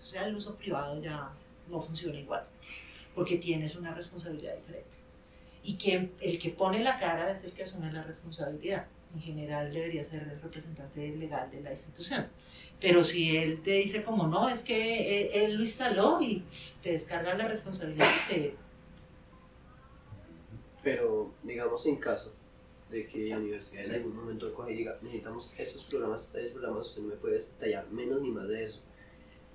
o 0.02 0.06
sea, 0.06 0.26
el 0.26 0.34
uso 0.36 0.54
privado 0.56 1.00
ya 1.00 1.30
no 1.68 1.80
funciona 1.80 2.18
igual, 2.18 2.44
porque 3.14 3.36
tienes 3.36 3.76
una 3.76 3.94
responsabilidad 3.94 4.56
diferente. 4.56 4.90
Y 5.62 5.76
quien, 5.76 6.12
el 6.20 6.38
que 6.38 6.50
pone 6.50 6.82
la 6.82 6.98
cara 6.98 7.30
es 7.30 7.44
el 7.44 7.52
que 7.52 7.62
asume 7.64 7.92
la 7.92 8.02
responsabilidad. 8.02 8.86
En 9.14 9.20
general 9.20 9.72
debería 9.72 10.04
ser 10.04 10.22
el 10.22 10.40
representante 10.40 11.08
legal 11.16 11.50
de 11.50 11.60
la 11.62 11.70
institución. 11.70 12.28
Pero 12.80 13.04
si 13.04 13.36
él 13.36 13.60
te 13.62 13.72
dice 13.72 14.04
como 14.04 14.26
no, 14.26 14.48
es 14.48 14.62
que 14.62 15.22
él, 15.22 15.44
él 15.44 15.56
lo 15.56 15.62
instaló 15.62 16.20
y 16.22 16.44
te 16.82 16.92
descarga 16.92 17.34
la 17.34 17.48
responsabilidad 17.48 18.08
te 18.28 18.54
Pero, 20.82 21.34
digamos, 21.42 21.84
en 21.86 21.96
caso 21.96 22.32
de 22.90 23.06
que 23.06 23.28
la 23.28 23.38
universidad 23.38 23.84
en 23.84 23.94
algún 23.94 24.16
momento 24.16 24.52
coge 24.52 24.72
y 24.72 24.78
diga, 24.78 24.98
necesitamos 25.02 25.52
estos 25.56 25.84
programas, 25.84 26.32
tales 26.32 26.52
programas, 26.52 26.88
usted 26.88 27.02
no 27.02 27.08
me 27.08 27.16
puede 27.16 27.38
detallar 27.38 27.88
menos 27.90 28.20
ni 28.22 28.30
más 28.30 28.48
de 28.48 28.64
eso. 28.64 28.80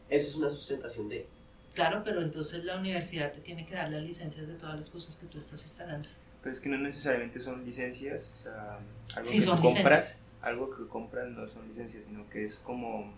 Eso 0.09 0.29
es 0.29 0.35
una 0.35 0.49
sustentación 0.49 1.09
de... 1.09 1.27
Claro, 1.73 2.03
pero 2.05 2.21
entonces 2.21 2.63
la 2.63 2.77
universidad 2.77 3.33
te 3.33 3.41
tiene 3.41 3.65
que 3.65 3.73
dar 3.75 3.91
las 3.91 4.03
licencias 4.03 4.47
de 4.47 4.53
todas 4.53 4.75
las 4.75 4.89
cosas 4.89 5.15
que 5.17 5.25
tú 5.25 5.37
estás 5.37 5.61
instalando. 5.63 6.07
Pero 6.45 6.53
es 6.53 6.61
que 6.61 6.69
no 6.69 6.77
necesariamente 6.77 7.39
son 7.39 7.65
licencias, 7.65 8.31
o 8.35 8.43
sea, 8.43 8.77
algo 9.15 9.29
Sí, 9.31 9.37
que 9.37 9.41
son 9.41 9.59
compras, 9.59 9.83
licencias. 9.83 10.23
algo 10.43 10.69
que 10.69 10.87
compras 10.87 11.27
no 11.31 11.47
son 11.47 11.67
licencias, 11.69 12.03
sino 12.05 12.29
que 12.29 12.45
es 12.45 12.59
como 12.59 13.11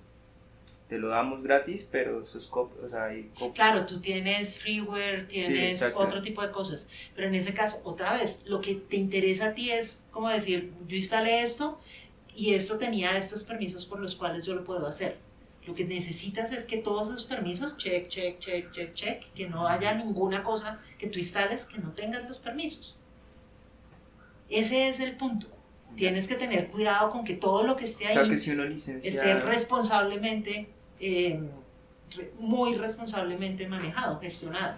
te 0.88 0.98
lo 0.98 1.10
damos 1.10 1.44
gratis, 1.44 1.86
pero 1.92 2.24
sus 2.24 2.48
copias, 2.48 2.86
o 2.86 2.88
sea, 2.88 3.08
hay. 3.08 3.30
Claro, 3.54 3.86
tú 3.86 4.00
tienes 4.00 4.58
freeware, 4.58 5.28
tienes 5.28 5.82
exacto. 5.82 6.00
otro 6.00 6.22
tipo 6.22 6.42
de 6.42 6.52
cosas, 6.52 6.88
pero 7.18 7.28
en 7.28 7.36
ese 7.36 7.54
caso, 7.54 7.82
otra 7.84 8.14
vez, 8.14 8.44
lo 8.46 8.62
que 8.62 8.76
te 8.76 8.96
interesa 8.96 9.48
a 9.48 9.54
ti 9.54 9.72
es 9.72 10.06
como 10.12 10.30
decir, 10.30 10.72
yo 10.88 10.96
instalé 10.96 11.42
esto 11.42 11.82
y 12.34 12.54
esto 12.54 12.78
tenía 12.78 13.18
estos 13.18 13.44
permisos 13.44 13.86
por 13.86 14.00
los 14.00 14.16
cuales 14.16 14.46
yo 14.46 14.56
lo 14.56 14.64
puedo 14.64 14.88
hacer. 14.88 15.18
Lo 15.66 15.74
que 15.74 15.84
necesitas 15.84 16.54
es 16.54 16.66
que 16.66 16.78
todos 16.78 17.10
esos 17.10 17.26
permisos, 17.26 17.76
check, 17.76 18.08
check, 18.08 18.40
check, 18.40 18.72
check, 18.72 18.94
check, 18.94 19.34
que 19.34 19.50
no 19.50 19.68
haya 19.68 19.96
ninguna 19.96 20.46
cosa 20.46 20.80
que 20.98 21.08
tú 21.08 21.20
instales 21.20 21.66
que 21.66 21.80
no 21.80 21.92
tengas 21.92 22.26
los 22.26 22.40
permisos. 22.40 22.97
Ese 24.50 24.88
es 24.90 25.00
el 25.00 25.16
punto. 25.18 25.48
Tienes 25.96 26.28
que 26.28 26.36
tener 26.36 26.68
cuidado 26.68 27.10
con 27.10 27.24
que 27.24 27.34
todo 27.34 27.64
lo 27.64 27.76
que 27.76 27.86
esté 27.86 28.06
O 28.06 28.08
ahí 28.10 28.14
sea, 28.16 28.24
que 28.30 28.38
si 28.38 28.52
uno 28.52 28.66
licencia... 28.66 29.10
esté 29.10 29.34
responsablemente, 29.40 30.70
eh, 31.00 31.40
re- 32.16 32.32
muy 32.40 32.76
responsablemente 32.76 33.68
manejado, 33.68 34.20
gestionado. 34.20 34.78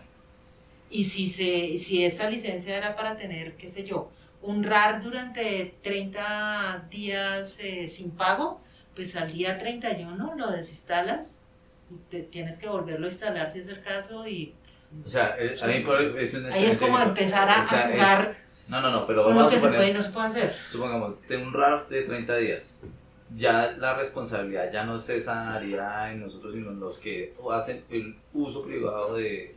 Y 0.89 1.03
si, 1.03 1.27
se, 1.27 1.77
si 1.77 2.03
esta 2.05 2.29
licencia 2.29 2.75
era 2.77 2.95
para 2.95 3.17
tener, 3.17 3.55
qué 3.57 3.69
sé 3.69 3.83
yo, 3.83 4.09
un 4.41 4.63
RAR 4.63 5.01
durante 5.03 5.75
30 5.83 6.87
días 6.89 7.59
eh, 7.59 7.87
sin 7.87 8.11
pago, 8.11 8.61
pues 8.95 9.15
al 9.15 9.31
día 9.31 9.59
31 9.59 10.35
lo 10.35 10.51
desinstalas 10.51 11.41
y 11.91 11.97
te 12.09 12.23
tienes 12.23 12.57
que 12.57 12.69
volverlo 12.69 13.05
a 13.07 13.09
instalar 13.09 13.49
si 13.51 13.59
es 13.59 13.67
el 13.67 13.81
caso 13.81 14.27
y 14.27 14.53
O 15.05 15.09
sea, 15.09 15.35
es, 15.37 15.61
a 15.61 15.67
mí 15.67 15.81
por- 15.81 16.01
es 16.17 16.33
un 16.33 16.45
ahí 16.47 16.65
es 16.65 16.77
como 16.77 16.99
empezar 16.99 17.49
a, 17.49 17.61
o 17.61 17.65
sea, 17.65 17.79
a 17.85 17.89
es- 17.89 17.93
jugar 17.93 18.35
No, 18.69 18.81
no, 18.81 18.91
no, 18.91 19.05
pero 19.07 19.23
lo 19.23 19.29
vamos 19.29 19.49
que 19.49 19.57
a 19.57 19.59
se 19.59 19.67
puede 19.67 19.73
y 19.91 19.95
suponer, 19.95 19.97
no 19.97 20.03
se 20.03 20.09
puede 20.11 20.27
hacer. 20.27 20.55
supongamos, 20.71 21.15
un 21.29 21.53
RAR 21.53 21.89
de 21.89 22.03
30 22.03 22.35
días, 22.37 22.79
ya 23.35 23.75
la 23.77 23.95
responsabilidad 23.95 24.71
ya 24.71 24.83
no 24.85 24.99
cesaría 24.99 26.11
en 26.11 26.21
nosotros, 26.21 26.53
sino 26.53 26.69
en 26.71 26.79
los 26.79 26.99
que 26.99 27.33
hacen 27.51 27.83
el 27.89 28.15
uso 28.33 28.63
privado 28.65 29.15
de... 29.15 29.55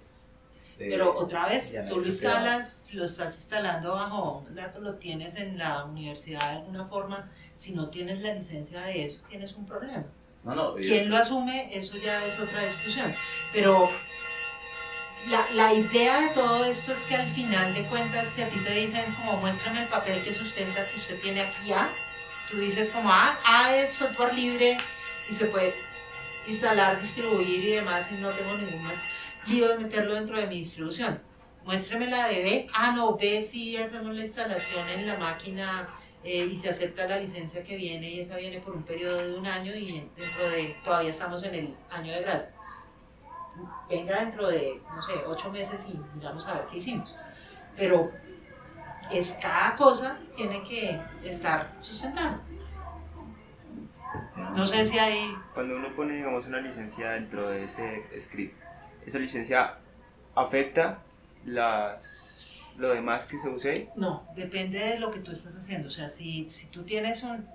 de- 0.79 0.89
Pero 0.91 1.15
otra 1.17 1.47
vez, 1.49 1.79
tú 1.87 2.01
lo 2.01 2.07
instalas, 2.07 2.89
lo 2.93 3.05
estás 3.05 3.35
instalando 3.37 3.95
bajo 3.95 4.45
un 4.49 4.55
dato, 4.55 4.81
lo 4.81 4.95
tienes 4.95 5.37
en 5.37 5.57
la 5.59 5.85
universidad 5.85 6.41
de 6.51 6.57
alguna 6.59 6.87
forma. 6.87 7.31
Si 7.55 7.73
no 7.73 7.89
tienes 7.91 8.21
la 8.21 8.35
licencia 8.35 8.81
de 8.81 9.05
eso, 9.05 9.21
tienes 9.29 9.55
un 9.55 9.67
problema. 9.67 10.05
No, 10.43 10.55
no, 10.55 10.75
¿Quién 10.75 11.09
lo 11.09 11.17
asume? 11.17 11.69
Eso 11.73 11.97
ya 11.99 12.27
es 12.27 12.39
otra 12.41 12.65
discusión. 12.65 13.15
Pero 13.53 13.89
la, 15.29 15.47
la 15.55 15.73
idea 15.73 16.21
de 16.23 16.29
todo 16.31 16.65
esto 16.65 16.93
es 16.93 17.03
que 17.05 17.15
al 17.15 17.27
final 17.29 17.75
de 17.75 17.85
cuentas, 17.85 18.29
si 18.35 18.43
a 18.43 18.49
ti 18.49 18.59
te 18.61 18.73
dicen 18.75 19.13
como 19.15 19.37
muéstrame 19.39 19.83
el 19.83 19.89
papel 19.89 20.23
que 20.23 20.33
sustenta 20.35 20.87
que 20.89 20.97
usted 20.97 21.21
tiene 21.21 21.43
aquí 21.43 21.73
A, 21.73 21.91
tú 22.51 22.59
dices 22.59 22.91
como 22.91 23.09
ah, 23.11 23.39
A 23.45 23.77
es 23.77 23.93
software 23.93 24.35
libre 24.35 24.79
y 25.31 25.35
se 25.35 25.47
puede 25.47 25.75
instalar, 26.47 27.01
distribuir 27.01 27.49
y 27.65 27.73
demás 27.75 28.07
y 28.11 28.15
no 28.15 28.31
tengo 28.31 28.57
ningún 28.57 28.91
lío 29.47 29.69
de 29.69 29.79
meterlo 29.79 30.15
dentro 30.15 30.37
de 30.37 30.47
mi 30.47 30.57
distribución. 30.59 31.23
Muéstrame 31.65 32.09
la 32.09 32.27
de 32.27 32.43
B. 32.43 32.67
Ah, 32.75 32.93
no, 32.95 33.17
B 33.17 33.43
sí 33.49 33.77
hacemos 33.77 34.15
la 34.17 34.23
instalación 34.25 34.89
en 34.89 35.07
la 35.07 35.17
máquina 35.17 35.89
eh, 36.25 36.49
y 36.51 36.57
se 36.57 36.69
acepta 36.71 37.07
la 37.07 37.19
licencia 37.19 37.63
que 37.63 37.77
viene 37.77 38.11
y 38.11 38.21
esa 38.21 38.37
viene 38.37 38.59
por 38.59 38.75
un 38.75 38.83
periodo 38.83 39.19
de 39.19 39.35
un 39.35 39.47
año 39.47 39.73
y 39.75 39.89
en- 39.99 40.11
dentro 40.17 40.51
de, 40.51 40.77
todavía 40.83 41.11
estamos 41.11 41.43
en 41.45 41.55
el 41.55 41.77
año 41.91 42.13
de 42.13 42.21
gracia. 42.23 42.55
Venga 43.89 44.21
dentro 44.21 44.49
de, 44.49 44.81
no 44.95 45.03
sé, 45.03 45.13
ocho 45.27 45.51
meses 45.51 45.83
y 45.89 45.99
miramos 46.17 46.47
a 46.47 46.55
ver 46.55 46.67
qué 46.67 46.79
hicimos. 46.79 47.17
Pero 47.77 48.11
es 49.11 49.37
cada 49.41 49.77
cosa 49.77 50.19
tiene 50.35 50.63
que 50.63 51.01
estar 51.25 51.77
sustentada. 51.81 52.41
No 54.55 54.67
sé 54.67 54.85
si 54.85 54.99
hay 54.99 55.35
Cuando 55.55 55.77
uno 55.77 55.95
pone, 55.95 56.17
digamos, 56.17 56.47
una 56.47 56.61
licencia 56.61 57.13
dentro 57.13 57.49
de 57.49 57.65
ese 57.65 58.05
script, 58.19 58.55
esa 59.07 59.19
licencia 59.19 59.79
afecta 60.35 60.99
las 61.45 62.43
lo 62.77 62.91
demás 62.91 63.27
que 63.27 63.39
se 63.39 63.49
use. 63.49 63.89
No, 63.97 64.27
depende 64.35 64.79
de 64.79 64.99
lo 64.99 65.11
que 65.11 65.21
tú 65.21 65.31
estás 65.31 65.55
haciendo. 65.57 65.89
O 65.89 65.91
sea, 65.91 66.09
si, 66.09 66.49
si 66.49 66.67
tú 66.67 66.85
tienes 66.85 67.23
un... 67.23 67.47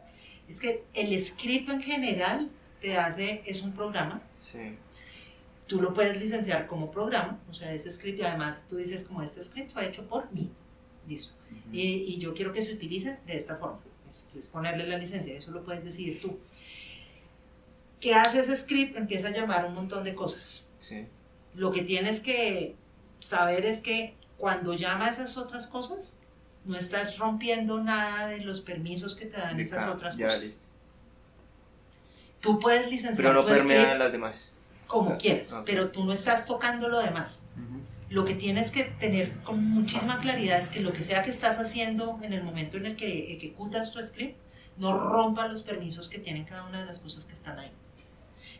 Es 0.47 0.59
que 0.59 0.85
el 0.93 1.19
script 1.23 1.69
en 1.69 1.81
general 1.81 2.49
te 2.79 2.97
hace, 2.97 3.41
es 3.45 3.61
un 3.63 3.73
programa. 3.73 4.21
Sí. 4.39 4.77
Tú 5.68 5.81
lo 5.81 5.94
puedes 5.94 6.19
licenciar 6.19 6.68
como 6.68 6.91
programa. 6.91 7.39
O 7.49 7.53
sea, 7.53 7.73
ese 7.73 7.91
script, 7.91 8.19
y 8.19 8.23
además 8.23 8.65
tú 8.69 8.77
dices 8.77 9.03
como 9.03 9.22
este 9.22 9.44
script 9.44 9.72
fue 9.72 9.88
hecho 9.88 10.07
por 10.07 10.31
mí. 10.31 10.49
Listo. 11.07 11.34
y, 11.72 11.81
y 11.81 12.18
yo 12.18 12.34
quiero 12.34 12.52
que 12.52 12.64
se 12.64 12.73
utilice 12.73 13.19
de 13.26 13.38
esta 13.38 13.56
forma. 13.56 13.80
Es, 14.10 14.26
es 14.35 14.48
ponerle 14.48 14.88
la 14.88 14.98
licencia, 14.98 15.38
eso 15.38 15.52
lo 15.52 15.64
puedes 15.64 15.84
decidir 15.84 16.22
tú. 16.22 16.38
¿Qué 17.99 18.14
hace 18.14 18.39
ese 18.39 18.56
script? 18.56 18.98
Empieza 18.98 19.30
a 19.30 19.31
llamar 19.31 19.65
un 19.65 19.73
montón 19.73 20.03
de 20.03 20.14
cosas. 20.14 20.68
Sí. 20.77 21.06
Lo 21.56 21.72
que 21.72 21.81
tienes 21.81 22.19
que 22.19 22.76
saber 23.19 23.65
es 23.65 23.81
que 23.81 24.14
cuando 24.38 24.73
llama 24.73 25.10
esas 25.10 25.38
otras 25.38 25.68
cosas, 25.68 26.19
no 26.65 26.77
estás 26.77 27.18
rompiendo 27.18 27.81
nada 27.81 28.27
de 28.27 28.41
los 28.41 28.61
permisos 28.61 29.15
que 29.15 29.26
te 29.26 29.38
dan 29.38 29.57
De 29.57 29.64
esas 29.64 29.88
otras 29.88 30.18
cosas. 30.18 30.68
Tú 32.39 32.60
puedes 32.60 32.89
licenciar 32.91 33.30
Pero 33.30 33.34
no 33.34 33.41
tu 33.41 33.48
permea 33.48 33.81
script 33.81 33.99
las 33.99 34.11
demás. 34.11 34.52
Como 34.88 35.11
Ah, 35.11 35.18
quieres, 35.18 35.53
ok. 35.53 35.64
pero 35.65 35.89
tú 35.91 36.03
no 36.05 36.14
estás 36.14 36.45
tocando 36.45 36.88
lo 36.88 36.99
demás. 36.99 37.45
Lo 38.09 38.23
que 38.23 38.35
tienes 38.35 38.72
que 38.72 38.84
tener 38.85 39.34
con 39.43 39.61
muchísima 39.64 40.19
claridad 40.22 40.59
es 40.61 40.69
que 40.69 40.80
lo 40.80 40.93
que 40.93 41.03
sea 41.03 41.23
que 41.23 41.30
estás 41.30 41.59
haciendo 41.59 42.18
en 42.22 42.31
el 42.31 42.41
momento 42.43 42.77
en 42.77 42.85
el 42.85 42.95
que 42.95 43.34
ejecutas 43.34 43.91
tu 43.91 44.01
script, 44.01 44.38
no 44.77 44.97
rompa 44.97 45.47
los 45.47 45.61
permisos 45.61 46.07
que 46.07 46.18
tienen 46.19 46.45
cada 46.45 46.64
una 46.65 46.80
de 46.80 46.85
las 46.85 46.99
cosas 46.99 47.26
que 47.26 47.34
están 47.34 47.59
ahí. 47.59 47.72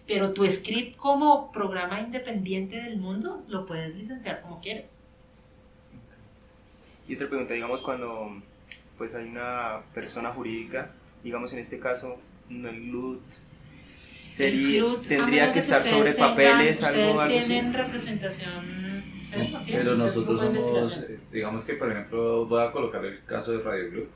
Pero 0.06 0.34
tu 0.34 0.46
script 0.46 0.98
como 0.98 1.52
programa 1.52 2.00
independiente 2.02 2.82
del 2.82 2.98
mundo 2.98 3.44
lo 3.48 3.66
puedes 3.66 3.96
licenciar 3.96 4.42
como 4.42 4.60
quieras. 4.60 5.00
Y 7.08 7.16
otra 7.16 7.30
pregunta, 7.30 7.54
digamos, 7.54 7.82
cuando 7.82 8.42
pues 8.98 9.14
hay 9.16 9.26
una 9.26 9.82
persona 9.94 10.32
jurídica, 10.34 10.92
digamos 11.24 11.54
en 11.54 11.60
este 11.60 11.80
caso, 11.80 12.18
no 12.50 12.68
el 12.70 12.90
GLUT, 12.90 13.22
sería, 14.30 14.84
tendría 15.08 15.48
que 15.48 15.54
de 15.56 15.60
estar 15.60 15.84
sobre 15.84 16.12
tengan- 16.14 16.30
papeles, 16.30 16.84
algo, 16.84 17.02
algo 17.04 17.22
así. 17.22 17.48
tienen 17.48 17.74
representación, 17.74 19.14
ustedes 19.22 19.52
no 19.52 19.64
tienen, 19.64 19.84
Pero 19.86 19.96
nosotros 19.96 20.42
de 20.42 20.60
somos, 20.60 20.98
eh, 21.10 21.20
digamos 21.32 21.66
que 21.66 21.74
por 21.74 21.92
ejemplo, 21.92 22.46
voy 22.46 22.64
a 22.64 22.72
colocar 22.72 23.04
el 23.06 23.24
caso 23.26 23.52
de 23.54 23.64
Radio 23.64 23.92
Group. 23.92 24.10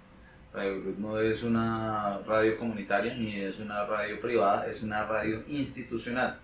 Radio 0.54 0.82
Group 0.82 1.00
no 1.00 1.20
es 1.20 1.44
una 1.44 2.20
radio 2.28 2.58
comunitaria 2.58 3.14
ni 3.14 3.36
es 3.40 3.60
una 3.60 3.86
radio 3.86 4.20
privada, 4.20 4.68
es 4.68 4.84
una 4.84 5.06
radio 5.06 5.44
institucional 5.48 6.40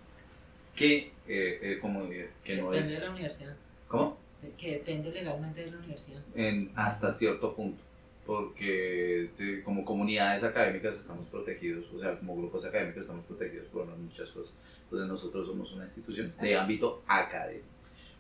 que, 0.76 1.12
eh, 1.28 1.60
eh, 1.62 1.80
como 1.82 2.08
que 2.44 2.56
no 2.58 2.72
Depende 2.72 2.90
de 2.90 2.96
es... 2.96 3.02
la 3.04 3.10
universidad, 3.12 3.56
¿Cómo? 3.88 4.18
que 4.58 4.72
depende 4.74 5.12
legalmente 5.12 5.62
de 5.66 5.72
la 5.72 5.78
universidad. 5.78 6.22
En, 6.36 6.72
hasta 6.76 7.12
cierto 7.12 7.54
punto, 7.56 7.84
porque 8.28 9.32
te- 9.38 9.64
como 9.64 9.84
comunidades 9.86 10.44
académicas 10.44 11.00
estamos 11.00 11.28
protegidos, 11.30 11.86
o 11.94 12.00
sea, 12.00 12.20
como 12.20 12.36
grupos 12.36 12.66
académicos 12.66 13.02
estamos 13.02 13.26
protegidos 13.26 13.68
por 13.70 13.88
muchas 13.88 14.30
cosas. 14.30 14.54
Entonces 14.84 15.08
nosotros 15.08 15.48
somos 15.48 15.74
una 15.74 15.86
institución 15.86 16.34
de 16.40 16.56
ámbito 16.58 17.02
académico. 17.08 17.66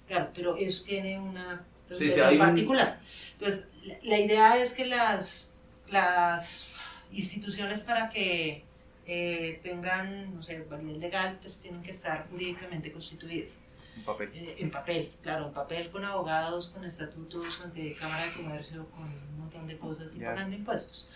Claro, 0.08 0.32
pero 0.34 0.56
eso 0.56 0.84
tiene 0.84 1.20
una 1.20 1.64
Sí, 1.94 2.10
sí, 2.12 2.20
hay 2.20 2.36
un- 2.36 2.40
particular. 2.42 3.00
Entonces, 3.34 3.78
la, 3.86 3.96
la 4.04 4.20
idea 4.20 4.58
es 4.62 4.74
que 4.74 4.86
las, 4.86 5.62
las 5.90 6.70
instituciones 7.12 7.82
para 7.82 8.10
que 8.10 8.64
eh, 9.06 9.60
tengan, 9.64 10.36
no 10.36 10.42
sé, 10.42 10.60
validez 10.70 10.98
legal, 10.98 11.38
pues 11.42 11.60
tienen 11.60 11.82
que 11.82 11.92
estar 11.92 12.28
jurídicamente 12.30 12.92
constituidas. 12.92 13.62
Papel. 14.06 14.30
Eh, 14.34 14.56
en 14.60 14.72
papel, 14.72 15.12
claro, 15.22 15.48
en 15.48 15.54
papel 15.54 15.90
con 15.90 16.04
abogados, 16.06 16.70
con 16.70 16.84
estatutos, 16.86 17.60
ante 17.64 17.94
Cámara 17.94 18.26
de 18.26 18.34
Comercio, 18.34 18.90
con 18.92 19.04
un 19.06 19.40
montón 19.40 19.68
de 19.68 19.78
cosas 19.78 20.16
y 20.16 20.20
Ya. 20.20 20.30
pagando 20.34 20.56
impuestos. 20.56 21.10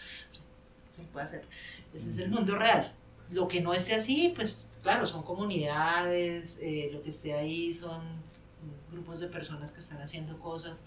Se 0.89 1.03
puede 1.03 1.23
hacer. 1.23 1.45
Ese 1.93 2.09
es 2.09 2.17
el 2.17 2.29
mundo 2.29 2.55
real. 2.55 2.93
Lo 3.31 3.47
que 3.47 3.61
no 3.61 3.73
esté 3.73 3.95
así, 3.95 4.33
pues 4.35 4.69
claro, 4.83 5.05
son 5.05 5.23
comunidades, 5.23 6.59
eh, 6.61 6.89
lo 6.91 7.01
que 7.01 7.09
esté 7.11 7.33
ahí 7.33 7.73
son 7.73 8.01
grupos 8.91 9.19
de 9.21 9.27
personas 9.27 9.71
que 9.71 9.79
están 9.79 10.01
haciendo 10.01 10.37
cosas, 10.39 10.83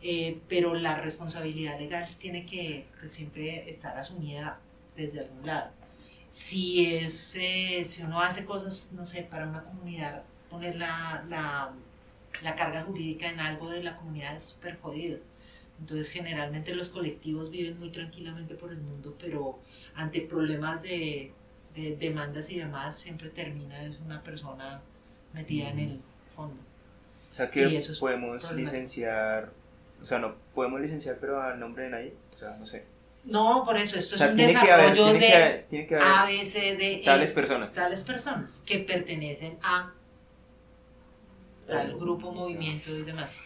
eh, 0.00 0.40
pero 0.48 0.74
la 0.74 0.96
responsabilidad 1.00 1.78
legal 1.78 2.08
tiene 2.18 2.46
que 2.46 2.86
pues, 3.00 3.12
siempre 3.12 3.68
estar 3.68 3.96
asumida 3.98 4.60
desde 4.96 5.20
algún 5.20 5.44
lado. 5.46 5.70
Si, 6.28 6.86
es, 6.94 7.34
eh, 7.36 7.84
si 7.84 8.02
uno 8.02 8.20
hace 8.20 8.44
cosas, 8.44 8.92
no 8.92 9.04
sé, 9.04 9.22
para 9.22 9.46
una 9.48 9.64
comunidad, 9.64 10.22
poner 10.52 10.76
la, 10.76 11.24
la, 11.28 11.72
la 12.42 12.54
carga 12.54 12.82
jurídica 12.82 13.28
en 13.28 13.40
algo 13.40 13.70
de 13.70 13.82
la 13.82 13.96
comunidad 13.96 14.36
es 14.36 14.44
súper 14.44 14.78
jodido. 14.80 15.18
Entonces 15.80 16.10
generalmente 16.10 16.74
los 16.74 16.90
colectivos 16.90 17.50
viven 17.50 17.78
muy 17.80 17.90
tranquilamente 17.90 18.54
por 18.54 18.70
el 18.70 18.78
mundo, 18.78 19.16
pero 19.18 19.58
ante 19.96 20.20
problemas 20.20 20.82
de, 20.82 21.32
de 21.74 21.96
demandas 21.96 22.50
y 22.50 22.58
demás 22.58 22.96
siempre 22.96 23.30
termina 23.30 23.82
es 23.82 23.98
una 23.98 24.22
persona 24.22 24.80
metida 25.32 25.70
en 25.70 25.78
el 25.80 26.00
fondo. 26.36 26.62
O 27.30 27.34
sea 27.34 27.50
que 27.50 27.78
eso 27.78 27.92
es 27.92 27.98
podemos 27.98 28.52
licenciar 28.52 29.50
O 30.02 30.06
sea, 30.06 30.18
no 30.18 30.34
podemos 30.54 30.80
licenciar, 30.80 31.16
pero 31.18 31.40
al 31.40 31.58
nombre 31.58 31.84
de 31.84 31.90
nadie. 31.90 32.14
O 32.34 32.38
sea, 32.38 32.56
no 32.58 32.66
sé. 32.66 32.84
No, 33.24 33.62
por 33.64 33.76
eso, 33.76 33.96
esto 33.96 34.16
O 34.16 34.18
sea, 34.18 34.26
es 34.28 34.32
un 34.34 34.40
haber, 34.40 34.54
desarrollo 34.54 35.06
de 35.12 35.18
que 35.18 35.34
haber, 35.34 35.66
tiene 35.68 35.86
que 35.86 35.94
haber 35.94 36.06
A, 36.06 36.26
B, 36.26 36.44
C, 36.44 36.76
D, 36.76 36.94
E, 36.96 37.04
tales 37.04 37.32
personas. 37.32 37.74
tales 37.74 38.02
personas 38.02 38.62
que 38.66 38.78
pertenecen 38.78 39.58
a 39.62 39.92
tal 41.66 41.98
grupo, 41.98 42.32
movimiento 42.32 42.90
y 42.96 43.02
demás. 43.02 43.40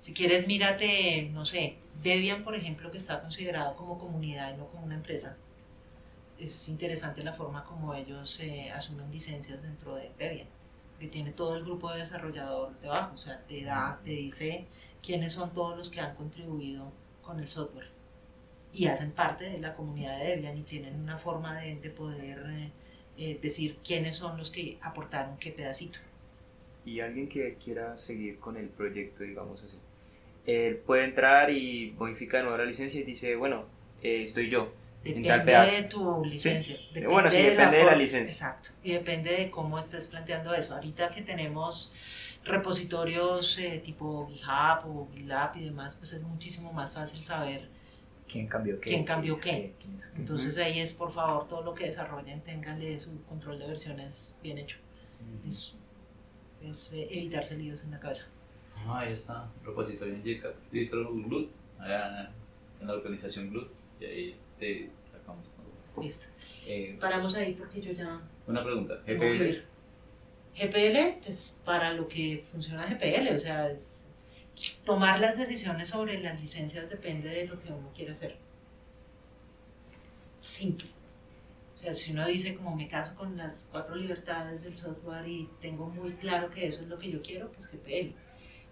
Si 0.00 0.12
quieres, 0.12 0.46
mírate, 0.46 1.30
no 1.32 1.44
sé, 1.44 1.76
Debian, 2.02 2.44
por 2.44 2.54
ejemplo, 2.54 2.90
que 2.90 2.98
está 2.98 3.20
considerado 3.20 3.76
como 3.76 3.98
comunidad 3.98 4.54
y 4.54 4.56
no 4.56 4.66
como 4.68 4.84
una 4.84 4.94
empresa. 4.94 5.36
Es 6.38 6.68
interesante 6.68 7.24
la 7.24 7.32
forma 7.34 7.64
como 7.64 7.94
ellos 7.94 8.38
eh, 8.40 8.70
asumen 8.70 9.10
licencias 9.10 9.62
dentro 9.62 9.96
de 9.96 10.10
Debian, 10.18 10.48
que 11.00 11.08
tiene 11.08 11.32
todo 11.32 11.56
el 11.56 11.64
grupo 11.64 11.90
de 11.92 11.98
desarrollador 12.00 12.78
debajo, 12.80 13.14
o 13.14 13.18
sea, 13.18 13.42
te 13.46 13.64
da, 13.64 14.00
te 14.04 14.10
dice 14.12 14.66
quiénes 15.02 15.32
son 15.32 15.52
todos 15.52 15.76
los 15.76 15.90
que 15.90 16.00
han 16.00 16.14
contribuido 16.14 16.92
con 17.22 17.40
el 17.40 17.48
software 17.48 17.88
y 18.72 18.86
hacen 18.86 19.12
parte 19.12 19.44
de 19.50 19.58
la 19.58 19.74
comunidad 19.74 20.18
de 20.18 20.26
Debian 20.26 20.56
y 20.56 20.62
tienen 20.62 21.00
una 21.00 21.18
forma 21.18 21.58
de, 21.60 21.76
de 21.76 21.90
poder 21.90 22.44
eh, 22.48 22.72
eh, 23.16 23.38
decir 23.42 23.78
quiénes 23.82 24.16
son 24.16 24.38
los 24.38 24.50
que 24.50 24.78
aportaron 24.80 25.38
qué 25.38 25.50
pedacito. 25.50 25.98
Y 26.88 27.00
alguien 27.00 27.28
que 27.28 27.54
quiera 27.62 27.96
seguir 27.96 28.38
con 28.38 28.56
el 28.56 28.68
proyecto, 28.68 29.22
digamos 29.24 29.62
así. 29.62 29.76
Él 30.46 30.76
puede 30.76 31.04
entrar 31.04 31.50
y 31.50 31.94
modifica 31.98 32.38
de 32.38 32.44
nuevo 32.44 32.56
la 32.58 32.64
licencia 32.64 33.00
y 33.00 33.04
dice, 33.04 33.36
bueno, 33.36 33.66
eh, 34.02 34.22
estoy 34.22 34.48
yo. 34.48 34.72
En 35.04 35.22
tal 35.22 35.40
Depende 35.40 35.44
pedazo. 35.44 35.74
de 35.74 35.82
tu 35.84 36.24
licencia. 36.24 36.76
Sí. 36.92 37.04
Bueno, 37.04 37.30
sí, 37.30 37.42
depende 37.42 37.76
de 37.76 37.82
la 37.84 37.90
forma- 37.90 37.96
licencia. 38.02 38.32
Exacto. 38.32 38.70
Y 38.82 38.92
depende 38.92 39.30
de 39.32 39.50
cómo 39.50 39.78
estés 39.78 40.06
planteando 40.06 40.54
eso. 40.54 40.74
Ahorita 40.74 41.08
que 41.10 41.22
tenemos 41.22 41.92
repositorios 42.44 43.58
eh, 43.58 43.80
tipo 43.84 44.26
GitHub 44.28 44.86
o 44.86 45.08
GitLab 45.14 45.56
y 45.56 45.64
demás, 45.64 45.94
pues 45.94 46.12
es 46.14 46.22
muchísimo 46.22 46.72
más 46.72 46.92
fácil 46.92 47.20
saber. 47.22 47.68
¿Quién 48.30 48.46
cambió 48.46 48.80
qué? 48.80 48.90
¿Quién 48.90 49.04
cambió 49.04 49.36
qué? 49.36 49.74
¿Quién 49.80 49.94
hizo 49.96 50.08
qué? 50.12 50.18
Entonces 50.18 50.58
ahí 50.58 50.80
es, 50.80 50.92
por 50.92 51.12
favor, 51.12 51.46
todo 51.48 51.62
lo 51.62 51.74
que 51.74 51.84
desarrollen, 51.84 52.42
tenganle 52.42 52.98
su 53.00 53.22
control 53.24 53.58
de 53.58 53.66
versiones 53.66 54.36
bien 54.42 54.58
hecho. 54.58 54.78
Es, 55.46 55.74
es 56.62 56.92
eh, 56.92 57.08
evitarse 57.10 57.56
líos 57.56 57.82
en 57.84 57.90
la 57.92 58.00
cabeza. 58.00 58.26
Ah, 58.76 59.00
ahí 59.00 59.12
está, 59.12 59.50
repositorio 59.64 60.14
en 60.14 60.22
GitHub, 60.22 60.54
distro 60.70 61.12
Glut, 61.12 61.50
allá 61.78 62.30
en 62.80 62.86
la 62.86 62.92
organización 62.94 63.50
Glut, 63.50 63.70
y 64.00 64.04
ahí 64.04 64.36
te 64.58 64.90
sacamos 65.10 65.54
todo. 65.54 66.02
Listo. 66.02 66.26
Eh, 66.66 66.96
Paramos 67.00 67.34
ahí 67.34 67.54
porque 67.54 67.80
yo 67.80 67.92
ya 67.92 68.20
una 68.46 68.62
pregunta, 68.64 68.94
GPL. 69.06 69.62
GPL, 70.54 71.20
pues 71.24 71.58
para 71.64 71.92
lo 71.94 72.06
que 72.08 72.42
funciona 72.50 72.86
GPL, 72.86 73.34
o 73.34 73.38
sea, 73.38 73.70
es- 73.70 74.04
tomar 74.84 75.20
las 75.20 75.38
decisiones 75.38 75.88
sobre 75.88 76.18
las 76.20 76.40
licencias 76.40 76.88
depende 76.90 77.28
de 77.28 77.46
lo 77.46 77.58
que 77.60 77.72
uno 77.72 77.90
quiere 77.94 78.12
hacer. 78.12 78.36
Simple. 80.40 80.88
O 81.78 81.80
sea, 81.80 81.94
si 81.94 82.10
uno 82.10 82.26
dice 82.26 82.56
como 82.56 82.74
me 82.74 82.88
caso 82.88 83.14
con 83.14 83.36
las 83.36 83.68
cuatro 83.70 83.94
libertades 83.94 84.64
del 84.64 84.76
software 84.76 85.28
y 85.28 85.48
tengo 85.60 85.88
muy 85.88 86.12
claro 86.14 86.50
que 86.50 86.66
eso 86.66 86.82
es 86.82 86.88
lo 86.88 86.98
que 86.98 87.08
yo 87.08 87.22
quiero, 87.22 87.52
pues 87.52 87.70
GPL. 87.70 88.16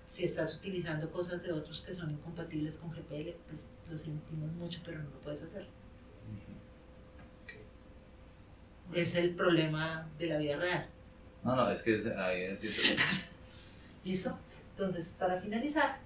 Si 0.09 0.25
estás 0.25 0.57
utilizando 0.57 1.09
cosas 1.13 1.41
de 1.45 1.53
otros 1.53 1.83
que 1.83 1.93
son 1.93 2.11
incompatibles 2.11 2.79
con 2.79 2.91
GPL, 2.91 3.31
pues 3.47 3.69
lo 3.89 3.97
sentimos 3.97 4.51
mucho, 4.55 4.81
pero 4.85 4.99
no 4.99 5.11
lo 5.11 5.21
puedes 5.21 5.41
hacer. 5.41 5.69
Es 8.93 9.15
el 9.15 9.37
problema 9.37 10.09
de 10.19 10.27
la 10.27 10.39
vida 10.39 10.57
real. 10.57 10.89
no, 11.45 11.55
no, 11.55 11.71
es 11.71 11.85
que 11.85 12.13
ahí 12.19 12.43
es. 12.43 13.31
¿Listo? 14.05 14.37
Entonces, 14.73 15.15
para 15.17 15.41
finalizar, 15.41 16.01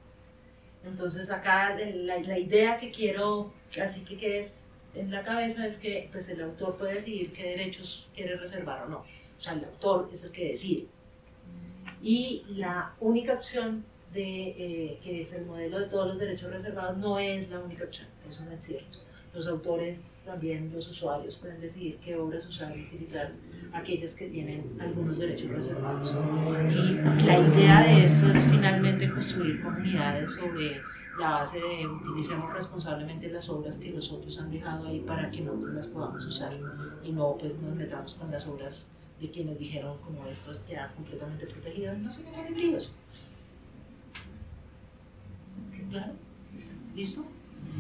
entonces 0.84 1.30
acá 1.30 1.74
la, 1.78 2.18
la 2.18 2.38
idea 2.38 2.76
que 2.76 2.90
quiero, 2.90 3.54
así 3.82 4.04
que 4.04 4.18
quede 4.18 4.44
en 4.94 5.10
la 5.10 5.22
cabeza 5.22 5.66
es 5.66 5.78
que 5.78 6.08
pues 6.12 6.28
el 6.28 6.42
autor 6.42 6.76
puede 6.76 6.94
decidir 6.94 7.32
qué 7.32 7.50
derechos 7.50 8.08
quiere 8.14 8.36
reservar 8.36 8.84
o 8.84 8.88
no. 8.88 8.98
O 8.98 9.42
sea, 9.42 9.54
el 9.54 9.64
autor 9.64 10.10
es 10.12 10.24
el 10.24 10.30
que 10.30 10.48
decide. 10.48 10.86
Y 12.02 12.44
la 12.48 12.94
única 13.00 13.34
opción 13.34 13.84
de 14.12 14.48
eh, 14.48 14.98
que 15.02 15.22
es 15.22 15.32
el 15.32 15.46
modelo 15.46 15.78
de 15.78 15.86
todos 15.86 16.08
los 16.08 16.18
derechos 16.18 16.50
reservados 16.50 16.98
no 16.98 17.18
es 17.18 17.48
la 17.48 17.60
única 17.60 17.84
opción, 17.84 18.08
eso 18.28 18.44
no 18.44 18.52
es 18.52 18.64
cierto. 18.64 18.98
Los 19.32 19.46
autores, 19.46 20.14
también 20.24 20.72
los 20.74 20.88
usuarios, 20.88 21.36
pueden 21.36 21.60
decidir 21.60 21.98
qué 22.04 22.16
obras 22.16 22.48
usar 22.48 22.76
y 22.76 22.82
utilizar 22.82 23.30
aquellas 23.72 24.16
que 24.16 24.26
tienen 24.26 24.76
algunos 24.80 25.18
derechos 25.18 25.50
reservados. 25.50 26.10
Y 26.72 26.94
la 27.24 27.38
idea 27.38 27.84
de 27.84 28.04
esto 28.04 28.26
es 28.28 28.44
finalmente 28.46 29.08
construir 29.08 29.62
comunidades 29.62 30.34
sobre 30.34 30.82
la 31.20 31.30
base 31.30 31.58
de 31.60 31.86
utilicemos 31.86 32.52
responsablemente 32.52 33.28
las 33.30 33.48
obras 33.48 33.76
que 33.78 33.90
los 33.90 34.10
otros 34.10 34.38
han 34.38 34.50
dejado 34.50 34.86
ahí 34.88 35.00
para 35.00 35.30
que 35.30 35.42
nosotros 35.42 35.74
las 35.74 35.86
podamos 35.86 36.24
usar 36.24 36.56
y 37.04 37.12
no 37.12 37.36
pues 37.38 37.58
nos 37.58 37.76
metamos 37.76 38.14
con 38.14 38.30
las 38.30 38.46
obras 38.46 38.86
de 39.20 39.30
quienes 39.30 39.58
dijeron 39.58 39.98
como 39.98 40.26
esto 40.26 40.50
queda 40.66 40.92
completamente 40.96 41.46
protegido 41.46 41.92
no 41.98 42.10
se 42.10 42.24
metan 42.24 42.46
en 42.46 42.56
líos. 42.56 42.90
Claro. 45.90 46.12
¿Listo? 46.94 47.24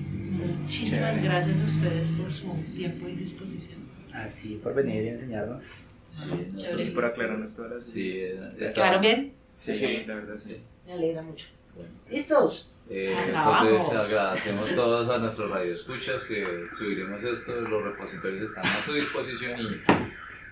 Muchísimas 0.02 1.22
gracias 1.22 1.60
a 1.60 1.64
ustedes 1.64 2.10
por 2.12 2.32
su 2.32 2.52
tiempo 2.74 3.08
y 3.08 3.14
disposición. 3.14 3.80
A 4.12 4.26
ti 4.28 4.58
por 4.62 4.74
venir 4.74 5.04
y 5.04 5.08
enseñarnos. 5.08 5.84
Sí. 6.10 6.82
Y 6.82 6.90
por 6.90 7.04
aclararnos 7.04 7.54
todas 7.54 7.70
las 7.72 7.84
Sí, 7.84 8.10
eh, 8.14 8.52
está- 8.58 8.74
¿Quedaron 8.82 9.00
bien? 9.00 9.32
Sí, 9.52 9.74
Sí. 9.74 10.04
la 10.06 10.14
verdad, 10.16 10.36
sí. 10.44 10.56
Me 10.86 10.92
alegra 10.92 11.22
mucho. 11.22 11.46
Bueno. 11.76 11.90
¿Listos? 12.10 12.74
Eh, 12.92 13.14
entonces 13.28 13.96
agradecemos 13.96 14.74
todos 14.74 15.08
a 15.08 15.18
nuestros 15.18 15.48
radioescuchas 15.50 16.26
que 16.26 16.64
subiremos 16.76 17.22
esto, 17.22 17.60
los 17.60 17.84
repositorios 17.84 18.50
están 18.50 18.66
a 18.66 18.82
su 18.84 18.94
disposición 18.94 19.60
y 19.60 19.80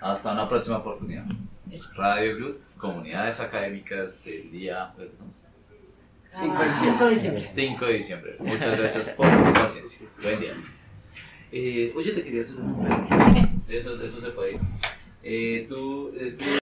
hasta 0.00 0.32
una 0.32 0.48
próxima 0.48 0.78
oportunidad. 0.78 1.24
Radio 1.96 2.36
Glut, 2.36 2.60
comunidades 2.78 3.40
académicas 3.40 4.24
del 4.24 4.50
día 4.52 4.92
¿cuál 4.94 5.08
estamos? 5.08 5.36
Cinco 6.28 6.58
de 6.62 6.68
Ah, 6.68 6.78
cinco 6.78 7.04
de 7.06 7.14
diciembre. 7.14 7.44
5 7.48 7.84
de 7.86 7.92
diciembre. 7.94 8.36
Muchas 8.38 8.78
gracias 8.78 9.08
por 9.10 9.26
su 9.30 9.52
paciencia. 9.52 10.08
Buen 10.22 10.40
día. 10.40 10.54
Eh, 11.50 11.92
oye, 11.96 12.12
te 12.12 12.22
quería 12.22 12.42
hacer 12.42 12.56
una 12.56 13.06
pregunta. 13.06 13.48
Eso, 13.68 14.00
eso 14.00 14.20
se 14.20 14.28
puede 14.30 14.52
ir. 14.52 14.60
Eh, 15.22 15.66
tú, 15.68 16.12
es 16.18 16.36
que 16.36 16.44